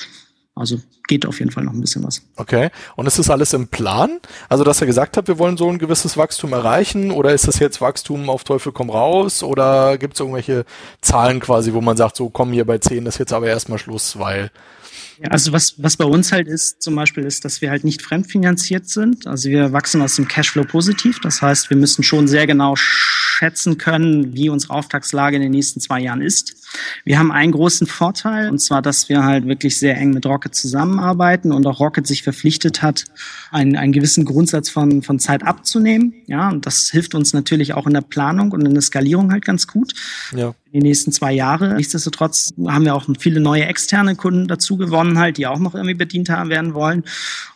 Also 0.54 0.82
geht 1.08 1.26
auf 1.26 1.40
jeden 1.40 1.52
Fall 1.52 1.64
noch 1.64 1.72
ein 1.72 1.80
bisschen 1.80 2.04
was. 2.04 2.22
Okay. 2.36 2.70
Und 2.98 3.08
ist 3.08 3.18
das 3.18 3.30
alles 3.30 3.54
im 3.54 3.70
Plan? 3.70 4.20
Also, 4.50 4.66
dass 4.66 4.82
ihr 4.82 4.88
gesagt 4.88 5.16
habt, 5.16 5.30
wir 5.30 5.40
wollen 5.40 5.56
so 5.56 5.70
ein 5.70 5.80
gewisses 5.80 6.18
Wachstum 6.18 6.52
erreichen? 6.52 7.12
Oder 7.12 7.34
ist 7.34 7.48
das 7.48 7.60
jetzt 7.60 7.80
Wachstum 7.80 8.30
auf 8.30 8.44
Teufel 8.44 8.74
komm 8.74 8.90
raus? 8.90 9.42
Oder 9.42 9.98
gibt 9.98 10.16
es 10.16 10.20
irgendwelche 10.20 10.66
Zahlen 11.02 11.40
quasi, 11.40 11.74
wo 11.74 11.80
man 11.80 11.96
sagt, 11.96 12.18
so 12.18 12.30
komm 12.30 12.52
hier 12.52 12.66
bei 12.66 12.78
10 12.78 13.06
ist 13.06 13.20
jetzt 13.20 13.32
aber 13.32 13.48
erstmal 13.48 13.80
Schluss, 13.80 14.20
weil 14.20 14.52
ja, 15.22 15.32
also 15.32 15.52
was, 15.52 15.76
was 15.78 15.98
bei 15.98 16.06
uns 16.06 16.32
halt 16.32 16.48
ist, 16.48 16.82
zum 16.82 16.96
Beispiel 16.96 17.26
ist, 17.26 17.44
dass 17.44 17.62
wir 17.62 17.70
halt 17.70 17.84
nicht 17.84 18.02
fremdfinanziert 18.02 18.88
sind. 18.88 19.28
Also 19.28 19.50
wir 19.50 19.74
wachsen 19.74 20.02
aus 20.02 20.16
dem 20.16 20.30
Cashflow 20.30 20.64
positiv. 20.64 21.20
Das 21.20 21.42
heißt, 21.42 21.70
wir 21.70 21.76
müssen 21.76 22.04
schon 22.04 22.30
sehr 22.30 22.48
genau 22.48 22.76
schätzen 22.78 23.78
können, 23.78 24.34
wie 24.34 24.50
unsere 24.50 24.74
Auftragslage 24.74 25.36
in 25.36 25.42
den 25.42 25.52
nächsten 25.52 25.82
zwei 25.82 26.00
Jahren 26.00 26.22
ist. 26.22 26.59
Wir 27.06 27.20
haben 27.20 27.32
einen 27.32 27.52
großen 27.52 27.88
Vorteil, 27.88 28.50
und 28.50 28.60
zwar, 28.60 28.82
dass 28.82 29.10
wir 29.10 29.24
halt 29.24 29.48
wirklich 29.48 29.78
sehr 29.80 29.98
eng 29.98 30.12
mit 30.12 30.26
Rocket 30.26 30.54
zusammenarbeiten 30.54 31.52
und 31.52 31.66
auch 31.66 31.80
Rocket 31.80 32.06
sich 32.06 32.24
verpflichtet 32.24 32.82
hat, 32.82 33.06
einen, 33.52 33.76
einen 33.76 33.92
gewissen 33.92 34.26
Grundsatz 34.26 34.70
von, 34.70 35.02
von 35.02 35.20
Zeit 35.20 35.44
abzunehmen. 35.44 36.14
Ja, 36.28 36.50
und 36.50 36.66
das 36.66 36.90
hilft 36.90 37.16
uns 37.16 37.34
natürlich 37.34 37.74
auch 37.74 37.88
in 37.88 37.94
der 37.94 38.02
Planung 38.02 38.52
und 38.52 38.66
in 38.66 38.74
der 38.74 38.82
Skalierung 38.82 39.32
halt 39.32 39.46
ganz 39.46 39.68
gut. 39.68 39.94
Ja 40.36 40.54
die 40.74 40.80
nächsten 40.80 41.12
zwei 41.12 41.34
Jahre. 41.34 41.76
Nichtsdestotrotz 41.76 42.54
haben 42.68 42.86
wir 42.86 42.96
auch 42.96 43.06
viele 43.20 43.40
neue 43.40 43.66
externe 43.66 44.16
Kunden 44.16 44.48
dazu 44.48 44.78
gewonnen, 44.78 45.18
halt, 45.18 45.38
die 45.38 45.48
auch 45.48 45.60
noch 45.60 45.74
irgendwie 45.74 45.96
bedient 45.96 46.30
haben 46.30 46.50
werden 46.50 46.74
wollen. 46.74 47.04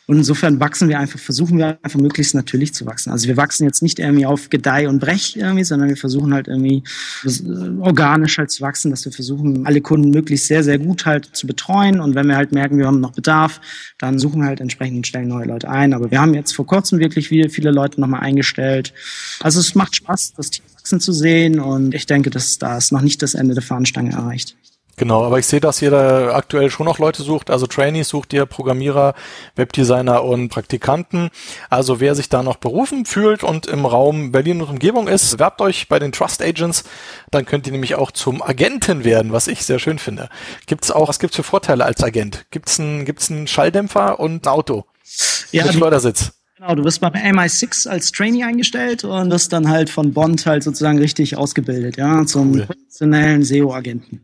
Und 0.05 0.17
insofern 0.17 0.59
wachsen 0.59 0.89
wir 0.89 0.99
einfach, 0.99 1.17
versuchen 1.17 1.57
wir 1.57 1.77
einfach 1.81 1.99
möglichst 1.99 2.35
natürlich 2.35 2.73
zu 2.73 2.85
wachsen. 2.85 3.11
Also 3.11 3.27
wir 3.29 3.37
wachsen 3.37 3.63
jetzt 3.63 3.81
nicht 3.81 3.99
irgendwie 3.99 4.25
auf 4.25 4.49
Gedeih 4.49 4.89
und 4.89 4.99
Brech 4.99 5.37
irgendwie, 5.37 5.63
sondern 5.63 5.87
wir 5.87 5.95
versuchen 5.95 6.33
halt 6.33 6.49
irgendwie 6.49 6.83
äh, 7.25 7.79
organisch 7.79 8.37
halt 8.37 8.51
zu 8.51 8.61
wachsen, 8.61 8.91
dass 8.91 9.05
wir 9.05 9.13
versuchen, 9.13 9.65
alle 9.65 9.79
Kunden 9.79 10.09
möglichst 10.09 10.47
sehr, 10.47 10.63
sehr 10.63 10.77
gut 10.77 11.05
halt 11.05 11.33
zu 11.33 11.47
betreuen. 11.47 12.01
Und 12.01 12.15
wenn 12.15 12.27
wir 12.27 12.35
halt 12.35 12.51
merken, 12.51 12.77
wir 12.77 12.87
haben 12.87 12.99
noch 12.99 13.13
Bedarf, 13.13 13.61
dann 13.97 14.19
suchen 14.19 14.41
wir 14.41 14.47
halt 14.47 14.59
entsprechend 14.59 15.07
stellen 15.07 15.29
neue 15.29 15.45
Leute 15.45 15.69
ein. 15.69 15.93
Aber 15.93 16.11
wir 16.11 16.19
haben 16.19 16.33
jetzt 16.33 16.53
vor 16.53 16.67
kurzem 16.67 16.99
wirklich 16.99 17.29
viele, 17.29 17.49
viele 17.49 17.71
Leute 17.71 18.01
nochmal 18.01 18.21
eingestellt. 18.21 18.93
Also 19.39 19.61
es 19.61 19.73
macht 19.73 19.95
Spaß, 19.95 20.33
das 20.35 20.49
Team 20.49 20.65
wachsen 20.75 20.99
zu 20.99 21.13
sehen. 21.13 21.61
Und 21.61 21.95
ich 21.95 22.07
denke, 22.07 22.29
dass 22.29 22.59
da 22.59 22.77
ist 22.77 22.91
noch 22.91 23.01
nicht 23.01 23.21
das 23.21 23.35
Ende 23.35 23.53
der 23.53 23.63
Fahnenstange 23.63 24.11
erreicht. 24.11 24.57
Genau, 24.95 25.23
aber 25.23 25.39
ich 25.39 25.47
sehe, 25.47 25.59
dass 25.59 25.81
ihr 25.81 25.89
da 25.89 26.35
aktuell 26.35 26.69
schon 26.69 26.85
noch 26.85 26.99
Leute 26.99 27.23
sucht. 27.23 27.49
Also 27.49 27.65
Trainees 27.65 28.09
sucht 28.09 28.31
ihr, 28.31 28.45
Programmierer, 28.45 29.15
Webdesigner 29.55 30.23
und 30.23 30.49
Praktikanten. 30.49 31.29
Also 31.69 31.99
wer 31.99 32.13
sich 32.13 32.29
da 32.29 32.43
noch 32.43 32.57
berufen 32.57 33.05
fühlt 33.05 33.43
und 33.43 33.65
im 33.65 33.87
Raum 33.87 34.31
Berlin 34.31 34.61
und 34.61 34.69
Umgebung 34.69 35.07
ist, 35.07 35.39
werbt 35.39 35.61
euch 35.61 35.87
bei 35.87 35.97
den 35.97 36.11
Trust 36.11 36.43
Agents. 36.43 36.83
Dann 37.31 37.45
könnt 37.45 37.65
ihr 37.65 37.71
nämlich 37.71 37.95
auch 37.95 38.11
zum 38.11 38.43
Agenten 38.43 39.03
werden, 39.03 39.31
was 39.31 39.47
ich 39.47 39.65
sehr 39.65 39.79
schön 39.79 39.97
finde. 39.97 40.29
Gibt's 40.67 40.91
auch, 40.91 41.09
was 41.09 41.17
gibt's 41.17 41.37
für 41.37 41.43
Vorteile 41.43 41.85
als 41.85 42.03
Agent? 42.03 42.45
Gibt's 42.51 42.79
einen, 42.79 43.05
gibt's 43.05 43.31
einen 43.31 43.47
Schalldämpfer 43.47 44.19
und 44.19 44.45
ein 44.45 44.49
Auto? 44.49 44.85
Ja, 45.51 45.65
mit 45.65 45.73
Schleudersitz. 45.73 46.33
Genau, 46.57 46.75
du 46.75 46.83
wirst 46.83 47.01
beim 47.01 47.13
MI6 47.13 47.87
als 47.87 48.11
Trainee 48.11 48.43
eingestellt 48.43 49.03
und 49.03 49.31
wirst 49.31 49.51
dann 49.51 49.69
halt 49.69 49.89
von 49.89 50.13
Bond 50.13 50.45
halt 50.45 50.61
sozusagen 50.63 50.99
richtig 50.99 51.35
ausgebildet, 51.35 51.97
ja, 51.97 52.25
zum 52.27 52.53
cool. 52.53 52.65
professionellen 52.67 53.43
SEO-Agenten. 53.43 54.21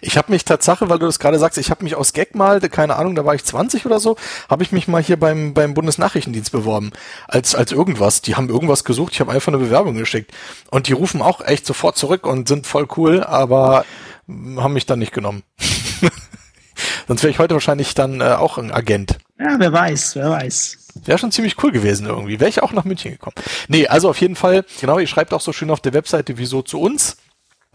Ich 0.00 0.16
habe 0.16 0.30
mich 0.30 0.44
Tatsache, 0.44 0.88
weil 0.88 0.98
du 0.98 1.06
das 1.06 1.18
gerade 1.18 1.38
sagst, 1.38 1.58
ich 1.58 1.70
habe 1.70 1.84
mich 1.84 1.96
aus 1.96 2.12
Gag 2.12 2.34
mal, 2.34 2.60
keine 2.60 2.96
Ahnung, 2.96 3.14
da 3.14 3.24
war 3.24 3.34
ich 3.34 3.44
20 3.44 3.84
oder 3.84 3.98
so, 3.98 4.16
habe 4.48 4.62
ich 4.62 4.72
mich 4.72 4.88
mal 4.88 5.02
hier 5.02 5.18
beim 5.18 5.54
beim 5.54 5.74
Bundesnachrichtendienst 5.74 6.52
beworben 6.52 6.92
als 7.26 7.54
als 7.54 7.72
irgendwas. 7.72 8.22
Die 8.22 8.36
haben 8.36 8.48
irgendwas 8.48 8.84
gesucht, 8.84 9.12
ich 9.14 9.20
habe 9.20 9.32
einfach 9.32 9.52
eine 9.52 9.58
Bewerbung 9.62 9.96
geschickt 9.96 10.32
und 10.70 10.88
die 10.88 10.92
rufen 10.92 11.20
auch 11.20 11.40
echt 11.40 11.66
sofort 11.66 11.96
zurück 11.96 12.26
und 12.26 12.48
sind 12.48 12.66
voll 12.66 12.86
cool, 12.96 13.22
aber 13.22 13.84
haben 14.28 14.72
mich 14.72 14.86
dann 14.86 14.98
nicht 14.98 15.12
genommen. 15.12 15.42
Sonst 17.08 17.22
wäre 17.22 17.30
ich 17.30 17.38
heute 17.38 17.54
wahrscheinlich 17.54 17.94
dann 17.94 18.20
äh, 18.20 18.24
auch 18.24 18.58
ein 18.58 18.72
Agent. 18.72 19.18
Ja, 19.38 19.56
wer 19.58 19.72
weiß, 19.72 20.16
wer 20.16 20.30
weiß. 20.30 20.78
Wäre 21.04 21.18
schon 21.18 21.32
ziemlich 21.32 21.62
cool 21.62 21.72
gewesen 21.72 22.06
irgendwie. 22.06 22.40
Wäre 22.40 22.48
ich 22.48 22.62
auch 22.62 22.72
nach 22.72 22.84
München 22.84 23.12
gekommen. 23.12 23.34
Nee, 23.68 23.86
also 23.86 24.08
auf 24.08 24.20
jeden 24.20 24.36
Fall, 24.36 24.64
genau, 24.80 24.98
ihr 24.98 25.06
schreibt 25.06 25.32
auch 25.32 25.40
so 25.40 25.52
schön 25.52 25.70
auf 25.70 25.80
der 25.80 25.92
Webseite, 25.92 26.38
wieso 26.38 26.62
zu 26.62 26.80
uns 26.80 27.16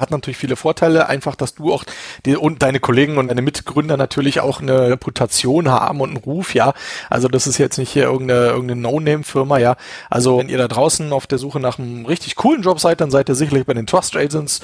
hat 0.02 0.12
natürlich 0.12 0.38
viele 0.38 0.56
Vorteile, 0.56 1.08
einfach, 1.08 1.36
dass 1.36 1.56
du 1.56 1.72
auch 1.72 1.86
die, 2.26 2.36
und 2.36 2.62
deine 2.62 2.80
Kollegen 2.80 3.18
und 3.18 3.28
deine 3.28 3.42
Mitgründer 3.42 3.96
natürlich 3.96 4.42
auch 4.42 4.60
eine 4.62 4.90
Reputation 4.90 5.70
haben 5.70 6.02
und 6.02 6.10
einen 6.10 6.18
Ruf, 6.18 6.54
ja. 6.54 6.74
Also 7.10 7.28
das 7.28 7.48
ist 7.48 7.58
jetzt 7.58 7.78
nicht 7.78 7.92
hier 7.92 8.04
irgendeine, 8.04 8.48
irgendeine 8.48 8.82
No-Name-Firma, 8.82 9.60
ja. 9.60 9.78
Also 10.10 10.40
wenn 10.40 10.50
ihr 10.50 10.58
da 10.58 10.68
draußen 10.68 11.14
auf 11.14 11.28
der 11.28 11.38
Suche 11.38 11.60
nach 11.60 11.80
einem 11.80 12.06
richtig 12.06 12.36
coolen 12.36 12.64
Job 12.64 12.80
seid, 12.80 13.00
dann 13.00 13.12
seid 13.12 13.30
ihr 13.30 13.36
sicherlich 13.36 13.66
bei 13.66 13.74
den 13.74 13.88
Trust 13.88 14.16
Agents, 14.18 14.60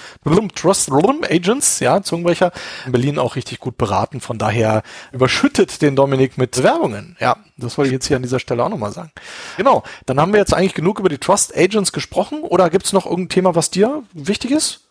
Trust 0.56 0.92
Agents, 0.92 1.80
ja, 1.80 2.02
Zungenbrecher, 2.02 2.52
in 2.86 2.92
Berlin 2.92 3.20
auch 3.20 3.36
richtig 3.36 3.60
gut 3.60 3.78
beraten. 3.78 4.20
Von 4.20 4.38
daher 4.38 4.82
überschüttet 5.12 5.82
den 5.82 5.96
Dominik 5.96 6.38
mit 6.38 6.64
Werbungen. 6.64 7.16
Ja, 7.20 7.38
das 7.58 7.78
wollte 7.78 7.90
ich 7.90 7.94
jetzt 7.94 8.08
hier 8.08 8.18
an 8.18 8.24
dieser 8.24 8.40
Stelle 8.40 8.64
auch 8.64 8.70
nochmal 8.70 8.92
sagen. 8.92 9.12
Genau, 9.58 9.84
dann 10.08 10.20
haben 10.20 10.34
wir 10.34 10.40
jetzt 10.40 10.54
eigentlich 10.54 10.74
genug 10.74 11.00
über 11.00 11.10
die 11.10 11.20
Trust 11.20 11.56
Agents 11.56 11.92
gesprochen 11.92 12.42
oder 12.42 12.70
gibt 12.70 12.86
es 12.86 12.94
noch 12.94 13.06
irgendein 13.06 13.30
Thema, 13.30 13.56
was 13.56 13.70
dir 13.70 14.04
wichtig 14.14 14.52
ist? 14.52 14.87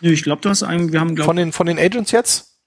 Ich 0.00 0.22
glaube, 0.22 0.42
du 0.42 0.48
hast 0.48 0.62
einen, 0.62 0.92
wir 0.92 1.00
haben, 1.00 1.14
glaub, 1.14 1.26
von 1.26 1.36
den, 1.36 1.52
von 1.52 1.66
den 1.66 1.78
Agents 1.78 2.10
jetzt? 2.10 2.58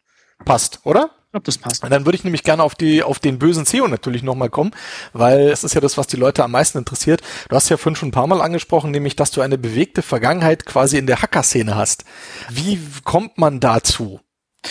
Passt, 0.45 0.81
oder? 0.83 1.11
Ich 1.25 1.31
glaube, 1.31 1.45
das 1.45 1.57
passt. 1.57 1.83
Und 1.83 1.89
dann 1.89 2.05
würde 2.05 2.17
ich 2.17 2.23
nämlich 2.23 2.43
gerne 2.43 2.63
auf 2.63 2.73
die, 2.73 3.03
auf 3.03 3.19
den 3.19 3.37
bösen 3.37 3.65
SEO 3.65 3.87
natürlich 3.87 4.23
nochmal 4.23 4.49
kommen, 4.49 4.71
weil 5.13 5.49
es 5.49 5.63
ist 5.63 5.73
ja 5.73 5.81
das, 5.81 5.97
was 5.97 6.07
die 6.07 6.15
Leute 6.15 6.43
am 6.43 6.51
meisten 6.51 6.77
interessiert. 6.77 7.21
Du 7.49 7.55
hast 7.55 7.69
ja 7.69 7.77
vorhin 7.77 7.95
schon 7.95 8.09
ein 8.09 8.13
paar 8.13 8.27
Mal 8.27 8.41
angesprochen, 8.41 8.91
nämlich, 8.91 9.15
dass 9.15 9.31
du 9.31 9.41
eine 9.41 9.57
bewegte 9.57 10.01
Vergangenheit 10.01 10.65
quasi 10.65 10.97
in 10.97 11.05
der 11.05 11.21
Hacker-Szene 11.21 11.75
hast. 11.75 12.05
Wie 12.49 12.79
kommt 13.03 13.37
man 13.37 13.59
dazu? 13.59 14.21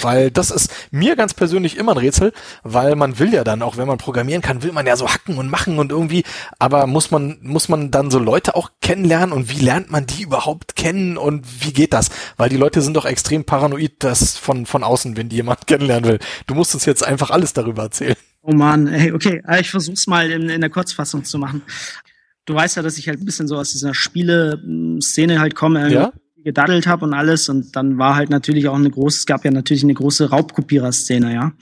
Weil 0.02 0.30
das 0.30 0.50
ist 0.50 0.72
mir 0.90 1.16
ganz 1.16 1.34
persönlich 1.34 1.76
immer 1.76 1.92
ein 1.92 1.98
Rätsel, 1.98 2.32
weil 2.62 2.96
man 2.96 3.18
will 3.18 3.32
ja 3.32 3.44
dann, 3.44 3.62
auch 3.62 3.76
wenn 3.76 3.86
man 3.86 3.98
programmieren 3.98 4.42
kann, 4.42 4.62
will 4.62 4.72
man 4.72 4.86
ja 4.86 4.96
so 4.96 5.08
hacken 5.08 5.38
und 5.38 5.50
machen 5.50 5.78
und 5.78 5.92
irgendwie, 5.92 6.24
aber 6.58 6.86
muss 6.86 7.10
man, 7.10 7.38
muss 7.42 7.68
man 7.68 7.90
dann 7.90 8.10
so 8.10 8.18
Leute 8.18 8.54
auch 8.56 8.70
kennenlernen 8.80 9.32
und 9.32 9.50
wie 9.50 9.64
lernt 9.64 9.90
man 9.90 10.06
die 10.06 10.22
überhaupt 10.22 10.76
kennen 10.76 11.16
und 11.16 11.46
wie 11.64 11.72
geht 11.72 11.92
das? 11.92 12.10
Weil 12.36 12.48
die 12.48 12.56
Leute 12.56 12.82
sind 12.82 12.94
doch 12.94 13.06
extrem 13.06 13.44
paranoid, 13.44 13.92
das 13.98 14.36
von, 14.36 14.66
von 14.66 14.84
außen, 14.84 15.16
wenn 15.16 15.28
die 15.28 15.36
jemand 15.36 15.66
kennenlernen 15.66 16.10
will. 16.10 16.18
Du 16.46 16.54
musst 16.54 16.74
uns 16.74 16.84
jetzt 16.84 17.04
einfach 17.04 17.30
alles 17.30 17.52
darüber 17.52 17.84
erzählen. 17.84 18.16
Oh 18.42 18.52
man, 18.52 18.86
ey, 18.86 19.12
okay, 19.12 19.42
äh, 19.48 19.60
ich 19.60 19.70
versuch's 19.70 20.06
mal 20.06 20.30
in, 20.30 20.48
in 20.48 20.60
der 20.60 20.70
Kurzfassung 20.70 21.24
zu 21.24 21.38
machen. 21.38 21.62
Du 22.44 22.54
weißt 22.54 22.76
ja, 22.76 22.82
dass 22.82 22.96
ich 22.96 23.08
halt 23.08 23.20
ein 23.20 23.24
bisschen 23.24 23.48
so 23.48 23.56
aus 23.56 23.72
dieser 23.72 23.92
Spiele-Szene 23.92 25.40
halt 25.40 25.56
komme. 25.56 25.92
Ja? 25.92 26.12
Gedaddelt 26.46 26.86
habe 26.86 27.04
und 27.04 27.12
alles. 27.12 27.48
Und 27.48 27.74
dann 27.74 27.98
war 27.98 28.14
halt 28.14 28.30
natürlich 28.30 28.68
auch 28.68 28.76
eine 28.76 28.88
große, 28.88 29.18
es 29.18 29.26
gab 29.26 29.44
ja 29.44 29.50
natürlich 29.50 29.82
eine 29.82 29.94
große 29.94 30.30
Raubkopierer-Szene, 30.30 31.34
ja. 31.34 31.52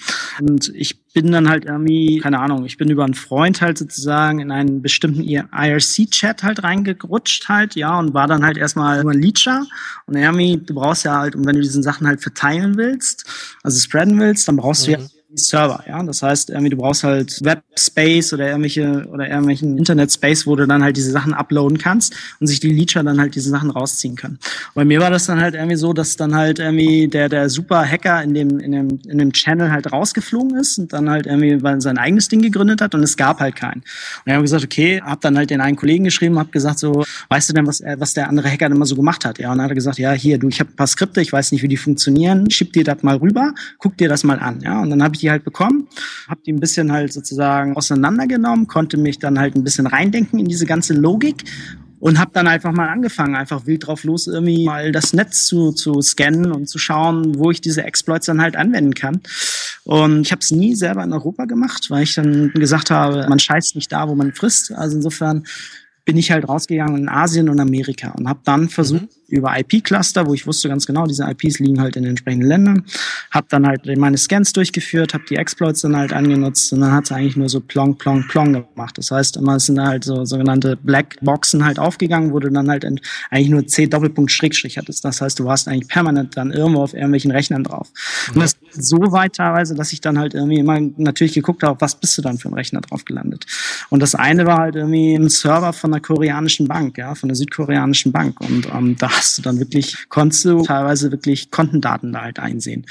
Und 0.40 0.70
ich 0.74 1.02
bin 1.14 1.32
dann 1.32 1.48
halt 1.48 1.64
irgendwie, 1.64 2.20
keine 2.20 2.38
Ahnung, 2.38 2.66
ich 2.66 2.76
bin 2.76 2.90
über 2.90 3.02
einen 3.04 3.14
Freund 3.14 3.62
halt 3.62 3.78
sozusagen 3.78 4.40
in 4.40 4.50
einen 4.50 4.82
bestimmten 4.82 5.22
IRC-Chat 5.22 6.42
halt 6.42 6.62
reingerutscht 6.62 7.48
halt, 7.48 7.76
ja, 7.76 7.98
und 7.98 8.12
war 8.12 8.26
dann 8.26 8.44
halt 8.44 8.58
erstmal 8.58 9.00
über 9.00 9.12
ein 9.12 9.22
Leecher. 9.22 9.64
Und 10.06 10.16
irgendwie, 10.16 10.58
du 10.58 10.74
brauchst 10.74 11.06
ja 11.06 11.18
halt, 11.18 11.34
und 11.34 11.46
wenn 11.46 11.56
du 11.56 11.62
diesen 11.62 11.82
Sachen 11.82 12.06
halt 12.06 12.20
verteilen 12.20 12.76
willst, 12.76 13.24
also 13.62 13.80
spreaden 13.80 14.20
willst, 14.20 14.46
dann 14.48 14.56
brauchst 14.56 14.86
mhm. 14.86 14.92
du 14.92 15.00
ja 15.00 15.06
Server, 15.36 15.84
ja. 15.86 16.02
Das 16.02 16.22
heißt, 16.22 16.50
irgendwie 16.50 16.70
du 16.70 16.76
brauchst 16.76 17.04
halt 17.04 17.44
Webspace 17.44 18.32
oder 18.32 18.48
irgendwelche 18.48 19.06
oder 19.10 19.28
irgendwelchen 19.28 19.78
Internet-Space, 19.78 20.46
wo 20.46 20.56
du 20.56 20.66
dann 20.66 20.82
halt 20.82 20.96
diese 20.96 21.10
Sachen 21.10 21.34
uploaden 21.34 21.78
kannst 21.78 22.14
und 22.40 22.46
sich 22.46 22.60
die 22.60 22.72
Leecher 22.72 23.02
dann 23.02 23.20
halt 23.20 23.34
diese 23.34 23.50
Sachen 23.50 23.70
rausziehen 23.70 24.16
können. 24.16 24.38
Und 24.68 24.74
bei 24.74 24.84
mir 24.84 25.00
war 25.00 25.10
das 25.10 25.26
dann 25.26 25.40
halt 25.40 25.54
irgendwie 25.54 25.76
so, 25.76 25.92
dass 25.92 26.16
dann 26.16 26.34
halt 26.34 26.58
irgendwie 26.58 27.08
der 27.08 27.28
der 27.28 27.48
super 27.48 27.84
Hacker 27.84 28.22
in 28.22 28.34
dem 28.34 28.58
in 28.58 28.72
dem 28.72 29.00
in 29.08 29.18
dem 29.18 29.32
Channel 29.32 29.70
halt 29.70 29.92
rausgeflogen 29.92 30.58
ist 30.58 30.78
und 30.78 30.92
dann 30.92 31.10
halt 31.10 31.26
irgendwie 31.26 31.58
sein 31.80 31.98
eigenes 31.98 32.28
Ding 32.28 32.40
gegründet 32.40 32.80
hat 32.80 32.94
und 32.94 33.02
es 33.02 33.16
gab 33.16 33.40
halt 33.40 33.56
keinen. 33.56 33.80
Und 33.80 34.26
ich 34.26 34.32
habe 34.32 34.42
gesagt, 34.42 34.64
okay, 34.64 35.00
hab 35.04 35.20
dann 35.20 35.36
halt 35.36 35.50
den 35.50 35.60
einen 35.60 35.76
Kollegen 35.76 36.04
geschrieben, 36.04 36.38
hab 36.38 36.52
gesagt 36.52 36.78
so, 36.78 37.04
weißt 37.28 37.48
du 37.48 37.52
denn 37.54 37.66
was 37.66 37.82
was 37.98 38.14
der 38.14 38.28
andere 38.28 38.48
Hacker 38.48 38.68
denn 38.68 38.76
immer 38.76 38.86
so 38.86 38.96
gemacht 38.96 39.24
hat? 39.24 39.38
Ja, 39.38 39.52
und 39.52 39.58
dann 39.58 39.64
hat 39.64 39.72
er 39.72 39.74
gesagt, 39.74 39.98
ja, 39.98 40.12
hier, 40.12 40.38
du, 40.38 40.48
ich 40.48 40.60
habe 40.60 40.70
ein 40.70 40.76
paar 40.76 40.86
Skripte, 40.86 41.20
ich 41.20 41.32
weiß 41.32 41.52
nicht, 41.52 41.62
wie 41.62 41.68
die 41.68 41.76
funktionieren, 41.76 42.50
schieb 42.50 42.72
dir 42.72 42.84
das 42.84 43.02
mal 43.02 43.16
rüber, 43.16 43.52
guck 43.78 43.96
dir 43.96 44.08
das 44.08 44.24
mal 44.24 44.38
an, 44.38 44.60
ja, 44.60 44.80
und 44.80 44.90
dann 44.90 45.02
habe 45.02 45.16
ich 45.16 45.23
die 45.24 45.30
halt 45.30 45.44
bekommen, 45.44 45.88
habe 46.28 46.40
die 46.44 46.52
ein 46.52 46.60
bisschen 46.60 46.92
halt 46.92 47.12
sozusagen 47.12 47.76
auseinandergenommen, 47.76 48.68
konnte 48.68 48.96
mich 48.96 49.18
dann 49.18 49.38
halt 49.38 49.56
ein 49.56 49.64
bisschen 49.64 49.86
reindenken 49.86 50.38
in 50.38 50.46
diese 50.46 50.66
ganze 50.66 50.92
Logik 50.92 51.44
und 51.98 52.18
habe 52.18 52.32
dann 52.34 52.46
einfach 52.46 52.72
mal 52.72 52.88
angefangen, 52.88 53.34
einfach 53.34 53.66
wild 53.66 53.86
drauf 53.86 54.04
los, 54.04 54.26
irgendwie 54.26 54.66
mal 54.66 54.92
das 54.92 55.14
Netz 55.14 55.46
zu, 55.46 55.72
zu 55.72 56.02
scannen 56.02 56.52
und 56.52 56.68
zu 56.68 56.78
schauen, 56.78 57.38
wo 57.38 57.50
ich 57.50 57.62
diese 57.62 57.82
Exploits 57.82 58.26
dann 58.26 58.42
halt 58.42 58.56
anwenden 58.56 58.92
kann. 58.92 59.22
Und 59.84 60.20
ich 60.20 60.32
habe 60.32 60.40
es 60.40 60.50
nie 60.50 60.74
selber 60.74 61.02
in 61.02 61.14
Europa 61.14 61.46
gemacht, 61.46 61.86
weil 61.88 62.02
ich 62.02 62.14
dann 62.14 62.52
gesagt 62.52 62.90
habe, 62.90 63.26
man 63.28 63.38
scheißt 63.38 63.74
nicht 63.74 63.90
da, 63.90 64.06
wo 64.08 64.14
man 64.14 64.34
frisst. 64.34 64.72
Also 64.72 64.96
insofern 64.96 65.44
bin 66.04 66.18
ich 66.18 66.30
halt 66.30 66.46
rausgegangen 66.46 66.98
in 66.98 67.08
Asien 67.08 67.48
und 67.48 67.58
Amerika 67.58 68.10
und 68.10 68.28
habe 68.28 68.40
dann 68.44 68.68
versucht, 68.68 69.04
mhm 69.04 69.23
über 69.28 69.58
IP-Cluster, 69.58 70.26
wo 70.26 70.34
ich 70.34 70.46
wusste 70.46 70.68
ganz 70.68 70.86
genau, 70.86 71.06
diese 71.06 71.24
IPs 71.24 71.58
liegen 71.58 71.80
halt 71.80 71.96
in 71.96 72.02
den 72.02 72.10
entsprechenden 72.10 72.48
Ländern. 72.48 72.84
Habe 73.30 73.46
dann 73.50 73.66
halt 73.66 73.86
meine 73.96 74.16
Scans 74.18 74.52
durchgeführt, 74.52 75.14
habe 75.14 75.24
die 75.28 75.36
Exploits 75.36 75.80
dann 75.82 75.96
halt 75.96 76.12
angenutzt 76.12 76.72
und 76.72 76.80
dann 76.80 76.92
hat 76.92 77.04
es 77.04 77.12
eigentlich 77.12 77.36
nur 77.36 77.48
so 77.48 77.60
plong, 77.60 77.96
plong, 77.96 78.26
plong 78.28 78.52
gemacht. 78.52 78.98
Das 78.98 79.10
heißt, 79.10 79.36
immer 79.36 79.58
sind 79.60 79.76
da 79.76 79.86
halt 79.86 80.04
so 80.04 80.24
sogenannte 80.24 80.76
Black 80.76 81.16
Boxen 81.20 81.64
halt 81.64 81.78
aufgegangen, 81.78 82.32
wo 82.32 82.38
du 82.38 82.50
dann 82.50 82.68
halt 82.68 82.84
eigentlich 83.30 83.50
nur 83.50 83.66
C 83.66 83.86
Doppelpunkt 83.86 84.30
Schrägstrich 84.30 84.78
hattest. 84.78 85.04
Das 85.04 85.20
heißt, 85.20 85.38
du 85.38 85.44
warst 85.44 85.68
eigentlich 85.68 85.88
permanent 85.88 86.36
dann 86.36 86.50
irgendwo 86.50 86.82
auf 86.82 86.94
irgendwelchen 86.94 87.30
Rechnern 87.30 87.64
drauf. 87.64 87.90
Mhm. 88.28 88.34
Und 88.34 88.42
das 88.42 88.56
so 88.72 88.98
weit 89.12 89.34
teilweise, 89.34 89.74
dass 89.74 89.92
ich 89.92 90.00
dann 90.00 90.18
halt 90.18 90.34
irgendwie 90.34 90.58
immer 90.58 90.80
natürlich 90.96 91.34
geguckt 91.34 91.62
habe, 91.62 91.80
was 91.80 91.94
bist 91.94 92.18
du 92.18 92.22
dann 92.22 92.38
für 92.38 92.48
ein 92.48 92.54
Rechner 92.54 92.80
drauf 92.80 93.04
gelandet. 93.04 93.46
Und 93.90 94.00
das 94.00 94.14
eine 94.14 94.46
war 94.46 94.58
halt 94.58 94.76
irgendwie 94.76 95.14
ein 95.14 95.28
Server 95.28 95.72
von 95.72 95.92
einer 95.92 96.00
koreanischen 96.00 96.66
Bank, 96.68 96.98
ja, 96.98 97.14
von 97.14 97.28
der 97.28 97.36
südkoreanischen 97.36 98.12
Bank. 98.12 98.40
Und 98.40 98.66
ähm, 98.74 98.96
da 98.98 99.08
hast 99.16 99.38
du 99.38 99.42
dann 99.42 99.58
wirklich, 99.58 100.08
konntest 100.08 100.44
du 100.44 100.62
teilweise 100.62 101.10
wirklich 101.10 101.50
Kontendaten 101.50 102.12
da 102.12 102.22
halt 102.22 102.38
einsehen. 102.38 102.86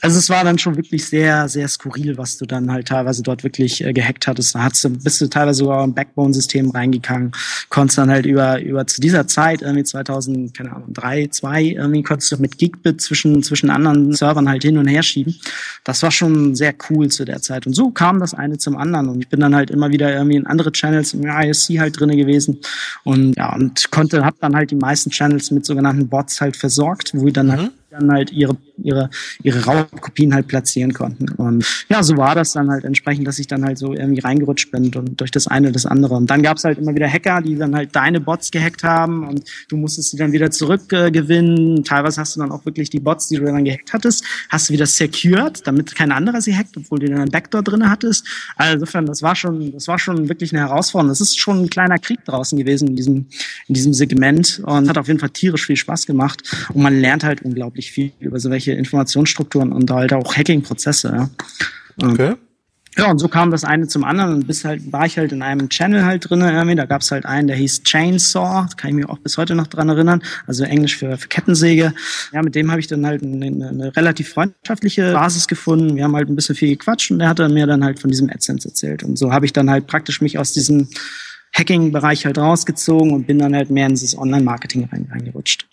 Also 0.00 0.18
es 0.18 0.30
war 0.30 0.44
dann 0.44 0.58
schon 0.58 0.76
wirklich 0.76 1.06
sehr, 1.06 1.48
sehr 1.48 1.68
skurril, 1.68 2.18
was 2.18 2.38
du 2.38 2.46
dann 2.46 2.70
halt 2.70 2.88
teilweise 2.88 3.22
dort 3.22 3.42
wirklich 3.44 3.84
äh, 3.84 3.92
gehackt 3.92 4.26
hattest. 4.26 4.54
Da 4.54 4.62
hast 4.62 4.84
du, 4.84 4.90
bist 4.90 5.20
du 5.20 5.28
teilweise 5.28 5.58
sogar 5.58 5.82
im 5.84 5.94
Backbone-System 5.94 6.70
reingegangen, 6.70 7.32
konntest 7.70 7.98
dann 7.98 8.10
halt 8.10 8.26
über, 8.26 8.60
über 8.60 8.86
zu 8.86 9.00
dieser 9.00 9.26
Zeit, 9.26 9.62
irgendwie 9.62 9.84
2000, 9.84 10.56
keine 10.56 10.72
Ahnung, 10.72 10.92
drei, 10.92 11.26
zwei, 11.28 11.62
irgendwie 11.62 12.02
konntest 12.02 12.30
du 12.32 12.36
mit 12.38 12.58
Gigbit 12.58 13.00
zwischen, 13.00 13.42
zwischen 13.42 13.70
anderen 13.70 14.12
Servern 14.12 14.48
halt 14.48 14.62
hin 14.62 14.78
und 14.78 14.86
her 14.86 15.02
schieben. 15.02 15.34
Das 15.84 16.02
war 16.02 16.10
schon 16.10 16.54
sehr 16.54 16.74
cool 16.90 17.08
zu 17.08 17.24
der 17.24 17.40
Zeit. 17.42 17.66
Und 17.66 17.74
so 17.74 17.90
kam 17.90 18.20
das 18.20 18.34
eine 18.34 18.58
zum 18.58 18.76
anderen. 18.76 19.08
Und 19.08 19.20
ich 19.20 19.28
bin 19.28 19.40
dann 19.40 19.54
halt 19.54 19.70
immer 19.70 19.90
wieder 19.90 20.12
irgendwie 20.12 20.36
in 20.36 20.46
andere 20.46 20.72
Channels 20.72 21.14
im 21.14 21.26
ISC 21.26 21.78
halt 21.78 21.98
drinne 21.98 22.16
gewesen. 22.16 22.58
Und 23.04 23.36
ja, 23.36 23.54
und 23.54 23.90
konnte, 23.90 24.24
hab 24.24 24.38
dann 24.40 24.54
halt 24.54 24.70
die 24.70 24.76
meisten 24.76 25.10
Channels 25.10 25.50
mit 25.56 25.66
sogenannten 25.66 26.08
Bots 26.08 26.40
halt 26.40 26.56
versorgt, 26.56 27.10
wo 27.14 27.26
dann 27.32 27.48
mhm. 27.48 27.70
Dann 27.98 28.10
halt 28.10 28.32
ihre, 28.32 28.56
ihre, 28.82 29.10
ihre 29.42 29.64
Raubkopien 29.64 30.34
halt 30.34 30.48
platzieren 30.48 30.92
konnten. 30.92 31.28
Und 31.32 31.66
ja, 31.88 32.02
so 32.02 32.16
war 32.16 32.34
das 32.34 32.52
dann 32.52 32.70
halt 32.70 32.84
entsprechend, 32.84 33.26
dass 33.26 33.38
ich 33.38 33.46
dann 33.46 33.64
halt 33.64 33.78
so 33.78 33.92
irgendwie 33.92 34.20
reingerutscht 34.20 34.70
bin 34.70 34.94
und 34.94 35.20
durch 35.20 35.30
das 35.30 35.46
eine 35.46 35.68
oder 35.68 35.72
das 35.72 35.86
andere. 35.86 36.14
Und 36.14 36.30
dann 36.30 36.42
gab's 36.42 36.64
halt 36.64 36.78
immer 36.78 36.94
wieder 36.94 37.08
Hacker, 37.08 37.40
die 37.42 37.56
dann 37.56 37.74
halt 37.74 37.94
deine 37.94 38.20
Bots 38.20 38.50
gehackt 38.50 38.84
haben 38.84 39.26
und 39.28 39.44
du 39.68 39.76
musstest 39.76 40.10
sie 40.10 40.16
dann 40.16 40.32
wieder 40.32 40.50
zurückgewinnen. 40.50 41.78
Äh, 41.78 41.82
Teilweise 41.82 42.20
hast 42.20 42.36
du 42.36 42.40
dann 42.40 42.52
auch 42.52 42.64
wirklich 42.64 42.90
die 42.90 43.00
Bots, 43.00 43.28
die 43.28 43.36
du 43.36 43.44
dann 43.44 43.64
gehackt 43.64 43.92
hattest, 43.92 44.24
hast 44.48 44.68
du 44.68 44.72
wieder 44.72 44.86
secured, 44.86 45.66
damit 45.66 45.94
kein 45.94 46.12
anderer 46.12 46.40
sie 46.40 46.56
hackt, 46.56 46.76
obwohl 46.76 46.98
du 46.98 47.08
dann 47.08 47.20
einen 47.20 47.30
Backdoor 47.30 47.62
drin 47.62 47.88
hattest. 47.88 48.26
Also 48.56 48.74
insofern, 48.74 49.06
das 49.06 49.22
war 49.22 49.36
schon, 49.36 49.72
das 49.72 49.88
war 49.88 49.98
schon 49.98 50.28
wirklich 50.28 50.52
eine 50.52 50.62
Herausforderung. 50.62 51.08
Das 51.08 51.20
ist 51.20 51.38
schon 51.38 51.64
ein 51.64 51.70
kleiner 51.70 51.98
Krieg 51.98 52.24
draußen 52.24 52.58
gewesen 52.58 52.88
in 52.88 52.96
diesem, 52.96 53.26
in 53.68 53.74
diesem 53.74 53.92
Segment 53.92 54.60
und 54.64 54.88
hat 54.88 54.98
auf 54.98 55.08
jeden 55.08 55.20
Fall 55.20 55.30
tierisch 55.30 55.66
viel 55.66 55.76
Spaß 55.76 56.06
gemacht 56.06 56.42
und 56.72 56.82
man 56.82 56.98
lernt 57.00 57.24
halt 57.24 57.42
unglaublich 57.42 57.85
unglaublich 57.86 57.92
viel 57.92 58.12
über 58.20 58.40
so 58.40 58.50
welche 58.50 58.72
Informationsstrukturen 58.72 59.72
und 59.72 59.90
halt 59.90 60.12
auch 60.12 60.36
Hacking-Prozesse. 60.36 61.28
Ja. 62.00 62.08
Okay. 62.08 62.34
Ja, 62.98 63.10
und 63.10 63.18
so 63.18 63.28
kam 63.28 63.50
das 63.50 63.62
eine 63.62 63.86
zum 63.88 64.04
anderen 64.04 64.32
und 64.32 64.46
bis 64.46 64.64
halt 64.64 64.90
war 64.90 65.04
ich 65.04 65.18
halt 65.18 65.30
in 65.30 65.42
einem 65.42 65.68
Channel 65.68 66.06
halt 66.06 66.30
drin 66.30 66.40
irgendwie. 66.40 66.76
Da 66.76 66.86
gab's 66.86 67.10
halt 67.10 67.26
einen, 67.26 67.46
der 67.46 67.56
hieß 67.56 67.82
Chainsaw, 67.82 68.68
kann 68.78 68.88
ich 68.88 68.96
mich 68.96 69.06
auch 69.06 69.18
bis 69.18 69.36
heute 69.36 69.54
noch 69.54 69.66
dran 69.66 69.90
erinnern, 69.90 70.22
also 70.46 70.64
Englisch 70.64 70.96
für, 70.96 71.18
für 71.18 71.28
Kettensäge. 71.28 71.92
Ja, 72.32 72.40
mit 72.40 72.54
dem 72.54 72.70
habe 72.70 72.80
ich 72.80 72.86
dann 72.86 73.04
halt 73.04 73.22
eine, 73.22 73.46
eine, 73.46 73.94
relativ 73.94 74.30
freundschaftliche 74.30 75.12
Basis 75.12 75.46
gefunden. 75.46 75.94
Wir 75.94 76.04
haben 76.04 76.16
halt 76.16 76.30
ein 76.30 76.36
bisschen 76.36 76.54
viel 76.54 76.70
gequatscht 76.70 77.10
und 77.10 77.20
er 77.20 77.28
hat 77.28 77.38
dann 77.38 77.52
mir 77.52 77.66
dann 77.66 77.84
halt 77.84 77.98
von 77.98 78.10
diesem 78.10 78.30
AdSense 78.30 78.66
erzählt. 78.66 79.02
Und 79.02 79.18
so 79.18 79.30
habe 79.30 79.44
ich 79.44 79.52
dann 79.52 79.68
halt 79.68 79.86
praktisch 79.86 80.22
mich 80.22 80.38
aus 80.38 80.54
diesem 80.54 80.88
Hacking-Bereich 81.54 82.24
halt 82.24 82.38
rausgezogen 82.38 83.12
und 83.12 83.26
bin 83.26 83.38
dann 83.38 83.54
halt 83.54 83.68
mehr 83.68 83.86
in 83.88 83.92
dieses 83.92 84.16
Online-Marketing 84.16 84.88
reingerutscht. 84.90 85.66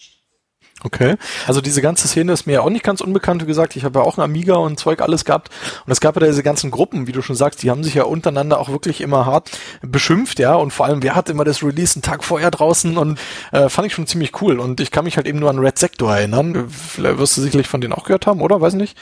Okay. 0.84 1.16
Also 1.48 1.62
diese 1.62 1.82
ganze 1.82 2.08
Szene 2.08 2.34
ist 2.34 2.46
mir 2.46 2.54
ja 2.54 2.62
auch 2.62 2.70
nicht 2.70 2.84
ganz 2.84 3.00
unbekannt, 3.00 3.42
wie 3.42 3.46
gesagt. 3.46 3.76
Ich 3.78 3.86
habe 3.86 4.00
ja 4.00 4.06
auch 4.06 4.18
ein 4.18 4.22
Amiga 4.22 4.56
und 4.56 4.78
Zeug 4.78 5.02
alles 5.02 5.24
gehabt. 5.24 5.50
Und 5.86 5.92
es 5.92 6.02
gab 6.02 6.16
ja 6.20 6.28
diese 6.28 6.44
ganzen 6.44 6.72
Gruppen, 6.72 7.08
wie 7.08 7.14
du 7.14 7.22
schon 7.22 7.38
sagst, 7.38 7.64
die 7.64 7.72
haben 7.72 7.84
sich 7.84 7.94
ja 7.94 8.04
untereinander 8.04 8.60
auch 8.60 8.70
wirklich 8.70 9.00
immer 9.00 9.26
hart 9.26 9.52
beschimpft, 9.82 10.40
ja. 10.40 10.56
Und 10.56 10.72
vor 10.72 10.86
allem, 10.86 11.02
wer 11.02 11.16
hat 11.16 11.30
immer 11.30 11.46
das 11.46 11.64
Release 11.64 11.96
einen 11.96 12.04
Tag 12.04 12.24
vorher 12.24 12.52
draußen 12.52 12.98
und 12.98 13.20
äh, 13.52 13.70
fand 13.70 13.88
ich 13.88 13.94
schon 13.94 14.08
ziemlich 14.08 14.42
cool. 14.42 14.60
Und 14.60 14.82
ich 14.82 14.92
kann 14.92 15.06
mich 15.06 15.16
halt 15.16 15.28
eben 15.28 15.40
nur 15.40 15.50
an 15.50 15.60
Red 15.60 15.80
Sector 15.80 16.16
erinnern. 16.16 16.70
Vielleicht 16.70 17.18
wirst 17.18 17.38
du 17.38 17.42
sicherlich 17.42 17.68
von 17.68 17.80
denen 17.80 17.94
auch 17.94 18.04
gehört 18.04 18.28
haben, 18.28 18.42
oder? 18.42 18.60
Weiß 18.60 18.74
nicht. 18.74 18.98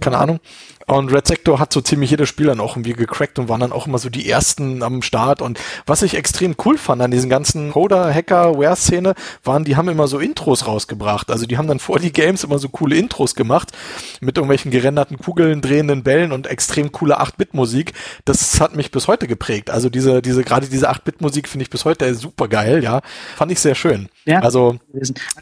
Keine. 0.00 0.18
Ahnung. 0.18 0.40
Und 0.86 1.12
Red 1.12 1.26
Sector 1.26 1.58
hat 1.58 1.72
so 1.72 1.80
ziemlich 1.80 2.10
jeder 2.10 2.26
Spieler 2.26 2.54
noch 2.54 2.76
irgendwie 2.76 2.92
gecrackt 2.92 3.38
und 3.38 3.48
waren 3.48 3.60
dann 3.60 3.72
auch 3.72 3.86
immer 3.86 3.98
so 3.98 4.10
die 4.10 4.28
ersten 4.28 4.82
am 4.82 5.02
Start. 5.02 5.40
Und 5.40 5.58
was 5.86 6.02
ich 6.02 6.14
extrem 6.14 6.54
cool 6.64 6.76
fand 6.76 7.00
an 7.00 7.10
diesen 7.10 7.30
ganzen 7.30 7.72
Coder, 7.72 8.12
Hacker, 8.12 8.58
Ware-Szene, 8.58 9.14
waren, 9.42 9.64
die 9.64 9.76
haben 9.76 9.88
immer 9.88 10.08
so 10.08 10.18
Intros 10.18 10.66
rausgebracht. 10.66 11.30
Also 11.30 11.46
die 11.46 11.56
haben 11.56 11.68
dann 11.68 11.78
vor 11.78 11.98
die 11.98 12.12
Games 12.12 12.44
immer 12.44 12.58
so 12.58 12.68
coole 12.68 12.96
Intros 12.96 13.34
gemacht 13.34 13.72
mit 14.20 14.36
irgendwelchen 14.36 14.70
gerenderten 14.70 15.18
Kugeln, 15.18 15.62
drehenden 15.62 16.02
Bällen 16.02 16.32
und 16.32 16.46
extrem 16.46 16.92
coole 16.92 17.20
8-Bit-Musik. 17.20 17.92
Das 18.24 18.60
hat 18.60 18.76
mich 18.76 18.90
bis 18.90 19.08
heute 19.08 19.26
geprägt. 19.26 19.70
Also 19.70 19.88
diese, 19.88 20.20
diese, 20.20 20.44
gerade 20.44 20.68
diese 20.68 20.90
8-Bit-Musik 20.90 21.48
finde 21.48 21.62
ich 21.62 21.70
bis 21.70 21.84
heute 21.84 22.14
super 22.14 22.48
geil, 22.48 22.82
ja. 22.84 23.00
Fand 23.36 23.50
ich 23.52 23.60
sehr 23.60 23.74
schön. 23.74 24.08
Ja. 24.26 24.40
Also, 24.40 24.78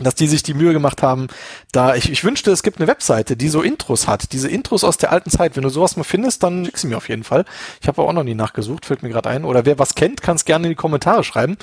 dass 0.01 0.15
die 0.15 0.27
sich 0.27 0.43
die 0.43 0.55
Mühe 0.55 0.73
gemacht 0.73 1.03
haben, 1.03 1.29
da, 1.71 1.95
ich, 1.95 2.11
ich 2.11 2.25
wünschte, 2.25 2.51
es 2.51 2.63
gibt 2.63 2.79
eine 2.79 2.89
Webseite, 2.89 3.37
die 3.37 3.49
so 3.49 3.63
Intros 3.63 4.09
hat. 4.09 4.33
Diese 4.33 4.49
Intros 4.49 4.83
aus 4.85 4.97
der 4.97 5.13
alten 5.13 5.31
Zeit. 5.31 5.57
Wenn 5.57 5.63
du 5.63 5.69
sowas 5.69 5.97
mal 5.97 6.05
findest, 6.05 6.43
dann 6.43 6.65
schick 6.65 6.79
sie 6.79 6.89
mir 6.89 6.97
auf 6.97 7.09
jeden 7.09 7.25
Fall. 7.25 7.45
Ich 7.81 7.89
habe 7.89 8.03
auch 8.03 8.13
noch 8.13 8.25
nie 8.25 8.35
nachgesucht, 8.35 8.87
fällt 8.87 9.03
mir 9.03 9.11
gerade 9.11 9.29
ein. 9.29 9.45
Oder 9.45 9.65
wer 9.65 9.79
was 9.79 9.95
kennt, 9.95 10.23
kann 10.23 10.37
es 10.37 10.45
gerne 10.45 10.67
in 10.67 10.71
die 10.71 10.77
Kommentare 10.77 11.23
schreiben. 11.23 11.57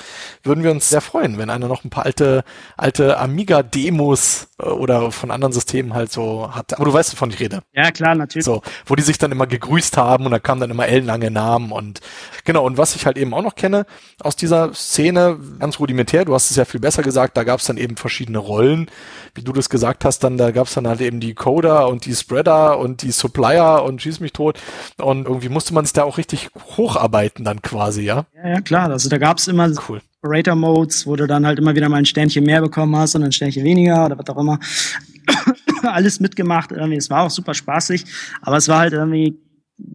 Würden 0.43 0.63
wir 0.63 0.72
uns 0.72 0.89
sehr 0.89 1.01
freuen, 1.01 1.38
wenn 1.38 1.49
einer 1.49 1.67
noch 1.67 1.84
ein 1.84 1.89
paar 1.89 2.05
alte, 2.05 2.43
alte 2.78 3.17
Amiga-Demos 3.17 4.47
äh, 4.59 4.65
oder 4.65 5.11
von 5.11 5.32
anderen 5.32 5.53
Systemen 5.53 5.93
halt 5.93 6.11
so 6.11 6.53
hat. 6.53 6.74
Aber 6.76 6.86
du 6.86 6.93
weißt, 6.93 7.11
wovon 7.13 7.32
ich 7.32 7.39
rede. 7.39 7.61
Ja, 7.74 7.91
klar, 7.91 8.15
natürlich. 8.15 8.45
So, 8.45 8.61
wo 8.86 8.95
die 8.95 9.03
sich 9.03 9.17
dann 9.17 9.32
immer 9.32 9.47
gegrüßt 9.47 9.97
haben 9.97 10.26
und 10.26 10.32
da 10.32 10.39
kamen 10.39 10.61
dann 10.61 10.72
immer 10.72 10.88
ellenlange 10.88 11.32
Namen 11.32 11.72
und 11.72 11.99
genau. 12.45 12.65
Und 12.65 12.78
was 12.78 12.95
ich 12.95 13.05
halt 13.05 13.17
eben 13.17 13.34
auch 13.34 13.41
noch 13.41 13.55
kenne 13.55 13.86
aus 14.22 14.36
dieser 14.36 14.74
Szene, 14.74 15.38
ganz 15.59 15.80
rudimentär, 15.80 16.26
du 16.26 16.34
hast 16.34 16.51
es 16.51 16.57
ja 16.57 16.65
viel 16.65 16.80
besser 16.80 17.03
gesagt, 17.10 17.36
da 17.38 17.43
gab 17.43 17.60
es 17.60 17.66
dann 17.66 17.78
eben 17.78 17.97
verschiedene 17.97 18.38
Rollen, 18.38 18.89
wie 19.34 19.41
du 19.41 19.51
das 19.51 19.70
gesagt 19.70 20.05
hast, 20.05 20.24
dann 20.24 20.38
da 20.38 20.51
gab 20.51 20.68
es 20.68 20.76
dann 20.76 20.88
halt 20.88 21.01
eben 21.01 21.20
die 21.20 21.34
Coder 21.34 21.88
und 21.88 22.05
die 22.05 22.14
Spreader 22.14 22.78
und 22.78 23.01
die 23.01 23.12
Supplier 23.12 23.84
und 23.84 24.01
schieß 24.01 24.20
mich 24.20 24.32
tot. 24.32 24.60
Und 24.97 25.26
irgendwie 25.26 25.49
musste 25.49 25.74
man 25.74 25.86
sich 25.86 25.93
da 25.93 26.03
auch 26.03 26.20
richtig 26.20 26.49
hocharbeiten 26.78 27.43
dann 27.43 27.64
quasi, 27.64 28.03
ja? 28.03 28.28
Ja, 28.36 28.49
ja 28.49 28.62
klar. 28.62 28.89
Also 28.91 29.10
da 29.10 29.18
gab 29.18 29.39
es 29.39 29.47
immer 29.47 29.70
cool. 29.89 30.01
Operator 30.22 30.55
Modes, 30.55 31.07
wo 31.07 31.16
du 31.16 31.26
dann 31.26 31.45
halt 31.45 31.60
immer 31.60 31.76
wieder 31.76 31.89
mal 31.89 31.97
ein 31.97 32.05
Sternchen 32.05 32.43
mehr 32.43 32.62
bekommen 32.62 32.95
hast 32.95 33.16
und 33.16 33.24
ein 33.24 33.32
Sternchen 33.32 33.64
weniger 33.64 34.05
oder 34.05 34.18
was 34.20 34.28
auch 34.30 34.38
immer. 34.38 34.60
Alles 35.82 36.20
mitgemacht 36.20 36.72
irgendwie. 36.72 36.97
Es 36.97 37.10
war 37.10 37.24
auch 37.24 37.30
super 37.30 37.53
spaßig, 37.53 38.05
aber 38.41 38.57
es 38.57 38.68
war 38.68 38.80
halt 38.80 38.93
irgendwie, 38.93 39.39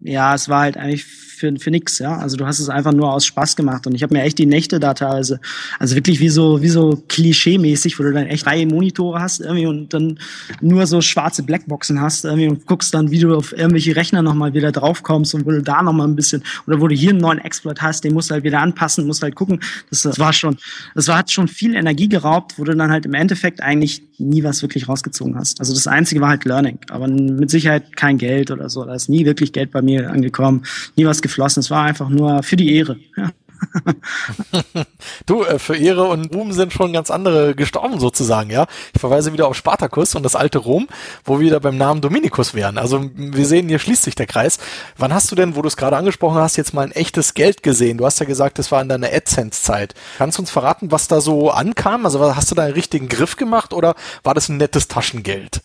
ja, 0.01 0.33
es 0.33 0.49
war 0.49 0.61
halt 0.61 0.77
eigentlich 0.77 1.05
für, 1.45 1.59
für 1.59 1.71
nix, 1.71 1.99
ja. 1.99 2.17
Also 2.17 2.37
du 2.37 2.45
hast 2.45 2.59
es 2.59 2.69
einfach 2.69 2.93
nur 2.93 3.11
aus 3.11 3.25
Spaß 3.25 3.55
gemacht. 3.55 3.87
Und 3.87 3.95
ich 3.95 4.03
habe 4.03 4.13
mir 4.13 4.23
echt 4.23 4.37
die 4.37 4.45
Nächte 4.45 4.79
da 4.79 4.93
teilweise, 4.93 5.39
also 5.79 5.95
wirklich 5.95 6.19
wie 6.19 6.29
so, 6.29 6.61
wie 6.61 6.69
so 6.69 7.03
klischee-mäßig, 7.07 7.99
wo 7.99 8.03
du 8.03 8.13
dann 8.13 8.27
echt 8.27 8.45
drei 8.45 8.65
Monitore 8.65 9.19
hast 9.19 9.41
irgendwie 9.41 9.67
und 9.67 9.93
dann 9.93 10.19
nur 10.61 10.87
so 10.87 11.01
schwarze 11.01 11.43
Blackboxen 11.43 12.01
hast 12.01 12.25
irgendwie 12.25 12.47
und 12.47 12.65
guckst 12.65 12.93
dann, 12.93 13.11
wie 13.11 13.19
du 13.19 13.35
auf 13.35 13.51
irgendwelche 13.51 13.95
Rechner 13.95 14.21
nochmal 14.21 14.53
wieder 14.53 14.71
draufkommst 14.71 15.35
und 15.35 15.45
wo 15.45 15.51
du 15.51 15.61
da 15.61 15.83
nochmal 15.83 16.07
ein 16.07 16.15
bisschen, 16.15 16.43
oder 16.67 16.81
wo 16.81 16.87
du 16.87 16.95
hier 16.95 17.11
einen 17.11 17.19
neuen 17.19 17.39
Exploit 17.39 17.81
hast, 17.81 18.03
den 18.03 18.13
musst 18.13 18.29
du 18.29 18.33
halt 18.33 18.43
wieder 18.43 18.59
anpassen, 18.59 19.05
musst 19.05 19.23
halt 19.23 19.35
gucken. 19.35 19.59
Das, 19.89 20.01
das 20.01 20.19
war 20.19 20.33
schon, 20.33 20.57
das 20.95 21.07
war, 21.07 21.17
hat 21.17 21.31
schon 21.31 21.47
viel 21.47 21.75
Energie 21.75 22.09
geraubt, 22.09 22.57
wo 22.57 22.63
du 22.63 22.75
dann 22.75 22.91
halt 22.91 23.05
im 23.05 23.13
Endeffekt 23.13 23.61
eigentlich 23.61 24.01
nie 24.17 24.43
was 24.43 24.61
wirklich 24.61 24.87
rausgezogen 24.87 25.35
hast. 25.35 25.59
Also 25.59 25.73
das 25.73 25.87
Einzige 25.87 26.21
war 26.21 26.29
halt 26.29 26.45
Learning, 26.45 26.79
aber 26.89 27.07
mit 27.07 27.49
Sicherheit 27.49 27.95
kein 27.95 28.17
Geld 28.17 28.51
oder 28.51 28.69
so. 28.69 28.85
Da 28.85 28.95
ist 28.95 29.09
nie 29.09 29.25
wirklich 29.25 29.51
Geld 29.51 29.71
bei 29.71 29.81
mir 29.81 30.09
angekommen, 30.09 30.63
nie 30.95 31.05
was 31.05 31.21
geflossen. 31.35 31.59
Es 31.59 31.69
war 31.69 31.83
einfach 31.83 32.09
nur 32.09 32.41
für 32.43 32.55
die 32.55 32.75
Ehre. 32.75 32.97
Ja. 33.17 33.29
du, 35.25 35.43
äh, 35.43 35.59
für 35.59 35.75
Ehre 35.75 36.03
und 36.03 36.33
Ruhm 36.35 36.51
sind 36.51 36.73
schon 36.73 36.93
ganz 36.93 37.09
andere 37.09 37.55
gestorben 37.55 37.99
sozusagen, 37.99 38.49
ja. 38.49 38.67
Ich 38.93 38.99
verweise 38.99 39.33
wieder 39.33 39.47
auf 39.47 39.55
Spartacus 39.55 40.13
und 40.15 40.23
das 40.23 40.35
alte 40.35 40.59
Rom, 40.59 40.87
wo 41.23 41.39
wir 41.39 41.47
wieder 41.47 41.59
beim 41.59 41.77
Namen 41.77 42.01
Dominikus 42.01 42.53
wären. 42.53 42.77
Also 42.77 43.09
wir 43.15 43.45
sehen, 43.45 43.69
hier 43.69 43.79
schließt 43.79 44.03
sich 44.03 44.15
der 44.15 44.27
Kreis. 44.27 44.59
Wann 44.97 45.13
hast 45.13 45.31
du 45.31 45.35
denn, 45.35 45.55
wo 45.55 45.61
du 45.61 45.67
es 45.67 45.77
gerade 45.77 45.97
angesprochen 45.97 46.37
hast, 46.37 46.57
jetzt 46.57 46.73
mal 46.73 46.85
ein 46.85 46.91
echtes 46.91 47.33
Geld 47.33 47.63
gesehen? 47.63 47.97
Du 47.97 48.05
hast 48.05 48.19
ja 48.19 48.25
gesagt, 48.25 48.59
das 48.59 48.71
war 48.71 48.81
in 48.81 48.89
deiner 48.89 49.07
AdSense-Zeit. 49.07 49.93
Kannst 50.17 50.37
du 50.37 50.41
uns 50.41 50.51
verraten, 50.51 50.91
was 50.91 51.07
da 51.07 51.21
so 51.21 51.49
ankam? 51.49 52.05
Also 52.05 52.35
hast 52.35 52.51
du 52.51 52.55
da 52.55 52.63
einen 52.63 52.73
richtigen 52.73 53.07
Griff 53.07 53.37
gemacht 53.37 53.73
oder 53.73 53.95
war 54.23 54.33
das 54.33 54.49
ein 54.49 54.57
nettes 54.57 54.87
Taschengeld? 54.89 55.61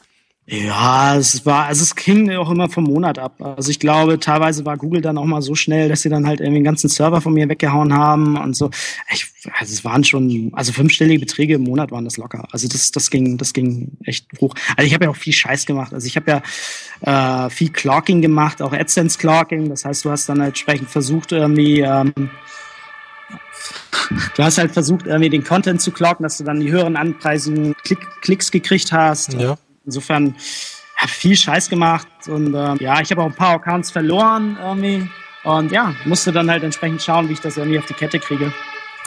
Ja, 0.52 1.16
es 1.16 1.46
war, 1.46 1.66
also 1.66 1.84
es 1.84 1.94
ging 1.94 2.28
auch 2.32 2.50
immer 2.50 2.68
vom 2.68 2.82
Monat 2.82 3.20
ab. 3.20 3.40
Also 3.40 3.70
ich 3.70 3.78
glaube, 3.78 4.18
teilweise 4.18 4.66
war 4.66 4.76
Google 4.76 5.00
dann 5.00 5.16
auch 5.16 5.24
mal 5.24 5.42
so 5.42 5.54
schnell, 5.54 5.88
dass 5.88 6.02
sie 6.02 6.08
dann 6.08 6.26
halt 6.26 6.40
irgendwie 6.40 6.58
den 6.58 6.64
ganzen 6.64 6.88
Server 6.88 7.20
von 7.20 7.32
mir 7.32 7.48
weggehauen 7.48 7.94
haben 7.94 8.36
und 8.36 8.56
so. 8.56 8.68
Ich, 9.12 9.28
also 9.56 9.72
es 9.72 9.84
waren 9.84 10.02
schon, 10.02 10.50
also 10.52 10.72
fünfstellige 10.72 11.20
Beträge 11.20 11.54
im 11.54 11.62
Monat 11.62 11.92
waren 11.92 12.04
das 12.04 12.16
locker. 12.16 12.48
Also 12.50 12.66
das, 12.66 12.90
das 12.90 13.10
ging, 13.10 13.38
das 13.38 13.52
ging 13.52 13.92
echt 14.02 14.26
hoch. 14.40 14.56
Also 14.76 14.88
ich 14.88 14.92
habe 14.92 15.04
ja 15.04 15.10
auch 15.12 15.16
viel 15.16 15.32
Scheiß 15.32 15.66
gemacht. 15.66 15.94
Also 15.94 16.08
ich 16.08 16.16
habe 16.16 16.42
ja 17.06 17.46
äh, 17.46 17.50
viel 17.50 17.70
Clocking 17.70 18.20
gemacht, 18.20 18.60
auch 18.60 18.72
AdSense 18.72 19.20
Clocking. 19.20 19.68
Das 19.68 19.84
heißt, 19.84 20.04
du 20.04 20.10
hast 20.10 20.28
dann 20.28 20.40
halt 20.40 20.48
entsprechend 20.48 20.90
versucht 20.90 21.30
irgendwie 21.30 21.82
ähm, 21.82 22.12
du 24.36 24.42
hast 24.42 24.58
halt 24.58 24.72
versucht, 24.72 25.06
irgendwie 25.06 25.30
den 25.30 25.44
Content 25.44 25.80
zu 25.80 25.92
clocken, 25.92 26.24
dass 26.24 26.38
du 26.38 26.44
dann 26.44 26.58
die 26.58 26.72
höheren 26.72 26.96
Anpreisen 26.96 27.76
Klick, 27.84 28.00
Klicks 28.20 28.50
gekriegt 28.50 28.90
hast. 28.90 29.34
Ja. 29.34 29.56
Insofern 29.84 30.34
habe 30.96 31.10
viel 31.10 31.36
Scheiß 31.36 31.70
gemacht 31.70 32.08
und 32.26 32.54
äh, 32.54 32.74
ja, 32.82 33.00
ich 33.00 33.10
habe 33.10 33.22
auch 33.22 33.26
ein 33.26 33.34
paar 33.34 33.54
Accounts 33.54 33.90
verloren 33.90 34.58
irgendwie 34.60 35.08
und 35.44 35.72
ja, 35.72 35.94
musste 36.04 36.32
dann 36.32 36.50
halt 36.50 36.62
entsprechend 36.62 37.02
schauen, 37.02 37.28
wie 37.28 37.32
ich 37.32 37.40
das 37.40 37.56
irgendwie 37.56 37.78
auf 37.78 37.86
die 37.86 37.94
Kette 37.94 38.18
kriege. 38.18 38.52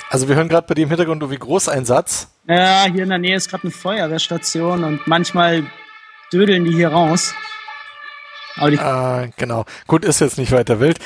Also 0.09 0.28
wir 0.28 0.36
hören 0.36 0.49
gerade 0.49 0.67
bei 0.67 0.74
dir 0.74 0.84
im 0.84 0.89
Hintergrund 0.89 1.28
wie 1.30 1.38
Großeinsatz. 1.38 2.28
Ja, 2.47 2.86
hier 2.91 3.03
in 3.03 3.09
der 3.09 3.19
Nähe 3.19 3.36
ist 3.36 3.49
gerade 3.49 3.63
eine 3.63 3.71
Feuerwehrstation 3.71 4.84
und 4.84 5.07
manchmal 5.07 5.65
dödeln 6.32 6.65
die 6.65 6.74
hier 6.74 6.89
raus. 6.89 7.34
Ah, 8.56 9.26
genau. 9.38 9.66
Gut, 9.88 10.06
ist 10.06 10.20
jetzt 10.20 10.38
nicht 10.38 10.51
weiter 10.51 10.80
wild. 10.80 10.99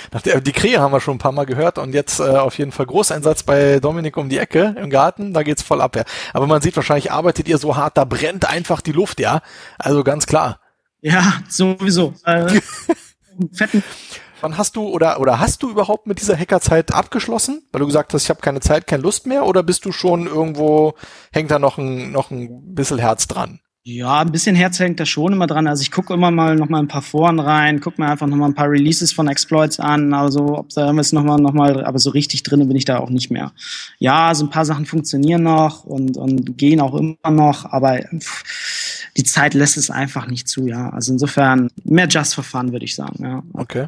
Die 0.46 0.52
Krähe 0.52 0.80
haben 0.80 0.92
wir 0.92 1.00
schon 1.00 1.16
ein 1.16 1.20
paar 1.20 1.32
Mal 1.32 1.46
gehört 1.46 1.78
und 1.78 1.94
jetzt 1.94 2.20
äh, 2.20 2.24
auf 2.24 2.58
jeden 2.58 2.72
Fall 2.72 2.86
Großeinsatz 2.86 3.44
bei 3.44 3.80
Dominik 3.80 4.18
um 4.18 4.30
die 4.30 4.38
Ecke 4.38 4.76
im 4.78 4.90
Garten, 4.90 5.34
da 5.34 5.44
geht's 5.44 5.62
voll 5.62 5.82
ab, 5.82 5.96
ja. 5.96 6.04
Aber 6.34 6.48
man 6.48 6.62
sieht 6.62 6.76
wahrscheinlich, 6.76 7.12
arbeitet 7.12 7.48
ihr 7.48 7.58
so 7.58 7.76
hart, 7.76 7.98
da 7.98 8.06
brennt 8.06 8.50
einfach 8.50 8.82
die 8.82 8.92
Luft, 8.92 9.20
ja. 9.20 9.42
Also 9.78 10.04
ganz 10.04 10.28
klar. 10.28 10.60
Ja, 11.02 11.42
sowieso. 11.48 12.14
Äh, 12.26 12.60
fetten 13.54 13.84
Wann 14.42 14.58
hast 14.58 14.76
du 14.76 14.88
oder 14.88 15.20
oder 15.20 15.40
hast 15.40 15.64
du 15.64 15.70
überhaupt 15.72 16.06
mit 16.06 16.22
dieser 16.22 16.38
Hackerzeit 16.38 16.94
abgeschlossen? 16.94 17.64
Weil 17.72 17.80
du 17.80 17.88
gesagt 17.88 18.14
hast, 18.14 18.24
ich 18.24 18.30
habe 18.30 18.42
keine 18.42 18.60
Zeit, 18.60 18.86
keine 18.86 19.04
Lust 19.04 19.26
mehr, 19.26 19.46
oder 19.46 19.64
bist 19.64 19.86
du 19.86 19.92
schon 19.92 20.28
irgendwo, 20.28 20.94
hängt 21.32 21.50
da 21.50 21.60
noch 21.60 21.78
ein, 21.78 22.12
noch 22.12 22.30
ein 22.30 22.76
bisschen 22.76 23.00
Herz 23.00 23.28
dran? 23.28 23.60
Ja, 23.90 24.20
ein 24.20 24.34
bisschen 24.34 24.58
Herz 24.58 24.80
hängt 24.80 25.00
da 25.00 25.06
schon 25.06 25.32
immer 25.32 25.48
dran. 25.48 25.66
Also 25.66 25.82
ich 25.82 25.92
gucke 25.92 26.14
immer 26.14 26.30
mal 26.30 26.58
noch 26.58 26.68
mal 26.68 26.80
ein 26.80 26.90
paar 26.90 27.02
Foren 27.02 27.40
rein, 27.40 27.80
gucke 27.80 28.02
mir 28.02 28.10
einfach 28.10 28.28
noch 28.28 28.36
mal 28.36 28.48
ein 28.48 28.54
paar 28.54 28.70
Releases 28.70 29.14
von 29.14 29.30
Exploits 29.30 29.80
an. 29.80 30.14
Also 30.14 30.58
ob 30.58 30.68
da 30.72 30.88
irgendwas 30.88 31.14
noch 31.14 31.24
mal, 31.24 31.38
noch 31.38 31.54
mal, 31.54 31.86
aber 31.86 31.98
so 31.98 32.10
richtig 32.10 32.44
drin 32.44 32.68
bin 32.68 32.76
ich 32.76 32.84
da 32.84 33.00
auch 33.00 33.10
nicht 33.10 33.32
mehr. 33.32 33.54
Ja, 33.98 34.36
so 34.36 34.44
ein 34.44 34.50
paar 34.50 34.66
Sachen 34.66 34.86
funktionieren 34.86 35.44
noch 35.44 35.86
und, 35.86 36.18
und 36.18 36.58
gehen 36.58 36.82
auch 36.82 36.96
immer 36.96 37.32
noch, 37.32 37.64
aber 37.64 38.00
pff, 38.20 38.44
die 39.18 39.24
Zeit 39.24 39.54
lässt 39.54 39.78
es 39.78 39.90
einfach 39.90 40.28
nicht 40.28 40.48
zu, 40.48 40.68
ja. 40.68 40.90
Also 40.90 41.12
insofern 41.12 41.70
mehr 41.84 42.08
Just 42.08 42.36
for 42.36 42.44
Fun, 42.44 42.72
würde 42.72 42.86
ich 42.86 42.96
sagen, 42.96 43.24
ja. 43.24 43.44
Okay. 43.54 43.88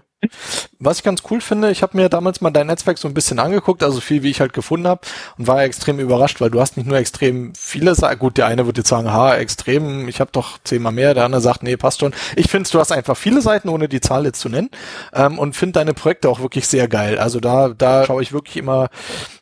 Was 0.79 0.97
ich 0.97 1.03
ganz 1.03 1.23
cool 1.29 1.39
finde, 1.39 1.71
ich 1.71 1.81
habe 1.81 1.95
mir 1.95 2.09
damals 2.09 2.41
mal 2.41 2.51
dein 2.51 2.67
Netzwerk 2.67 2.97
so 2.97 3.07
ein 3.07 3.13
bisschen 3.13 3.39
angeguckt, 3.39 3.83
also 3.83 4.01
viel, 4.01 4.21
wie 4.21 4.29
ich 4.29 4.41
halt 4.41 4.51
gefunden 4.51 4.85
habe 4.85 5.01
und 5.37 5.47
war 5.47 5.63
extrem 5.63 5.97
überrascht, 5.97 6.41
weil 6.41 6.49
du 6.49 6.59
hast 6.59 6.75
nicht 6.75 6.87
nur 6.87 6.97
extrem 6.97 7.53
viele 7.55 7.95
gut, 8.17 8.37
der 8.37 8.47
eine 8.47 8.65
wird 8.65 8.77
jetzt 8.77 8.89
sagen, 8.89 9.13
ha, 9.13 9.35
extrem, 9.35 10.09
ich 10.09 10.19
habe 10.19 10.31
doch 10.33 10.57
zehnmal 10.65 10.91
mehr, 10.91 11.13
der 11.13 11.23
andere 11.23 11.41
sagt, 11.41 11.63
nee, 11.63 11.77
passt 11.77 12.01
schon. 12.01 12.13
Ich 12.35 12.49
finde, 12.49 12.69
du 12.69 12.79
hast 12.79 12.91
einfach 12.91 13.15
viele 13.15 13.41
Seiten, 13.41 13.69
ohne 13.69 13.87
die 13.87 14.01
Zahl 14.01 14.25
jetzt 14.25 14.41
zu 14.41 14.49
nennen 14.49 14.69
ähm, 15.13 15.39
und 15.39 15.55
finde 15.55 15.73
deine 15.73 15.93
Projekte 15.93 16.27
auch 16.27 16.41
wirklich 16.41 16.67
sehr 16.67 16.89
geil. 16.89 17.17
Also 17.17 17.39
da, 17.39 17.69
da 17.69 18.05
schaue 18.05 18.21
ich 18.21 18.33
wirklich 18.33 18.57
immer 18.57 18.89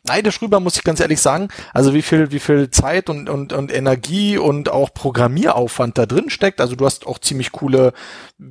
neidisch 0.08 0.42
rüber, 0.42 0.60
muss 0.60 0.76
ich 0.76 0.84
ganz 0.84 1.00
ehrlich 1.00 1.20
sagen. 1.20 1.48
Also 1.72 1.94
wie 1.94 2.02
viel, 2.02 2.32
wie 2.32 2.40
viel 2.40 2.70
Zeit 2.70 3.08
und, 3.08 3.28
und, 3.28 3.52
und 3.52 3.72
Energie 3.72 4.38
und 4.38 4.70
auch 4.70 4.92
Programmieraufwand 4.92 5.96
da 5.98 6.06
drin 6.06 6.30
steckt. 6.30 6.60
Also 6.60 6.74
du 6.74 6.84
hast 6.84 7.06
auch 7.06 7.18
ziemlich 7.18 7.52
coole, 7.52 7.92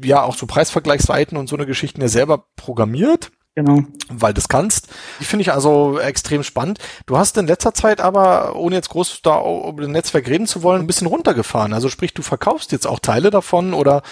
ja, 0.04 0.24
auch 0.24 0.36
so 0.36 0.46
Preisvergleichsseiten 0.46 1.38
und 1.38 1.48
so 1.50 1.56
eine 1.56 1.66
Geschichte 1.66 2.00
ja 2.02 2.08
selber 2.08 2.46
programmiert. 2.56 3.32
Genau. 3.58 3.82
Weil 4.10 4.36
das 4.36 4.50
kannst. 4.50 4.90
Die 5.20 5.26
finde 5.26 5.42
ich 5.42 5.52
also 5.52 6.00
extrem 6.00 6.44
spannend. 6.44 6.78
Du 7.08 7.18
hast 7.18 7.38
in 7.38 7.48
letzter 7.48 7.74
Zeit 7.74 8.00
aber, 8.00 8.56
ohne 8.56 8.76
jetzt 8.76 8.90
groß 8.90 9.24
da 9.24 9.42
über 9.42 9.82
das 9.82 9.90
Netzwerk 9.90 10.28
reden 10.28 10.46
zu 10.46 10.62
wollen, 10.62 10.82
ein 10.82 10.86
bisschen 10.86 11.08
runtergefahren. 11.08 11.74
Also 11.74 11.90
sprich, 11.90 12.14
du 12.14 12.22
verkaufst 12.22 12.72
jetzt 12.72 12.86
auch 12.86 13.00
Teile 13.00 13.32
davon 13.32 13.74
oder 13.74 14.04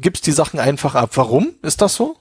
gibst 0.00 0.26
die 0.26 0.32
Sachen 0.32 0.58
einfach 0.58 0.96
ab. 0.96 1.10
Warum 1.14 1.54
ist 1.62 1.80
das 1.80 1.94
so? 1.94 2.16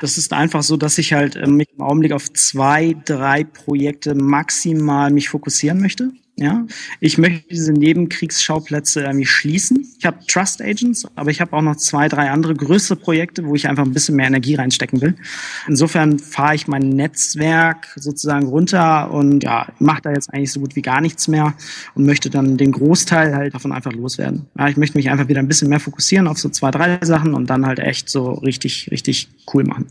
Das 0.00 0.18
ist 0.18 0.32
einfach 0.32 0.62
so, 0.62 0.76
dass 0.76 0.98
ich 0.98 1.12
halt 1.12 1.36
ähm, 1.36 1.60
im 1.60 1.80
Augenblick 1.80 2.12
auf 2.12 2.32
zwei, 2.32 2.96
drei 3.04 3.44
Projekte 3.44 4.14
maximal 4.14 5.10
mich 5.10 5.28
fokussieren 5.28 5.80
möchte. 5.80 6.12
Ja, 6.40 6.66
ich 7.00 7.18
möchte 7.18 7.46
diese 7.50 7.74
Nebenkriegsschauplätze 7.74 9.02
irgendwie 9.02 9.26
schließen. 9.26 9.86
Ich 9.98 10.06
habe 10.06 10.20
Trust 10.26 10.62
Agents, 10.62 11.06
aber 11.14 11.30
ich 11.30 11.42
habe 11.42 11.52
auch 11.54 11.60
noch 11.60 11.76
zwei, 11.76 12.08
drei 12.08 12.30
andere 12.30 12.54
größere 12.54 12.96
Projekte, 12.96 13.44
wo 13.44 13.54
ich 13.54 13.68
einfach 13.68 13.84
ein 13.84 13.92
bisschen 13.92 14.16
mehr 14.16 14.28
Energie 14.28 14.54
reinstecken 14.54 15.02
will. 15.02 15.16
Insofern 15.68 16.18
fahre 16.18 16.54
ich 16.54 16.66
mein 16.66 16.88
Netzwerk 16.88 17.88
sozusagen 17.96 18.46
runter 18.46 19.10
und 19.10 19.44
ja, 19.44 19.68
mache 19.80 20.00
da 20.00 20.12
jetzt 20.12 20.32
eigentlich 20.32 20.50
so 20.50 20.60
gut 20.60 20.76
wie 20.76 20.80
gar 20.80 21.02
nichts 21.02 21.28
mehr 21.28 21.52
und 21.94 22.06
möchte 22.06 22.30
dann 22.30 22.56
den 22.56 22.72
Großteil 22.72 23.34
halt 23.34 23.52
davon 23.52 23.72
einfach 23.72 23.92
loswerden. 23.92 24.46
Ja, 24.58 24.66
ich 24.66 24.78
möchte 24.78 24.96
mich 24.96 25.10
einfach 25.10 25.28
wieder 25.28 25.40
ein 25.40 25.48
bisschen 25.48 25.68
mehr 25.68 25.78
fokussieren 25.78 26.26
auf 26.26 26.38
so 26.38 26.48
zwei, 26.48 26.70
drei 26.70 27.04
Sachen 27.04 27.34
und 27.34 27.50
dann 27.50 27.66
halt 27.66 27.80
echt 27.80 28.08
so 28.08 28.32
richtig, 28.32 28.88
richtig 28.90 29.28
cool 29.52 29.64
machen. 29.64 29.88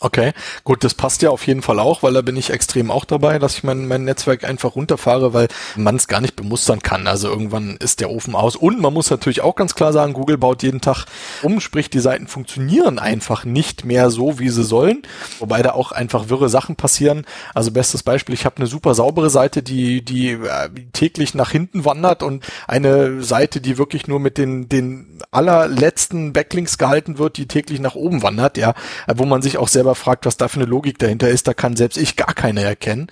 Okay, 0.00 0.32
gut, 0.62 0.84
das 0.84 0.94
passt 0.94 1.22
ja 1.22 1.30
auf 1.30 1.44
jeden 1.48 1.60
Fall 1.60 1.80
auch, 1.80 2.04
weil 2.04 2.12
da 2.12 2.22
bin 2.22 2.36
ich 2.36 2.50
extrem 2.50 2.92
auch 2.92 3.04
dabei, 3.04 3.40
dass 3.40 3.56
ich 3.56 3.64
mein, 3.64 3.88
mein 3.88 4.04
Netzwerk 4.04 4.44
einfach 4.44 4.76
runterfahre, 4.76 5.34
weil 5.34 5.48
man 5.74 5.96
es 5.96 6.06
gar 6.06 6.20
nicht 6.20 6.36
bemustern 6.36 6.80
kann. 6.80 7.08
Also 7.08 7.28
irgendwann 7.28 7.76
ist 7.78 7.98
der 7.98 8.10
Ofen 8.10 8.36
aus. 8.36 8.54
Und 8.54 8.80
man 8.80 8.94
muss 8.94 9.10
natürlich 9.10 9.40
auch 9.40 9.56
ganz 9.56 9.74
klar 9.74 9.92
sagen, 9.92 10.12
Google 10.12 10.38
baut 10.38 10.62
jeden 10.62 10.80
Tag 10.80 11.06
um, 11.42 11.58
sprich 11.58 11.90
die 11.90 11.98
Seiten 11.98 12.28
funktionieren 12.28 13.00
einfach 13.00 13.44
nicht 13.44 13.84
mehr 13.84 14.10
so, 14.10 14.38
wie 14.38 14.50
sie 14.50 14.62
sollen. 14.62 15.02
Wobei 15.40 15.62
da 15.62 15.72
auch 15.72 15.90
einfach 15.90 16.28
wirre 16.28 16.48
Sachen 16.48 16.76
passieren. 16.76 17.26
Also 17.52 17.72
bestes 17.72 18.04
Beispiel, 18.04 18.36
ich 18.36 18.44
habe 18.44 18.58
eine 18.58 18.68
super 18.68 18.94
saubere 18.94 19.30
Seite, 19.30 19.64
die, 19.64 20.04
die 20.04 20.30
äh, 20.30 20.68
täglich 20.92 21.34
nach 21.34 21.50
hinten 21.50 21.84
wandert 21.84 22.22
und 22.22 22.46
eine 22.68 23.24
Seite, 23.24 23.60
die 23.60 23.78
wirklich 23.78 24.06
nur 24.06 24.20
mit 24.20 24.38
den, 24.38 24.68
den 24.68 25.18
allerletzten 25.32 26.32
Backlinks 26.32 26.78
gehalten 26.78 27.18
wird, 27.18 27.36
die 27.36 27.48
täglich 27.48 27.80
nach 27.80 27.96
oben 27.96 28.22
wandert, 28.22 28.58
ja, 28.58 28.74
wo 29.12 29.24
man 29.24 29.42
sich 29.42 29.58
auch 29.58 29.66
selber 29.66 29.77
selber 29.78 29.94
fragt, 29.94 30.26
was 30.26 30.36
da 30.36 30.48
für 30.48 30.60
eine 30.60 30.68
Logik 30.68 30.98
dahinter 30.98 31.28
ist, 31.28 31.46
da 31.46 31.54
kann 31.54 31.76
selbst 31.76 31.96
ich 31.98 32.16
gar 32.16 32.34
keine 32.34 32.62
erkennen. 32.62 33.06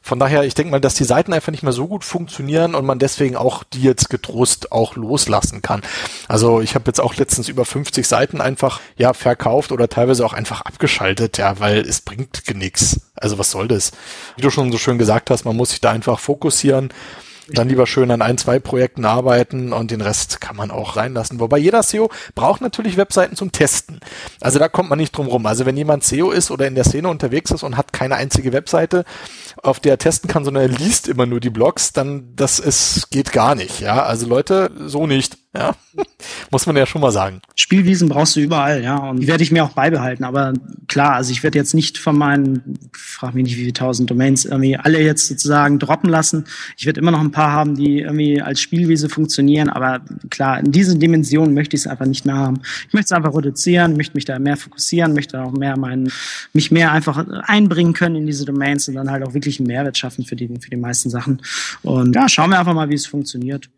Von 0.00 0.20
daher, 0.20 0.44
ich 0.44 0.54
denke 0.54 0.70
mal, 0.70 0.80
dass 0.80 0.94
die 0.94 1.02
Seiten 1.04 1.32
einfach 1.32 1.50
nicht 1.50 1.64
mehr 1.64 1.72
so 1.72 1.88
gut 1.88 2.04
funktionieren 2.04 2.76
und 2.76 2.86
man 2.86 3.00
deswegen 3.00 3.36
auch 3.36 3.64
die 3.64 3.82
jetzt 3.82 4.10
getrost 4.10 4.70
auch 4.70 4.94
loslassen 4.94 5.60
kann. 5.60 5.82
Also 6.28 6.60
ich 6.60 6.76
habe 6.76 6.84
jetzt 6.86 7.00
auch 7.00 7.16
letztens 7.16 7.48
über 7.48 7.64
50 7.64 8.06
Seiten 8.06 8.40
einfach 8.40 8.80
ja 8.96 9.12
verkauft 9.12 9.72
oder 9.72 9.88
teilweise 9.88 10.24
auch 10.24 10.34
einfach 10.34 10.60
abgeschaltet, 10.60 11.38
ja, 11.38 11.58
weil 11.58 11.78
es 11.78 12.00
bringt 12.00 12.42
nichts. 12.54 13.00
Also 13.16 13.38
was 13.38 13.50
soll 13.50 13.66
das? 13.66 13.90
Wie 14.36 14.42
du 14.42 14.50
schon 14.50 14.70
so 14.70 14.78
schön 14.78 14.98
gesagt 14.98 15.30
hast, 15.30 15.44
man 15.44 15.56
muss 15.56 15.70
sich 15.70 15.80
da 15.80 15.90
einfach 15.90 16.20
fokussieren 16.20 16.90
dann 17.48 17.68
lieber 17.68 17.86
schön 17.86 18.10
an 18.10 18.22
ein, 18.22 18.38
zwei 18.38 18.58
Projekten 18.58 19.04
arbeiten 19.04 19.72
und 19.72 19.90
den 19.90 20.00
Rest 20.00 20.40
kann 20.40 20.56
man 20.56 20.70
auch 20.70 20.96
reinlassen. 20.96 21.40
Wobei 21.40 21.58
jeder 21.58 21.82
SEO 21.82 22.10
braucht 22.34 22.60
natürlich 22.60 22.96
Webseiten 22.96 23.36
zum 23.36 23.52
Testen. 23.52 24.00
Also 24.40 24.58
da 24.58 24.68
kommt 24.68 24.88
man 24.88 24.98
nicht 24.98 25.16
drum 25.16 25.26
rum. 25.26 25.46
Also 25.46 25.66
wenn 25.66 25.76
jemand 25.76 26.04
SEO 26.04 26.30
ist 26.30 26.50
oder 26.50 26.66
in 26.66 26.74
der 26.74 26.84
Szene 26.84 27.08
unterwegs 27.08 27.50
ist 27.50 27.62
und 27.62 27.76
hat 27.76 27.92
keine 27.92 28.16
einzige 28.16 28.52
Webseite, 28.52 29.04
auf 29.62 29.80
der 29.80 29.94
er 29.94 29.98
testen 29.98 30.30
kann, 30.30 30.44
sondern 30.44 30.62
er 30.62 30.78
liest 30.78 31.08
immer 31.08 31.26
nur 31.26 31.40
die 31.40 31.50
Blogs, 31.50 31.92
dann 31.92 32.34
das 32.34 32.58
ist, 32.58 33.10
geht 33.10 33.32
gar 33.32 33.54
nicht. 33.54 33.80
Ja, 33.80 34.04
also 34.04 34.26
Leute, 34.26 34.70
so 34.86 35.06
nicht. 35.06 35.38
Ja, 35.56 35.76
muss 36.50 36.66
man 36.66 36.76
ja 36.76 36.84
schon 36.84 37.00
mal 37.00 37.12
sagen. 37.12 37.40
Spielwiesen 37.54 38.08
brauchst 38.08 38.34
du 38.34 38.40
überall, 38.40 38.82
ja, 38.82 38.96
und 38.96 39.20
die 39.20 39.28
werde 39.28 39.44
ich 39.44 39.52
mir 39.52 39.64
auch 39.64 39.70
beibehalten. 39.70 40.24
Aber 40.24 40.52
klar, 40.88 41.14
also 41.14 41.30
ich 41.30 41.44
werde 41.44 41.58
jetzt 41.58 41.74
nicht 41.74 41.96
von 41.96 42.18
meinen, 42.18 42.78
frag 42.92 43.34
mich 43.34 43.44
nicht, 43.44 43.56
wie 43.56 43.60
viele 43.60 43.72
tausend 43.72 44.10
Domains 44.10 44.44
irgendwie 44.44 44.76
alle 44.76 45.00
jetzt 45.00 45.28
sozusagen 45.28 45.78
droppen 45.78 46.10
lassen. 46.10 46.46
Ich 46.76 46.86
werde 46.86 46.98
immer 46.98 47.12
noch 47.12 47.20
ein 47.20 47.30
paar 47.30 47.52
haben, 47.52 47.76
die 47.76 48.00
irgendwie 48.00 48.42
als 48.42 48.60
Spielwiese 48.60 49.08
funktionieren. 49.08 49.68
Aber 49.68 50.00
klar, 50.28 50.58
in 50.58 50.72
diesen 50.72 50.98
Dimensionen 50.98 51.54
möchte 51.54 51.76
ich 51.76 51.82
es 51.82 51.86
einfach 51.86 52.06
nicht 52.06 52.26
mehr 52.26 52.36
haben. 52.36 52.60
Ich 52.88 52.92
möchte 52.92 53.06
es 53.06 53.16
einfach 53.16 53.34
reduzieren, 53.34 53.96
möchte 53.96 54.16
mich 54.16 54.24
da 54.24 54.40
mehr 54.40 54.56
fokussieren, 54.56 55.14
möchte 55.14 55.40
auch 55.40 55.52
mehr 55.52 55.76
meinen, 55.76 56.10
mich 56.52 56.72
mehr 56.72 56.90
einfach 56.90 57.24
einbringen 57.44 57.92
können 57.92 58.16
in 58.16 58.26
diese 58.26 58.44
Domains 58.44 58.88
und 58.88 58.96
dann 58.96 59.08
halt 59.08 59.24
auch 59.24 59.34
wirklich 59.34 59.60
einen 59.60 59.68
Mehrwert 59.68 59.96
schaffen 59.96 60.24
für 60.24 60.34
die, 60.34 60.48
für 60.48 60.70
die 60.70 60.76
meisten 60.76 61.10
Sachen. 61.10 61.42
Und 61.82 62.16
ja, 62.16 62.28
schauen 62.28 62.50
wir 62.50 62.58
einfach 62.58 62.74
mal, 62.74 62.88
wie 62.88 62.94
es 62.94 63.06
funktioniert. 63.06 63.70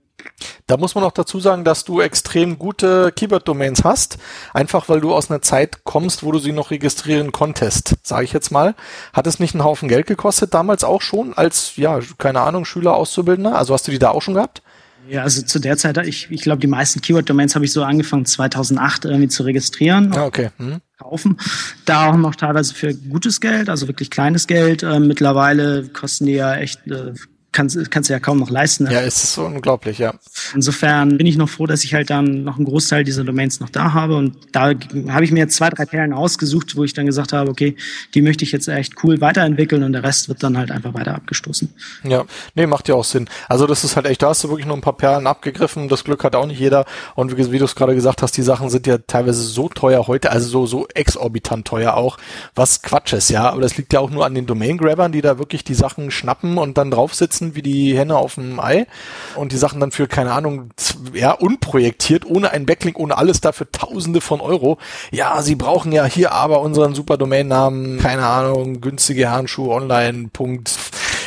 Da 0.66 0.76
muss 0.76 0.94
man 0.94 1.04
auch 1.04 1.12
dazu 1.12 1.40
sagen, 1.40 1.64
dass 1.64 1.84
du 1.84 2.00
extrem 2.00 2.58
gute 2.58 3.12
Keyword-Domains 3.12 3.84
hast, 3.84 4.18
einfach 4.52 4.88
weil 4.88 5.00
du 5.00 5.14
aus 5.14 5.30
einer 5.30 5.42
Zeit 5.42 5.84
kommst, 5.84 6.22
wo 6.22 6.32
du 6.32 6.38
sie 6.38 6.52
noch 6.52 6.70
registrieren 6.70 7.32
konntest, 7.32 7.96
sage 8.02 8.24
ich 8.24 8.32
jetzt 8.32 8.50
mal. 8.50 8.74
Hat 9.12 9.26
es 9.26 9.40
nicht 9.40 9.54
einen 9.54 9.64
Haufen 9.64 9.88
Geld 9.88 10.06
gekostet 10.06 10.54
damals 10.54 10.84
auch 10.84 11.02
schon 11.02 11.34
als, 11.34 11.76
ja, 11.76 12.00
keine 12.18 12.40
Ahnung, 12.40 12.64
Schüler, 12.64 12.96
Auszubildender? 12.96 13.56
Also 13.56 13.74
hast 13.74 13.86
du 13.86 13.92
die 13.92 13.98
da 13.98 14.10
auch 14.10 14.22
schon 14.22 14.34
gehabt? 14.34 14.62
Ja, 15.08 15.22
also 15.22 15.42
zu 15.42 15.60
der 15.60 15.76
Zeit, 15.76 15.98
ich, 15.98 16.30
ich 16.30 16.42
glaube, 16.42 16.60
die 16.60 16.66
meisten 16.66 17.00
Keyword-Domains 17.00 17.54
habe 17.54 17.64
ich 17.64 17.72
so 17.72 17.84
angefangen 17.84 18.26
2008 18.26 19.04
irgendwie 19.04 19.28
zu 19.28 19.44
registrieren. 19.44 20.12
Ja, 20.12 20.24
okay. 20.24 20.50
Hm. 20.56 20.80
Kaufen. 20.98 21.38
Da 21.84 22.08
auch 22.08 22.16
noch 22.16 22.34
teilweise 22.34 22.74
für 22.74 22.94
gutes 22.94 23.40
Geld, 23.40 23.68
also 23.68 23.86
wirklich 23.86 24.10
kleines 24.10 24.46
Geld. 24.46 24.82
Äh, 24.82 24.98
mittlerweile 24.98 25.88
kosten 25.88 26.26
die 26.26 26.32
ja 26.32 26.54
echt 26.56 26.86
äh, 26.88 27.12
kannst, 27.56 27.90
kannst 27.90 28.10
du 28.10 28.12
ja 28.12 28.20
kaum 28.20 28.38
noch 28.38 28.50
leisten. 28.50 28.84
Ne? 28.84 28.92
Ja, 28.92 29.00
es 29.00 29.24
ist 29.24 29.32
so 29.32 29.46
unglaublich, 29.46 29.98
ja. 29.98 30.14
Insofern 30.54 31.16
bin 31.16 31.26
ich 31.26 31.38
noch 31.38 31.48
froh, 31.48 31.66
dass 31.66 31.84
ich 31.84 31.94
halt 31.94 32.10
dann 32.10 32.44
noch 32.44 32.56
einen 32.56 32.66
Großteil 32.66 33.02
dieser 33.02 33.24
Domains 33.24 33.60
noch 33.60 33.70
da 33.70 33.94
habe. 33.94 34.16
Und 34.16 34.36
da 34.52 34.74
habe 35.08 35.24
ich 35.24 35.32
mir 35.32 35.40
jetzt 35.40 35.56
zwei, 35.56 35.70
drei 35.70 35.86
Perlen 35.86 36.12
ausgesucht, 36.12 36.76
wo 36.76 36.84
ich 36.84 36.92
dann 36.92 37.06
gesagt 37.06 37.32
habe, 37.32 37.50
okay, 37.50 37.74
die 38.14 38.20
möchte 38.20 38.44
ich 38.44 38.52
jetzt 38.52 38.68
echt 38.68 39.02
cool 39.02 39.20
weiterentwickeln 39.22 39.82
und 39.82 39.92
der 39.92 40.02
Rest 40.02 40.28
wird 40.28 40.42
dann 40.42 40.58
halt 40.58 40.70
einfach 40.70 40.92
weiter 40.92 41.14
abgestoßen. 41.14 41.72
Ja, 42.04 42.26
nee, 42.54 42.66
macht 42.66 42.88
ja 42.88 42.94
auch 42.94 43.04
Sinn. 43.04 43.26
Also 43.48 43.66
das 43.66 43.84
ist 43.84 43.96
halt 43.96 44.06
echt, 44.06 44.22
da 44.22 44.28
hast 44.28 44.44
du 44.44 44.48
wirklich 44.48 44.66
nur 44.66 44.76
ein 44.76 44.82
paar 44.82 44.96
Perlen 44.96 45.26
abgegriffen. 45.26 45.88
Das 45.88 46.04
Glück 46.04 46.24
hat 46.24 46.36
auch 46.36 46.46
nicht 46.46 46.60
jeder. 46.60 46.84
Und 47.14 47.36
wie, 47.36 47.52
wie 47.52 47.58
du 47.58 47.64
es 47.64 47.74
gerade 47.74 47.94
gesagt 47.94 48.20
hast, 48.20 48.36
die 48.36 48.42
Sachen 48.42 48.68
sind 48.68 48.86
ja 48.86 48.98
teilweise 48.98 49.40
so 49.40 49.68
teuer 49.70 50.06
heute, 50.06 50.30
also 50.30 50.46
so, 50.46 50.66
so 50.66 50.86
exorbitant 50.94 51.66
teuer 51.66 51.94
auch, 51.94 52.18
was 52.54 52.82
Quatsch 52.82 53.14
ist, 53.14 53.30
ja. 53.30 53.48
Aber 53.50 53.62
das 53.62 53.78
liegt 53.78 53.94
ja 53.94 54.00
auch 54.00 54.10
nur 54.10 54.26
an 54.26 54.34
den 54.34 54.44
Domain-Grabbern, 54.44 55.12
die 55.12 55.22
da 55.22 55.38
wirklich 55.38 55.64
die 55.64 55.74
Sachen 55.74 56.10
schnappen 56.10 56.58
und 56.58 56.76
dann 56.76 56.90
draufsitzen 56.90 57.45
wie 57.54 57.62
die 57.62 57.96
Henne 57.96 58.16
auf 58.16 58.34
dem 58.34 58.58
Ei 58.60 58.86
und 59.34 59.52
die 59.52 59.56
Sachen 59.56 59.80
dann 59.80 59.92
für, 59.92 60.06
keine 60.06 60.32
Ahnung, 60.32 60.70
ja, 61.12 61.32
unprojektiert, 61.32 62.26
ohne 62.26 62.50
einen 62.50 62.66
Backlink, 62.66 62.98
ohne 62.98 63.16
alles 63.16 63.40
dafür 63.40 63.70
Tausende 63.70 64.20
von 64.20 64.40
Euro. 64.40 64.78
Ja, 65.10 65.42
sie 65.42 65.54
brauchen 65.54 65.92
ja 65.92 66.04
hier 66.04 66.32
aber 66.32 66.60
unseren 66.60 66.94
super 66.94 67.16
Domainnamen, 67.16 67.98
keine 67.98 68.26
Ahnung, 68.26 68.80
günstige 68.80 69.30
Handschuhe 69.30 69.74
online. 69.74 70.30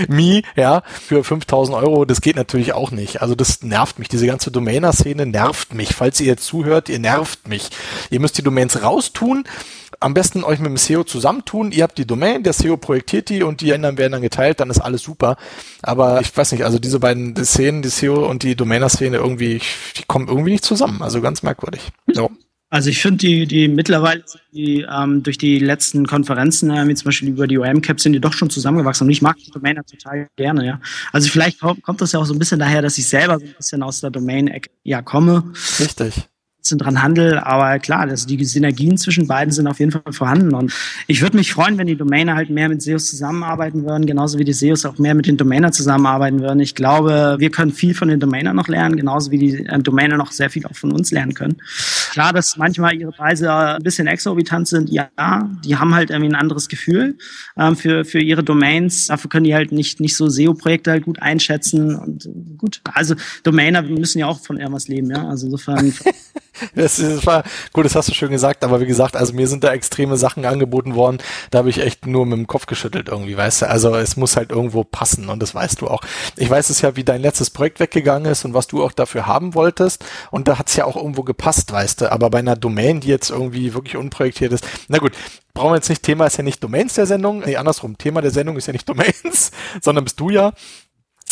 Me, 0.08 0.44
ja, 0.56 0.84
für 1.08 1.24
5000 1.24 1.78
Euro, 1.78 2.06
das 2.06 2.22
geht 2.22 2.38
natürlich 2.38 2.74
auch 2.74 2.92
nicht. 2.92 3.22
Also 3.22 3.36
das 3.36 3.64
nervt 3.64 4.00
mich. 4.00 4.08
Diese 4.08 4.28
ganze 4.28 4.52
Domainer-Szene 4.52 5.26
nervt 5.26 5.74
mich. 5.74 5.94
Falls 5.94 6.20
ihr 6.22 6.28
jetzt 6.28 6.46
zuhört, 6.46 6.90
ihr 6.90 7.00
nervt 7.00 7.48
mich. 7.48 7.70
Ihr 8.10 8.20
müsst 8.20 8.38
die 8.38 8.44
Domains 8.44 8.82
raustun 8.82 9.44
am 10.00 10.14
besten 10.14 10.44
euch 10.44 10.60
mit 10.60 10.70
dem 10.70 10.78
SEO 10.78 11.04
zusammentun. 11.04 11.72
Ihr 11.72 11.84
habt 11.84 11.98
die 11.98 12.08
Domain, 12.08 12.44
der 12.44 12.54
SEO 12.54 12.78
projektiert 12.78 13.30
die 13.30 13.44
und 13.44 13.62
die 13.62 13.72
ändern 13.72 13.98
werden 13.98 14.14
dann 14.14 14.22
geteilt, 14.22 14.60
dann 14.60 14.70
ist 14.70 14.80
alles 14.80 15.04
super. 15.04 15.38
Aber 15.82 16.22
ich 16.22 16.36
weiß 16.36 16.52
nicht, 16.54 16.64
also 16.64 16.80
diese 16.80 17.00
beiden 17.00 17.36
Szenen, 17.44 17.82
die 17.82 17.90
SEO 17.90 18.28
und 18.28 18.44
die 18.44 18.56
Domainer-Szene 18.56 19.18
irgendwie, 19.18 19.62
die 19.98 20.04
kommen 20.08 20.28
irgendwie 20.28 20.52
nicht 20.52 20.66
zusammen. 20.66 21.02
Also 21.02 21.22
ganz 21.22 21.44
merkwürdig. 21.44 21.82
So. 22.14 22.32
Also 22.72 22.92
ich 22.92 23.02
finde 23.02 23.18
die, 23.18 23.48
die 23.48 23.68
mittlerweile 23.68 24.24
die, 24.54 24.86
ähm, 24.88 25.24
durch 25.24 25.40
die 25.40 25.58
letzten 25.58 26.06
Konferenzen, 26.06 26.70
äh, 26.70 26.88
wie 26.88 26.94
zum 26.94 27.06
Beispiel 27.06 27.30
über 27.30 27.48
die 27.48 27.58
OM-Cap, 27.58 28.00
sind 28.00 28.14
die 28.14 28.20
doch 28.20 28.34
schon 28.34 28.52
zusammengewachsen. 28.52 29.08
Und 29.08 29.12
ich 29.12 29.24
mag 29.24 29.38
die 29.38 29.50
Domainer 29.50 29.84
total 29.84 30.28
gerne, 30.36 30.66
ja. 30.66 30.82
Also 31.12 31.30
vielleicht 31.30 31.60
kommt, 31.60 31.82
kommt 31.82 32.00
das 32.00 32.12
ja 32.12 32.20
auch 32.20 32.26
so 32.26 32.34
ein 32.34 32.40
bisschen 32.40 32.60
daher, 32.60 32.84
dass 32.84 32.98
ich 33.00 33.08
selber 33.08 33.40
so 33.40 33.46
ein 33.46 33.56
bisschen 33.58 33.82
aus 33.82 34.02
der 34.02 34.12
Domain-Ecke 34.12 34.70
ja 34.84 35.02
komme. 35.02 35.52
Richtig 35.80 36.30
dran 36.78 37.02
handel, 37.02 37.40
aber 37.40 37.80
klar, 37.80 38.08
das, 38.08 38.26
die 38.26 38.44
Synergien 38.46 38.98
zwischen 38.98 39.28
beiden 39.28 39.52
sind 39.52 39.68
auf 39.68 39.80
jeden 39.80 39.92
Fall 39.92 40.02
vorhanden 40.12 40.54
und 40.54 40.74
ich 41.08 41.22
würde 41.22 41.38
mich 41.38 41.54
freuen, 41.54 41.78
wenn 41.78 41.88
die 41.88 41.96
Domainer 41.96 42.36
halt 42.36 42.50
mehr 42.50 42.70
mit 42.70 42.82
SEOs 42.82 43.10
zusammenarbeiten 43.10 43.86
würden, 43.86 44.06
genauso 44.06 44.38
wie 44.40 44.44
die 44.44 44.54
SEOs 44.54 44.86
auch 44.86 44.98
mehr 44.98 45.16
mit 45.16 45.28
den 45.28 45.38
Domainern 45.38 45.74
zusammenarbeiten 45.74 46.42
würden. 46.42 46.60
Ich 46.60 46.76
glaube, 46.76 47.36
wir 47.40 47.50
können 47.50 47.72
viel 47.72 47.94
von 47.94 48.08
den 48.08 48.20
Domainern 48.20 48.56
noch 48.56 48.68
lernen, 48.68 48.96
genauso 48.96 49.32
wie 49.32 49.38
die 49.38 49.66
äh, 49.66 49.80
Domainer 49.80 50.18
noch 50.18 50.32
sehr 50.32 50.50
viel 50.50 50.66
auch 50.66 50.76
von 50.76 50.92
uns 50.92 51.12
lernen 51.12 51.34
können. 51.34 51.58
Klar, 52.12 52.34
dass 52.34 52.58
manchmal 52.58 52.96
ihre 52.96 53.12
Preise 53.12 53.52
ein 53.52 53.84
bisschen 53.84 54.08
exorbitant 54.08 54.68
sind, 54.68 54.90
ja, 54.90 55.10
die 55.64 55.78
haben 55.78 55.96
halt 55.96 56.10
irgendwie 56.10 56.32
ein 56.32 56.36
anderes 56.36 56.68
Gefühl 56.68 57.18
ähm, 57.58 57.76
für, 57.76 58.06
für 58.06 58.20
ihre 58.20 58.44
Domains. 58.44 59.08
Dafür 59.08 59.30
können 59.30 59.46
die 59.46 59.56
halt 59.56 59.72
nicht, 59.72 60.00
nicht 60.00 60.16
so 60.16 60.28
SEO-Projekte 60.28 60.92
halt 60.92 61.06
gut 61.06 61.22
einschätzen 61.22 61.96
und 61.96 62.30
gut, 62.58 62.82
also 62.94 63.16
Domainer 63.44 63.82
müssen 63.82 64.20
ja 64.20 64.28
auch 64.28 64.40
von 64.40 64.58
irgendwas 64.58 64.88
leben, 64.88 65.10
ja, 65.10 65.28
also 65.28 65.48
insofern 65.48 65.94
Das, 66.76 66.98
das 66.98 67.26
war, 67.26 67.44
gut, 67.72 67.86
das 67.86 67.96
hast 67.96 68.10
du 68.10 68.14
schön 68.14 68.32
gesagt, 68.32 68.66
aber 68.66 68.82
wie 68.82 68.86
gesagt, 68.86 69.16
also 69.16 69.34
mir 69.34 69.48
sind 69.48 69.64
da 69.64 69.72
extreme 69.72 70.18
Sachen 70.18 70.44
angeboten 70.46 70.94
worden, 70.96 71.20
da 71.52 71.60
habe 71.60 71.70
ich 71.70 71.80
echt 71.80 72.06
nur 72.06 72.26
mit 72.26 72.38
dem 72.38 72.48
Kopf 72.48 72.66
geschüttelt 72.66 73.08
irgendwie, 73.08 73.38
weißt 73.38 73.62
du, 73.62 73.70
also 73.70 73.96
es 73.96 74.18
muss 74.18 74.36
halt 74.36 74.52
irgendwo 74.52 74.84
passen 74.84 75.30
und 75.30 75.42
das 75.42 75.56
weißt 75.56 75.80
du 75.82 75.88
auch. 75.88 76.02
Ich 76.36 76.50
weiß 76.50 76.70
es 76.70 76.82
ja, 76.82 76.96
wie 76.98 77.06
dein 77.06 77.22
letztes 77.22 77.50
Projekt 77.50 77.80
weggegangen 77.80 78.30
ist 78.30 78.44
und 78.44 78.54
was 78.54 78.68
du 78.68 78.84
auch 78.84 78.92
dafür 78.92 79.26
haben 79.26 79.56
wolltest 79.56 80.04
und 80.32 80.48
da 80.48 80.60
hat's 80.60 80.76
ja 80.76 80.86
auch 80.86 80.98
irgendwo 80.98 81.24
gepasst, 81.24 81.72
weißt 81.72 82.02
du, 82.02 82.12
aber 82.12 82.30
bei 82.30 82.40
einer 82.40 82.56
Domain, 82.56 83.00
die 83.00 83.08
jetzt 83.08 83.30
irgendwie 83.30 83.74
wirklich 83.74 83.96
unprojektiert 83.96 84.52
ist, 84.52 84.66
na 84.90 84.98
gut, 84.98 85.14
brauchen 85.54 85.72
wir 85.72 85.76
jetzt 85.76 85.90
nicht, 85.90 86.04
Thema 86.04 86.26
ist 86.26 86.38
ja 86.38 86.44
nicht 86.44 86.64
Domains 86.64 86.94
der 86.96 87.06
Sendung, 87.06 87.40
nee, 87.40 87.56
andersrum, 87.56 87.98
Thema 87.98 88.22
der 88.22 88.32
Sendung 88.32 88.58
ist 88.58 88.68
ja 88.68 88.74
nicht 88.74 88.90
Domains, 88.90 89.52
sondern 89.82 90.04
bist 90.04 90.20
du 90.20 90.30
ja 90.30 90.52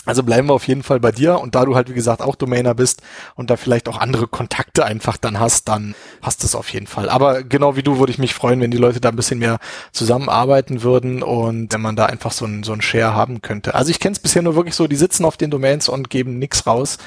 also 0.08 0.24
bleiben 0.24 0.48
wir 0.48 0.54
auf 0.54 0.68
jeden 0.68 0.84
Fall 0.84 1.02
bei 1.02 1.12
dir 1.12 1.40
und 1.40 1.54
da 1.54 1.66
du 1.66 1.76
halt 1.76 1.90
wie 1.90 1.94
gesagt 1.94 2.22
auch 2.22 2.36
Domainer 2.36 2.74
bist 2.74 3.02
und 3.36 3.50
da 3.50 3.58
vielleicht 3.58 3.90
auch 3.90 3.98
andere 3.98 4.26
Kontakte 4.26 4.86
einfach 4.86 5.18
dann 5.18 5.38
hast, 5.38 5.68
dann 5.68 5.96
passt 6.22 6.46
es 6.46 6.56
auf 6.56 6.70
jeden 6.70 6.88
Fall. 6.88 7.10
Aber 7.10 7.44
genau 7.44 7.76
wie 7.76 7.84
du 7.84 8.00
würde 8.00 8.12
ich 8.14 8.18
mich 8.18 8.34
freuen, 8.34 8.62
wenn 8.62 8.72
die 8.72 8.78
Leute 8.78 9.02
da 9.02 9.10
ein 9.10 9.18
bisschen 9.18 9.40
mehr 9.40 9.60
zusammenarbeiten 9.92 10.82
würden 10.82 11.24
und 11.24 11.74
wenn 11.74 11.82
man 11.82 11.98
da 11.98 12.06
einfach 12.06 12.32
so 12.32 12.46
ein, 12.46 12.64
so 12.64 12.72
ein 12.72 12.82
Share 12.82 13.14
haben 13.14 13.42
könnte. 13.42 13.76
Also 13.76 13.92
ich 13.92 14.00
kenne 14.00 14.14
es 14.14 14.20
bisher 14.20 14.42
nur 14.42 14.56
wirklich 14.56 14.76
so, 14.76 14.88
die 14.88 14.96
sitzen 14.96 15.26
auf 15.26 15.36
den 15.36 15.52
Domains 15.52 15.90
und 15.90 16.10
geben 16.10 16.40
nichts 16.40 16.66
raus. 16.66 17.00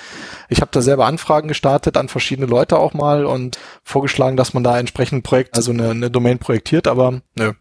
Ich 0.51 0.61
habe 0.61 0.71
da 0.71 0.83
selber 0.83 1.07
Anfragen 1.07 1.49
gestartet 1.49 1.97
an 1.97 2.09
verschiedene 2.09 2.47
Leute 2.47 2.79
auch 2.79 2.93
mal 2.93 3.25
und 3.25 3.59
vorgeschlagen, 3.83 4.37
dass 4.37 4.53
man 4.53 4.63
da 4.63 4.79
entsprechend 4.79 5.25
Projekt, 5.25 5.57
also 5.57 5.73
eine, 5.73 5.91
eine 5.91 6.11
Domain 6.11 6.39
projektiert, 6.39 6.87
aber 6.87 7.23
nö, 7.35 7.55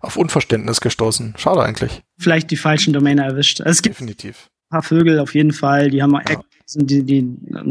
auf 0.00 0.16
Unverständnis 0.16 0.80
gestoßen. 0.80 1.34
Schade 1.36 1.62
eigentlich. 1.62 2.04
Vielleicht 2.16 2.52
die 2.52 2.56
falschen 2.56 2.92
Domainer 2.92 3.24
erwischt. 3.24 3.60
Es 3.60 3.82
gibt 3.82 3.96
Definitiv 3.96 4.48
paar 4.70 4.82
Vögel 4.82 5.18
auf 5.20 5.34
jeden 5.34 5.52
Fall. 5.52 5.90
Die 5.90 6.02
haben 6.02 6.14
ja. 6.14 6.40
die, 6.74 7.02
die 7.02 7.26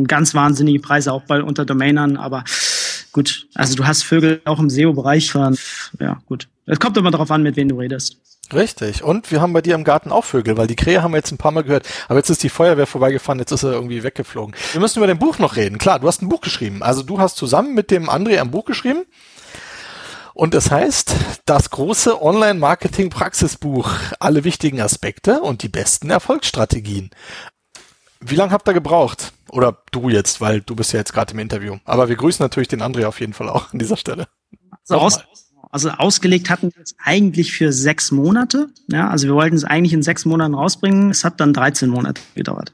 ganz 0.07 0.33
wahnsinnige 0.33 0.79
Preise 0.79 1.11
auch 1.13 1.23
bei 1.23 1.41
unter 1.41 1.65
Domainern, 1.65 2.17
aber 2.17 2.43
gut, 3.11 3.47
also 3.55 3.75
du 3.75 3.85
hast 3.85 4.03
Vögel 4.03 4.41
auch 4.45 4.59
im 4.59 4.69
SEO-Bereich 4.69 5.33
ja 5.99 6.19
gut. 6.25 6.47
Es 6.65 6.79
kommt 6.79 6.97
immer 6.97 7.11
darauf 7.11 7.31
an, 7.31 7.43
mit 7.43 7.55
wem 7.55 7.69
du 7.69 7.79
redest. 7.79 8.17
Richtig. 8.53 9.03
Und 9.03 9.31
wir 9.31 9.41
haben 9.41 9.53
bei 9.53 9.61
dir 9.61 9.75
im 9.75 9.83
Garten 9.83 10.11
auch 10.11 10.23
Vögel, 10.23 10.57
weil 10.57 10.67
die 10.67 10.75
Krähe 10.75 11.03
haben 11.03 11.11
wir 11.11 11.17
jetzt 11.17 11.31
ein 11.31 11.37
paar 11.37 11.51
Mal 11.51 11.63
gehört. 11.63 11.85
Aber 12.07 12.17
jetzt 12.17 12.29
ist 12.29 12.43
die 12.43 12.49
Feuerwehr 12.49 12.87
vorbeigefahren, 12.87 13.39
jetzt 13.39 13.51
ist 13.51 13.63
er 13.63 13.73
irgendwie 13.73 14.03
weggeflogen. 14.03 14.55
Wir 14.71 14.79
müssen 14.79 14.99
über 14.99 15.07
dein 15.07 15.19
Buch 15.19 15.39
noch 15.39 15.55
reden. 15.57 15.77
Klar, 15.77 15.99
du 15.99 16.07
hast 16.07 16.21
ein 16.21 16.29
Buch 16.29 16.41
geschrieben. 16.41 16.81
Also 16.81 17.03
du 17.03 17.19
hast 17.19 17.35
zusammen 17.35 17.73
mit 17.73 17.91
dem 17.91 18.09
André 18.09 18.39
ein 18.39 18.51
Buch 18.51 18.65
geschrieben. 18.65 19.03
Und 20.37 20.53
es 20.53 20.69
heißt, 20.69 21.15
das 21.45 21.71
große 21.71 22.21
Online-Marketing-Praxisbuch, 22.21 23.89
alle 24.19 24.43
wichtigen 24.43 24.79
Aspekte 24.81 25.41
und 25.41 25.63
die 25.63 25.67
besten 25.67 26.11
Erfolgsstrategien. 26.11 27.09
Wie 28.19 28.35
lange 28.35 28.51
habt 28.51 28.69
ihr 28.69 28.75
gebraucht? 28.75 29.33
Oder 29.49 29.81
du 29.91 30.09
jetzt, 30.09 30.39
weil 30.39 30.61
du 30.61 30.75
bist 30.75 30.93
ja 30.93 30.99
jetzt 30.99 31.11
gerade 31.11 31.33
im 31.33 31.39
Interview. 31.39 31.77
Aber 31.85 32.07
wir 32.07 32.15
grüßen 32.17 32.43
natürlich 32.43 32.67
den 32.67 32.83
André 32.83 33.07
auf 33.07 33.19
jeden 33.19 33.33
Fall 33.33 33.49
auch 33.49 33.73
an 33.73 33.79
dieser 33.79 33.97
Stelle. 33.97 34.27
Also, 34.87 35.01
aus, 35.03 35.25
also 35.71 35.89
ausgelegt 35.89 36.51
hatten 36.51 36.71
wir 36.71 36.83
es 36.83 36.93
eigentlich 37.03 37.51
für 37.51 37.73
sechs 37.73 38.11
Monate. 38.11 38.69
Ja, 38.91 39.09
also 39.09 39.25
wir 39.25 39.33
wollten 39.33 39.55
es 39.55 39.63
eigentlich 39.63 39.93
in 39.93 40.03
sechs 40.03 40.23
Monaten 40.23 40.53
rausbringen. 40.53 41.09
Es 41.09 41.23
hat 41.23 41.39
dann 41.39 41.51
13 41.51 41.89
Monate 41.89 42.21
gedauert. 42.35 42.73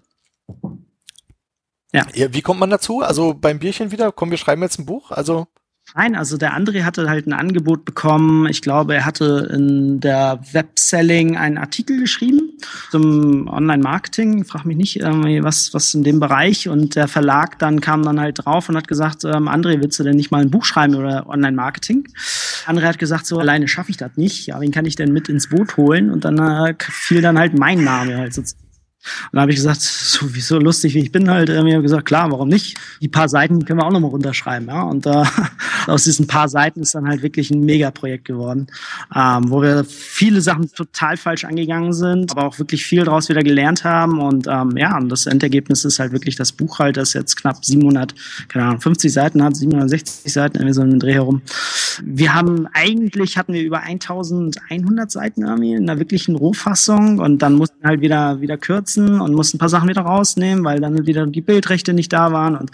Ja. 1.93 2.07
ja. 2.13 2.33
Wie 2.33 2.41
kommt 2.41 2.59
man 2.59 2.71
dazu? 2.71 2.99
Also 2.99 3.33
beim 3.33 3.59
Bierchen 3.59 3.93
wieder? 3.93 4.11
Komm, 4.11 4.31
wir 4.31 4.37
schreiben 4.37 4.63
jetzt 4.63 4.79
ein 4.79 4.85
Buch. 4.85 5.11
Also 5.11 5.47
Nein, 5.95 6.15
also 6.15 6.37
der 6.37 6.57
André 6.57 6.83
hatte 6.83 7.07
halt 7.07 7.27
ein 7.27 7.33
Angebot 7.33 7.85
bekommen. 7.85 8.47
Ich 8.47 8.61
glaube, 8.61 8.95
er 8.95 9.05
hatte 9.05 9.49
in 9.53 9.99
der 9.99 10.39
Webselling 10.51 11.37
einen 11.37 11.59
Artikel 11.59 11.99
geschrieben 11.99 12.57
zum 12.89 13.47
Online-Marketing. 13.47 14.43
Frag 14.43 14.65
mich 14.65 14.77
nicht, 14.77 14.99
was, 15.03 15.73
was 15.73 15.93
in 15.93 16.03
dem 16.03 16.19
Bereich. 16.19 16.67
Und 16.67 16.95
der 16.95 17.07
Verlag 17.07 17.59
dann 17.59 17.79
kam 17.79 18.03
dann 18.03 18.19
halt 18.19 18.43
drauf 18.43 18.69
und 18.69 18.75
hat 18.75 18.87
gesagt, 18.87 19.23
ähm, 19.23 19.47
André, 19.47 19.81
willst 19.81 19.99
du 19.99 20.03
denn 20.03 20.15
nicht 20.15 20.31
mal 20.31 20.41
ein 20.41 20.49
Buch 20.49 20.65
schreiben 20.65 20.95
über 20.95 21.27
Online-Marketing? 21.27 22.07
André 22.65 22.83
hat 22.83 22.97
gesagt, 22.97 23.27
so 23.27 23.37
alleine 23.37 23.67
schaffe 23.67 23.91
ich 23.91 23.97
das 23.97 24.11
nicht. 24.15 24.47
Ja, 24.47 24.59
wen 24.59 24.71
kann 24.71 24.85
ich 24.85 24.95
denn 24.95 25.13
mit 25.13 25.29
ins 25.29 25.49
Boot 25.49 25.77
holen? 25.77 26.09
Und 26.09 26.25
dann 26.25 26.39
äh, 26.39 26.73
fiel 26.79 27.21
dann 27.21 27.37
halt 27.37 27.57
mein 27.57 27.83
Name 27.83 28.17
halt 28.17 28.33
sozusagen 28.33 28.63
und 29.31 29.37
da 29.37 29.41
habe 29.41 29.51
ich 29.51 29.57
gesagt, 29.57 29.81
so, 29.81 30.33
wie 30.33 30.41
so 30.41 30.57
lustig 30.57 30.93
wie 30.93 30.99
ich 30.99 31.11
bin 31.11 31.29
halt, 31.29 31.49
irgendwie 31.49 31.81
gesagt, 31.81 32.05
klar, 32.05 32.31
warum 32.31 32.47
nicht? 32.47 32.77
Die 33.01 33.09
paar 33.09 33.29
Seiten 33.29 33.65
können 33.65 33.79
wir 33.79 33.85
auch 33.85 33.91
nochmal 33.91 34.11
runterschreiben, 34.11 34.67
ja. 34.67 34.83
Und 34.83 35.05
äh, 35.05 35.23
aus 35.87 36.05
diesen 36.05 36.27
paar 36.27 36.47
Seiten 36.47 36.81
ist 36.81 36.95
dann 36.95 37.07
halt 37.07 37.21
wirklich 37.21 37.51
ein 37.51 37.61
Megaprojekt 37.61 38.25
geworden, 38.25 38.67
ähm, 39.15 39.49
wo 39.49 39.61
wir 39.61 39.83
viele 39.83 40.41
Sachen 40.41 40.71
total 40.71 41.17
falsch 41.17 41.43
angegangen 41.45 41.93
sind, 41.93 42.31
aber 42.31 42.45
auch 42.45 42.59
wirklich 42.59 42.85
viel 42.85 43.03
daraus 43.03 43.29
wieder 43.29 43.43
gelernt 43.43 43.83
haben. 43.83 44.21
Und 44.21 44.47
ähm, 44.47 44.77
ja, 44.77 44.97
und 44.97 45.09
das 45.09 45.25
Endergebnis 45.25 45.83
ist 45.85 45.99
halt 45.99 46.11
wirklich 46.11 46.35
das 46.35 46.51
Buch 46.51 46.79
halt, 46.79 46.97
das 46.97 47.13
jetzt 47.13 47.35
knapp 47.35 47.63
700, 47.63 48.15
keine 48.47 48.65
Ahnung, 48.65 48.81
50 48.81 49.11
Seiten 49.11 49.43
hat, 49.43 49.55
760 49.55 50.31
Seiten, 50.31 50.57
irgendwie 50.57 50.73
so 50.73 50.81
einen 50.81 50.99
Dreh 50.99 51.13
herum. 51.13 51.41
Wir 52.03 52.33
haben 52.33 52.67
eigentlich 52.73 53.37
hatten 53.37 53.53
wir 53.53 53.63
über 53.63 53.81
1100 53.81 55.11
Seiten 55.11 55.43
irgendwie 55.43 55.73
in 55.73 55.89
einer 55.89 55.99
wirklichen 55.99 56.35
Rohfassung 56.35 57.19
und 57.19 57.41
dann 57.41 57.53
mussten 57.53 57.83
halt 57.83 58.01
wieder 58.01 58.41
wieder 58.41 58.57
kürzen 58.57 58.92
und 58.97 59.33
mussten 59.33 59.57
ein 59.57 59.59
paar 59.59 59.69
Sachen 59.69 59.89
wieder 59.89 60.01
rausnehmen, 60.01 60.63
weil 60.63 60.79
dann 60.79 61.05
wieder 61.05 61.25
die 61.25 61.41
Bildrechte 61.41 61.93
nicht 61.93 62.13
da 62.13 62.31
waren 62.31 62.55
und 62.55 62.71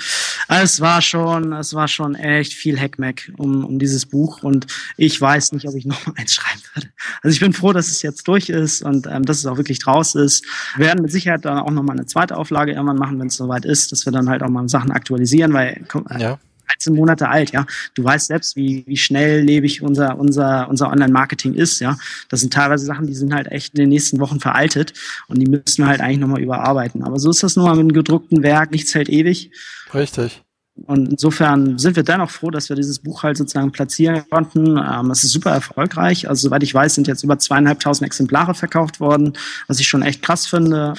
es 0.48 0.82
war 0.82 1.02
schon 1.02 1.54
es 1.54 1.74
war 1.74 1.88
schon 1.88 2.16
echt 2.16 2.54
viel 2.54 2.80
Hackmack 2.80 3.32
um, 3.38 3.66
um 3.66 3.80
dieses 3.80 4.06
Buch 4.06 4.44
und 4.44 4.68
ich 4.98 5.20
weiß 5.20 5.52
nicht, 5.54 5.68
ob 5.68 5.76
ich 5.76 5.86
noch 5.86 6.06
mal 6.06 6.14
eins 6.18 6.34
schreiben 6.34 6.62
würde. 6.74 6.88
Also 7.22 7.34
ich 7.34 7.40
bin 7.40 7.54
froh, 7.54 7.74
dass 7.74 7.88
es 7.88 8.02
jetzt 8.02 8.28
durch 8.28 8.50
ist 8.50 8.82
und 8.82 9.08
ähm, 9.08 9.24
dass 9.24 9.38
es 9.38 9.46
auch 9.46 9.58
wirklich 9.58 9.80
draus 9.80 10.16
ist. 10.16 10.46
Wir 10.76 10.88
werden 10.88 11.02
mit 11.02 11.12
Sicherheit 11.12 11.46
dann 11.46 11.60
auch 11.60 11.72
noch 11.72 11.84
mal 11.84 11.94
eine 11.94 12.06
zweite 12.06 12.38
Auflage 12.38 12.74
irgendwann 12.74 12.98
machen, 12.98 13.20
wenn 13.20 13.28
es 13.28 13.36
soweit 13.36 13.66
ist, 13.66 13.92
dass 13.92 14.06
wir 14.06 14.12
dann 14.12 14.30
halt 14.30 14.44
auch 14.44 14.50
mal 14.50 14.68
Sachen 14.70 14.92
aktualisieren, 14.92 15.54
weil 15.54 15.82
ja 16.20 16.40
13 16.70 16.96
Monate 16.96 17.30
alt, 17.30 17.52
ja. 17.52 17.66
Du 17.94 18.04
weißt 18.04 18.28
selbst, 18.28 18.56
wie, 18.56 18.84
wie 18.88 18.98
schnelllebig 18.98 19.82
unser, 19.82 20.18
unser, 20.18 20.70
unser 20.70 20.90
Online-Marketing 20.90 21.54
ist, 21.54 21.80
ja. 21.80 21.98
Das 22.30 22.40
sind 22.42 22.54
teilweise 22.54 22.86
Sachen, 22.86 23.08
die 23.08 23.16
sind 23.16 23.34
halt 23.34 23.48
echt 23.48 23.74
in 23.74 23.82
den 23.82 23.90
nächsten 23.90 24.20
Wochen 24.20 24.40
veraltet 24.40 24.94
und 25.28 25.40
die 25.40 25.48
müssen 25.48 25.84
wir 25.84 25.88
halt 25.88 26.02
eigentlich 26.02 26.20
nochmal 26.20 26.42
überarbeiten. 26.42 27.04
Aber 27.04 27.20
so 27.20 27.30
ist 27.30 27.44
das 27.44 27.56
nur 27.56 27.66
mal 27.66 27.76
mit 27.76 27.82
einem 27.82 27.94
gedruckten 27.94 28.44
Werk, 28.44 28.72
nichts 28.72 28.94
hält 28.96 29.10
ewig. 29.10 29.52
Richtig. 29.94 30.44
Und 30.86 31.10
insofern 31.10 31.78
sind 31.78 31.96
wir 31.96 32.04
dennoch 32.04 32.30
froh, 32.30 32.52
dass 32.52 32.70
wir 32.70 32.76
dieses 32.76 33.00
Buch 33.00 33.24
halt 33.24 33.38
sozusagen 33.38 33.72
platzieren 33.72 34.24
konnten. 34.30 34.78
Ähm, 34.78 35.12
es 35.12 35.24
ist 35.24 35.32
super 35.32 35.52
erfolgreich. 35.52 36.30
Also 36.30 36.48
soweit 36.48 36.64
ich 36.64 36.74
weiß, 36.74 36.96
sind 36.96 37.08
jetzt 37.08 37.24
über 37.24 37.38
zweieinhalbtausend 37.38 38.06
Exemplare 38.06 38.54
verkauft 38.54 39.00
worden, 39.00 39.34
was 39.68 39.80
ich 39.80 39.88
schon 39.88 40.02
echt 40.02 40.22
krass 40.22 40.48
finde. 40.48 40.94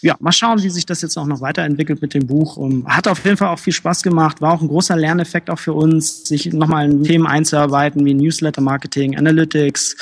Ja, 0.00 0.16
mal 0.20 0.32
schauen, 0.32 0.62
wie 0.62 0.70
sich 0.70 0.86
das 0.86 1.02
jetzt 1.02 1.16
auch 1.16 1.26
noch 1.26 1.40
weiterentwickelt 1.40 2.00
mit 2.00 2.14
dem 2.14 2.26
Buch. 2.26 2.56
Und 2.56 2.86
hat 2.86 3.08
auf 3.08 3.24
jeden 3.24 3.36
Fall 3.36 3.48
auch 3.48 3.58
viel 3.58 3.72
Spaß 3.72 4.02
gemacht. 4.02 4.40
War 4.40 4.52
auch 4.52 4.60
ein 4.60 4.68
großer 4.68 4.96
Lerneffekt 4.96 5.50
auch 5.50 5.58
für 5.58 5.72
uns, 5.72 6.24
sich 6.24 6.52
nochmal 6.52 6.88
in 6.88 7.02
Themen 7.02 7.26
einzuarbeiten 7.26 8.04
wie 8.04 8.14
Newsletter 8.14 8.60
Marketing, 8.60 9.16
Analytics 9.16 9.96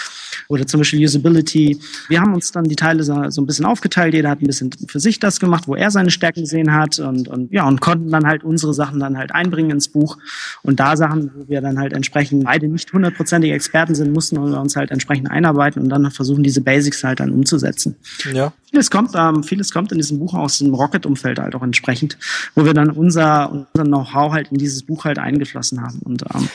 oder 0.48 0.66
zum 0.66 0.81
Beispiel 0.81 1.05
Usability. 1.05 1.81
Wir 2.09 2.20
haben 2.20 2.35
uns 2.35 2.52
dann 2.52 2.64
die 2.64 2.77
Teile 2.77 3.02
so, 3.02 3.31
so 3.31 3.40
ein 3.40 3.47
bisschen 3.47 3.64
aufgeteilt. 3.64 4.12
Jeder 4.12 4.31
hat 4.31 4.43
ein 4.43 4.47
bisschen 4.47 4.70
für 4.86 5.01
sich 5.01 5.18
das 5.18 5.40
gemacht, 5.40 5.66
wo 5.66 5.74
er 5.74 5.90
seine 5.90 6.10
Stärken 6.10 6.43
gesehen 6.43 6.74
hat 6.74 6.98
und, 6.98 7.28
und 7.28 7.52
ja, 7.52 7.66
und 7.66 7.81
konnten 7.81 8.10
dann 8.10 8.27
halt 8.27 8.44
unsere 8.44 8.74
Sachen 8.74 9.01
dann 9.01 9.16
halt 9.16 9.32
einbringen 9.32 9.70
ins 9.70 9.89
Buch. 9.89 10.18
Und 10.62 10.78
da 10.78 10.97
Sachen, 10.97 11.31
wo 11.35 11.48
wir 11.48 11.60
dann 11.60 11.78
halt 11.78 11.93
entsprechend 11.93 12.44
beide 12.44 12.68
nicht 12.68 12.93
hundertprozentige 12.93 13.55
Experten 13.55 13.94
sind, 13.94 14.12
mussten 14.12 14.36
wir 14.36 14.60
uns 14.60 14.77
halt 14.77 14.90
entsprechend 14.90 15.31
einarbeiten 15.31 15.82
und 15.82 15.89
dann 15.89 16.10
versuchen, 16.10 16.43
diese 16.43 16.60
Basics 16.60 17.02
halt 17.02 17.20
dann 17.20 17.31
umzusetzen. 17.31 17.97
Ja. 18.32 18.52
Vieles 18.70 18.90
kommt, 18.90 19.12
ähm, 19.14 19.43
vieles 19.43 19.73
kommt 19.73 19.86
in 19.93 19.99
diesem 19.99 20.19
Buch 20.19 20.35
aus 20.35 20.59
dem 20.59 20.75
Rocket-Umfeld 20.75 21.39
halt 21.39 21.55
auch 21.55 21.63
entsprechend, 21.63 22.19
wo 22.55 22.65
wir 22.65 22.75
dann 22.75 22.91
unser, 22.91 23.51
unser 23.51 23.85
Know-how 23.85 24.33
halt 24.33 24.49
in 24.53 24.59
dieses 24.59 24.85
Buch 24.85 25.05
halt 25.05 25.19
eingeflossen 25.19 25.83
haben. 25.83 26.01
Und 26.05 26.23
ähm, 26.35 26.49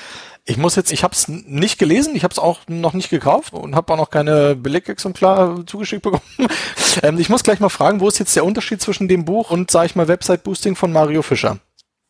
ich 0.45 0.57
muss 0.57 0.75
jetzt, 0.75 0.91
ich 0.91 1.03
habe 1.03 1.13
es 1.13 1.27
nicht 1.27 1.77
gelesen, 1.77 2.15
ich 2.15 2.23
habe 2.23 2.31
es 2.31 2.39
auch 2.39 2.61
noch 2.67 2.93
nicht 2.93 3.09
gekauft 3.09 3.53
und 3.53 3.75
habe 3.75 3.93
auch 3.93 3.97
noch 3.97 4.09
keine 4.09 4.55
Belegexemplare 4.55 5.65
zugeschickt 5.65 6.01
bekommen. 6.01 6.23
ähm, 7.03 7.19
ich 7.19 7.29
muss 7.29 7.43
gleich 7.43 7.59
mal 7.59 7.69
fragen, 7.69 7.99
wo 7.99 8.07
ist 8.07 8.19
jetzt 8.19 8.35
der 8.35 8.45
Unterschied 8.45 8.81
zwischen 8.81 9.07
dem 9.07 9.25
Buch 9.25 9.51
und, 9.51 9.69
sage 9.69 9.85
ich 9.87 9.95
mal, 9.95 10.07
Website 10.07 10.43
Boosting 10.43 10.75
von 10.75 10.91
Mario 10.91 11.21
Fischer? 11.21 11.59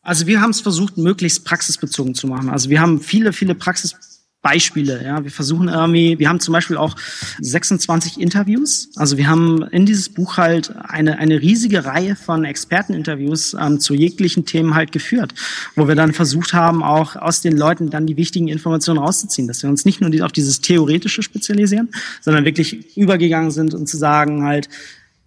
Also 0.00 0.26
wir 0.26 0.40
haben 0.40 0.50
es 0.50 0.60
versucht, 0.60 0.96
möglichst 0.98 1.44
praxisbezogen 1.44 2.14
zu 2.14 2.26
machen. 2.26 2.50
Also 2.50 2.70
wir 2.70 2.80
haben 2.80 3.00
viele, 3.00 3.32
viele 3.32 3.54
Praxis 3.54 3.94
Beispiele. 4.42 5.02
Ja, 5.04 5.22
wir 5.22 5.30
versuchen 5.30 5.68
irgendwie, 5.68 6.18
wir 6.18 6.28
haben 6.28 6.40
zum 6.40 6.52
Beispiel 6.52 6.76
auch 6.76 6.96
26 7.40 8.20
Interviews. 8.20 8.90
Also 8.96 9.16
wir 9.16 9.28
haben 9.28 9.62
in 9.70 9.86
dieses 9.86 10.08
Buch 10.08 10.36
halt 10.36 10.74
eine, 10.76 11.18
eine 11.18 11.40
riesige 11.40 11.84
Reihe 11.84 12.16
von 12.16 12.44
Experteninterviews 12.44 13.54
ähm, 13.54 13.78
zu 13.78 13.94
jeglichen 13.94 14.44
Themen 14.44 14.74
halt 14.74 14.90
geführt, 14.90 15.32
wo 15.76 15.86
wir 15.86 15.94
dann 15.94 16.12
versucht 16.12 16.54
haben, 16.54 16.82
auch 16.82 17.14
aus 17.14 17.40
den 17.40 17.56
Leuten 17.56 17.90
dann 17.90 18.06
die 18.06 18.16
wichtigen 18.16 18.48
Informationen 18.48 18.98
rauszuziehen, 18.98 19.46
dass 19.46 19.62
wir 19.62 19.70
uns 19.70 19.84
nicht 19.84 20.00
nur 20.00 20.12
auf 20.24 20.32
dieses 20.32 20.60
Theoretische 20.60 21.22
spezialisieren, 21.22 21.90
sondern 22.20 22.44
wirklich 22.44 22.96
übergegangen 22.96 23.52
sind 23.52 23.74
und 23.74 23.88
zu 23.88 23.96
sagen 23.96 24.42
halt, 24.42 24.68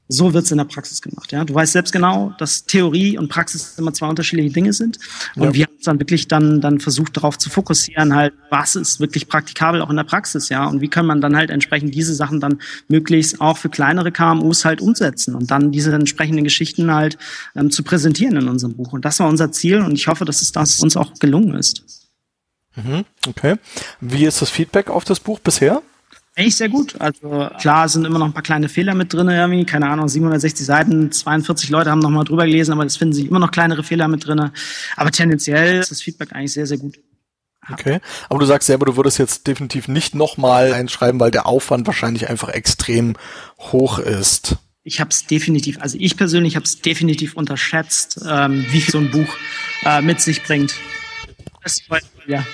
so 0.07 0.33
wird's 0.33 0.51
in 0.51 0.57
der 0.57 0.65
Praxis 0.65 1.01
gemacht. 1.01 1.31
Ja, 1.31 1.43
du 1.43 1.53
weißt 1.53 1.73
selbst 1.73 1.91
genau, 1.91 2.33
dass 2.37 2.65
Theorie 2.65 3.17
und 3.17 3.27
Praxis 3.27 3.75
immer 3.77 3.93
zwei 3.93 4.07
unterschiedliche 4.07 4.51
Dinge 4.51 4.71
sind. 4.71 4.99
Und 5.35 5.43
ja. 5.43 5.53
wir 5.53 5.63
haben 5.65 5.77
dann 5.83 5.99
wirklich 5.99 6.27
dann 6.27 6.61
dann 6.61 6.79
versucht, 6.79 7.17
darauf 7.17 7.37
zu 7.37 7.49
fokussieren, 7.49 8.13
halt, 8.13 8.33
was 8.49 8.75
ist 8.75 8.99
wirklich 8.99 9.27
praktikabel 9.27 9.81
auch 9.81 9.89
in 9.89 9.95
der 9.95 10.03
Praxis, 10.03 10.49
ja, 10.49 10.65
und 10.65 10.81
wie 10.81 10.89
kann 10.89 11.05
man 11.05 11.21
dann 11.21 11.35
halt 11.35 11.49
entsprechend 11.49 11.95
diese 11.95 12.13
Sachen 12.13 12.39
dann 12.39 12.59
möglichst 12.87 13.41
auch 13.41 13.57
für 13.57 13.69
kleinere 13.69 14.11
KMUs 14.11 14.65
halt 14.65 14.81
umsetzen 14.81 15.35
und 15.35 15.49
dann 15.49 15.71
diese 15.71 15.93
entsprechenden 15.93 16.43
Geschichten 16.43 16.93
halt 16.93 17.17
ähm, 17.55 17.71
zu 17.71 17.83
präsentieren 17.83 18.37
in 18.37 18.47
unserem 18.47 18.75
Buch. 18.75 18.93
Und 18.93 19.05
das 19.05 19.19
war 19.19 19.27
unser 19.27 19.51
Ziel 19.51 19.81
und 19.81 19.93
ich 19.93 20.07
hoffe, 20.07 20.25
dass 20.25 20.41
es 20.41 20.51
das 20.51 20.79
uns 20.79 20.97
auch 20.97 21.13
gelungen 21.19 21.55
ist. 21.55 21.83
Mhm, 22.75 23.05
okay. 23.27 23.55
Wie 24.01 24.25
ist 24.25 24.41
das 24.41 24.49
Feedback 24.49 24.89
auf 24.89 25.03
das 25.03 25.19
Buch 25.19 25.39
bisher? 25.39 25.81
Eigentlich 26.37 26.57
sehr 26.57 26.67
gut. 26.67 26.99
Also 26.99 27.49
klar 27.59 27.87
sind 27.87 28.05
immer 28.05 28.19
noch 28.19 28.25
ein 28.25 28.33
paar 28.33 28.43
kleine 28.43 28.67
Fehler 28.67 28.93
mit 28.93 29.13
drin, 29.13 29.29
irgendwie. 29.29 29.65
Keine 29.65 29.87
Ahnung, 29.87 30.09
760 30.09 30.65
Seiten, 30.65 31.11
42 31.11 31.69
Leute 31.69 31.91
haben 31.91 31.99
nochmal 31.99 32.25
drüber 32.25 32.45
gelesen, 32.45 32.73
aber 32.73 32.85
es 32.85 32.97
finden 32.97 33.13
sich 33.13 33.27
immer 33.27 33.39
noch 33.39 33.51
kleinere 33.51 33.83
Fehler 33.83 34.09
mit 34.09 34.27
drin. 34.27 34.51
Aber 34.97 35.11
tendenziell 35.11 35.79
ist 35.79 35.91
das 35.91 36.01
Feedback 36.01 36.33
eigentlich 36.33 36.51
sehr, 36.51 36.67
sehr 36.67 36.77
gut. 36.77 36.95
Okay, 37.71 37.99
aber 38.29 38.39
du 38.39 38.45
sagst 38.45 38.67
selber, 38.67 38.85
du 38.85 38.95
würdest 38.95 39.17
jetzt 39.17 39.47
definitiv 39.47 39.87
nicht 39.87 40.13
nochmal 40.13 40.73
einschreiben, 40.73 41.19
weil 41.19 41.31
der 41.31 41.47
Aufwand 41.47 41.87
wahrscheinlich 41.87 42.29
einfach 42.29 42.49
extrem 42.49 43.15
hoch 43.57 43.97
ist. 43.97 44.57
Ich 44.83 44.99
habe 44.99 45.09
es 45.09 45.25
definitiv, 45.25 45.81
also 45.81 45.97
ich 45.99 46.15
persönlich 46.15 46.55
habe 46.55 46.65
es 46.65 46.81
definitiv 46.81 47.35
unterschätzt, 47.35 48.19
ähm, 48.29 48.65
wie 48.69 48.81
viel 48.81 48.91
so 48.91 48.99
ein 48.99 49.09
Buch 49.09 49.35
äh, 49.83 50.01
mit 50.01 50.21
sich 50.21 50.43
bringt. 50.43 50.75
Das, 51.63 51.81
ja, 52.27 52.45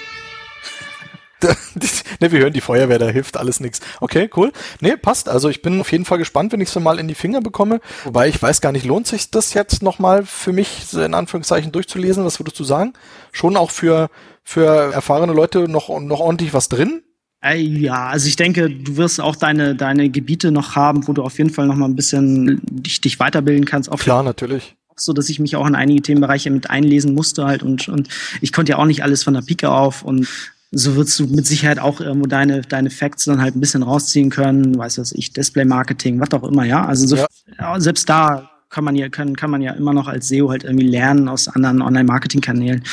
ne, 2.19 2.31
wir 2.31 2.39
hören 2.39 2.53
die 2.53 2.61
Feuerwehr, 2.61 2.99
da 2.99 3.07
hilft 3.07 3.37
alles 3.37 3.59
nichts. 3.59 3.81
Okay, 3.99 4.29
cool. 4.35 4.51
Ne, 4.79 4.97
passt. 4.97 5.29
Also 5.29 5.49
ich 5.49 5.61
bin 5.61 5.79
auf 5.79 5.91
jeden 5.91 6.05
Fall 6.05 6.17
gespannt, 6.17 6.51
wenn 6.51 6.61
ich 6.61 6.69
es 6.69 6.79
mal 6.79 6.99
in 6.99 7.07
die 7.07 7.15
Finger 7.15 7.41
bekomme. 7.41 7.81
Wobei 8.03 8.27
ich 8.27 8.41
weiß 8.41 8.61
gar 8.61 8.71
nicht, 8.71 8.85
lohnt 8.85 9.07
sich 9.07 9.31
das 9.31 9.53
jetzt 9.53 9.83
nochmal 9.83 10.25
für 10.25 10.53
mich 10.53 10.93
in 10.93 11.13
Anführungszeichen 11.13 11.71
durchzulesen? 11.71 12.25
Was 12.25 12.39
würdest 12.39 12.59
du 12.59 12.63
sagen? 12.63 12.93
Schon 13.31 13.57
auch 13.57 13.71
für, 13.71 14.09
für 14.43 14.93
erfahrene 14.93 15.33
Leute 15.33 15.67
noch, 15.67 15.89
noch 15.99 16.19
ordentlich 16.19 16.53
was 16.53 16.69
drin? 16.69 17.01
Ja, 17.43 18.07
also 18.07 18.27
ich 18.27 18.35
denke, 18.35 18.69
du 18.69 18.97
wirst 18.97 19.19
auch 19.19 19.35
deine, 19.35 19.73
deine 19.73 20.09
Gebiete 20.09 20.51
noch 20.51 20.75
haben, 20.75 21.07
wo 21.07 21.13
du 21.13 21.23
auf 21.23 21.39
jeden 21.39 21.49
Fall 21.49 21.65
noch 21.65 21.75
mal 21.75 21.87
ein 21.87 21.95
bisschen 21.95 22.61
dich, 22.63 23.01
dich 23.01 23.19
weiterbilden 23.19 23.65
kannst. 23.65 23.91
Auch 23.91 23.97
Klar, 23.97 24.21
natürlich 24.21 24.75
so 24.95 25.13
dass 25.13 25.29
ich 25.29 25.39
mich 25.39 25.55
auch 25.55 25.65
in 25.67 25.75
einige 25.75 26.01
Themenbereiche 26.01 26.51
mit 26.51 26.69
einlesen 26.69 27.13
musste 27.13 27.45
halt 27.45 27.63
und 27.63 27.89
und 27.89 28.09
ich 28.39 28.53
konnte 28.53 28.71
ja 28.73 28.77
auch 28.77 28.85
nicht 28.85 29.03
alles 29.03 29.23
von 29.23 29.33
der 29.33 29.41
Pike 29.41 29.69
auf 29.69 30.03
und 30.03 30.27
so 30.71 30.95
wirst 30.95 31.19
du 31.19 31.27
mit 31.27 31.45
Sicherheit 31.45 31.79
auch 31.79 31.99
irgendwo 31.99 32.27
deine, 32.27 32.61
deine 32.61 32.89
Facts 32.89 33.25
dann 33.25 33.41
halt 33.41 33.55
ein 33.55 33.59
bisschen 33.59 33.83
rausziehen 33.83 34.29
können, 34.29 34.77
weiß 34.77 34.99
was 34.99 35.11
ich, 35.11 35.33
Display-Marketing, 35.33 36.19
was 36.19 36.31
auch 36.31 36.43
immer, 36.47 36.63
ja. 36.63 36.85
Also 36.85 37.07
so, 37.07 37.17
ja. 37.17 37.79
selbst 37.79 38.07
da 38.07 38.49
kann 38.69 38.85
man 38.85 38.95
ja, 38.95 39.09
kann, 39.09 39.35
kann 39.35 39.51
man 39.51 39.61
ja 39.61 39.73
immer 39.73 39.93
noch 39.93 40.07
als 40.07 40.29
SEO 40.29 40.49
halt 40.49 40.63
irgendwie 40.63 40.87
lernen 40.87 41.27
aus 41.27 41.49
anderen 41.49 41.81
Online-Marketing-Kanälen. 41.81 42.83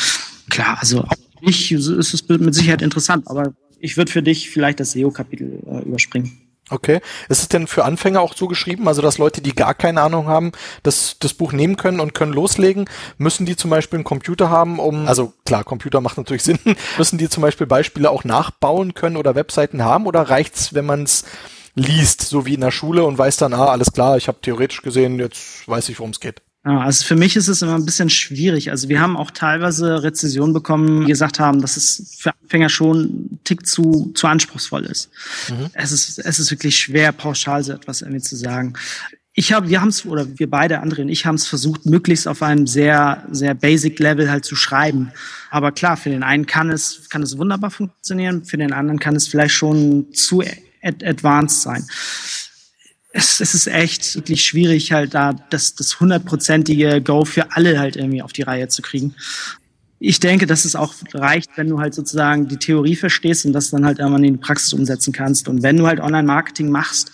Klar, 0.50 0.78
also 0.80 1.02
auch 1.04 1.12
nicht 1.40 1.70
ist 1.70 1.86
es 1.86 2.28
mit 2.28 2.54
Sicherheit 2.54 2.82
interessant, 2.82 3.28
aber 3.28 3.54
ich 3.78 3.96
würde 3.96 4.10
für 4.10 4.22
dich 4.22 4.50
vielleicht 4.50 4.80
das 4.80 4.92
SEO-Kapitel 4.92 5.60
äh, 5.66 5.82
überspringen. 5.82 6.47
Okay. 6.70 7.00
Ist 7.28 7.40
es 7.40 7.48
denn 7.48 7.66
für 7.66 7.84
Anfänger 7.84 8.20
auch 8.20 8.34
so 8.34 8.46
geschrieben, 8.46 8.88
also 8.88 9.00
dass 9.00 9.18
Leute, 9.18 9.40
die 9.40 9.54
gar 9.54 9.74
keine 9.74 10.02
Ahnung 10.02 10.26
haben, 10.26 10.52
das, 10.82 11.16
das 11.18 11.34
Buch 11.34 11.52
nehmen 11.52 11.76
können 11.76 12.00
und 12.00 12.14
können 12.14 12.32
loslegen? 12.32 12.88
Müssen 13.16 13.46
die 13.46 13.56
zum 13.56 13.70
Beispiel 13.70 13.98
einen 13.98 14.04
Computer 14.04 14.50
haben, 14.50 14.78
um, 14.78 15.08
also 15.08 15.32
klar, 15.46 15.64
Computer 15.64 16.00
macht 16.00 16.18
natürlich 16.18 16.42
Sinn, 16.44 16.58
müssen 16.98 17.18
die 17.18 17.28
zum 17.28 17.42
Beispiel 17.42 17.66
Beispiele 17.66 18.10
auch 18.10 18.24
nachbauen 18.24 18.94
können 18.94 19.16
oder 19.16 19.34
Webseiten 19.34 19.82
haben 19.82 20.06
oder 20.06 20.22
reicht's, 20.22 20.74
wenn 20.74 20.86
man 20.86 21.04
es 21.04 21.24
liest, 21.74 22.22
so 22.22 22.44
wie 22.44 22.54
in 22.54 22.60
der 22.60 22.70
Schule 22.70 23.04
und 23.04 23.16
weiß 23.16 23.36
dann, 23.36 23.54
ah, 23.54 23.66
alles 23.66 23.92
klar, 23.92 24.16
ich 24.16 24.28
habe 24.28 24.40
theoretisch 24.40 24.82
gesehen, 24.82 25.18
jetzt 25.18 25.66
weiß 25.68 25.88
ich, 25.88 25.98
worum 25.98 26.10
es 26.10 26.20
geht? 26.20 26.42
Also 26.64 27.04
für 27.04 27.16
mich 27.16 27.36
ist 27.36 27.48
es 27.48 27.62
immer 27.62 27.76
ein 27.76 27.86
bisschen 27.86 28.10
schwierig. 28.10 28.70
Also 28.70 28.88
wir 28.88 29.00
haben 29.00 29.16
auch 29.16 29.30
teilweise 29.30 30.02
Rezessionen 30.02 30.52
bekommen, 30.52 31.02
die 31.02 31.06
gesagt 31.06 31.38
haben, 31.38 31.62
dass 31.62 31.76
es 31.76 32.16
für 32.18 32.32
Anfänger 32.42 32.68
schon 32.68 33.00
ein 33.00 33.40
Tick 33.44 33.66
zu, 33.66 34.10
zu 34.14 34.26
anspruchsvoll 34.26 34.84
ist. 34.84 35.10
Mhm. 35.48 35.70
Es 35.72 35.92
ist. 35.92 36.18
Es 36.18 36.38
ist 36.38 36.50
wirklich 36.50 36.76
schwer, 36.76 37.12
pauschal 37.12 37.62
so 37.62 37.72
etwas 37.72 38.02
irgendwie 38.02 38.22
zu 38.22 38.36
sagen. 38.36 38.74
Ich 39.32 39.52
habe, 39.52 39.68
wir 39.68 39.80
haben 39.80 39.88
es, 39.88 40.04
oder 40.04 40.26
wir 40.36 40.50
beide, 40.50 40.82
André 40.82 41.02
und 41.02 41.10
ich 41.10 41.24
haben 41.24 41.36
es 41.36 41.46
versucht, 41.46 41.86
möglichst 41.86 42.26
auf 42.26 42.42
einem 42.42 42.66
sehr, 42.66 43.24
sehr 43.30 43.54
basic 43.54 44.00
Level 44.00 44.28
halt 44.28 44.44
zu 44.44 44.56
schreiben. 44.56 45.12
Aber 45.50 45.70
klar, 45.70 45.96
für 45.96 46.10
den 46.10 46.24
einen 46.24 46.46
kann 46.46 46.70
es, 46.70 47.08
kann 47.08 47.22
es 47.22 47.38
wunderbar 47.38 47.70
funktionieren, 47.70 48.44
für 48.44 48.56
den 48.56 48.72
anderen 48.72 48.98
kann 48.98 49.14
es 49.14 49.28
vielleicht 49.28 49.54
schon 49.54 50.12
zu 50.12 50.42
advanced 50.82 51.62
sein 51.62 51.86
es, 53.12 53.40
es 53.40 53.54
ist 53.54 53.66
echt 53.66 54.16
wirklich 54.16 54.44
schwierig, 54.44 54.92
halt 54.92 55.14
da 55.14 55.32
das, 55.50 55.74
das 55.74 55.98
hundertprozentige 56.00 57.00
Go 57.02 57.24
für 57.24 57.52
alle 57.52 57.78
halt 57.78 57.96
irgendwie 57.96 58.22
auf 58.22 58.32
die 58.32 58.42
Reihe 58.42 58.68
zu 58.68 58.82
kriegen. 58.82 59.14
Ich 60.00 60.20
denke, 60.20 60.46
dass 60.46 60.64
es 60.64 60.76
auch 60.76 60.94
reicht, 61.12 61.50
wenn 61.56 61.68
du 61.68 61.80
halt 61.80 61.94
sozusagen 61.94 62.46
die 62.46 62.58
Theorie 62.58 62.94
verstehst 62.94 63.46
und 63.46 63.52
das 63.52 63.70
dann 63.70 63.84
halt 63.84 63.98
irgendwann 63.98 64.24
in 64.24 64.34
die 64.34 64.40
Praxis 64.40 64.72
umsetzen 64.72 65.12
kannst. 65.12 65.48
Und 65.48 65.62
wenn 65.62 65.76
du 65.76 65.86
halt 65.86 66.00
Online-Marketing 66.00 66.70
machst, 66.70 67.10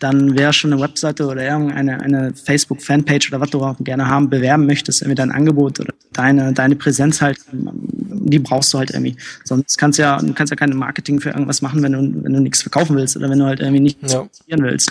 dann 0.00 0.36
wäre 0.36 0.52
schon 0.52 0.72
eine 0.72 0.80
Webseite 0.80 1.26
oder 1.26 1.44
irgendeine 1.44 2.00
eine 2.00 2.32
Facebook-Fanpage 2.34 3.28
oder 3.28 3.40
was 3.40 3.50
du 3.50 3.60
auch 3.62 3.76
gerne 3.80 4.06
haben, 4.06 4.30
bewerben 4.30 4.66
möchtest, 4.66 5.02
irgendwie 5.02 5.16
dein 5.16 5.30
Angebot 5.30 5.78
oder 5.78 5.92
deine, 6.12 6.54
deine 6.54 6.74
Präsenz 6.74 7.20
halt, 7.20 7.38
die 7.52 8.38
brauchst 8.38 8.72
du 8.72 8.78
halt 8.78 8.90
irgendwie. 8.90 9.16
Sonst 9.44 9.76
kannst 9.76 9.98
du 9.98 10.02
ja, 10.02 10.16
du 10.18 10.32
kannst 10.32 10.50
ja 10.50 10.56
keine 10.56 10.74
Marketing 10.74 11.20
für 11.20 11.30
irgendwas 11.30 11.60
machen, 11.60 11.82
wenn 11.82 11.92
du, 11.92 12.24
wenn 12.24 12.32
du 12.32 12.40
nichts 12.40 12.62
verkaufen 12.62 12.96
willst 12.96 13.16
oder 13.16 13.28
wenn 13.28 13.38
du 13.38 13.44
halt 13.44 13.60
irgendwie 13.60 13.80
nichts 13.80 14.12
ja. 14.12 14.26
willst. 14.48 14.90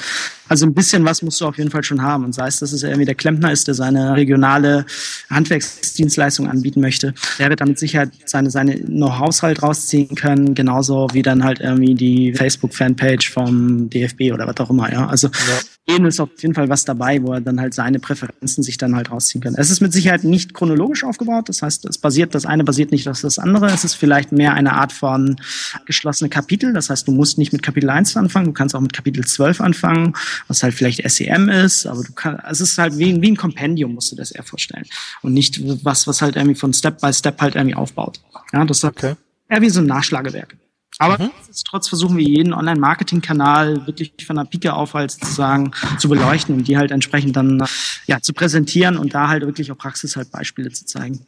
Also 0.50 0.66
ein 0.66 0.74
bisschen 0.74 1.06
was 1.06 1.22
musst 1.22 1.40
du 1.40 1.46
auf 1.46 1.58
jeden 1.58 1.72
Fall 1.72 1.84
schon 1.84 2.02
haben. 2.02 2.26
Und 2.26 2.34
sei 2.34 2.48
es, 2.48 2.60
dass 2.60 2.74
es 2.74 2.84
irgendwie 2.84 3.06
der 3.06 3.16
Klempner 3.16 3.52
ist, 3.52 3.68
der 3.68 3.76
seine 3.76 4.16
regionale 4.16 4.86
Handwerksdienstleistung 5.30 6.50
anbieten 6.50 6.82
möchte, 6.82 7.14
der 7.38 7.50
wird 7.50 7.62
damit 7.62 7.80
Sicherheit 7.80 8.10
seine, 8.26 8.50
seine 8.52 8.76
Know-hows 8.76 9.44
halt 9.44 9.64
rausziehen 9.64 10.16
können, 10.16 10.56
genauso 10.56 11.08
wie 11.14 11.22
dann 11.22 11.44
halt 11.44 11.60
irgendwie 11.62 11.96
die 11.96 12.34
Facebook-Fanpage 12.34 13.32
vom 13.32 13.90
DFB 13.90 14.34
oder 14.34 14.48
was 14.48 14.58
auch 14.58 14.70
immer, 14.70 14.92
ja. 14.92 15.08
Also 15.08 15.28
ja. 15.28 15.60
Jedem 15.88 16.06
ist 16.06 16.20
auf 16.20 16.30
jeden 16.40 16.54
Fall 16.54 16.70
was 16.70 16.86
dabei, 16.86 17.22
wo 17.24 17.34
er 17.34 17.42
dann 17.42 17.60
halt 17.60 17.74
seine 17.74 18.00
Präferenzen 18.00 18.64
sich 18.64 18.78
dann 18.78 18.96
halt 18.96 19.12
rausziehen 19.12 19.42
kann. 19.42 19.56
Es 19.56 19.72
ist 19.72 19.82
mit 19.82 19.92
Sicherheit 19.92 20.24
nicht 20.24 20.54
chronologisch 20.54 21.04
aufgebaut, 21.04 21.50
das 21.50 21.62
heißt, 21.62 21.86
es 21.86 21.98
basiert, 21.98 22.36
das 22.36 22.46
eine 22.46 22.64
basiert 22.64 22.92
nicht 22.92 23.08
auf 23.08 23.20
das 23.22 23.40
andere. 23.40 23.68
Es 23.68 23.84
ist 23.84 23.96
vielleicht 23.96 24.32
mehr 24.32 24.54
eine 24.54 24.74
Art 24.74 24.92
von 24.92 25.38
geschlossene 25.86 26.30
Kapitel, 26.30 26.74
das 26.74 26.90
heißt, 26.90 27.08
du 27.08 27.12
musst 27.12 27.38
nicht 27.38 27.54
mit 27.54 27.64
Kapitel 27.64 27.90
1 27.90 28.16
anfangen, 28.18 28.46
du 28.46 28.54
kannst 28.54 28.76
auch 28.76 28.82
mit 28.82 28.94
Kapitel 28.94 29.26
12 29.26 29.62
anfangen, 29.62 30.14
was 30.48 30.64
halt 30.64 30.74
vielleicht 30.74 31.10
SEM 31.10 31.50
ist, 31.50 31.86
aber 31.86 32.04
du 32.04 32.14
kannst, 32.14 32.44
es 32.50 32.62
ist 32.62 32.78
halt 32.78 32.98
wie, 32.98 33.22
wie 33.22 33.32
ein 33.32 33.38
Kompendium, 33.38 33.94
musst 33.94 34.12
du 34.12 34.16
das 34.16 34.32
eher 34.32 34.44
vorstellen. 34.44 34.86
Und 35.22 35.34
nicht 35.34 35.60
was, 35.84 36.08
was 36.08 36.22
halt 36.22 36.36
irgendwie 36.36 36.56
von 36.56 36.74
Step 36.74 37.02
by 37.02 37.12
Step 37.14 37.42
halt 37.42 37.56
irgendwie 37.56 37.76
aufbaut. 37.76 38.22
Ja, 38.54 38.64
das 38.66 38.80
ist 38.80 38.84
okay. 38.84 39.16
eher 39.48 39.62
wie 39.62 39.70
so 39.70 39.80
ein 39.80 39.88
Nachschlagewerk. 39.88 40.56
Aber 41.00 41.18
mhm. 41.18 41.32
trotz 41.66 41.88
versuchen 41.88 42.18
wir 42.18 42.26
jeden 42.26 42.54
Online-Marketing-Kanal 42.54 43.88
wirklich 43.88 44.14
von 44.28 44.36
der 44.36 44.44
Pike 44.44 44.74
auf 44.74 44.94
halt 44.94 45.12
sozusagen 45.12 45.72
zu 45.98 46.10
beleuchten 46.10 46.56
und 46.56 46.68
die 46.68 46.78
halt 46.78 46.92
entsprechend 46.92 47.38
dann 47.38 47.66
ja 48.06 48.22
zu 48.22 48.34
präsentieren 48.34 48.98
und 48.98 49.16
da 49.16 49.30
halt 49.30 49.44
wirklich 49.44 49.72
auch 49.72 49.78
Praxis 49.78 50.18
halt 50.18 50.30
Beispiele 50.30 50.70
zu 50.72 50.86
zeigen. 50.86 51.26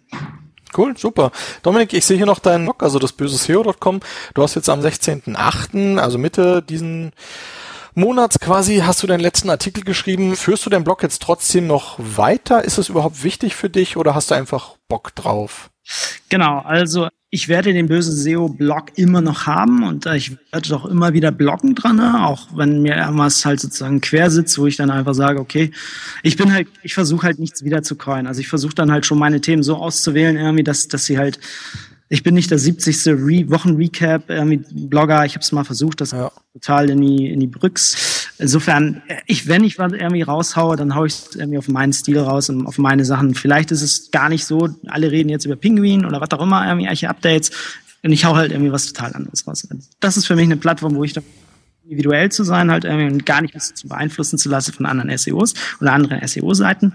Cool, 0.78 0.98
super. 0.98 1.32
Dominik, 1.64 1.94
ich 1.94 2.06
sehe 2.06 2.18
hier 2.18 2.26
noch 2.26 2.40
deinen 2.40 2.66
Blog, 2.66 2.84
also 2.84 3.00
das 3.00 3.14
böse 3.14 3.38
SEO.com. 3.38 4.02
Du 4.34 4.44
hast 4.44 4.56
jetzt 4.56 4.70
am 4.70 4.82
16.8., 4.82 5.98
also 5.98 6.18
Mitte 6.18 6.62
diesen 6.62 7.14
Monats 7.94 8.40
quasi, 8.40 8.80
hast 8.80 9.04
du 9.04 9.08
deinen 9.08 9.22
letzten 9.22 9.50
Artikel 9.50 9.84
geschrieben. 9.84 10.36
Führst 10.36 10.66
du 10.66 10.70
den 10.70 10.84
Blog 10.84 11.02
jetzt 11.02 11.22
trotzdem 11.22 11.68
noch 11.68 11.96
weiter? 11.98 12.64
Ist 12.64 12.78
es 12.78 12.90
überhaupt 12.90 13.24
wichtig 13.24 13.56
für 13.56 13.70
dich 13.70 13.96
oder 13.96 14.16
hast 14.16 14.32
du 14.32 14.36
einfach 14.36 14.76
Bock 14.90 15.16
drauf? 15.16 15.70
Genau, 16.30 16.60
also 16.60 17.10
ich 17.34 17.48
werde 17.48 17.72
den 17.72 17.88
bösen 17.88 18.14
SEO-Blog 18.14 18.92
immer 18.98 19.22
noch 19.22 19.48
haben 19.48 19.84
und 19.88 20.06
äh, 20.06 20.18
ich 20.18 20.38
werde 20.52 20.68
doch 20.68 20.86
immer 20.86 21.14
wieder 21.14 21.32
bloggen 21.32 21.76
dran, 21.76 21.96
ne? 21.96 22.28
auch 22.28 22.50
wenn 22.54 22.82
mir 22.82 22.98
irgendwas 22.98 23.46
halt 23.46 23.62
sozusagen 23.62 24.02
quer 24.02 24.30
sitzt, 24.30 24.60
wo 24.60 24.68
ich 24.68 24.76
dann 24.76 24.92
einfach 24.92 25.14
sage, 25.14 25.40
okay, 25.40 25.72
ich 26.24 26.36
bin 26.36 26.52
halt, 26.52 26.68
ich 26.84 26.94
versuche 26.94 27.26
halt 27.26 27.40
nichts 27.40 27.64
wieder 27.64 27.84
zu 27.84 27.96
coin. 27.96 28.28
Also 28.28 28.42
ich 28.42 28.50
versuche 28.50 28.76
dann 28.76 28.92
halt 28.92 29.06
schon 29.06 29.18
meine 29.18 29.40
Themen 29.40 29.64
so 29.64 29.78
auszuwählen, 29.78 30.36
irgendwie, 30.36 30.66
dass, 30.66 30.90
dass 30.90 31.06
sie 31.06 31.18
halt 31.18 31.40
ich 32.12 32.24
bin 32.24 32.36
nicht 32.36 32.52
der 32.52 32.60
70. 32.60 33.08
Re 33.08 33.50
Wochenrecap 33.50 34.30
irgendwie 34.30 34.58
Blogger. 34.88 35.26
Ich 35.26 35.36
habe 35.36 35.44
es 35.44 35.52
mal 35.54 35.64
versucht, 35.64 36.02
das 36.02 36.12
ja. 36.12 36.30
total 36.52 36.90
in 36.90 37.00
die 37.00 37.30
in 37.30 37.40
die 37.40 37.48
Brücks. 37.48 38.28
Insofern, 38.38 39.02
ich 39.28 39.48
wenn 39.48 39.64
ich 39.64 39.80
was 39.80 39.94
irgendwie 39.94 40.22
raushaue, 40.22 40.76
dann 40.76 40.94
haue 40.94 41.08
ich 41.08 41.14
es 41.14 41.36
irgendwie 41.38 41.58
auf 41.58 41.70
meinen 41.70 41.94
Stil 41.94 42.20
raus 42.20 42.50
und 42.50 42.68
auf 42.68 42.78
meine 42.78 43.06
Sachen. 43.06 43.34
Vielleicht 43.34 43.72
ist 43.72 43.82
es 43.82 44.12
gar 44.12 44.28
nicht 44.28 44.44
so. 44.44 44.68
Alle 44.88 45.10
reden 45.10 45.30
jetzt 45.30 45.46
über 45.46 45.56
Pinguin 45.56 46.06
oder 46.06 46.20
was 46.20 46.30
auch 46.32 46.42
immer, 46.42 46.66
irgendwie 46.66 46.84
irgendwelche 46.84 47.10
Updates. 47.10 47.52
Und 48.04 48.12
ich 48.12 48.26
hau 48.26 48.36
halt 48.36 48.52
irgendwie 48.52 48.74
was 48.74 48.88
total 48.88 49.14
anderes 49.14 49.48
raus. 49.48 49.66
Das 50.02 50.18
ist 50.18 50.28
für 50.28 50.36
mich 50.36 50.46
eine 50.46 50.58
Plattform, 50.58 50.96
wo 50.96 51.06
ich 51.06 51.14
da 51.14 51.22
individuell 51.86 52.30
zu 52.30 52.44
sein, 52.44 52.72
halt 52.72 52.84
irgendwie 52.84 53.10
und 53.10 53.26
gar 53.26 53.42
nicht 53.42 53.58
zu 53.62 53.88
beeinflussen 53.88 54.38
zu 54.38 54.50
lassen 54.50 54.74
von 54.74 54.86
anderen 54.86 55.18
SEOs 55.18 55.54
oder 55.80 55.94
anderen 55.94 56.28
SEO-Seiten. 56.28 56.94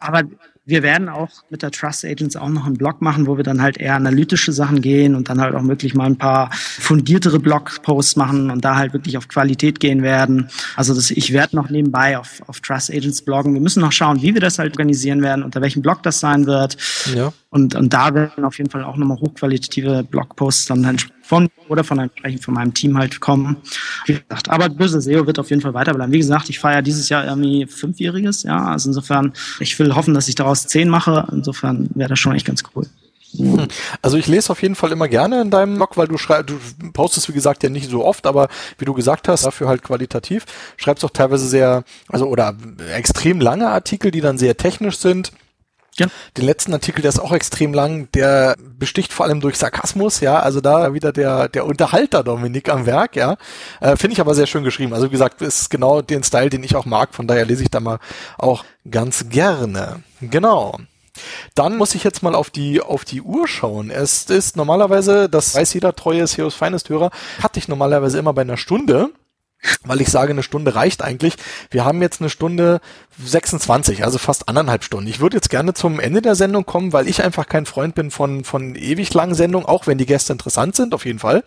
Aber 0.00 0.24
wir 0.66 0.82
werden 0.82 1.08
auch 1.08 1.30
mit 1.48 1.62
der 1.62 1.70
Trust 1.70 2.04
Agents 2.04 2.34
auch 2.34 2.48
noch 2.48 2.66
einen 2.66 2.76
Blog 2.76 3.00
machen, 3.00 3.28
wo 3.28 3.36
wir 3.36 3.44
dann 3.44 3.62
halt 3.62 3.78
eher 3.78 3.94
analytische 3.94 4.52
Sachen 4.52 4.82
gehen 4.82 5.14
und 5.14 5.28
dann 5.28 5.40
halt 5.40 5.54
auch 5.54 5.64
wirklich 5.66 5.94
mal 5.94 6.06
ein 6.06 6.18
paar 6.18 6.50
fundiertere 6.52 7.38
Blogposts 7.38 8.16
machen 8.16 8.50
und 8.50 8.64
da 8.64 8.74
halt 8.74 8.92
wirklich 8.92 9.16
auf 9.16 9.28
Qualität 9.28 9.78
gehen 9.78 10.02
werden. 10.02 10.48
Also 10.74 10.92
das, 10.92 11.12
ich 11.12 11.32
werde 11.32 11.54
noch 11.54 11.70
nebenbei 11.70 12.18
auf, 12.18 12.42
auf 12.48 12.60
Trust 12.60 12.90
Agents 12.90 13.22
bloggen. 13.22 13.54
Wir 13.54 13.60
müssen 13.60 13.80
noch 13.80 13.92
schauen, 13.92 14.20
wie 14.22 14.34
wir 14.34 14.40
das 14.40 14.58
halt 14.58 14.72
organisieren 14.72 15.22
werden, 15.22 15.44
unter 15.44 15.60
welchem 15.60 15.82
Blog 15.82 16.02
das 16.02 16.18
sein 16.18 16.46
wird. 16.46 16.76
Ja. 17.14 17.32
Und, 17.50 17.76
und 17.76 17.92
da 17.92 18.12
werden 18.12 18.44
auf 18.44 18.58
jeden 18.58 18.68
Fall 18.68 18.82
auch 18.82 18.96
nochmal 18.96 19.18
hochqualitative 19.18 20.02
Blogposts 20.02 20.66
dann 20.66 20.84
von 21.26 21.48
oder 21.68 21.82
von 21.82 21.98
entsprechend 21.98 22.44
von 22.44 22.54
meinem 22.54 22.72
Team 22.72 22.96
halt 22.96 23.20
kommen. 23.20 23.56
Wie 24.06 24.14
gesagt, 24.14 24.48
aber 24.48 24.68
böse 24.68 25.00
SEO 25.00 25.26
wird 25.26 25.38
auf 25.38 25.50
jeden 25.50 25.60
Fall 25.60 25.74
weiterbleiben. 25.74 26.12
Wie 26.12 26.18
gesagt, 26.18 26.48
ich 26.48 26.60
feiere 26.60 26.82
dieses 26.82 27.08
Jahr 27.08 27.24
irgendwie 27.24 27.66
fünfjähriges, 27.66 28.44
ja. 28.44 28.66
Also 28.66 28.90
insofern, 28.90 29.32
ich 29.58 29.76
will 29.78 29.94
hoffen, 29.94 30.14
dass 30.14 30.28
ich 30.28 30.36
daraus 30.36 30.66
zehn 30.66 30.88
mache. 30.88 31.26
Insofern 31.32 31.90
wäre 31.94 32.10
das 32.10 32.18
schon 32.20 32.34
echt 32.34 32.46
ganz 32.46 32.62
cool. 32.74 32.86
Hm. 33.36 33.66
Also 34.02 34.16
ich 34.16 34.28
lese 34.28 34.50
auf 34.50 34.62
jeden 34.62 34.76
Fall 34.76 34.92
immer 34.92 35.08
gerne 35.08 35.40
in 35.40 35.50
deinem 35.50 35.74
Blog, 35.74 35.96
weil 35.96 36.06
du 36.06 36.16
schreibst, 36.16 36.50
du 36.50 36.92
postest 36.92 37.28
wie 37.28 37.32
gesagt 37.32 37.64
ja 37.64 37.70
nicht 37.70 37.90
so 37.90 38.04
oft, 38.04 38.24
aber 38.26 38.48
wie 38.78 38.84
du 38.84 38.94
gesagt 38.94 39.26
hast, 39.26 39.44
dafür 39.44 39.68
halt 39.68 39.82
qualitativ, 39.82 40.46
schreibst 40.76 41.04
auch 41.04 41.10
teilweise 41.10 41.48
sehr, 41.48 41.82
also 42.08 42.26
oder 42.26 42.56
extrem 42.94 43.40
lange 43.40 43.68
Artikel, 43.68 44.12
die 44.12 44.20
dann 44.20 44.38
sehr 44.38 44.56
technisch 44.56 44.98
sind 44.98 45.32
ja. 45.98 46.06
Den 46.36 46.44
letzten 46.44 46.72
Artikel, 46.72 47.02
der 47.02 47.08
ist 47.08 47.18
auch 47.18 47.32
extrem 47.32 47.74
lang, 47.74 48.08
der 48.12 48.56
besticht 48.58 49.12
vor 49.12 49.26
allem 49.26 49.40
durch 49.40 49.56
Sarkasmus, 49.56 50.20
ja, 50.20 50.38
also 50.38 50.60
da 50.60 50.94
wieder 50.94 51.12
der, 51.12 51.48
der 51.48 51.66
Unterhalter 51.66 52.22
Dominik 52.22 52.68
am 52.68 52.86
Werk, 52.86 53.16
ja. 53.16 53.36
Äh, 53.80 53.96
Finde 53.96 54.14
ich 54.14 54.20
aber 54.20 54.34
sehr 54.34 54.46
schön 54.46 54.64
geschrieben. 54.64 54.92
Also 54.92 55.06
wie 55.06 55.12
gesagt, 55.12 55.42
ist 55.42 55.70
genau 55.70 56.02
den 56.02 56.22
Style, 56.22 56.50
den 56.50 56.62
ich 56.62 56.76
auch 56.76 56.84
mag, 56.84 57.14
von 57.14 57.26
daher 57.26 57.46
lese 57.46 57.62
ich 57.62 57.70
da 57.70 57.80
mal 57.80 57.98
auch 58.38 58.64
ganz 58.90 59.28
gerne. 59.28 60.02
Genau. 60.20 60.78
Dann 61.54 61.76
muss 61.76 61.94
ich 61.94 62.04
jetzt 62.04 62.22
mal 62.22 62.34
auf 62.34 62.50
die, 62.50 62.80
auf 62.80 63.04
die 63.04 63.22
Uhr 63.22 63.48
schauen. 63.48 63.90
Es 63.90 64.24
ist 64.24 64.56
normalerweise, 64.56 65.28
das 65.28 65.54
weiß 65.54 65.72
jeder 65.74 65.94
treue 65.94 66.26
SEOs 66.26 66.54
Finest 66.54 66.88
Hörer, 66.88 67.10
hatte 67.42 67.58
ich 67.58 67.68
normalerweise 67.68 68.18
immer 68.18 68.34
bei 68.34 68.42
einer 68.42 68.56
Stunde 68.56 69.10
weil 69.84 70.00
ich 70.00 70.08
sage, 70.08 70.32
eine 70.32 70.42
Stunde 70.42 70.74
reicht 70.74 71.02
eigentlich. 71.02 71.34
Wir 71.70 71.84
haben 71.84 72.02
jetzt 72.02 72.20
eine 72.20 72.30
Stunde 72.30 72.80
26, 73.24 74.04
also 74.04 74.18
fast 74.18 74.48
anderthalb 74.48 74.84
Stunden. 74.84 75.08
Ich 75.08 75.20
würde 75.20 75.36
jetzt 75.36 75.50
gerne 75.50 75.74
zum 75.74 76.00
Ende 76.00 76.22
der 76.22 76.34
Sendung 76.34 76.66
kommen, 76.66 76.92
weil 76.92 77.08
ich 77.08 77.22
einfach 77.22 77.46
kein 77.46 77.66
Freund 77.66 77.94
bin 77.94 78.10
von, 78.10 78.44
von 78.44 78.74
ewig 78.74 79.12
langen 79.14 79.34
Sendungen, 79.34 79.66
auch 79.66 79.86
wenn 79.86 79.98
die 79.98 80.06
Gäste 80.06 80.32
interessant 80.32 80.76
sind, 80.76 80.94
auf 80.94 81.06
jeden 81.06 81.18
Fall. 81.18 81.42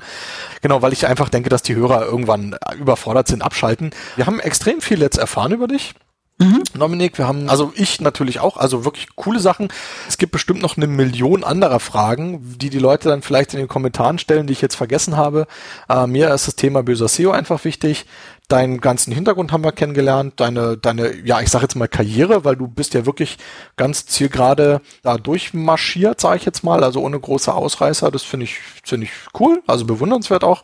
Genau, 0.62 0.82
weil 0.82 0.94
ich 0.94 1.08
einfach 1.08 1.30
denke, 1.30 1.50
dass 1.50 1.64
die 1.64 1.76
Hörer 1.76 2.06
irgendwann 2.06 2.56
überfordert 2.80 3.28
sind, 3.28 3.42
abschalten. 3.42 3.92
Wir 4.16 4.26
haben 4.26 4.40
extrem 4.40 4.82
viel 4.82 5.02
jetzt 5.02 5.18
erfahren 5.18 5.52
über 5.52 5.68
dich. 5.68 5.94
Mhm. 6.42 6.64
Dominik, 6.74 7.18
wir 7.18 7.28
haben, 7.28 7.50
also 7.50 7.74
ich 7.76 8.00
natürlich 8.00 8.40
auch, 8.40 8.56
also 8.56 8.86
wirklich 8.86 9.08
coole 9.16 9.42
Sachen. 9.42 9.68
Es 10.08 10.18
gibt 10.18 10.32
bestimmt 10.32 10.62
noch 10.62 10.78
eine 10.78 10.88
Million 10.88 11.44
anderer 11.44 11.82
Fragen, 11.82 12.58
die 12.58 12.70
die 12.70 12.80
Leute 12.80 13.10
dann 13.10 13.22
vielleicht 13.22 13.54
in 13.54 13.60
den 13.60 13.68
Kommentaren 13.68 14.20
stellen, 14.20 14.48
die 14.48 14.54
ich 14.54 14.62
jetzt 14.62 14.76
vergessen 14.76 15.18
habe. 15.18 15.48
Äh, 15.90 16.08
mir 16.08 16.34
ist 16.34 16.48
das 16.48 16.56
Thema 16.56 16.82
böser 16.82 17.10
SEO 17.10 17.32
einfach 17.32 17.66
wichtig. 17.66 18.06
Deinen 18.48 18.80
ganzen 18.80 19.12
Hintergrund 19.12 19.52
haben 19.52 19.66
wir 19.66 19.74
kennengelernt, 19.74 20.36
deine, 20.38 20.78
deine, 20.78 21.14
ja, 21.26 21.42
ich 21.42 21.50
sage 21.50 21.66
jetzt 21.66 21.76
mal 21.76 21.90
Karriere, 21.90 22.46
weil 22.46 22.56
du 22.56 22.70
bist 22.70 22.94
ja 22.94 23.06
wirklich 23.06 23.38
ganz 23.76 24.06
zielgerade 24.06 24.80
da 25.04 25.18
durchmarschiert, 25.18 26.22
sage 26.22 26.38
ich 26.38 26.46
jetzt 26.46 26.64
mal, 26.64 26.86
also 26.86 27.02
ohne 27.02 27.20
große 27.20 27.54
Ausreißer. 27.54 28.12
Das 28.12 28.24
finde 28.24 28.46
ich 28.46 28.60
ziemlich 28.84 29.12
cool, 29.38 29.62
also 29.68 29.86
bewundernswert 29.86 30.46
auch 30.46 30.64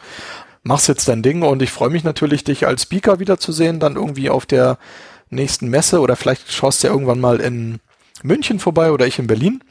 machst 0.64 0.88
jetzt 0.88 1.08
dein 1.08 1.22
Ding 1.22 1.44
und 1.44 1.62
ich 1.62 1.72
freue 1.72 1.92
mich 1.92 2.04
natürlich, 2.04 2.44
dich 2.44 2.66
als 2.66 2.82
Speaker 2.82 3.20
wiederzusehen, 3.20 3.80
dann 3.80 3.98
irgendwie 3.98 4.32
auf 4.32 4.48
der 4.48 4.80
nächsten 5.30 5.70
Messe 5.70 6.00
oder 6.00 6.16
vielleicht 6.16 6.52
schaust 6.52 6.84
du 6.84 6.88
ja 6.88 6.94
irgendwann 6.94 7.20
mal 7.20 7.40
in 7.40 7.80
München 8.24 8.60
vorbei 8.60 8.92
oder 8.92 9.08
ich 9.08 9.20
in 9.20 9.28
Berlin. 9.28 9.64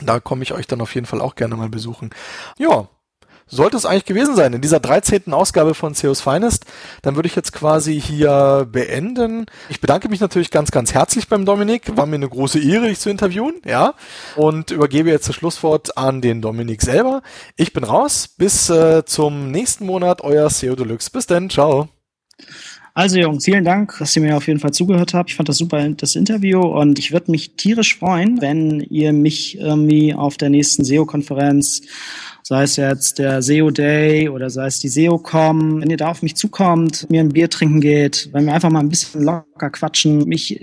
Da 0.00 0.20
komme 0.20 0.42
ich 0.42 0.52
euch 0.52 0.66
dann 0.66 0.80
auf 0.80 0.94
jeden 0.94 1.06
Fall 1.06 1.20
auch 1.20 1.34
gerne 1.34 1.56
mal 1.56 1.68
besuchen. 1.68 2.10
Ja, 2.58 2.88
sollte 3.50 3.76
es 3.76 3.86
eigentlich 3.86 4.04
gewesen 4.04 4.36
sein 4.36 4.52
in 4.52 4.60
dieser 4.60 4.78
13. 4.78 5.32
Ausgabe 5.32 5.74
von 5.74 5.94
CEOs 5.94 6.20
Finest. 6.20 6.66
Dann 7.02 7.16
würde 7.16 7.28
ich 7.28 7.34
jetzt 7.34 7.52
quasi 7.52 8.00
hier 8.00 8.68
beenden. 8.70 9.46
Ich 9.70 9.80
bedanke 9.80 10.08
mich 10.08 10.20
natürlich 10.20 10.50
ganz, 10.50 10.70
ganz 10.70 10.92
herzlich 10.92 11.28
beim 11.28 11.46
Dominik. 11.46 11.96
War 11.96 12.06
mir 12.06 12.16
eine 12.16 12.28
große 12.28 12.60
Ehre, 12.60 12.88
dich 12.88 13.00
zu 13.00 13.10
interviewen, 13.10 13.54
ja. 13.64 13.94
Und 14.36 14.70
übergebe 14.70 15.08
jetzt 15.08 15.28
das 15.28 15.36
Schlusswort 15.36 15.96
an 15.96 16.20
den 16.20 16.42
Dominik 16.42 16.82
selber. 16.82 17.22
Ich 17.56 17.72
bin 17.72 17.84
raus. 17.84 18.28
Bis 18.36 18.68
äh, 18.68 19.04
zum 19.06 19.50
nächsten 19.50 19.86
Monat. 19.86 20.20
Euer 20.20 20.50
CEO 20.50 20.76
Deluxe. 20.76 21.10
Bis 21.10 21.26
denn. 21.26 21.48
Ciao. 21.48 21.88
Also 22.98 23.16
Jungs, 23.20 23.44
vielen 23.44 23.62
Dank, 23.62 23.94
dass 24.00 24.16
ihr 24.16 24.22
mir 24.22 24.36
auf 24.36 24.48
jeden 24.48 24.58
Fall 24.58 24.72
zugehört 24.72 25.14
habt. 25.14 25.30
Ich 25.30 25.36
fand 25.36 25.48
das 25.48 25.58
super, 25.58 25.88
das 25.90 26.16
Interview 26.16 26.60
und 26.62 26.98
ich 26.98 27.12
würde 27.12 27.30
mich 27.30 27.52
tierisch 27.52 27.96
freuen, 27.96 28.40
wenn 28.40 28.80
ihr 28.80 29.12
mich 29.12 29.56
irgendwie 29.56 30.14
auf 30.14 30.36
der 30.36 30.50
nächsten 30.50 30.82
SEO-Konferenz, 30.82 31.82
sei 32.42 32.64
es 32.64 32.74
jetzt 32.74 33.20
der 33.20 33.40
SEO 33.40 33.70
Day 33.70 34.28
oder 34.28 34.50
sei 34.50 34.66
es 34.66 34.80
die 34.80 34.88
SEO-Com, 34.88 35.80
wenn 35.80 35.90
ihr 35.90 35.96
da 35.96 36.08
auf 36.08 36.22
mich 36.22 36.34
zukommt, 36.34 37.08
mir 37.08 37.20
ein 37.20 37.28
Bier 37.28 37.48
trinken 37.48 37.80
geht, 37.80 38.30
wenn 38.32 38.46
wir 38.46 38.52
einfach 38.52 38.70
mal 38.70 38.80
ein 38.80 38.88
bisschen 38.88 39.22
locker 39.22 39.70
quatschen, 39.70 40.26
mich 40.26 40.60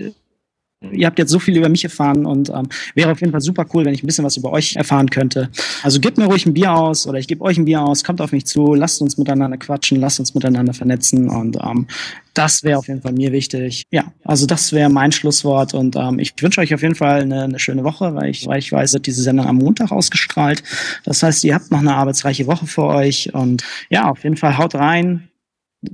Ihr 0.92 1.06
habt 1.06 1.18
jetzt 1.18 1.30
so 1.30 1.38
viel 1.38 1.56
über 1.56 1.70
mich 1.70 1.84
erfahren 1.84 2.26
und 2.26 2.50
ähm, 2.50 2.68
wäre 2.94 3.10
auf 3.10 3.20
jeden 3.20 3.32
Fall 3.32 3.40
super 3.40 3.64
cool, 3.72 3.86
wenn 3.86 3.94
ich 3.94 4.02
ein 4.02 4.06
bisschen 4.06 4.26
was 4.26 4.36
über 4.36 4.52
euch 4.52 4.76
erfahren 4.76 5.08
könnte. 5.08 5.48
Also 5.82 6.00
gebt 6.00 6.18
mir 6.18 6.26
ruhig 6.26 6.44
ein 6.44 6.52
Bier 6.52 6.74
aus 6.74 7.06
oder 7.06 7.18
ich 7.18 7.26
gebe 7.26 7.42
euch 7.42 7.56
ein 7.56 7.64
Bier 7.64 7.82
aus, 7.82 8.04
kommt 8.04 8.20
auf 8.20 8.32
mich 8.32 8.44
zu, 8.44 8.74
lasst 8.74 9.00
uns 9.00 9.16
miteinander 9.16 9.56
quatschen, 9.56 9.98
lasst 9.98 10.20
uns 10.20 10.34
miteinander 10.34 10.74
vernetzen 10.74 11.30
und 11.30 11.56
ähm, 11.56 11.86
das 12.34 12.62
wäre 12.62 12.78
auf 12.78 12.88
jeden 12.88 13.00
Fall 13.00 13.12
mir 13.12 13.32
wichtig. 13.32 13.84
Ja, 13.90 14.12
also 14.22 14.44
das 14.46 14.70
wäre 14.72 14.90
mein 14.90 15.12
Schlusswort 15.12 15.72
und 15.72 15.96
ähm, 15.96 16.18
ich 16.18 16.34
wünsche 16.40 16.60
euch 16.60 16.74
auf 16.74 16.82
jeden 16.82 16.94
Fall 16.94 17.22
eine, 17.22 17.44
eine 17.44 17.58
schöne 17.58 17.82
Woche, 17.82 18.14
weil 18.14 18.28
ich, 18.28 18.46
weil 18.46 18.58
ich 18.58 18.70
weiß, 18.70 18.92
wird 18.92 19.06
diese 19.06 19.22
Sendung 19.22 19.46
am 19.46 19.56
Montag 19.56 19.90
ausgestrahlt. 19.90 20.62
Das 21.04 21.22
heißt, 21.22 21.42
ihr 21.44 21.54
habt 21.54 21.70
noch 21.70 21.80
eine 21.80 21.94
arbeitsreiche 21.94 22.46
Woche 22.46 22.66
vor 22.66 22.94
euch 22.94 23.32
und 23.32 23.64
ja, 23.88 24.10
auf 24.10 24.24
jeden 24.24 24.36
Fall 24.36 24.58
haut 24.58 24.74
rein, 24.74 25.30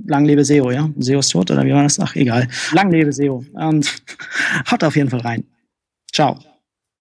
lang 0.05 0.25
lebe 0.25 0.43
SEO, 0.43 0.71
ja? 0.71 0.89
SEO 0.99 1.19
ist 1.19 1.29
tot 1.29 1.51
oder 1.51 1.65
wie 1.65 1.73
war 1.73 1.83
das? 1.83 1.99
Ach, 1.99 2.15
egal. 2.15 2.47
Lang 2.73 2.91
lebe 2.91 3.11
SEO. 3.11 3.43
Und 3.53 4.03
haut 4.71 4.83
auf 4.83 4.95
jeden 4.95 5.09
Fall 5.09 5.21
rein. 5.21 5.43
Ciao. 6.11 6.37